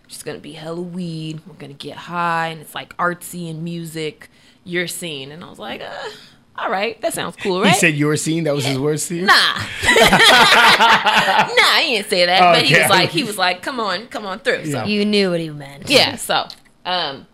It's 0.06 0.22
gonna 0.22 0.38
be 0.38 0.52
hella 0.52 0.80
weed. 0.80 1.40
We're 1.46 1.54
gonna 1.54 1.72
get 1.74 1.96
high, 1.96 2.46
and 2.48 2.60
it's 2.60 2.74
like 2.74 2.96
artsy 2.96 3.50
and 3.50 3.62
music. 3.62 4.30
Your 4.64 4.86
scene." 4.86 5.30
And 5.32 5.44
I 5.44 5.50
was 5.50 5.58
like, 5.58 5.80
uh, 5.82 6.08
"All 6.56 6.70
right, 6.70 7.00
that 7.02 7.12
sounds 7.14 7.36
cool, 7.36 7.60
right?" 7.60 7.74
he 7.74 7.78
said 7.78 7.94
your 7.94 8.16
scene 8.16 8.44
that 8.44 8.54
was 8.54 8.64
his 8.64 8.78
worst 8.78 9.06
scene 9.06 9.26
Nah. 9.26 9.34
nah, 10.42 11.76
he 11.80 11.96
didn't 11.96 12.08
say 12.08 12.26
that. 12.26 12.40
Oh, 12.42 12.52
But 12.54 12.64
he 12.64 12.74
Okay. 12.74 12.82
was 12.82 12.90
like, 12.90 13.10
he 13.10 13.24
was 13.24 13.36
like, 13.38 13.62
come 13.62 13.78
on, 13.80 14.06
come 14.08 14.24
on 14.26 14.38
through. 14.40 14.64
So 14.66 14.84
You 14.84 15.04
knew 15.04 15.30
what 15.30 15.40
he 15.40 15.50
meant. 15.50 15.88
yeah, 15.90 16.16
so 16.16 16.46
um 16.84 17.26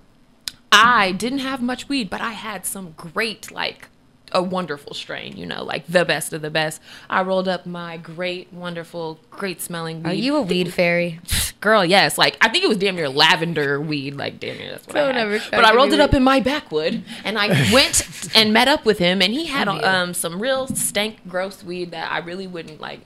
I 0.74 1.12
didn't 1.12 1.40
have 1.40 1.62
much 1.62 1.88
weed, 1.88 2.10
but 2.10 2.20
I 2.20 2.32
had 2.32 2.66
some 2.66 2.92
great 2.96 3.50
like 3.50 3.88
a 4.32 4.42
wonderful 4.42 4.94
strain, 4.94 5.36
you 5.36 5.46
know, 5.46 5.62
like 5.62 5.86
the 5.86 6.04
best 6.04 6.32
of 6.32 6.42
the 6.42 6.50
best. 6.50 6.82
I 7.08 7.22
rolled 7.22 7.46
up 7.48 7.66
my 7.66 7.96
great, 7.96 8.52
wonderful, 8.52 9.20
great 9.30 9.60
smelling 9.60 10.02
weed. 10.02 10.10
Are 10.10 10.14
you 10.14 10.36
a 10.36 10.42
weed 10.42 10.74
fairy? 10.74 11.20
Girl, 11.60 11.84
yes. 11.84 12.18
Like 12.18 12.36
I 12.40 12.48
think 12.48 12.64
it 12.64 12.68
was 12.68 12.76
damn 12.76 12.96
near 12.96 13.08
lavender 13.08 13.80
weed, 13.80 14.16
like 14.16 14.40
damn 14.40 14.58
near 14.58 14.72
that's 14.72 14.86
what 14.86 14.96
Don't 14.96 15.16
I 15.16 15.20
had. 15.20 15.42
But 15.50 15.64
I 15.64 15.74
rolled 15.74 15.92
it 15.92 16.00
up 16.00 16.12
in 16.12 16.22
my 16.22 16.40
backwood 16.40 17.04
and 17.24 17.38
I 17.38 17.48
went 17.72 18.34
and 18.34 18.52
met 18.52 18.68
up 18.68 18.84
with 18.84 18.98
him 18.98 19.22
and 19.22 19.32
he 19.32 19.46
had 19.46 19.68
um 19.68 20.12
some 20.12 20.42
real 20.42 20.66
stank 20.66 21.26
gross 21.28 21.62
weed 21.62 21.92
that 21.92 22.10
I 22.12 22.18
really 22.18 22.46
wouldn't 22.46 22.80
like 22.80 23.00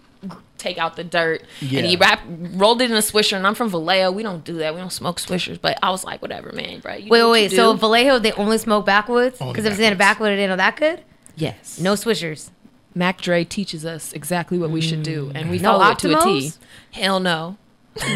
take 0.58 0.76
out 0.78 0.96
the 0.96 1.04
dirt 1.04 1.42
Yeah. 1.60 1.78
and 1.80 1.86
he 1.88 1.96
wrapped 1.96 2.24
rolled 2.54 2.82
it 2.82 2.90
in 2.90 2.96
a 2.96 3.00
swisher 3.00 3.36
and 3.36 3.46
I'm 3.46 3.54
from 3.54 3.68
Vallejo 3.68 4.10
we 4.10 4.22
don't 4.24 4.44
do 4.44 4.54
that 4.58 4.74
we 4.74 4.80
don't 4.80 4.92
smoke 4.92 5.20
swishers 5.20 5.60
but 5.60 5.78
I 5.82 5.90
was 5.90 6.02
like 6.04 6.20
whatever 6.20 6.50
man 6.52 6.80
bro 6.80 6.94
you 6.94 7.08
Wait, 7.10 7.20
do 7.20 7.30
wait. 7.30 7.50
So. 7.52 7.74
Vallejo, 7.74 8.18
they 8.18 8.32
only 8.32 8.58
smoke 8.58 8.84
backwoods 8.84 9.38
because 9.38 9.64
if 9.64 9.72
it's 9.74 9.80
in 9.80 9.92
a 9.92 9.96
backwood, 9.96 10.32
it 10.32 10.40
ain't 10.42 10.50
all 10.50 10.56
that 10.56 10.76
good. 10.76 11.02
yes 11.36 11.78
No 11.80 11.92
swishers. 11.94 12.50
Mac 12.94 13.20
Dre 13.20 13.44
teaches 13.44 13.84
us 13.86 14.12
exactly 14.12 14.58
what 14.58 14.70
we 14.70 14.80
should 14.80 15.04
do, 15.04 15.30
and 15.34 15.50
we 15.50 15.58
No 15.58 15.78
follow 15.78 15.92
it 15.92 15.98
to 16.00 16.08
a 16.18 16.24
T. 16.24 16.48
Optimos? 16.48 16.58
Hell 16.90 17.20
no. 17.20 17.56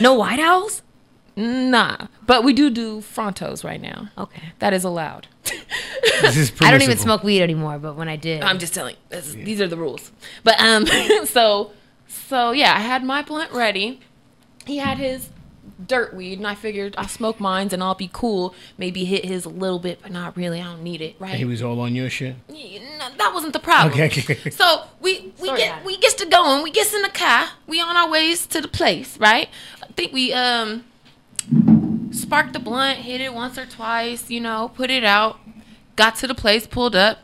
no 0.00 0.14
White 0.14 0.40
Owls? 0.40 0.82
Nah, 1.34 2.08
but 2.26 2.44
we 2.44 2.52
do 2.52 2.68
do 2.68 3.00
Frontos 3.00 3.64
right 3.64 3.80
now. 3.80 4.10
Okay, 4.18 4.52
that 4.58 4.72
is 4.72 4.84
allowed. 4.84 5.28
This 6.20 6.36
is 6.36 6.52
I 6.60 6.70
don't 6.70 6.82
even 6.82 6.98
smoke 6.98 7.22
weed 7.22 7.40
anymore, 7.42 7.78
but 7.78 7.96
when 7.96 8.08
I 8.08 8.16
did, 8.16 8.42
I'm 8.42 8.58
just 8.58 8.74
telling. 8.74 8.96
This 9.08 9.28
is, 9.28 9.34
These 9.36 9.60
are 9.60 9.68
the 9.68 9.76
rules. 9.76 10.12
But 10.44 10.60
um, 10.60 10.86
so 11.24 11.72
so 12.06 12.50
yeah, 12.50 12.74
I 12.74 12.80
had 12.80 13.02
my 13.02 13.22
blunt 13.22 13.52
ready. 13.52 14.00
He 14.66 14.76
had 14.76 14.98
his 14.98 15.30
dirt 15.86 16.14
weed, 16.14 16.38
and 16.38 16.46
I 16.46 16.54
figured 16.54 16.94
I'll 16.98 17.08
smoke 17.08 17.40
mines 17.40 17.72
and 17.72 17.82
I'll 17.82 17.94
be 17.94 18.10
cool. 18.12 18.54
Maybe 18.76 19.04
hit 19.04 19.24
his 19.24 19.44
a 19.44 19.48
little 19.48 19.78
bit, 19.78 20.00
but 20.02 20.12
not 20.12 20.36
really. 20.36 20.60
I 20.60 20.64
don't 20.64 20.82
need 20.82 21.00
it, 21.00 21.16
right? 21.18 21.30
And 21.30 21.38
he 21.38 21.44
was 21.46 21.62
all 21.62 21.80
on 21.80 21.94
your 21.94 22.10
shit. 22.10 22.36
No, 22.48 23.08
that 23.16 23.30
wasn't 23.32 23.54
the 23.54 23.58
problem. 23.58 23.92
Okay, 23.94 24.06
okay. 24.06 24.50
So 24.50 24.84
we 25.00 25.32
we 25.40 25.48
get 25.56 25.82
we 25.84 25.96
gets 25.96 26.14
to 26.14 26.26
going. 26.26 26.62
We 26.62 26.70
gets 26.70 26.92
in 26.92 27.02
the 27.02 27.08
car. 27.08 27.48
We 27.66 27.80
on 27.80 27.96
our 27.96 28.10
ways 28.10 28.46
to 28.48 28.60
the 28.60 28.68
place, 28.68 29.18
right? 29.18 29.48
I 29.82 29.86
think 29.92 30.12
we 30.12 30.32
um 30.34 30.84
sparked 32.10 32.52
the 32.52 32.58
blunt, 32.58 33.00
hit 33.00 33.20
it 33.20 33.34
once 33.34 33.58
or 33.58 33.66
twice, 33.66 34.30
you 34.30 34.40
know, 34.40 34.70
put 34.74 34.90
it 34.90 35.04
out. 35.04 35.38
Got 35.96 36.16
to 36.16 36.26
the 36.26 36.34
place, 36.34 36.66
pulled 36.66 36.96
up, 36.96 37.18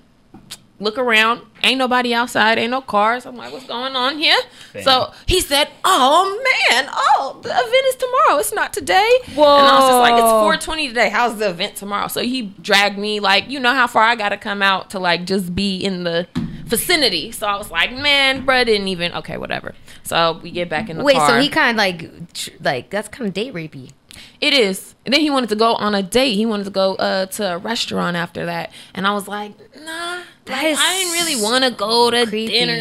look 0.80 0.98
around. 0.98 1.42
Ain't 1.62 1.78
nobody 1.78 2.14
outside. 2.14 2.58
Ain't 2.58 2.70
no 2.70 2.80
cars. 2.80 3.26
I'm 3.26 3.36
like, 3.36 3.52
what's 3.52 3.66
going 3.66 3.96
on 3.96 4.18
here? 4.18 4.38
Damn. 4.72 4.82
So 4.82 5.12
he 5.26 5.40
said, 5.40 5.68
"Oh 5.84 6.68
man, 6.70 6.88
oh 6.92 7.40
the 7.42 7.48
event 7.48 7.86
is 7.88 7.96
tomorrow. 7.96 8.38
It's 8.38 8.52
not 8.52 8.72
today." 8.72 9.10
And 9.28 9.38
I 9.38 9.78
was 9.78 9.88
just 9.88 9.98
like, 9.98 10.14
"It's 10.14 10.66
4:20 10.66 10.88
today. 10.88 11.08
How's 11.08 11.38
the 11.38 11.50
event 11.50 11.76
tomorrow?" 11.76 12.08
So 12.08 12.22
he 12.22 12.42
dragged 12.60 12.98
me 12.98 13.20
like, 13.20 13.50
you 13.50 13.58
know 13.58 13.72
how 13.72 13.86
far 13.86 14.04
I 14.04 14.14
got 14.14 14.28
to 14.30 14.36
come 14.36 14.62
out 14.62 14.90
to 14.90 14.98
like 14.98 15.24
just 15.24 15.54
be 15.54 15.78
in 15.78 16.04
the 16.04 16.28
vicinity. 16.64 17.32
So 17.32 17.46
I 17.46 17.56
was 17.56 17.70
like, 17.70 17.92
"Man, 17.92 18.46
bruh, 18.46 18.64
didn't 18.64 18.88
even 18.88 19.12
okay, 19.14 19.36
whatever." 19.36 19.74
So 20.04 20.38
we 20.42 20.50
get 20.50 20.68
back 20.68 20.88
in 20.88 20.96
the 20.96 21.02
car. 21.02 21.06
Wait, 21.06 21.16
car. 21.16 21.28
so 21.28 21.40
he 21.40 21.48
kind 21.48 21.70
of 21.70 21.76
like, 21.76 22.32
tr- 22.34 22.50
like 22.60 22.90
that's 22.90 23.08
kind 23.08 23.26
of 23.26 23.34
date 23.34 23.52
rapey. 23.52 23.90
It 24.40 24.52
is. 24.54 24.94
And 25.04 25.14
then 25.14 25.20
he 25.22 25.30
wanted 25.30 25.48
to 25.48 25.56
go 25.56 25.74
on 25.74 25.94
a 25.94 26.02
date. 26.02 26.34
He 26.34 26.44
wanted 26.44 26.64
to 26.64 26.70
go 26.70 26.94
uh, 26.96 27.26
to 27.26 27.54
a 27.54 27.58
restaurant 27.58 28.16
after 28.16 28.44
that. 28.46 28.70
And 28.94 29.06
I 29.06 29.12
was 29.14 29.26
like, 29.26 29.52
nah, 29.82 30.16
like, 30.46 30.76
I 30.78 30.98
didn't 30.98 31.12
really 31.12 31.42
want 31.42 31.64
to 31.64 31.70
go 31.70 32.10
to 32.10 32.26
dinner. 32.26 32.74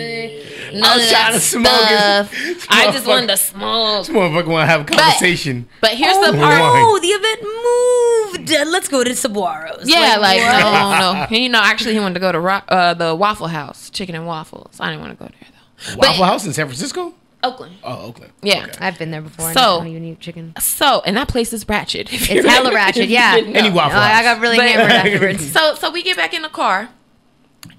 None 0.73 0.83
I 0.83 0.95
was 0.97 1.05
of 1.05 1.09
trying 1.11 1.31
that 1.31 1.31
to 1.33 1.39
smoke 1.39 1.65
stuff. 1.65 2.31
This 2.31 2.67
I 2.69 2.91
just 2.91 3.07
wanted 3.07 3.27
to 3.27 3.37
smoke. 3.37 4.07
This 4.07 4.15
motherfucker 4.15 4.47
want 4.47 4.63
to 4.63 4.71
have 4.71 4.81
a 4.81 4.85
conversation. 4.85 5.67
But 5.79 5.91
here's 5.91 6.15
Oh, 6.17 6.31
the 6.31 6.37
part. 6.37 6.59
Oh, 6.61 6.99
the 6.99 7.07
event 7.07 8.47
moved. 8.61 8.71
Let's 8.71 8.87
go 8.89 9.03
to 9.03 9.11
Saguaros. 9.11 9.83
Yeah, 9.85 10.17
like, 10.19 10.39
what? 10.41 10.59
no, 10.99 11.13
no. 11.13 11.21
And, 11.29 11.31
you 11.37 11.49
know, 11.49 11.61
actually, 11.61 11.93
he 11.93 11.99
wanted 11.99 12.15
to 12.15 12.19
go 12.19 12.31
to 12.33 12.39
uh, 12.39 12.93
the 12.93 13.15
Waffle 13.15 13.47
House, 13.47 13.89
chicken 13.89 14.15
and 14.15 14.25
waffles. 14.27 14.75
I 14.79 14.89
didn't 14.89 15.01
want 15.01 15.17
to 15.17 15.23
go 15.25 15.29
there 15.29 15.49
though. 15.95 15.97
Waffle 15.97 16.25
House 16.25 16.45
in 16.45 16.53
San 16.53 16.65
Francisco? 16.65 17.13
Oakland. 17.47 17.75
Oh, 17.83 18.07
Oakland. 18.07 18.31
Yeah, 18.41 18.67
I've 18.79 18.97
been 18.99 19.11
there 19.11 19.21
before. 19.21 19.53
So- 19.53 19.59
So, 19.59 19.79
I 19.81 19.83
don't 19.91 20.03
eat 20.03 20.19
chicken. 20.19 20.53
So, 20.59 21.01
and 21.05 21.17
that 21.17 21.27
place 21.27 21.53
is 21.53 21.67
ratchet. 21.67 22.11
if 22.13 22.29
It's 22.31 22.45
hella 22.47 22.73
ratchet, 22.73 23.07
yeah. 23.09 23.35
didn't 23.35 23.53
know. 23.53 23.59
Any 23.59 23.69
Waffle 23.71 23.99
I- 23.99 24.13
I 24.19 24.23
got 24.23 24.39
really 24.39 24.57
hammered 24.57 24.91
afterwards. 24.91 25.51
So, 25.51 25.75
so 25.75 25.91
we 25.91 26.03
get 26.03 26.15
back 26.17 26.33
in 26.33 26.41
the 26.41 26.49
car, 26.49 26.89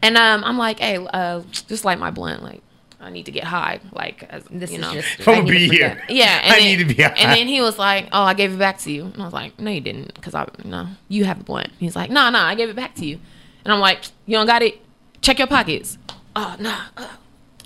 and 0.03 0.16
um, 0.16 0.45
I'm 0.45 0.59
like, 0.59 0.78
hey, 0.81 0.97
uh, 0.99 1.43
just 1.69 1.85
light 1.85 1.99
my 1.99 2.11
blunt, 2.11 2.43
like. 2.43 2.62
I 3.01 3.11
need 3.11 3.27
to 3.27 3.31
get 3.31 3.45
high, 3.45 3.78
like 3.93 4.24
as 4.28 4.43
This 4.51 4.73
you 4.73 4.78
is 4.78 4.82
know. 4.82 4.93
just- 4.93 5.28
I'ma 5.28 5.39
I 5.39 5.40
be 5.43 5.69
here. 5.69 6.03
Yeah, 6.09 6.40
and 6.43 6.53
I 6.53 6.59
then, 6.59 6.65
need 6.66 6.78
to 6.89 6.95
be 6.97 7.01
high. 7.01 7.11
And 7.16 7.31
then 7.31 7.47
he 7.47 7.61
was 7.61 7.78
like, 7.78 8.09
"Oh, 8.11 8.24
I 8.24 8.35
gave 8.35 8.53
it 8.53 8.59
back 8.59 8.78
to 8.81 8.90
you," 8.90 9.05
and 9.05 9.23
I 9.23 9.24
was 9.24 9.32
like, 9.32 9.57
"No, 9.61 9.70
you 9.70 9.81
didn't, 9.81 10.15
because 10.15 10.35
I 10.35 10.49
no, 10.65 10.89
you 11.07 11.24
have 11.24 11.39
the 11.39 11.45
blunt." 11.45 11.70
He's 11.78 11.95
like, 11.95 12.11
"No, 12.11 12.28
no, 12.28 12.40
I 12.40 12.57
gave 12.57 12.69
it 12.69 12.74
back 12.74 12.97
to 12.97 13.07
you," 13.07 13.20
and 13.65 13.73
I'm 13.73 13.78
like, 13.78 14.01
"You 14.27 14.36
don't 14.36 14.47
got 14.49 14.62
it? 14.62 14.81
Check 15.20 15.39
your 15.39 15.47
pockets." 15.47 15.97
Oh, 16.35 16.57
no, 16.59 16.77
uh, 16.97 17.07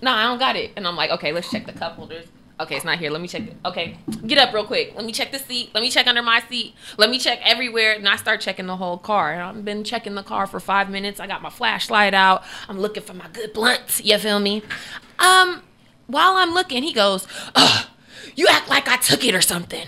no, 0.02 0.10
I 0.10 0.24
don't 0.24 0.38
got 0.38 0.56
it. 0.56 0.72
And 0.76 0.86
I'm 0.86 0.96
like, 0.96 1.10
"Okay, 1.10 1.32
let's 1.32 1.50
check 1.50 1.66
the 1.66 1.72
cup 1.72 1.96
holders." 1.96 2.26
Okay, 2.60 2.76
it's 2.76 2.84
not 2.84 2.98
here. 2.98 3.10
Let 3.10 3.20
me 3.20 3.26
check 3.28 3.42
it. 3.42 3.56
Okay, 3.64 3.96
get 4.26 4.38
up 4.38 4.54
real 4.54 4.64
quick. 4.64 4.92
Let 4.94 5.04
me 5.04 5.10
check 5.12 5.32
the 5.32 5.38
seat. 5.38 5.70
Let 5.74 5.80
me 5.80 5.90
check 5.90 6.06
under 6.06 6.22
my 6.22 6.40
seat. 6.48 6.74
Let 6.96 7.10
me 7.10 7.18
check 7.18 7.40
everywhere. 7.42 7.94
And 7.94 8.08
I 8.08 8.16
start 8.16 8.40
checking 8.40 8.66
the 8.66 8.76
whole 8.76 8.98
car. 8.98 9.32
And 9.32 9.42
I've 9.42 9.64
been 9.64 9.82
checking 9.82 10.14
the 10.14 10.22
car 10.22 10.46
for 10.46 10.60
five 10.60 10.88
minutes. 10.88 11.18
I 11.18 11.26
got 11.26 11.42
my 11.42 11.50
flashlight 11.50 12.14
out. 12.14 12.44
I'm 12.68 12.78
looking 12.78 13.02
for 13.02 13.14
my 13.14 13.26
good 13.32 13.52
blunt. 13.52 14.02
You 14.04 14.16
feel 14.18 14.38
me? 14.38 14.62
Um, 15.18 15.62
while 16.06 16.34
I'm 16.36 16.52
looking, 16.52 16.82
he 16.82 16.92
goes, 16.92 17.26
"Ugh, 17.54 17.86
you 18.36 18.46
act 18.48 18.68
like 18.68 18.86
I 18.86 18.96
took 18.96 19.24
it 19.24 19.34
or 19.34 19.42
something." 19.42 19.86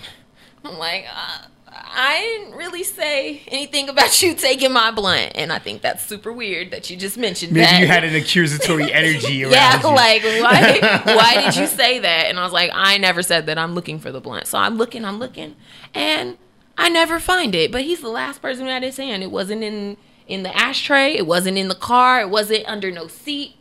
I'm 0.65 0.77
like, 0.77 1.05
uh, 1.15 1.47
I 1.87 2.19
didn't 2.19 2.57
really 2.57 2.83
say 2.83 3.41
anything 3.47 3.89
about 3.89 4.21
you 4.21 4.35
taking 4.35 4.71
my 4.71 4.91
blunt, 4.91 5.33
and 5.35 5.51
I 5.51 5.59
think 5.59 5.81
that's 5.81 6.03
super 6.03 6.33
weird 6.33 6.71
that 6.71 6.89
you 6.89 6.97
just 6.97 7.17
mentioned 7.17 7.53
Maybe 7.53 7.65
that. 7.65 7.79
you 7.79 7.87
had 7.87 8.03
an 8.03 8.15
accusatory 8.15 8.91
energy 8.93 9.43
around 9.43 9.53
yeah, 9.53 9.81
you. 9.81 9.95
like 9.95 10.23
why? 10.23 11.01
why 11.15 11.41
did 11.43 11.55
you 11.55 11.67
say 11.67 11.99
that? 11.99 12.25
And 12.27 12.39
I 12.39 12.43
was 12.43 12.53
like, 12.53 12.71
I 12.73 12.97
never 12.97 13.21
said 13.21 13.45
that. 13.45 13.57
I'm 13.57 13.75
looking 13.75 13.99
for 13.99 14.11
the 14.11 14.21
blunt, 14.21 14.47
so 14.47 14.57
I'm 14.57 14.77
looking, 14.77 15.05
I'm 15.05 15.19
looking, 15.19 15.55
and 15.93 16.37
I 16.77 16.89
never 16.89 17.19
find 17.19 17.55
it. 17.55 17.71
But 17.71 17.81
he's 17.81 18.01
the 18.01 18.09
last 18.09 18.41
person 18.41 18.65
who 18.65 18.71
had 18.71 18.83
his 18.83 18.97
hand. 18.97 19.23
It 19.23 19.31
wasn't 19.31 19.63
in 19.63 19.97
in 20.27 20.43
the 20.43 20.55
ashtray. 20.55 21.13
It 21.13 21.27
wasn't 21.27 21.57
in 21.57 21.67
the 21.67 21.75
car. 21.75 22.21
It 22.21 22.29
wasn't 22.29 22.65
under 22.67 22.91
no 22.91 23.07
seat. 23.07 23.55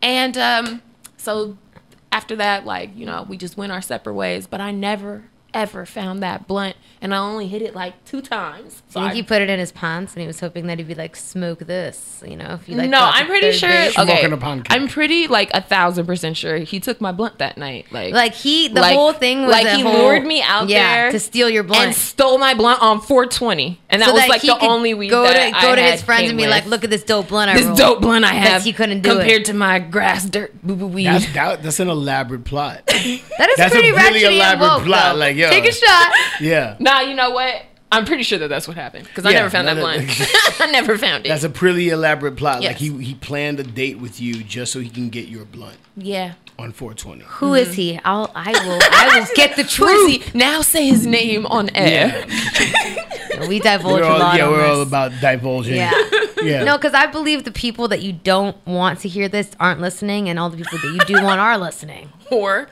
And 0.00 0.36
um, 0.36 0.82
so 1.16 1.56
after 2.10 2.36
that, 2.36 2.66
like, 2.66 2.96
you 2.96 3.06
know, 3.06 3.24
we 3.28 3.36
just 3.36 3.56
went 3.56 3.72
our 3.72 3.82
separate 3.82 4.14
ways. 4.14 4.46
But 4.46 4.60
I 4.60 4.70
never, 4.70 5.24
ever 5.54 5.84
found 5.86 6.22
that 6.22 6.46
blunt. 6.46 6.76
And 7.00 7.12
I 7.12 7.18
only 7.18 7.48
hit 7.48 7.62
it 7.62 7.74
like 7.74 8.04
two 8.04 8.20
times. 8.22 8.80
So 8.88 9.00
I 9.00 9.04
think 9.04 9.14
he 9.14 9.22
put 9.24 9.42
it 9.42 9.50
in 9.50 9.58
his 9.58 9.72
pants, 9.72 10.12
and 10.14 10.20
he 10.20 10.26
was 10.28 10.38
hoping 10.38 10.68
that 10.68 10.78
he'd 10.78 10.86
be 10.86 10.94
like, 10.94 11.16
"Smoke 11.16 11.58
this," 11.58 12.22
you 12.24 12.36
know. 12.36 12.54
If 12.60 12.68
you 12.68 12.76
like, 12.76 12.90
no, 12.90 13.00
I'm 13.02 13.26
pretty 13.26 13.50
sure. 13.50 13.68
base. 13.68 13.98
Okay, 13.98 14.24
I'm 14.70 14.86
pretty 14.86 15.26
like 15.26 15.50
a 15.52 15.60
thousand 15.60 16.06
percent 16.06 16.36
sure 16.36 16.58
he 16.58 16.78
took 16.78 17.00
my 17.00 17.10
blunt 17.10 17.38
that 17.38 17.58
night. 17.58 17.86
Like, 17.90 18.14
Like 18.14 18.34
he, 18.34 18.68
the 18.68 18.80
like- 18.80 18.94
whole 18.94 19.12
thing 19.12 19.42
was 19.42 19.50
like 19.50 19.66
he 19.66 19.82
whole- 19.82 19.94
lured 19.94 20.24
me 20.24 20.42
out 20.42 20.68
yeah, 20.68 20.94
there 21.02 21.10
to 21.12 21.18
steal 21.18 21.50
your 21.50 21.64
blunt. 21.64 21.86
and 21.86 21.94
stole 21.96 22.38
my 22.38 22.54
blunt 22.54 22.80
on 22.80 23.00
420, 23.00 23.80
and 23.90 24.00
that 24.00 24.06
So 24.06 24.12
was 24.12 24.22
that 24.22 24.28
like 24.28 24.40
he 24.42 24.46
the 24.48 24.54
could 24.54 24.68
only 24.70 24.94
weed 24.94 25.08
go 25.08 25.24
that 25.24 25.50
to 25.50 25.56
I 25.58 25.62
go 25.62 25.74
to 25.74 25.82
his 25.82 26.02
friends 26.02 26.28
and 26.28 26.38
be 26.38 26.44
with. 26.44 26.50
like, 26.52 26.66
"Look 26.66 26.84
at 26.84 26.90
this 26.90 27.02
dope 27.02 27.26
blunt 27.28 27.50
I 27.50 27.54
this 27.54 27.64
rolled." 27.66 27.78
dope 27.78 28.00
blunt 28.00 28.24
I 28.24 28.32
Because 28.34 28.48
have 28.48 28.62
He 28.62 28.72
couldn't 28.72 29.00
do 29.00 29.10
compared 29.16 29.42
it. 29.42 29.44
to 29.46 29.54
my 29.54 29.80
grass 29.80 30.24
dirt 30.24 30.52
boo 30.62 30.76
boo 30.76 30.86
weed. 30.86 31.06
That's, 31.06 31.32
that, 31.34 31.62
that's 31.64 31.80
an 31.80 31.88
elaborate 31.88 32.44
plot. 32.44 32.86
That 32.86 32.94
is 32.96 33.22
that's 33.56 33.72
pretty 33.72 33.88
a 33.88 33.94
really 33.94 34.22
elaborate 34.36 34.84
plot. 34.86 35.16
Like, 35.16 35.36
Take 35.50 35.66
a 35.66 35.72
shot. 35.72 36.12
Yeah. 36.40 36.76
Nah, 36.78 37.00
you 37.00 37.14
know 37.14 37.30
what? 37.30 37.62
I'm 37.92 38.06
pretty 38.06 38.22
sure 38.22 38.38
that 38.38 38.48
that's 38.48 38.66
what 38.66 38.76
happened 38.76 39.04
because 39.04 39.26
I 39.26 39.30
Yeah, 39.30 39.40
never 39.40 39.50
found 39.50 39.68
that 39.68 39.76
blunt. 39.76 40.08
I 40.60 40.70
never 40.70 40.96
found 40.96 41.26
it. 41.26 41.28
That's 41.28 41.44
a 41.44 41.50
pretty 41.50 41.90
elaborate 41.90 42.36
plot. 42.36 42.62
Like 42.62 42.76
he 42.76 42.90
he 43.02 43.14
planned 43.14 43.60
a 43.60 43.64
date 43.64 43.98
with 43.98 44.18
you 44.18 44.42
just 44.42 44.72
so 44.72 44.80
he 44.80 44.88
can 44.88 45.10
get 45.10 45.28
your 45.28 45.44
blunt 45.44 45.76
yeah. 45.94 46.32
on 46.58 46.72
420. 46.72 47.22
Who 47.24 47.52
is 47.52 47.74
he? 47.74 48.00
I'll, 48.02 48.30
I 48.34 48.52
will, 48.52 48.78
I 48.82 49.18
will 49.18 49.26
get 49.34 49.56
the 49.56 49.64
truth. 49.78 50.34
Now 50.34 50.62
say 50.62 50.86
his 50.86 51.06
name 51.06 51.44
on 51.44 51.68
air. 51.74 52.26
We 53.46 53.60
divulge 53.60 54.00
We're 54.00 54.06
a 54.06 54.18
lot 54.18 54.36
yeah, 54.36 54.48
we're 54.48 54.64
all 54.64 54.80
about 54.80 55.12
divulging. 55.20 55.74
Yeah. 55.74 55.92
yeah. 56.42 56.64
No, 56.64 56.78
because 56.78 56.94
I 56.94 57.06
believe 57.06 57.44
the 57.44 57.50
people 57.52 57.88
that 57.88 58.00
you 58.00 58.12
don't 58.12 58.56
want 58.66 59.00
to 59.00 59.08
hear 59.08 59.28
this 59.28 59.50
aren't 59.60 59.80
listening, 59.80 60.28
and 60.30 60.38
all 60.38 60.48
the 60.48 60.56
people 60.56 60.78
that 60.78 60.92
you 60.92 61.00
do 61.16 61.22
want 61.22 61.40
are 61.40 61.58
listening. 61.58 62.10
Or 62.30 62.68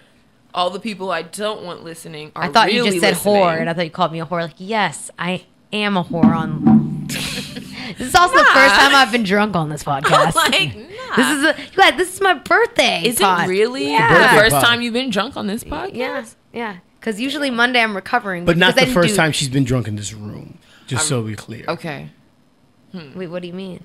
all 0.55 0.71
the 0.71 0.81
people 0.81 1.11
I 1.11 1.23
don't 1.23 1.65
want 1.65 1.85
listening 1.85 2.33
are 2.37 2.45
I 2.45 2.49
thought 2.49 2.73
you 2.73 2.85
just 2.85 3.01
said 3.01 3.15
listening. 3.15 3.35
whore, 3.35 3.59
and 3.61 3.69
I 3.71 3.75
thought 3.75 3.85
you 3.85 3.91
called 3.91 4.13
me 4.13 4.21
a 4.21 4.27
whore. 4.27 4.43
Like, 4.43 4.55
yes, 4.59 5.11
I 5.19 5.45
am 5.73 5.97
a 5.97 6.05
whore. 6.05 6.25
On 6.25 7.07
this 7.09 8.01
is 8.09 8.15
also 8.15 8.37
the 8.37 8.45
first 8.45 8.75
time 8.75 8.95
I've 8.95 9.11
been 9.13 9.23
drunk 9.25 9.55
on 9.57 9.69
this 9.69 9.83
podcast. 9.91 10.35
like, 10.35 10.75
This 11.17 11.29
is 11.29 11.45
a, 11.45 11.57
you 11.61 11.77
guys, 11.77 11.97
this 11.97 12.15
is 12.15 12.21
my 12.21 12.35
birthday. 12.35 13.03
Is 13.05 13.19
pod. 13.19 13.45
it 13.47 13.49
really 13.51 13.91
Yeah. 13.93 14.35
the 14.35 14.41
first 14.41 14.55
pod. 14.57 14.65
time 14.65 14.81
you've 14.83 14.95
been 14.95 15.11
drunk 15.11 15.37
on 15.37 15.47
this 15.47 15.65
podcast? 15.65 15.95
Yeah, 15.97 16.25
yeah. 16.53 16.77
Because 17.01 17.21
usually 17.21 17.51
Monday 17.51 17.81
I'm 17.81 17.97
recovering, 17.97 18.45
But 18.45 18.57
not 18.59 18.75
because 18.75 18.83
I 18.83 18.87
the 18.89 18.95
first 18.95 19.09
do- 19.11 19.17
time 19.17 19.33
she's 19.33 19.49
been 19.49 19.65
drunk 19.65 19.89
in 19.89 19.97
this 19.97 20.13
room. 20.13 20.59
Just 20.87 21.09
so 21.09 21.23
we 21.23 21.35
clear. 21.37 21.65
Okay. 21.69 22.11
Hmm. 22.93 23.17
Wait, 23.17 23.29
what 23.29 23.43
do 23.43 23.49
you 23.49 23.55
mean? 23.55 23.85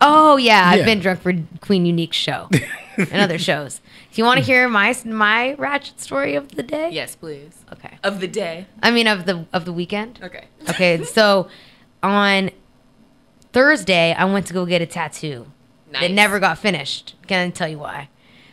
Oh 0.00 0.36
yeah, 0.38 0.72
Yeah. 0.74 0.80
I've 0.80 0.84
been 0.86 1.00
drunk 1.00 1.20
for 1.20 1.32
Queen 1.60 1.84
Unique's 1.84 2.16
show 2.16 2.48
and 2.96 3.12
other 3.14 3.38
shows. 3.38 3.80
Do 4.12 4.20
you 4.20 4.24
want 4.24 4.38
to 4.38 4.44
hear 4.44 4.68
my 4.68 4.94
my 5.04 5.54
ratchet 5.54 6.00
story 6.00 6.34
of 6.34 6.48
the 6.56 6.62
day? 6.62 6.90
Yes, 6.90 7.14
please. 7.14 7.64
Okay. 7.72 7.96
Of 8.02 8.20
the 8.20 8.26
day. 8.28 8.66
I 8.82 8.90
mean 8.90 9.06
of 9.06 9.24
the 9.26 9.46
of 9.52 9.64
the 9.64 9.72
weekend. 9.72 10.18
Okay. 10.22 10.44
Okay, 10.68 11.04
so 11.16 11.48
on 12.02 12.50
Thursday 13.52 14.12
I 14.12 14.24
went 14.24 14.46
to 14.46 14.52
go 14.54 14.66
get 14.66 14.82
a 14.82 14.86
tattoo. 14.86 15.46
It 15.88 15.92
Nice. 15.92 16.10
never 16.12 16.38
got 16.38 16.58
finished. 16.58 17.14
Can 17.26 17.48
I 17.48 17.50
tell 17.50 17.68
you 17.68 17.78
why? 17.78 18.08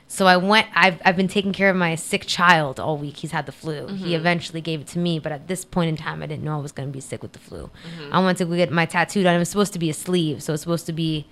So 0.08 0.26
I 0.26 0.38
went. 0.38 0.68
I've 0.74 1.02
I've 1.04 1.16
been 1.18 1.28
taking 1.28 1.54
care 1.54 1.70
of 1.70 1.76
my 1.76 1.96
sick 1.96 2.26
child 2.26 2.80
all 2.80 2.98
week. 2.98 3.18
He's 3.18 3.32
had 3.32 3.46
the 3.46 3.52
flu. 3.52 3.88
He 3.88 4.12
Mhm. 4.14 4.16
eventually 4.16 4.62
gave 4.62 4.82
it 4.82 4.88
to 4.88 5.00
me, 5.00 5.20
but 5.20 5.32
at 5.32 5.48
this 5.48 5.66
point 5.66 5.90
in 5.90 5.98
time, 5.98 6.24
I 6.24 6.28
didn't 6.28 6.44
know 6.44 6.54
I 6.58 6.62
was 6.62 6.72
going 6.72 6.88
to 6.90 6.94
be 6.94 7.02
sick 7.02 7.22
with 7.22 7.34
the 7.34 7.40
flu. 7.40 7.70
Mhm. 8.00 8.10
I 8.12 8.20
went 8.20 8.38
to 8.38 8.46
go 8.46 8.56
get 8.56 8.72
my 8.72 8.86
tattoo 8.86 9.22
done. 9.24 9.36
It 9.36 9.40
was 9.40 9.50
supposed 9.50 9.74
to 9.74 9.80
be 9.80 9.90
a 9.90 9.94
sleeve, 9.94 10.42
so 10.42 10.54
it's 10.54 10.62
supposed 10.64 10.86
to 10.86 10.94
be 10.94 11.28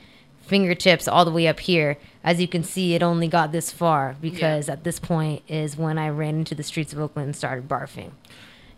fingertips 0.45 1.07
all 1.07 1.26
the 1.26 1.31
way 1.31 1.47
up 1.47 1.59
here. 1.59 1.97
As 2.23 2.39
you 2.41 2.47
can 2.47 2.63
see, 2.63 2.95
it 2.95 3.03
only 3.03 3.27
got 3.27 3.51
this 3.51 3.72
far 3.72 4.15
because 4.22 4.69
at 4.69 4.84
this 4.84 4.99
point 4.99 5.43
is 5.47 5.77
when 5.77 5.97
I 5.97 6.09
ran 6.09 6.35
into 6.35 6.55
the 6.55 6.63
streets 6.63 6.93
of 6.93 6.99
Oakland 6.99 7.27
and 7.27 7.35
started 7.35 7.67
barfing. 7.67 8.11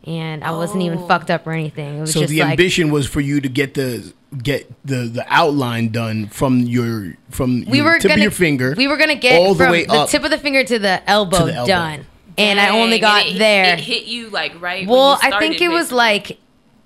and 0.03 0.43
I 0.43 0.51
wasn't 0.51 0.83
even 0.83 0.99
oh. 0.99 1.07
fucked 1.07 1.29
up 1.29 1.45
or 1.45 1.51
anything. 1.51 1.97
It 1.97 2.01
was 2.01 2.13
So 2.13 2.21
just 2.21 2.31
the 2.31 2.39
like 2.41 2.51
ambition 2.51 2.91
was 2.91 3.07
for 3.07 3.19
you 3.21 3.41
to 3.41 3.49
get 3.49 3.73
the 3.73 4.13
get 4.43 4.69
the 4.85 5.03
the 5.07 5.25
outline 5.27 5.89
done 5.89 6.27
from 6.27 6.61
your 6.61 7.15
from 7.29 7.65
we 7.65 7.77
your 7.77 7.85
were 7.85 7.99
tip 7.99 8.09
gonna 8.09 8.15
of 8.15 8.23
your 8.23 8.31
finger. 8.31 8.73
We 8.77 8.87
were 8.87 8.97
gonna 8.97 9.15
get 9.15 9.39
all 9.39 9.53
the 9.53 9.63
from 9.65 9.71
way 9.71 9.85
the 9.85 9.93
up. 9.93 10.09
tip 10.09 10.23
of 10.23 10.31
the 10.31 10.37
finger 10.37 10.63
to 10.63 10.79
the 10.79 11.07
elbow, 11.09 11.45
the 11.45 11.53
elbow. 11.53 11.67
done, 11.67 12.05
and 12.37 12.59
I 12.59 12.69
only 12.69 12.99
got 12.99 13.25
and 13.25 13.35
it, 13.35 13.39
there. 13.39 13.73
It 13.73 13.79
hit 13.79 14.05
you 14.05 14.29
like 14.29 14.59
right. 14.61 14.87
when 14.87 14.95
well, 14.95 15.19
you 15.21 15.29
I 15.33 15.39
think 15.39 15.55
started, 15.55 15.61
it 15.63 15.69
was 15.69 15.91
like 15.91 16.39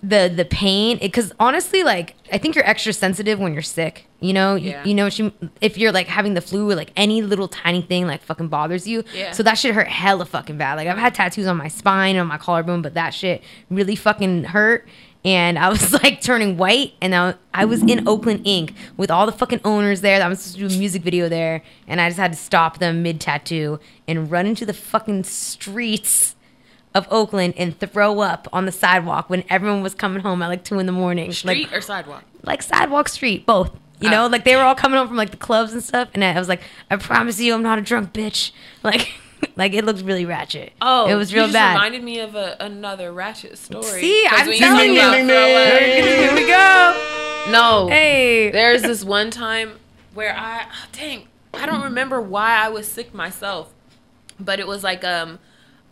the 0.03 0.31
the 0.33 0.45
pain 0.45 0.97
because 0.99 1.33
honestly, 1.39 1.83
like 1.83 2.15
I 2.31 2.37
think 2.37 2.55
you're 2.55 2.67
extra 2.67 2.93
sensitive 2.93 3.39
when 3.39 3.53
you're 3.53 3.61
sick. 3.61 4.07
You 4.21 4.33
know, 4.33 4.55
You- 4.55 4.69
Yeah. 4.71 4.83
you, 4.85 4.93
know, 4.93 5.09
she, 5.09 5.33
if 5.59 5.77
you're 5.77 5.91
like 5.91 6.07
having 6.07 6.35
the 6.35 6.41
flu 6.41 6.69
or 6.71 6.75
like 6.75 6.91
any 6.95 7.21
little 7.21 7.47
tiny 7.47 7.81
thing 7.81 8.07
like 8.07 8.21
fucking 8.23 8.47
bothers 8.49 8.87
you. 8.87 9.03
Yeah. 9.15 9.31
So 9.31 9.41
that 9.43 9.55
shit 9.55 9.73
hurt 9.75 9.87
hella 9.87 10.25
fucking 10.25 10.57
bad. 10.57 10.75
Like 10.75 10.87
I've 10.87 10.97
had 10.97 11.13
tattoos 11.15 11.47
on 11.47 11.57
my 11.57 11.67
spine 11.67 12.15
and 12.15 12.21
on 12.21 12.27
my 12.27 12.37
collarbone, 12.37 12.81
but 12.81 12.93
that 12.93 13.13
shit 13.15 13.41
really 13.69 13.95
fucking 13.95 14.45
hurt. 14.45 14.87
And 15.25 15.59
I 15.59 15.69
was 15.69 15.93
like 16.03 16.21
turning 16.21 16.57
white, 16.57 16.93
and 16.99 17.13
I, 17.13 17.35
I 17.53 17.65
was 17.65 17.83
in 17.83 18.07
Oakland 18.07 18.43
Inc. 18.43 18.73
with 18.97 19.11
all 19.11 19.27
the 19.27 19.31
fucking 19.31 19.61
owners 19.63 20.01
there. 20.01 20.19
I 20.19 20.27
was 20.27 20.39
supposed 20.39 20.57
to 20.59 20.67
do 20.69 20.75
a 20.75 20.79
music 20.79 21.03
video 21.03 21.29
there, 21.29 21.61
and 21.87 22.01
I 22.01 22.09
just 22.09 22.17
had 22.19 22.31
to 22.31 22.37
stop 22.39 22.79
them 22.79 23.03
mid 23.03 23.21
tattoo 23.21 23.79
and 24.07 24.31
run 24.31 24.47
into 24.47 24.65
the 24.65 24.73
fucking 24.73 25.25
streets 25.25 26.35
of 26.95 27.07
Oakland 27.11 27.53
and 27.55 27.79
throw 27.79 28.19
up 28.21 28.47
on 28.51 28.65
the 28.65 28.71
sidewalk 28.71 29.29
when 29.29 29.43
everyone 29.49 29.81
was 29.83 29.93
coming 29.93 30.21
home 30.23 30.41
at 30.41 30.47
like 30.47 30.63
two 30.63 30.79
in 30.79 30.87
the 30.87 30.91
morning. 30.91 31.31
street 31.31 31.67
like, 31.69 31.77
or 31.77 31.81
sidewalk. 31.81 32.23
like 32.43 32.61
sidewalk 32.63 33.07
street, 33.07 33.45
both. 33.45 33.71
You 34.01 34.09
know, 34.09 34.27
like 34.27 34.43
they 34.43 34.55
were 34.55 34.63
all 34.63 34.75
coming 34.75 34.97
home 34.97 35.07
from 35.07 35.17
like 35.17 35.31
the 35.31 35.37
clubs 35.37 35.73
and 35.73 35.83
stuff, 35.83 36.09
and 36.13 36.23
I 36.23 36.37
was 36.37 36.49
like, 36.49 36.61
I 36.89 36.95
promise 36.95 37.39
you, 37.39 37.53
I'm 37.53 37.63
not 37.63 37.79
a 37.79 37.81
drunk 37.81 38.13
bitch. 38.13 38.51
Like, 38.83 39.11
like 39.55 39.73
it 39.73 39.85
looked 39.85 40.01
really 40.01 40.25
ratchet. 40.25 40.73
Oh, 40.81 41.07
it 41.07 41.13
was 41.13 41.35
real 41.35 41.45
just 41.45 41.53
bad. 41.53 41.73
Reminded 41.73 42.03
me 42.03 42.19
of 42.19 42.33
a, 42.33 42.57
another 42.59 43.11
ratchet 43.11 43.59
story. 43.59 44.01
See, 44.01 44.25
I'm 44.27 44.51
telling 44.53 44.93
you. 44.93 45.01
up. 45.01 45.15
Here 45.15 46.33
we 46.33 46.47
go. 46.47 47.17
No. 47.51 47.87
Hey. 47.89 48.51
There's 48.51 48.83
this 48.83 49.03
one 49.03 49.31
time 49.31 49.79
where 50.13 50.35
I 50.35 50.65
oh, 50.71 50.85
dang, 50.91 51.27
I 51.53 51.65
don't 51.65 51.81
remember 51.81 52.21
why 52.21 52.55
I 52.55 52.69
was 52.69 52.87
sick 52.87 53.13
myself. 53.13 53.73
But 54.39 54.59
it 54.59 54.67
was 54.67 54.83
like 54.83 55.03
um 55.03 55.39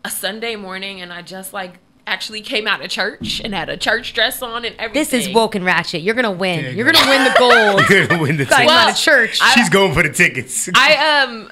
a 0.04 0.10
Sunday 0.10 0.56
morning 0.56 1.02
and 1.02 1.12
I 1.12 1.22
just 1.22 1.54
like 1.54 1.80
actually 2.10 2.42
came 2.42 2.68
out 2.68 2.84
of 2.84 2.90
church 2.90 3.40
and 3.44 3.54
had 3.54 3.70
a 3.70 3.78
church 3.78 4.14
dress 4.14 4.42
on 4.42 4.66
and 4.66 4.76
everything. 4.78 4.94
This 4.94 5.14
is 5.14 5.34
woke 5.34 5.56
and 5.56 5.64
ratchet. 5.64 6.02
You're 6.02 6.16
gonna 6.16 6.32
win. 6.32 6.62
There 6.64 6.72
you 6.72 6.78
You're 6.78 6.92
go. 6.92 7.00
gonna 7.00 7.10
win 7.12 7.24
the 7.24 7.36
gold. 7.38 7.82
You're 7.90 8.08
gonna 8.08 8.22
win 8.22 8.38
the 8.38 8.46
Talking 8.46 8.68
ticket. 8.68 8.72
about 8.84 8.94
a 8.98 9.02
church. 9.02 9.40
She's 9.54 9.70
going 9.70 9.94
for 9.94 10.04
the 10.04 10.12
tickets. 10.12 10.70
I 10.74 11.24
um 11.24 11.52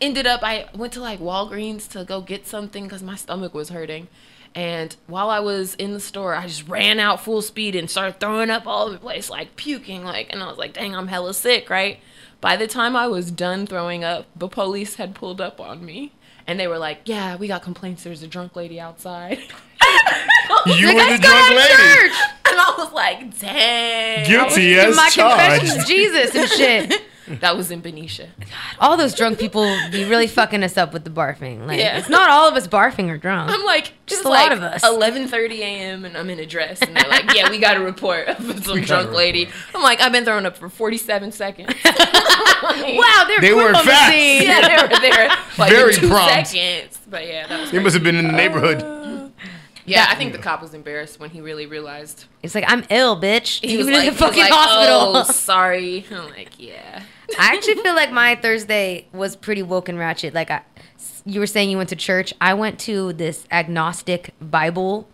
ended 0.00 0.26
up 0.26 0.40
I 0.42 0.68
went 0.74 0.92
to 0.94 1.00
like 1.00 1.18
Walgreens 1.20 1.88
to 1.90 2.04
go 2.04 2.20
get 2.20 2.46
something 2.46 2.84
because 2.84 3.02
my 3.02 3.16
stomach 3.16 3.52
was 3.54 3.68
hurting. 3.70 4.08
And 4.54 4.96
while 5.06 5.28
I 5.30 5.40
was 5.40 5.74
in 5.74 5.92
the 5.92 6.00
store, 6.00 6.34
I 6.34 6.46
just 6.46 6.66
ran 6.66 6.98
out 6.98 7.20
full 7.20 7.42
speed 7.42 7.76
and 7.76 7.88
started 7.90 8.18
throwing 8.18 8.48
up 8.50 8.66
all 8.66 8.84
over 8.86 8.94
the 8.94 8.98
place, 8.98 9.28
like 9.28 9.56
puking, 9.56 10.04
like 10.04 10.28
and 10.32 10.42
I 10.42 10.46
was 10.48 10.56
like, 10.58 10.72
dang, 10.72 10.94
I'm 10.96 11.08
hella 11.08 11.34
sick, 11.34 11.68
right? 11.68 11.98
By 12.40 12.56
the 12.56 12.66
time 12.66 12.94
I 12.96 13.08
was 13.08 13.30
done 13.30 13.66
throwing 13.66 14.04
up, 14.04 14.26
the 14.34 14.48
police 14.48 14.94
had 14.94 15.14
pulled 15.14 15.40
up 15.40 15.60
on 15.60 15.84
me. 15.84 16.12
And 16.48 16.58
they 16.58 16.66
were 16.66 16.78
like, 16.78 17.02
Yeah, 17.04 17.36
we 17.36 17.46
got 17.46 17.62
complaints 17.62 18.02
there's 18.02 18.22
a 18.24 18.26
drunk 18.26 18.56
lady 18.56 18.80
outside. 18.80 19.38
You 20.66 20.86
Like, 20.88 20.96
were 20.96 21.00
I 21.02 21.16
the 21.16 21.22
drunk 21.22 21.50
lady. 21.50 21.68
church. 21.74 22.18
And 22.50 22.58
I 22.60 22.74
was 22.78 22.92
like, 22.92 23.38
dang. 23.38 24.26
Guilty 24.26 24.78
I 24.80 24.88
was 24.88 24.88
as 24.88 24.90
in 24.90 24.96
my 24.96 25.08
charged. 25.10 25.60
confession 25.60 25.80
to 25.80 25.86
Jesus 25.86 26.34
and 26.34 26.48
shit. 26.50 27.02
That 27.40 27.56
was 27.56 27.70
in 27.70 27.80
Benicia. 27.80 28.28
all 28.80 28.96
those 28.96 29.14
drunk 29.14 29.38
people 29.38 29.64
be 29.92 30.04
really 30.04 30.26
fucking 30.26 30.62
us 30.62 30.76
up 30.76 30.92
with 30.92 31.04
the 31.04 31.10
barfing. 31.10 31.66
Like, 31.66 31.78
Yeah. 31.78 31.98
it's 31.98 32.08
not 32.08 32.30
all 32.30 32.48
of 32.48 32.54
us 32.54 32.66
barfing 32.66 33.08
or 33.10 33.18
drunk. 33.18 33.50
I'm 33.50 33.64
like, 33.64 33.84
Just 34.06 34.22
just 34.22 34.24
a 34.24 34.28
like 34.28 34.50
lot 34.50 34.52
of 34.58 34.62
us. 34.62 34.82
11:30 34.82 35.58
a.m. 35.60 36.04
and 36.04 36.16
I'm 36.16 36.30
in 36.30 36.38
a 36.38 36.46
dress, 36.46 36.80
and 36.82 36.96
they're 36.96 37.08
like, 37.08 37.34
"Yeah, 37.34 37.50
we 37.50 37.58
got 37.58 37.76
a 37.76 37.80
report 37.80 38.28
of 38.28 38.64
some 38.64 38.80
drunk 38.82 39.12
lady." 39.12 39.48
I'm 39.74 39.82
like, 39.82 40.00
"I've 40.00 40.12
been 40.12 40.24
throwing 40.24 40.46
up 40.46 40.56
for 40.56 40.68
47 40.68 41.32
seconds." 41.32 41.74
wow, 41.84 43.24
they're 43.26 43.40
They 43.40 43.52
were 43.52 43.74
on 43.74 43.84
the 43.84 43.90
yeah, 43.92 44.66
they 44.68 44.82
were 44.82 45.00
there 45.00 45.28
like 45.58 45.70
Very 45.70 45.94
in 45.94 46.00
two 46.00 46.08
prompt. 46.08 46.46
seconds. 46.48 46.98
But 47.08 47.26
yeah, 47.26 47.46
that 47.46 47.60
was. 47.60 47.70
They 47.70 47.78
must 47.78 47.94
have 47.94 48.02
been 48.02 48.16
in 48.16 48.26
the 48.26 48.32
neighborhood. 48.32 49.32
Yeah, 49.84 50.04
I 50.10 50.16
think 50.16 50.32
the 50.32 50.38
cop 50.38 50.60
was 50.60 50.74
embarrassed 50.74 51.18
when 51.18 51.30
he 51.30 51.40
really 51.40 51.64
realized. 51.64 52.26
It's 52.42 52.54
like 52.54 52.64
I'm 52.68 52.84
ill, 52.90 53.18
bitch. 53.18 53.64
He 53.66 53.78
was 53.78 53.86
Even 53.88 54.00
like, 54.00 54.08
in 54.08 54.14
the 54.14 54.18
he 54.18 54.24
was 54.24 54.34
fucking 54.36 54.42
like, 54.42 54.52
oh, 54.52 54.56
hospital. 54.56 55.16
Oh, 55.16 55.22
sorry. 55.32 56.04
I'm 56.10 56.28
like, 56.30 56.50
yeah. 56.58 57.02
I 57.38 57.54
actually 57.54 57.76
feel 57.82 57.94
like 57.94 58.10
my 58.10 58.36
Thursday 58.36 59.06
was 59.12 59.36
pretty 59.36 59.62
woke 59.62 59.88
and 59.88 59.98
ratchet. 59.98 60.34
Like 60.34 60.50
I, 60.50 60.62
you 61.24 61.40
were 61.40 61.46
saying, 61.46 61.70
you 61.70 61.76
went 61.76 61.90
to 61.90 61.96
church. 61.96 62.32
I 62.40 62.54
went 62.54 62.78
to 62.80 63.12
this 63.12 63.46
agnostic 63.50 64.34
Bible 64.40 65.08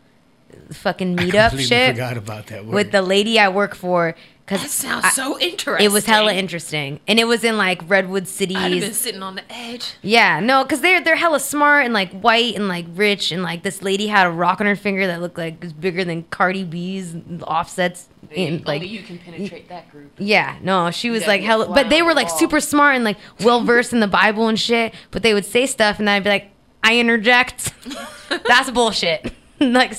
fucking 0.71 1.17
meetup 1.17 1.59
shit 1.59 1.95
forgot 1.95 2.17
about 2.17 2.47
that 2.47 2.65
word. 2.65 2.75
with 2.75 2.93
the 2.93 3.03
lady 3.03 3.39
I 3.39 3.49
work 3.49 3.75
for. 3.75 4.15
Cause 4.47 4.61
That 4.61 4.71
sounds 4.71 5.05
I- 5.07 5.11
so 5.11 5.41
interesting. 5.41 5.87
It 5.87 5.91
was 5.91 6.05
hella 6.05 6.35
interesting, 6.35 7.01
and 7.09 7.19
it 7.19 7.25
was 7.25 7.45
in 7.45 7.57
like 7.57 7.81
Redwood 7.89 8.29
City. 8.29 8.55
I'd 8.55 8.73
have 8.73 8.81
been 8.83 8.93
sitting 8.93 9.23
on 9.23 9.37
the 9.37 9.43
edge. 9.51 9.95
Yeah, 10.03 10.41
no, 10.41 10.63
because 10.65 10.83
they're 10.83 11.01
they're 11.03 11.17
hella 11.17 11.41
smart 11.41 11.87
and 11.87 11.95
like 11.95 12.13
white 12.21 12.55
and 12.55 12.69
like 12.69 12.85
rich 12.95 13.33
and 13.33 13.43
like 13.43 13.63
this 13.63 13.81
lady 13.81 14.07
had 14.07 14.27
a 14.27 14.31
rock 14.31 14.61
on 14.61 14.67
her 14.67 14.77
finger 14.77 15.07
that 15.07 15.23
looked 15.23 15.39
like 15.39 15.55
it 15.55 15.63
was 15.63 15.73
bigger 15.73 16.05
than 16.05 16.25
Cardi 16.25 16.63
B's 16.63 17.17
offsets 17.45 18.11
and 18.37 18.67
like 18.67 18.83
Only 18.83 18.89
you 18.89 19.03
can 19.03 19.19
penetrate 19.19 19.71
that 19.71 19.91
group. 19.91 20.13
yeah, 20.19 20.59
no, 20.61 20.91
she 20.91 21.09
was 21.09 21.27
like 21.27 21.41
hella, 21.41 21.67
but 21.73 21.89
they 21.89 22.03
were 22.03 22.13
like 22.13 22.29
wall. 22.29 22.39
super 22.39 22.61
smart 22.61 22.97
and 22.97 23.05
like 23.05 23.17
well 23.41 23.65
versed 23.65 23.95
in 23.95 24.01
the 24.01 24.09
Bible 24.09 24.49
and 24.49 24.61
shit. 24.61 24.93
But 25.11 25.23
they 25.23 25.33
would 25.33 25.47
say 25.47 25.65
stuff 25.65 25.99
and 25.99 26.11
I'd 26.11 26.23
be 26.23 26.29
like, 26.29 26.51
I 26.83 26.99
interject. 26.99 27.73
That's 28.47 28.71
bullshit. 28.71 29.33
like 29.61 29.97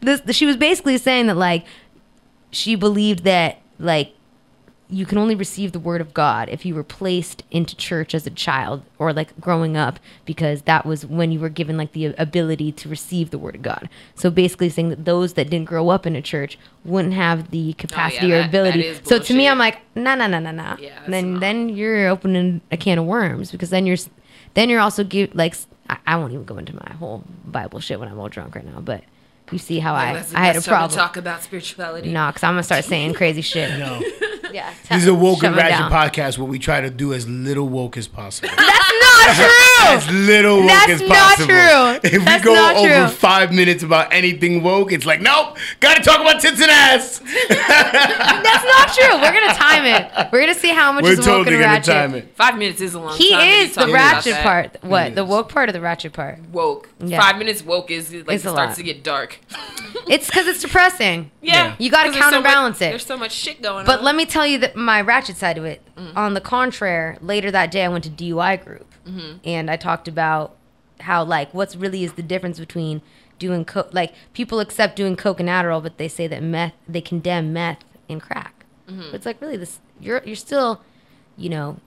this, 0.00 0.22
she 0.36 0.46
was 0.46 0.56
basically 0.56 0.98
saying 0.98 1.26
that 1.26 1.36
like 1.36 1.66
she 2.52 2.76
believed 2.76 3.24
that 3.24 3.60
like 3.78 4.12
you 4.90 5.04
can 5.04 5.18
only 5.18 5.34
receive 5.34 5.72
the 5.72 5.78
word 5.78 6.00
of 6.00 6.14
God 6.14 6.48
if 6.48 6.64
you 6.64 6.74
were 6.74 6.82
placed 6.82 7.42
into 7.50 7.76
church 7.76 8.14
as 8.14 8.26
a 8.26 8.30
child 8.30 8.82
or 8.98 9.12
like 9.12 9.38
growing 9.38 9.76
up 9.76 10.00
because 10.24 10.62
that 10.62 10.86
was 10.86 11.04
when 11.04 11.30
you 11.30 11.38
were 11.38 11.50
given 11.50 11.76
like 11.76 11.92
the 11.92 12.06
ability 12.16 12.72
to 12.72 12.88
receive 12.88 13.30
the 13.30 13.36
word 13.36 13.56
of 13.56 13.62
God. 13.62 13.90
So 14.14 14.30
basically 14.30 14.70
saying 14.70 14.88
that 14.88 15.04
those 15.04 15.34
that 15.34 15.50
didn't 15.50 15.66
grow 15.68 15.90
up 15.90 16.06
in 16.06 16.16
a 16.16 16.22
church 16.22 16.58
wouldn't 16.84 17.12
have 17.12 17.50
the 17.50 17.74
oh, 17.76 17.80
capacity 17.80 18.32
or 18.32 18.38
that- 18.38 18.42
that 18.44 18.48
ability. 18.48 18.86
is 18.86 19.00
so 19.04 19.18
to 19.18 19.34
me. 19.34 19.46
I'm 19.46 19.58
like, 19.58 19.78
nah 19.94 20.14
nah 20.14 20.26
nah 20.26 20.38
nah 20.38 20.52
nah. 20.52 20.76
Yeah, 20.80 21.02
then 21.06 21.40
then 21.40 21.68
you're 21.68 22.08
opening 22.08 22.62
a 22.72 22.78
can 22.78 22.98
of 22.98 23.04
worms 23.04 23.50
because 23.50 23.68
then 23.68 23.84
you're 23.84 23.98
then 24.54 24.70
you're 24.70 24.80
also 24.80 25.04
give 25.04 25.34
like 25.34 25.54
I 26.06 26.16
won't 26.16 26.32
even 26.32 26.44
go 26.44 26.56
into 26.56 26.74
my 26.74 26.94
whole 26.94 27.24
Bible 27.44 27.80
shit 27.80 28.00
when 28.00 28.08
I'm 28.08 28.18
all 28.18 28.28
drunk 28.28 28.54
right 28.54 28.64
now, 28.64 28.80
but 28.80 29.04
you 29.52 29.58
see 29.58 29.78
how 29.78 29.94
I 29.94 30.14
That's 30.14 30.34
I 30.34 30.40
had 30.40 30.56
a 30.56 30.58
best 30.58 30.66
time 30.66 30.88
to 30.88 30.94
problem. 30.94 30.98
Talk 30.98 31.16
about 31.16 31.42
spirituality. 31.42 32.10
No, 32.10 32.28
because 32.28 32.42
I'm 32.42 32.52
gonna 32.52 32.62
start 32.62 32.84
saying 32.84 33.14
crazy 33.14 33.42
shit. 33.42 33.70
No. 33.78 34.02
Yeah. 34.50 34.72
This 34.88 35.02
is 35.02 35.06
a 35.06 35.14
woke 35.14 35.42
and 35.42 35.54
me 35.54 35.60
ratchet 35.60 35.92
podcast 35.92 36.38
where 36.38 36.46
we 36.48 36.58
try 36.58 36.80
to 36.80 36.88
do 36.88 37.12
as 37.12 37.28
little 37.28 37.68
woke 37.68 37.98
as 37.98 38.08
possible. 38.08 38.48
That's 38.56 39.07
not 39.26 39.36
true. 39.36 39.96
as 39.96 40.10
little 40.26 40.56
woke 40.58 40.68
That's 40.68 40.90
as 40.92 41.00
not 41.02 41.08
possible. 41.10 41.46
true. 41.46 42.10
If 42.18 42.24
That's 42.24 42.44
we 42.44 42.50
go 42.50 42.54
not 42.54 42.76
over 42.76 42.88
true. 42.88 43.08
five 43.08 43.52
minutes 43.52 43.82
about 43.82 44.12
anything 44.12 44.62
woke, 44.62 44.92
it's 44.92 45.06
like, 45.06 45.20
nope, 45.20 45.56
gotta 45.80 46.02
talk 46.02 46.20
about 46.20 46.40
tits 46.40 46.60
and 46.60 46.70
ass. 46.70 47.18
That's 47.48 48.64
not 48.64 48.88
true. 48.94 49.20
We're 49.20 49.32
gonna 49.32 49.54
time 49.54 49.84
it. 49.84 50.32
We're 50.32 50.40
gonna 50.40 50.54
see 50.54 50.70
how 50.70 50.92
much 50.92 51.04
We're 51.04 51.12
is 51.12 51.18
woke 51.18 51.26
totally 51.26 51.56
and 51.56 51.62
gonna 51.64 51.72
ratchet. 51.74 51.94
time 51.94 52.14
it. 52.14 52.34
Five 52.36 52.58
minutes 52.58 52.80
is 52.80 52.94
a 52.94 53.00
long 53.00 53.16
He 53.16 53.30
time. 53.30 53.40
to 53.40 53.44
be 53.46 53.50
is 53.52 53.68
the 53.74 53.80
talking 53.80 53.94
about 53.94 54.12
ratchet 54.14 54.32
that. 54.32 54.42
part. 54.42 54.84
What? 54.84 55.14
The 55.14 55.24
woke 55.24 55.48
part 55.48 55.68
or 55.68 55.72
the 55.72 55.80
ratchet 55.80 56.12
part? 56.12 56.38
Woke. 56.50 56.88
Yeah. 57.00 57.20
Five 57.20 57.38
minutes 57.38 57.64
woke 57.64 57.90
is 57.90 58.12
like 58.12 58.22
It's 58.30 58.44
it 58.44 58.48
a 58.48 58.50
starts 58.50 58.70
lot. 58.70 58.76
to 58.76 58.82
get 58.82 59.02
dark. 59.02 59.38
It's 60.08 60.26
because 60.26 60.46
it's 60.46 60.62
depressing. 60.62 61.30
Yeah. 61.42 61.74
You 61.78 61.90
got 61.90 62.04
to 62.04 62.08
'Cause 62.10 62.14
there's 62.14 62.24
so 62.24 62.30
much- 62.40 62.44
counterbalance 62.44 62.76
it. 62.78 62.90
There's 62.90 63.04
so 63.04 63.16
much 63.18 63.32
shit 63.32 63.60
going 63.60 63.80
on. 63.80 63.84
But 63.84 64.02
let 64.02 64.16
me 64.16 64.24
tell 64.24 64.46
you 64.46 64.56
that 64.58 64.74
my 64.74 65.02
ratchet 65.02 65.36
side 65.36 65.58
of 65.58 65.66
it. 65.66 65.82
Mm. 65.98 66.16
On 66.16 66.32
the 66.34 66.40
contrary, 66.40 67.18
later 67.20 67.50
that 67.50 67.70
day 67.70 67.84
I 67.84 67.88
went 67.88 68.04
to 68.04 68.10
DUI 68.10 68.64
group 68.64 68.86
Mhm. 69.08 69.40
and 69.44 69.70
I 69.70 69.76
talked 69.76 70.08
about 70.08 70.54
how 71.00 71.24
like 71.24 71.52
what's 71.54 71.76
really 71.76 72.04
is 72.04 72.12
the 72.14 72.22
difference 72.22 72.58
between 72.58 73.00
doing 73.38 73.64
coke 73.64 73.90
like 73.92 74.12
people 74.32 74.58
accept 74.60 74.96
doing 74.96 75.16
coke 75.16 75.40
and 75.40 75.48
Adderall, 75.48 75.82
but 75.82 75.96
they 75.98 76.08
say 76.08 76.26
that 76.26 76.42
meth 76.42 76.72
they 76.88 77.00
condemn 77.00 77.52
meth 77.52 77.84
and 78.08 78.20
crack. 78.20 78.64
Mhm. 78.90 79.06
But 79.10 79.14
it's 79.14 79.26
like 79.26 79.40
really 79.40 79.56
this 79.56 79.78
you're 80.00 80.22
you're 80.24 80.36
still, 80.36 80.80
you 81.36 81.48
know, 81.48 81.78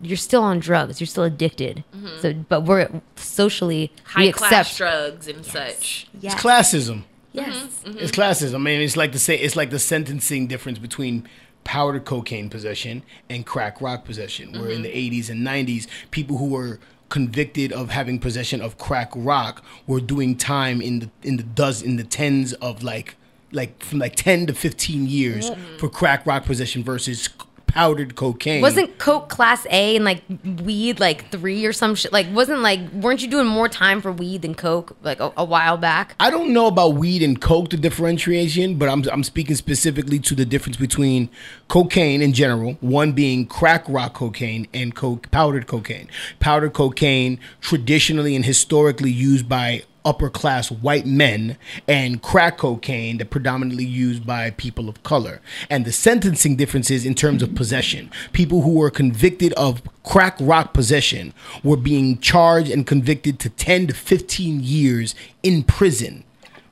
you're 0.00 0.16
still 0.16 0.42
on 0.42 0.58
drugs. 0.60 1.00
You're 1.00 1.06
still 1.06 1.24
addicted. 1.24 1.84
Mhm. 1.94 2.20
So, 2.20 2.32
but 2.34 2.62
we're 2.62 2.88
socially 3.16 3.90
we 3.94 4.02
High 4.12 4.24
accept 4.24 4.76
drugs 4.76 5.28
and 5.28 5.44
such. 5.44 6.06
Yes. 6.20 6.34
It's 6.34 6.42
classism. 6.42 7.04
Yes. 7.32 7.54
Mm-hmm. 7.84 7.98
It's 7.98 8.12
classism. 8.12 8.54
I 8.54 8.58
mean, 8.58 8.80
it's 8.80 8.96
like 8.96 9.12
the 9.12 9.18
say. 9.18 9.36
It's 9.38 9.56
like 9.56 9.68
the 9.70 9.78
sentencing 9.78 10.46
difference 10.46 10.78
between 10.78 11.28
powder 11.66 12.00
cocaine 12.00 12.48
possession 12.48 13.02
and 13.28 13.44
crack 13.44 13.80
rock 13.82 14.04
possession. 14.04 14.52
Where 14.58 14.70
in 14.70 14.82
the 14.82 14.88
'80s 14.88 15.28
and 15.28 15.44
'90s, 15.46 15.86
people 16.10 16.38
who 16.38 16.46
were 16.48 16.78
convicted 17.08 17.72
of 17.72 17.90
having 17.90 18.18
possession 18.18 18.60
of 18.60 18.78
crack 18.78 19.10
rock 19.14 19.62
were 19.86 20.00
doing 20.00 20.36
time 20.36 20.80
in 20.80 21.00
the 21.00 21.10
in 21.22 21.36
the 21.36 21.42
does 21.42 21.82
in 21.82 21.96
the 21.96 22.04
tens 22.04 22.52
of 22.54 22.82
like 22.82 23.16
like 23.52 23.82
from 23.82 23.98
like 24.00 24.16
10 24.16 24.46
to 24.48 24.52
15 24.54 25.06
years 25.06 25.50
Mhm. 25.50 25.78
for 25.78 25.88
crack 25.88 26.26
rock 26.26 26.44
possession 26.44 26.82
versus 26.82 27.28
powdered 27.76 28.16
cocaine. 28.16 28.62
Wasn't 28.62 28.98
coke 28.98 29.28
class 29.28 29.66
A 29.66 29.96
and 29.96 30.04
like 30.04 30.22
weed 30.62 30.98
like 30.98 31.30
three 31.30 31.66
or 31.66 31.74
some 31.74 31.94
shit? 31.94 32.10
Like, 32.10 32.26
wasn't 32.32 32.60
like, 32.60 32.80
weren't 32.90 33.20
you 33.20 33.28
doing 33.28 33.46
more 33.46 33.68
time 33.68 34.00
for 34.00 34.10
weed 34.10 34.42
than 34.42 34.54
coke 34.54 34.96
like 35.02 35.20
a, 35.20 35.30
a 35.36 35.44
while 35.44 35.76
back? 35.76 36.14
I 36.18 36.30
don't 36.30 36.54
know 36.54 36.68
about 36.68 36.94
weed 36.94 37.22
and 37.22 37.38
coke, 37.38 37.68
the 37.70 37.76
differentiation, 37.76 38.76
but 38.76 38.88
I'm, 38.88 39.04
I'm 39.12 39.22
speaking 39.22 39.56
specifically 39.56 40.18
to 40.20 40.34
the 40.34 40.46
difference 40.46 40.78
between 40.78 41.28
cocaine 41.68 42.22
in 42.22 42.32
general, 42.32 42.78
one 42.80 43.12
being 43.12 43.46
crack 43.46 43.84
rock 43.88 44.14
cocaine 44.14 44.66
and 44.72 44.94
coke, 44.94 45.30
powdered 45.30 45.66
cocaine. 45.66 46.08
Powdered 46.40 46.72
cocaine, 46.72 47.38
traditionally 47.60 48.34
and 48.34 48.46
historically 48.46 49.10
used 49.10 49.50
by 49.50 49.82
upper 50.06 50.30
class 50.30 50.70
white 50.70 51.04
men, 51.04 51.58
and 51.86 52.22
crack 52.22 52.58
cocaine, 52.58 53.18
that 53.18 53.28
predominantly 53.30 53.84
used 53.84 54.24
by 54.24 54.50
people 54.50 54.88
of 54.88 55.02
color. 55.02 55.40
And 55.68 55.84
the 55.84 55.92
sentencing 55.92 56.56
differences 56.56 57.04
in 57.04 57.14
terms 57.14 57.42
of 57.42 57.54
possession. 57.54 58.10
People 58.32 58.62
who 58.62 58.74
were 58.74 58.90
convicted 58.90 59.52
of 59.54 59.82
crack 60.04 60.36
rock 60.40 60.72
possession 60.72 61.34
were 61.64 61.76
being 61.76 62.18
charged 62.18 62.70
and 62.70 62.86
convicted 62.86 63.38
to 63.40 63.50
10 63.50 63.88
to 63.88 63.94
15 63.94 64.60
years 64.62 65.14
in 65.42 65.62
prison 65.64 66.22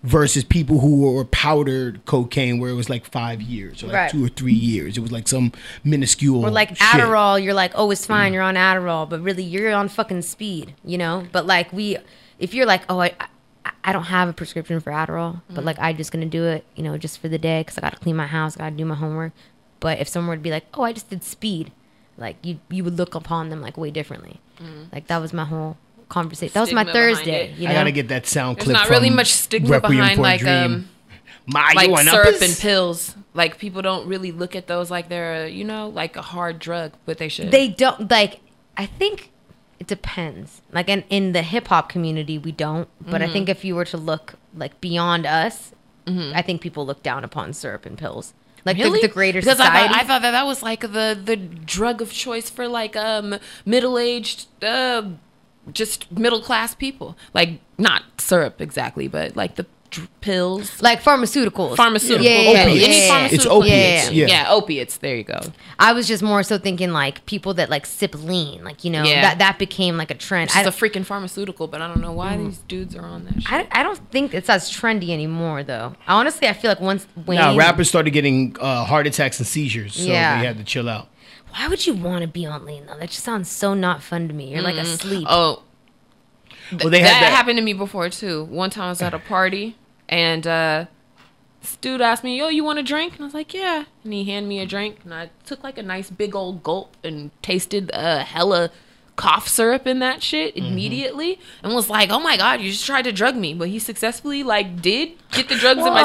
versus 0.04 0.44
people 0.44 0.80
who 0.80 1.00
were 1.00 1.24
powdered 1.24 2.04
cocaine 2.04 2.58
where 2.58 2.68
it 2.70 2.74
was 2.74 2.90
like 2.90 3.06
five 3.06 3.40
years 3.40 3.82
or 3.82 3.86
like 3.86 3.94
Right. 3.94 4.10
two 4.10 4.22
or 4.22 4.28
three 4.28 4.52
years. 4.52 4.98
It 4.98 5.00
was 5.00 5.10
like 5.10 5.26
some 5.26 5.50
minuscule 5.82 6.44
Or 6.44 6.50
like 6.50 6.68
shit. 6.68 6.78
Adderall, 6.80 7.42
you're 7.42 7.54
like, 7.54 7.72
oh, 7.74 7.90
it's 7.90 8.04
fine, 8.04 8.34
you're 8.34 8.42
on 8.42 8.54
Adderall, 8.54 9.08
but 9.08 9.22
really 9.22 9.42
you're 9.42 9.72
on 9.72 9.88
fucking 9.88 10.20
speed, 10.20 10.74
you 10.84 10.98
know? 10.98 11.26
But 11.32 11.46
like 11.46 11.72
we, 11.72 11.96
if 12.38 12.54
you're 12.54 12.66
like, 12.66 12.82
oh, 12.88 13.00
I, 13.00 13.14
I, 13.64 13.70
I 13.84 13.92
don't 13.92 14.04
have 14.04 14.28
a 14.28 14.32
prescription 14.32 14.80
for 14.80 14.90
Adderall, 14.92 15.42
but 15.50 15.62
Mhm. 15.62 15.66
like 15.66 15.78
I'm 15.78 15.96
just 15.96 16.12
gonna 16.12 16.26
do 16.26 16.44
it, 16.44 16.64
you 16.76 16.82
know, 16.82 16.96
just 16.98 17.18
for 17.18 17.28
the 17.28 17.38
day 17.38 17.60
because 17.60 17.78
I 17.78 17.80
gotta 17.80 17.96
clean 17.96 18.16
my 18.16 18.26
house, 18.26 18.56
I 18.56 18.60
gotta 18.60 18.76
do 18.76 18.84
my 18.84 18.94
homework. 18.94 19.32
But 19.80 19.98
if 20.00 20.08
someone 20.08 20.30
would 20.30 20.42
be 20.42 20.50
like, 20.50 20.64
oh, 20.74 20.82
I 20.82 20.92
just 20.92 21.10
did 21.10 21.22
speed, 21.24 21.72
like 22.16 22.36
you, 22.42 22.60
you 22.70 22.84
would 22.84 22.96
look 22.96 23.14
upon 23.14 23.50
them 23.50 23.60
like 23.60 23.76
way 23.76 23.90
differently. 23.90 24.40
Mhm. 24.62 24.92
Like 24.92 25.06
that 25.08 25.18
was 25.18 25.32
my 25.32 25.44
whole 25.44 25.76
conversation. 26.08 26.52
That 26.54 26.60
was 26.60 26.72
my 26.72 26.84
Thursday. 26.84 27.50
it. 27.52 27.58
You 27.58 27.68
I 27.68 27.72
gotta 27.72 27.90
get 27.92 28.08
that 28.08 28.26
sound 28.26 28.56
There's 28.58 28.64
clip. 28.66 28.74
not 28.76 28.88
really 28.90 29.08
from 29.08 29.16
much 29.16 29.32
stigma 29.32 29.68
Requiem 29.70 29.90
behind 30.00 30.20
like 30.20 30.40
Dream. 30.40 30.52
um 30.52 30.88
My, 31.46 31.72
like 31.74 31.90
want 31.90 32.08
syrup 32.08 32.28
uppers? 32.28 32.42
and 32.42 32.56
pills. 32.58 33.14
Like 33.34 33.58
people 33.58 33.82
don't 33.82 34.06
really 34.06 34.32
look 34.32 34.54
at 34.56 34.66
those 34.66 34.90
like 34.90 35.08
they're 35.08 35.46
you 35.48 35.64
know 35.64 35.88
like 35.88 36.16
a 36.16 36.22
hard 36.22 36.58
drug, 36.58 36.92
but 37.04 37.18
they 37.18 37.28
should. 37.28 37.50
They 37.50 37.68
don't 37.68 38.10
like. 38.10 38.40
I 38.76 38.86
think 38.86 39.30
it 39.84 39.88
depends. 39.88 40.62
Like 40.72 40.88
in 40.88 41.04
in 41.10 41.32
the 41.32 41.42
hip 41.42 41.68
hop 41.68 41.88
community, 41.90 42.38
we 42.38 42.52
don't. 42.52 42.88
But 43.00 43.20
I 43.22 43.26
Mhm. 43.26 43.32
think 43.32 43.48
if 43.48 43.64
you 43.64 43.74
were 43.74 43.84
to 43.86 43.96
look 43.98 44.34
like 44.56 44.80
beyond 44.80 45.26
us, 45.26 45.72
Mhm. 46.06 46.32
I 46.34 46.42
think 46.42 46.60
people 46.62 46.86
look 46.86 47.02
down 47.02 47.22
upon 47.24 47.52
syrup 47.52 47.84
and 47.86 47.98
pills. 47.98 48.32
Like 48.64 48.78
really? 48.78 49.00
the, 49.02 49.08
the 49.08 49.12
greater 49.12 49.40
because 49.40 49.60
I 49.60 49.66
thought, 49.66 49.94
I 50.00 50.04
thought 50.04 50.22
that 50.22 50.30
that 50.30 50.46
was 50.46 50.62
like 50.62 50.80
the 50.80 51.18
the 51.30 51.36
drug 51.36 52.00
of 52.00 52.10
choice 52.12 52.48
for 52.48 52.66
like 52.66 52.96
um 52.96 53.36
middle 53.66 53.98
aged 53.98 54.46
uh 54.64 55.02
just 55.72 56.10
middle 56.10 56.40
class 56.40 56.74
people. 56.74 57.16
Like 57.34 57.60
not 57.76 58.02
syrup 58.18 58.60
exactly, 58.62 59.06
but 59.08 59.36
like 59.36 59.56
the 59.56 59.66
pills, 60.20 60.80
like 60.82 61.02
pharmaceuticals. 61.02 61.76
pharmaceutical, 61.76 62.24
Yeah, 62.24 62.38
yeah, 62.38 62.50
yeah, 62.50 62.58
any 62.60 62.80
yeah, 62.80 62.86
yeah. 62.88 63.08
pharmaceutical. 63.08 63.56
opiates, 63.58 64.10
Yeah, 64.12 64.26
yeah. 64.26 64.52
opiates. 64.52 64.96
There 64.98 65.16
you 65.16 65.24
go. 65.24 65.40
I 65.78 65.92
was 65.92 66.06
just 66.08 66.22
more 66.22 66.42
so 66.42 66.58
thinking 66.58 66.90
like 66.92 67.24
people 67.26 67.54
that 67.54 67.70
like 67.70 67.86
sip 67.86 68.14
lean, 68.14 68.64
like 68.64 68.84
you 68.84 68.90
know 68.90 69.02
Yeah. 69.04 69.22
that 69.22 69.38
that 69.38 69.58
became 69.58 69.96
like 69.96 70.10
a 70.10 70.14
trend. 70.14 70.50
It's 70.54 70.66
a 70.66 70.70
freaking 70.70 71.04
pharmaceutical, 71.04 71.66
but 71.66 71.80
I 71.82 71.88
don't 71.88 72.00
know 72.00 72.12
why 72.12 72.36
Mm. 72.36 72.46
these 72.46 72.58
dudes 72.68 72.94
are 72.96 73.04
on 73.04 73.24
that 73.26 73.42
shit. 73.42 73.52
I, 73.52 73.66
I 73.70 73.82
don't 73.82 73.98
think 74.10 74.34
it's 74.34 74.48
as 74.48 74.70
trendy 74.70 75.10
anymore 75.10 75.62
though. 75.62 75.94
Honestly, 76.08 76.48
I 76.48 76.52
feel 76.52 76.70
like 76.70 76.80
once 76.80 77.06
Wayne, 77.26 77.38
Now 77.38 77.56
rappers 77.56 77.88
started 77.88 78.10
getting 78.10 78.56
uh, 78.60 78.84
heart 78.84 79.06
attacks 79.06 79.38
and 79.38 79.46
seizures, 79.46 79.94
so 79.96 80.02
Yeah. 80.04 80.40
they 80.40 80.46
had 80.46 80.58
to 80.58 80.64
chill 80.64 80.88
out. 80.88 81.08
why 81.50 81.68
would 81.68 81.86
you 81.86 81.94
want 81.94 82.22
to 82.22 82.26
be 82.28 82.44
on 82.44 82.64
lean 82.66 82.84
though? 82.86 82.98
That 82.98 83.10
just 83.10 83.22
sounds 83.22 83.48
so 83.48 83.74
not 83.74 84.02
fun 84.02 84.26
to 84.28 84.34
me. 84.34 84.50
You're 84.52 84.62
like 84.62 84.74
Mm. 84.74 84.80
asleep. 84.82 85.26
Oh, 85.30 85.62
Well, 86.72 86.90
they 86.90 87.02
that, 87.02 87.20
that- 87.20 87.32
happened 87.32 87.58
to 87.58 87.62
me 87.62 87.74
before 87.74 88.08
too. 88.08 88.44
One 88.44 88.70
time 88.70 88.86
I 88.86 88.88
was 88.88 89.02
at 89.02 89.14
a 89.14 89.18
party 89.18 89.76
and 90.08 90.46
uh, 90.46 90.86
this 91.60 91.76
dude 91.76 92.00
asked 92.00 92.24
me, 92.24 92.38
"Yo, 92.38 92.48
you 92.48 92.64
want 92.64 92.78
a 92.78 92.82
drink?" 92.82 93.14
And 93.14 93.22
I 93.22 93.24
was 93.24 93.34
like, 93.34 93.54
"Yeah." 93.54 93.84
And 94.04 94.12
he 94.12 94.24
handed 94.24 94.48
me 94.48 94.60
a 94.60 94.66
drink, 94.66 94.98
and 95.04 95.14
I 95.14 95.30
took 95.44 95.62
like 95.64 95.78
a 95.78 95.82
nice 95.82 96.10
big 96.10 96.34
old 96.34 96.62
gulp 96.62 96.96
and 97.04 97.30
tasted 97.42 97.90
uh, 97.92 98.20
hella 98.24 98.70
cough 99.16 99.46
syrup 99.46 99.86
in 99.86 100.00
that 100.00 100.20
shit 100.24 100.56
Mm-hmm. 100.56 100.66
immediately, 100.66 101.38
and 101.62 101.72
was 101.74 101.88
like, 101.88 102.10
"Oh 102.10 102.20
my 102.20 102.36
god, 102.36 102.60
you 102.60 102.70
just 102.70 102.84
tried 102.84 103.02
to 103.02 103.12
drug 103.12 103.36
me!" 103.36 103.54
But 103.54 103.68
he 103.68 103.78
successfully 103.78 104.42
like 104.42 104.82
did 104.82 105.12
get 105.32 105.48
the 105.48 105.54
drugs 105.56 105.80
in 105.86 105.92
my 105.92 106.02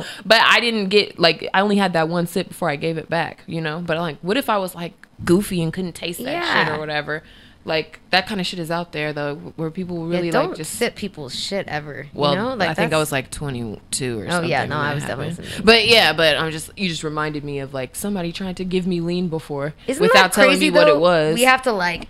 system, 0.00 0.22
but 0.24 0.40
I 0.40 0.60
didn't 0.60 0.88
get 0.88 1.18
like 1.18 1.48
I 1.52 1.60
only 1.60 1.76
had 1.76 1.92
that 1.94 2.08
one 2.08 2.26
sip 2.26 2.48
before 2.48 2.70
I 2.70 2.76
gave 2.76 2.96
it 2.98 3.10
back, 3.10 3.42
you 3.46 3.60
know. 3.60 3.80
But 3.84 3.96
I'm 3.96 4.02
like, 4.02 4.18
what 4.22 4.36
if 4.36 4.48
I 4.48 4.58
was 4.58 4.74
like 4.74 4.94
goofy 5.24 5.62
and 5.62 5.72
couldn't 5.72 5.92
taste 5.94 6.22
that 6.24 6.66
shit 6.66 6.74
or 6.74 6.78
whatever? 6.80 7.22
Like 7.64 8.00
that 8.10 8.26
kind 8.26 8.40
of 8.40 8.46
shit 8.46 8.58
is 8.58 8.70
out 8.72 8.90
there 8.90 9.12
though, 9.12 9.36
where 9.56 9.70
people 9.70 10.06
really 10.06 10.30
yeah, 10.30 10.40
like 10.40 10.56
just 10.56 10.74
sit 10.74 10.96
people's 10.96 11.34
shit 11.38 11.68
ever. 11.68 12.08
well, 12.12 12.32
you 12.32 12.38
know? 12.38 12.54
like 12.54 12.70
I 12.70 12.74
think 12.74 12.92
I 12.92 12.98
was 12.98 13.12
like 13.12 13.30
22 13.30 14.18
or 14.18 14.24
Oh, 14.24 14.28
something. 14.28 14.44
Oh 14.44 14.48
yeah, 14.48 14.64
no, 14.64 14.76
I 14.76 14.94
was 14.94 15.04
definitely 15.04 15.44
happened. 15.44 15.64
But 15.64 15.86
yeah, 15.86 16.12
but 16.12 16.36
I'm 16.36 16.50
just 16.50 16.76
you 16.76 16.88
just 16.88 17.04
reminded 17.04 17.44
me 17.44 17.60
of 17.60 17.72
like 17.72 17.94
somebody 17.94 18.32
trying 18.32 18.56
to 18.56 18.64
give 18.64 18.86
me 18.86 19.00
lean 19.00 19.28
before 19.28 19.74
Isn't 19.86 20.02
without 20.02 20.22
that 20.24 20.32
telling 20.32 20.50
crazy, 20.50 20.70
me 20.70 20.76
what 20.76 20.88
it 20.88 20.98
was. 20.98 21.34
We 21.36 21.44
have 21.44 21.62
to 21.62 21.72
like, 21.72 22.08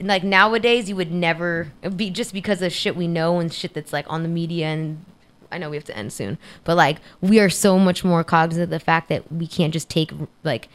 like 0.00 0.24
nowadays, 0.24 0.88
you 0.88 0.96
would 0.96 1.12
never 1.12 1.72
be 1.94 2.08
just 2.08 2.32
because 2.32 2.62
of 2.62 2.72
shit 2.72 2.96
we 2.96 3.06
know 3.06 3.38
and 3.38 3.52
shit 3.52 3.74
that's 3.74 3.92
like 3.92 4.06
on 4.08 4.22
the 4.22 4.28
media 4.30 4.66
and. 4.68 5.04
I 5.52 5.58
know 5.58 5.70
we 5.70 5.76
have 5.76 5.84
to 5.84 5.96
end 5.96 6.12
soon, 6.12 6.38
but 6.64 6.76
like 6.76 6.98
we 7.20 7.38
are 7.38 7.48
so 7.48 7.78
much 7.78 8.02
more 8.02 8.24
cognizant 8.24 8.64
of 8.64 8.70
the 8.70 8.80
fact 8.80 9.08
that 9.10 9.30
we 9.32 9.46
can't 9.46 9.72
just 9.72 9.88
take 9.88 10.10
like 10.42 10.68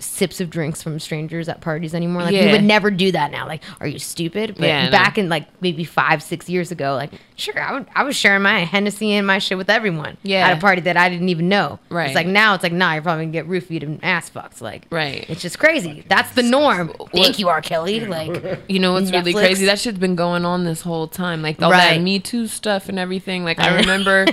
sips 0.00 0.40
of 0.40 0.50
drinks 0.50 0.82
from 0.82 0.98
strangers 0.98 1.48
at 1.48 1.60
parties 1.60 1.94
anymore. 1.94 2.22
Like 2.22 2.32
we 2.32 2.50
would 2.50 2.64
never 2.64 2.90
do 2.90 3.12
that 3.12 3.30
now. 3.30 3.46
Like, 3.46 3.62
are 3.80 3.86
you 3.86 3.98
stupid? 3.98 4.54
But 4.58 4.66
Yeah, 4.66 4.90
back 4.90 5.18
in 5.18 5.28
like 5.28 5.46
maybe 5.60 5.84
five, 5.84 6.22
six 6.22 6.48
years 6.48 6.70
ago, 6.70 6.94
like 6.94 7.10
sure, 7.36 7.58
I, 7.60 7.72
would, 7.74 7.86
I 7.94 8.02
was 8.04 8.16
sharing 8.16 8.42
my 8.42 8.60
Hennessy 8.60 9.12
and 9.12 9.26
my 9.26 9.38
shit 9.38 9.58
with 9.58 9.68
everyone. 9.70 10.16
Yeah. 10.22 10.48
at 10.48 10.56
a 10.56 10.60
party 10.60 10.80
that 10.82 10.96
I 10.96 11.08
didn't 11.08 11.28
even 11.28 11.48
know. 11.48 11.78
Right. 11.90 12.06
It's 12.06 12.14
like 12.14 12.26
now 12.26 12.54
it's 12.54 12.62
like 12.62 12.72
nah, 12.72 12.94
you're 12.94 13.02
probably 13.02 13.26
gonna 13.26 13.32
get 13.32 13.48
roofied 13.48 13.82
and 13.82 14.02
ass 14.04 14.28
fucked. 14.30 14.60
Like 14.60 14.86
Right. 14.90 15.24
it's 15.28 15.42
just 15.42 15.58
crazy. 15.58 16.04
That's 16.08 16.32
the 16.32 16.42
norm. 16.42 16.92
Thank 17.12 17.38
you, 17.38 17.48
R. 17.48 17.60
Kelly. 17.60 18.00
Like 18.00 18.60
you 18.68 18.78
know 18.78 18.94
what's 18.94 19.10
really 19.10 19.32
crazy? 19.34 19.66
That 19.66 19.78
shit's 19.78 19.98
been 19.98 20.16
going 20.16 20.44
on 20.44 20.64
this 20.64 20.80
whole 20.80 21.06
time. 21.08 21.42
Like 21.42 21.60
all 21.62 21.70
Right. 21.70 21.96
that 21.96 22.02
Me 22.02 22.18
Too 22.18 22.46
stuff 22.46 22.88
and 22.88 22.98
everything. 22.98 23.44
Like 23.44 23.58
I 23.60 23.76
remember 23.80 24.26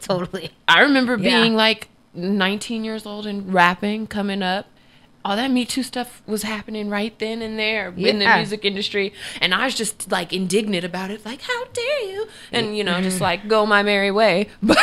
totally. 0.00 0.50
I 0.68 0.80
remember 0.80 1.16
Yeah. 1.16 1.42
being 1.42 1.54
like 1.54 1.88
19 2.14 2.84
years 2.84 3.06
old 3.06 3.26
and 3.26 3.52
rapping, 3.52 4.06
coming 4.06 4.42
up. 4.42 4.66
All 5.26 5.34
that 5.34 5.50
Me 5.50 5.64
Too 5.64 5.82
stuff 5.82 6.22
was 6.24 6.44
happening 6.44 6.88
right 6.88 7.18
then 7.18 7.42
and 7.42 7.58
there 7.58 7.88
in 7.96 8.20
the 8.20 8.26
music 8.36 8.64
industry, 8.64 9.12
and 9.40 9.52
I 9.52 9.64
was 9.64 9.74
just 9.74 10.08
like 10.12 10.32
indignant 10.32 10.84
about 10.84 11.10
it, 11.10 11.26
like 11.26 11.40
"How 11.42 11.64
dare 11.72 12.02
you!" 12.12 12.28
and 12.52 12.76
you 12.78 12.84
know, 12.84 12.92
Mm-hmm. 12.92 13.02
just 13.02 13.20
like 13.20 13.48
go 13.48 13.66
my 13.66 13.82
merry 13.82 14.12
way. 14.12 14.48
But 14.62 14.78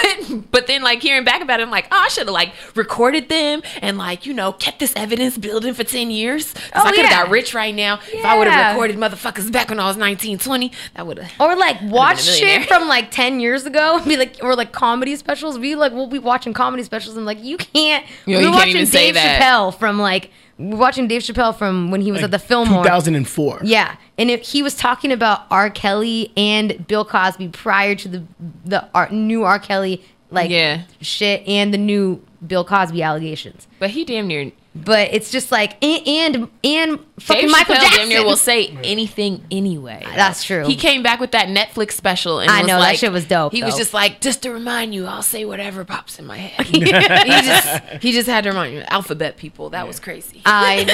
but 0.52 0.68
then 0.68 0.82
like 0.84 1.02
hearing 1.02 1.24
back 1.24 1.42
about 1.42 1.62
it, 1.62 1.64
I'm 1.64 1.72
like, 1.72 1.88
oh, 1.94 1.98
I 1.98 2.10
should 2.10 2.28
have 2.28 2.34
like 2.34 2.54
recorded 2.76 3.30
them 3.30 3.62
and 3.82 3.98
like 3.98 4.26
you 4.26 4.34
know 4.34 4.52
kept 4.52 4.80
this 4.80 4.92
evidence 4.98 5.38
building 5.38 5.74
for 5.74 5.86
10 5.86 6.12
years. 6.12 6.54
Oh, 6.76 6.82
I 6.82 6.92
could 6.92 7.06
have 7.06 7.12
yeah. 7.12 7.24
got 7.24 7.30
rich 7.32 7.54
right 7.54 7.74
now 7.74 8.00
if 8.12 8.26
I 8.26 8.38
would 8.38 8.48
have 8.48 8.76
recorded 8.76 8.98
motherfuckers 8.98 9.50
back 9.50 9.70
when 9.70 9.80
I 9.80 9.88
was 9.88 9.96
19, 9.96 10.40
20. 10.40 10.72
That 10.96 11.08
would 11.08 11.20
have. 11.20 11.32
Or 11.40 11.56
like 11.56 11.78
watch 11.84 12.18
been 12.18 12.26
a 12.28 12.32
millionaire. 12.32 12.60
shit 12.62 12.68
from 12.68 12.88
like 12.90 13.12
ten 13.12 13.40
years 13.40 13.66
ago 13.66 13.98
and 13.98 14.06
be 14.06 14.18
like, 14.18 14.40
or 14.42 14.56
like 14.58 14.74
comedy 14.74 15.16
specials. 15.16 15.58
We 15.58 15.76
like 15.76 15.94
we'll 15.94 16.08
be 16.08 16.20
watching 16.20 16.52
comedy 16.54 16.84
specials 16.84 17.16
and 17.16 17.26
like 17.26 17.42
you 17.42 17.56
can't. 17.58 18.06
Yo, 18.26 18.40
we 18.40 18.46
you 18.46 18.52
can't 18.52 18.56
watching 18.56 18.76
even 18.76 18.88
say 18.88 19.06
Dave 19.06 19.14
that. 19.16 19.42
Chappelle 19.42 19.74
from 19.78 20.00
like 20.00 20.32
we're 20.72 20.78
watching 20.78 21.08
Dave 21.08 21.22
Chappelle 21.22 21.56
from 21.56 21.92
when 21.92 22.02
he 22.02 22.12
was 22.12 22.24
at 22.24 22.32
the 22.32 22.40
Fillmore. 22.40 22.84
2004. 22.84 23.62
Yeah, 23.64 23.96
and 24.18 24.30
it, 24.32 24.42
he 24.46 24.62
was 24.64 24.76
talking 24.76 25.12
about 25.12 25.42
R. 25.52 25.70
Kelly 25.70 26.32
and 26.38 26.86
Bill 26.88 27.06
Cosby 27.06 27.50
prior 27.50 27.96
to 27.96 28.08
the 28.08 28.24
the 28.66 28.88
R, 28.94 29.10
new 29.10 29.44
R. 29.44 29.60
Kelly 29.60 30.04
like 30.32 30.50
Yeah. 30.50 30.84
shit 31.02 31.48
and 31.48 31.74
the 31.74 31.78
new 31.78 32.24
Bill 32.46 32.66
Cosby 32.66 33.02
allegations. 33.04 33.68
But 33.80 33.92
he 33.92 34.04
damn 34.06 34.28
near. 34.28 34.52
But 34.76 35.14
it's 35.14 35.30
just 35.30 35.52
like 35.52 35.84
and 35.84 36.08
and, 36.08 36.50
and 36.64 37.00
fucking 37.20 37.44
Dave 37.44 37.52
Michael 37.52 37.76
Chappelle 37.76 37.82
Jackson 37.82 38.00
damn 38.00 38.10
near 38.10 38.24
will 38.24 38.36
say 38.36 38.68
anything 38.84 39.46
anyway. 39.52 40.02
Uh, 40.04 40.16
that's 40.16 40.44
true. 40.44 40.66
He 40.66 40.76
came 40.76 41.04
back 41.04 41.20
with 41.20 41.32
that 41.32 41.48
Netflix 41.48 41.92
special 41.92 42.40
and 42.40 42.50
I 42.50 42.62
was 42.62 42.68
know, 42.68 42.80
that 42.80 42.98
shit 42.98 43.12
was 43.12 43.26
dope, 43.26 43.54
He 43.54 43.64
was 43.64 43.78
just 43.78 43.94
like, 43.94 44.20
just 44.20 44.42
to 44.44 44.52
remind 44.52 44.96
you, 44.96 45.06
I'll 45.06 45.22
say 45.22 45.46
whatever 45.46 45.86
pops 45.86 46.18
in 46.18 46.26
my 46.26 46.38
head. 46.38 46.66
he 46.68 46.80
just 46.82 47.84
he 48.02 48.12
just 48.14 48.28
had 48.28 48.46
to 48.46 48.50
remind 48.50 48.74
you, 48.74 48.82
alphabet 48.88 49.38
people. 49.38 49.70
That 49.70 49.88
was 49.88 50.00
crazy. 50.00 50.42
I 50.44 50.86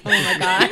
oh 0.06 0.10
my 0.10 0.38
god. 0.38 0.70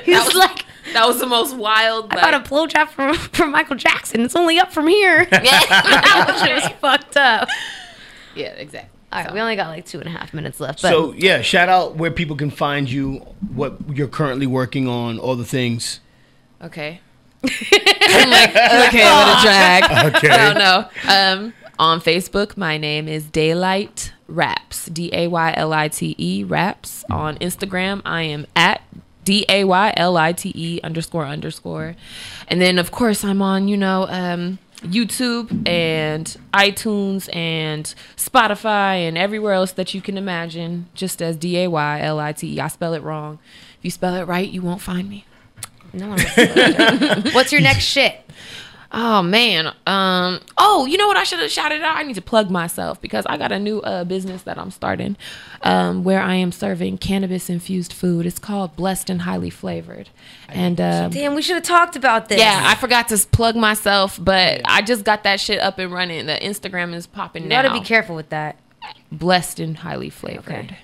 He 0.06 0.12
was 0.12 0.34
like, 0.34 0.64
that 0.92 1.06
was 1.08 1.18
the 1.18 1.26
most 1.26 1.56
wild. 1.56 2.12
I 2.12 2.16
got 2.16 2.34
a 2.34 2.48
blowjob 2.48 2.88
from 2.90 3.14
from 3.16 3.50
Michael 3.50 3.76
Jackson. 3.76 4.20
It's 4.20 4.36
only 4.36 4.60
up 4.60 4.72
from 4.72 4.86
here. 4.86 5.26
Yeah. 5.32 5.40
that 5.40 6.60
was 6.62 6.72
fucked 6.80 7.16
up. 7.16 7.48
Yeah, 8.36 8.50
exactly. 8.50 8.95
All 9.12 9.22
right, 9.22 9.32
we 9.32 9.40
only 9.40 9.56
got 9.56 9.68
like 9.68 9.86
two 9.86 9.98
and 10.00 10.08
a 10.08 10.10
half 10.10 10.34
minutes 10.34 10.58
left. 10.60 10.82
But 10.82 10.90
So 10.90 11.12
yeah, 11.12 11.40
shout 11.40 11.68
out 11.68 11.96
where 11.96 12.10
people 12.10 12.36
can 12.36 12.50
find 12.50 12.90
you, 12.90 13.18
what 13.54 13.76
you're 13.94 14.08
currently 14.08 14.46
working 14.46 14.88
on, 14.88 15.18
all 15.18 15.36
the 15.36 15.44
things. 15.44 16.00
Okay. 16.60 17.00
I'm 17.44 18.30
like, 18.30 18.50
okay, 18.88 19.04
what 19.04 19.38
a 19.38 19.42
drag. 19.42 19.84
Okay. 20.16 20.28
I 20.30 20.52
don't 20.52 20.58
know. 20.58 20.88
Um, 21.08 21.52
On 21.78 22.00
Facebook, 22.00 22.56
my 22.56 22.78
name 22.78 23.06
is 23.06 23.24
Daylite 23.24 24.10
Raps. 24.28 24.86
D 24.86 25.10
A 25.12 25.28
Y 25.28 25.54
L 25.56 25.72
I 25.72 25.88
T 25.88 26.14
E 26.18 26.42
Raps. 26.44 27.04
On 27.10 27.36
Instagram, 27.38 28.02
I 28.04 28.22
am 28.22 28.46
at 28.56 28.82
D 29.24 29.44
A 29.48 29.64
Y 29.64 29.94
L 29.96 30.16
I 30.16 30.32
T 30.32 30.52
E 30.54 30.80
underscore 30.82 31.26
underscore. 31.26 31.94
And 32.48 32.60
then, 32.60 32.78
of 32.78 32.90
course, 32.90 33.22
I'm 33.24 33.42
on, 33.42 33.68
you 33.68 33.76
know, 33.76 34.06
um, 34.08 34.58
YouTube 34.82 35.66
and 35.68 36.36
iTunes 36.52 37.34
and 37.34 37.94
Spotify 38.16 39.08
and 39.08 39.16
everywhere 39.16 39.52
else 39.52 39.72
that 39.72 39.94
you 39.94 40.00
can 40.00 40.18
imagine, 40.18 40.86
just 40.94 41.22
as 41.22 41.36
D 41.36 41.58
A 41.62 41.68
Y 41.68 42.00
L 42.00 42.18
I 42.18 42.32
T 42.32 42.54
E. 42.54 42.60
I 42.60 42.68
spell 42.68 42.94
it 42.94 43.02
wrong. 43.02 43.38
If 43.78 43.84
you 43.84 43.90
spell 43.90 44.14
it 44.14 44.24
right, 44.24 44.48
you 44.48 44.62
won't 44.62 44.80
find 44.80 45.08
me. 45.08 45.24
No 45.92 46.08
one 46.08 46.18
What's 47.32 47.52
your 47.52 47.62
next 47.62 47.84
shit? 47.84 48.20
Oh 48.92 49.22
man. 49.22 49.66
Um. 49.86 50.40
Oh, 50.56 50.86
you 50.86 50.96
know 50.96 51.06
what? 51.06 51.16
I 51.16 51.24
should 51.24 51.40
have 51.40 51.50
shouted 51.50 51.82
out. 51.82 51.96
I 51.96 52.02
need 52.02 52.14
to 52.14 52.22
plug 52.22 52.50
myself 52.50 53.00
because 53.00 53.26
I 53.26 53.36
got 53.36 53.52
a 53.52 53.58
new 53.58 53.80
uh, 53.80 54.04
business 54.04 54.42
that 54.42 54.58
I'm 54.58 54.70
starting, 54.70 55.16
um, 55.62 56.04
where 56.04 56.20
I 56.20 56.34
am 56.36 56.52
serving 56.52 56.98
cannabis 56.98 57.50
infused 57.50 57.92
food. 57.92 58.26
It's 58.26 58.38
called 58.38 58.76
Blessed 58.76 59.10
and 59.10 59.22
Highly 59.22 59.50
Flavored. 59.50 60.08
And 60.48 60.80
um, 60.80 61.10
Damn, 61.10 61.34
we 61.34 61.42
should 61.42 61.56
have 61.56 61.64
talked 61.64 61.96
about 61.96 62.28
this. 62.28 62.38
yeah, 62.38 62.62
I 62.64 62.74
forgot 62.76 63.08
to 63.08 63.18
plug 63.32 63.56
myself, 63.56 64.18
but 64.22 64.60
I 64.64 64.82
just 64.82 65.04
got 65.04 65.24
that 65.24 65.40
shit 65.40 65.58
up 65.58 65.78
and 65.78 65.92
running. 65.92 66.26
The 66.26 66.38
Instagram 66.40 66.94
is 66.94 67.06
popping 67.06 67.48
now. 67.48 67.56
You 67.56 67.62
now. 67.62 67.68
gotta 67.68 67.80
be 67.80 67.86
careful 67.86 68.14
with 68.14 68.30
that. 68.30 68.56
Blessed 69.10 69.60
and 69.60 69.78
highly 69.78 70.10
flavored. 70.10 70.76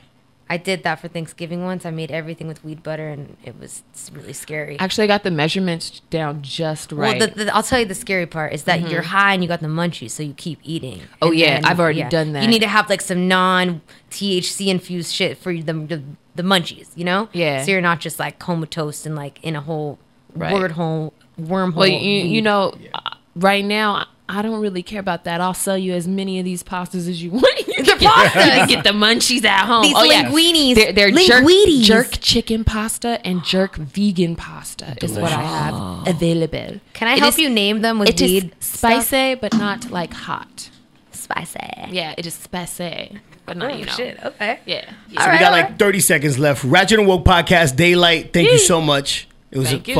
I 0.51 0.57
did 0.59 0.83
that 0.83 1.01
for 1.01 1.09
Thanksgiving 1.09 1.65
once. 1.65 1.87
I 1.87 1.91
made 1.91 2.11
everything 2.11 2.47
with 2.47 2.63
weed 2.65 2.83
butter, 2.83 3.09
and 3.09 3.37
it 3.45 3.59
was 3.59 3.83
really 4.13 4.33
scary. 4.35 4.79
Actually, 4.79 5.05
I 5.05 5.07
got 5.07 5.23
the 5.23 5.31
measurements 5.31 6.01
down 6.11 6.43
just 6.43 6.93
right. 6.93 7.19
Well, 7.19 7.29
the, 7.29 7.45
the, 7.47 7.55
I'll 7.55 7.63
tell 7.63 7.81
you 7.81 7.87
the 7.87 7.95
scary 7.95 8.27
part 8.27 8.53
is 8.53 8.65
that 8.65 8.81
Mhm. 8.81 8.91
you're 8.91 9.03
high 9.03 9.33
and 9.35 9.43
you 9.43 9.49
got 9.49 9.61
the 9.61 9.67
munchies, 9.69 10.11
so 10.11 10.23
you 10.23 10.35
keep 10.35 10.59
eating. 10.63 11.03
Oh, 11.23 11.29
And 11.31 11.39
yeah, 11.39 11.61
I've 11.65 11.81
already 11.81 12.03
done 12.05 12.33
that. 12.33 12.43
You 12.43 12.49
need 12.49 12.61
to 12.63 12.69
have 12.69 12.91
like 12.91 13.01
some 13.01 13.29
non 13.29 13.81
THC 14.11 14.69
infused 14.69 15.15
shit 15.15 15.39
for 15.39 15.55
the, 15.55 15.73
the 15.73 16.03
the 16.35 16.43
munchies, 16.43 16.89
you 16.97 17.05
know? 17.05 17.29
Yeah. 17.33 17.63
So 17.65 17.71
you're 17.73 17.81
not 17.83 18.01
just 18.01 18.19
like 18.19 18.39
comatose 18.39 19.05
and 19.07 19.15
like 19.15 19.39
in 19.43 19.55
a 19.57 19.61
whole 19.61 19.99
Right. 20.35 20.53
word 20.55 20.73
hole 20.73 21.13
wormhole. 21.39 21.75
Well, 21.75 21.89
you, 21.89 22.25
you 22.25 22.41
know, 22.41 22.75
uh, 22.95 23.17
right 23.37 23.63
now 23.65 24.07
I 24.35 24.41
don't 24.43 24.61
really 24.61 24.83
care 24.83 25.01
about 25.01 25.25
that. 25.25 25.41
I'll 25.41 25.53
sell 25.53 25.77
you 25.77 25.93
as 25.93 26.09
many 26.09 26.39
of 26.39 26.45
these 26.47 26.63
pastas 26.63 27.07
as 27.09 27.23
you 27.23 27.31
want. 27.33 27.45
the 27.67 27.73
can 27.75 27.85
get, 27.85 28.01
pastas? 28.01 28.45
you 28.47 28.51
can 28.53 28.69
get 28.69 28.85
the 28.85 28.91
munchies 28.91 29.45
at 29.45 29.67
home. 29.67 29.83
These 29.83 29.95
oh 29.97 30.05
yeah, 30.05 30.25
linguinis. 30.25 30.75
They're, 30.75 30.93
they're 30.93 31.11
jerk, 31.11 31.45
Linguinis. 31.45 31.83
jerk 31.83 32.11
chicken 32.21 32.65
pasta 32.65 33.21
and 33.27 33.45
jerk 33.45 33.77
vegan 33.77 34.35
pasta 34.37 34.97
is 35.03 35.13
what 35.19 35.33
I 35.33 35.43
have 35.43 35.75
Delicious. 35.75 36.15
available. 36.17 36.81
Can 36.95 37.09
I 37.09 37.19
help 37.19 37.37
you 37.39 37.51
name 37.51 37.83
them 37.83 37.99
with 37.99 38.09
it 38.09 38.21
is 38.23 38.31
weed 38.31 38.55
stuff? 38.61 39.05
spicy, 39.05 39.35
but 39.35 39.53
not 39.59 39.91
like 39.91 40.15
hot. 40.15 40.71
Spicy. 41.11 41.59
Yeah, 41.91 42.15
it 42.17 42.27
is 42.27 42.35
spicy, 42.35 43.19
but 43.47 43.57
not 43.57 43.71
Oh, 43.73 43.77
you 43.77 43.85
know. 43.87 43.93
shit, 43.93 44.19
Okay. 44.25 44.61
Yeah. 44.67 44.85
So 45.19 45.31
we 45.31 45.39
got 45.39 45.53
like 45.53 45.79
30 45.79 46.01
seconds 46.01 46.39
left. 46.39 46.65
Ratchet 46.65 46.99
and 46.99 47.07
Woke 47.09 47.25
podcast, 47.25 47.75
Daylite. 47.77 48.33
Thank 48.33 48.51
you 48.51 48.59
so 48.59 48.81
much. 48.81 49.29
It 49.51 49.59
was 49.59 49.69
Thank 49.69 49.87
a 49.89 49.91
you. 49.91 49.95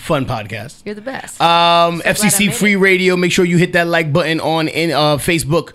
Fun, 0.00 0.26
podcast. 0.26 0.82
You're 0.84 0.94
the 0.94 1.00
best. 1.00 1.40
Um, 1.40 1.98
So 2.00 2.10
FCC 2.10 2.52
Free 2.52 2.76
Radio. 2.76 3.16
Make 3.16 3.32
sure 3.32 3.44
you 3.44 3.56
hit 3.58 3.72
that 3.74 3.86
like 3.86 4.12
button 4.12 4.40
on 4.40 4.68
in 4.68 4.90
uh, 4.90 5.16
Facebook. 5.16 5.72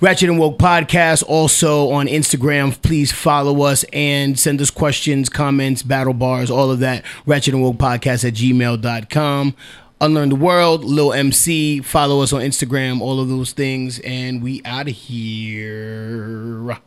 Ratchet 0.00 0.28
and 0.30 0.38
Woke 0.38 0.58
Podcast. 0.58 1.24
Also 1.26 1.90
on 1.90 2.06
Instagram. 2.06 2.80
Please 2.82 3.10
follow 3.10 3.62
us 3.62 3.84
and 3.92 4.38
send 4.38 4.60
us 4.60 4.70
questions, 4.70 5.28
comments, 5.28 5.82
battle 5.82 6.14
bars, 6.14 6.50
all 6.50 6.70
of 6.70 6.78
that. 6.78 7.04
Ratchet 7.26 7.52
and 7.54 7.62
Woke 7.62 7.76
Podcast 7.78 8.26
at 8.26 8.34
gmail.com. 8.34 9.54
Unlearn 10.00 10.28
the 10.28 10.36
World, 10.36 10.84
Lil 10.84 11.12
MC. 11.12 11.80
Follow 11.80 12.22
us 12.22 12.32
on 12.32 12.40
Instagram, 12.42 13.00
all 13.00 13.18
of 13.18 13.28
those 13.28 13.50
things. 13.52 13.98
And 14.00 14.40
we 14.40 14.62
out 14.64 14.86
of 14.88 14.94
here. 14.94 16.78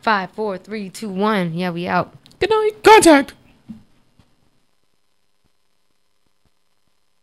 Five, 0.00 0.30
four, 0.32 0.58
three, 0.58 0.90
two, 0.90 1.08
one. 1.08 1.54
Yeah, 1.54 1.70
we 1.70 1.86
out. 1.86 2.12
Good 2.40 2.50
night. 2.50 2.72
Contact. 2.82 3.32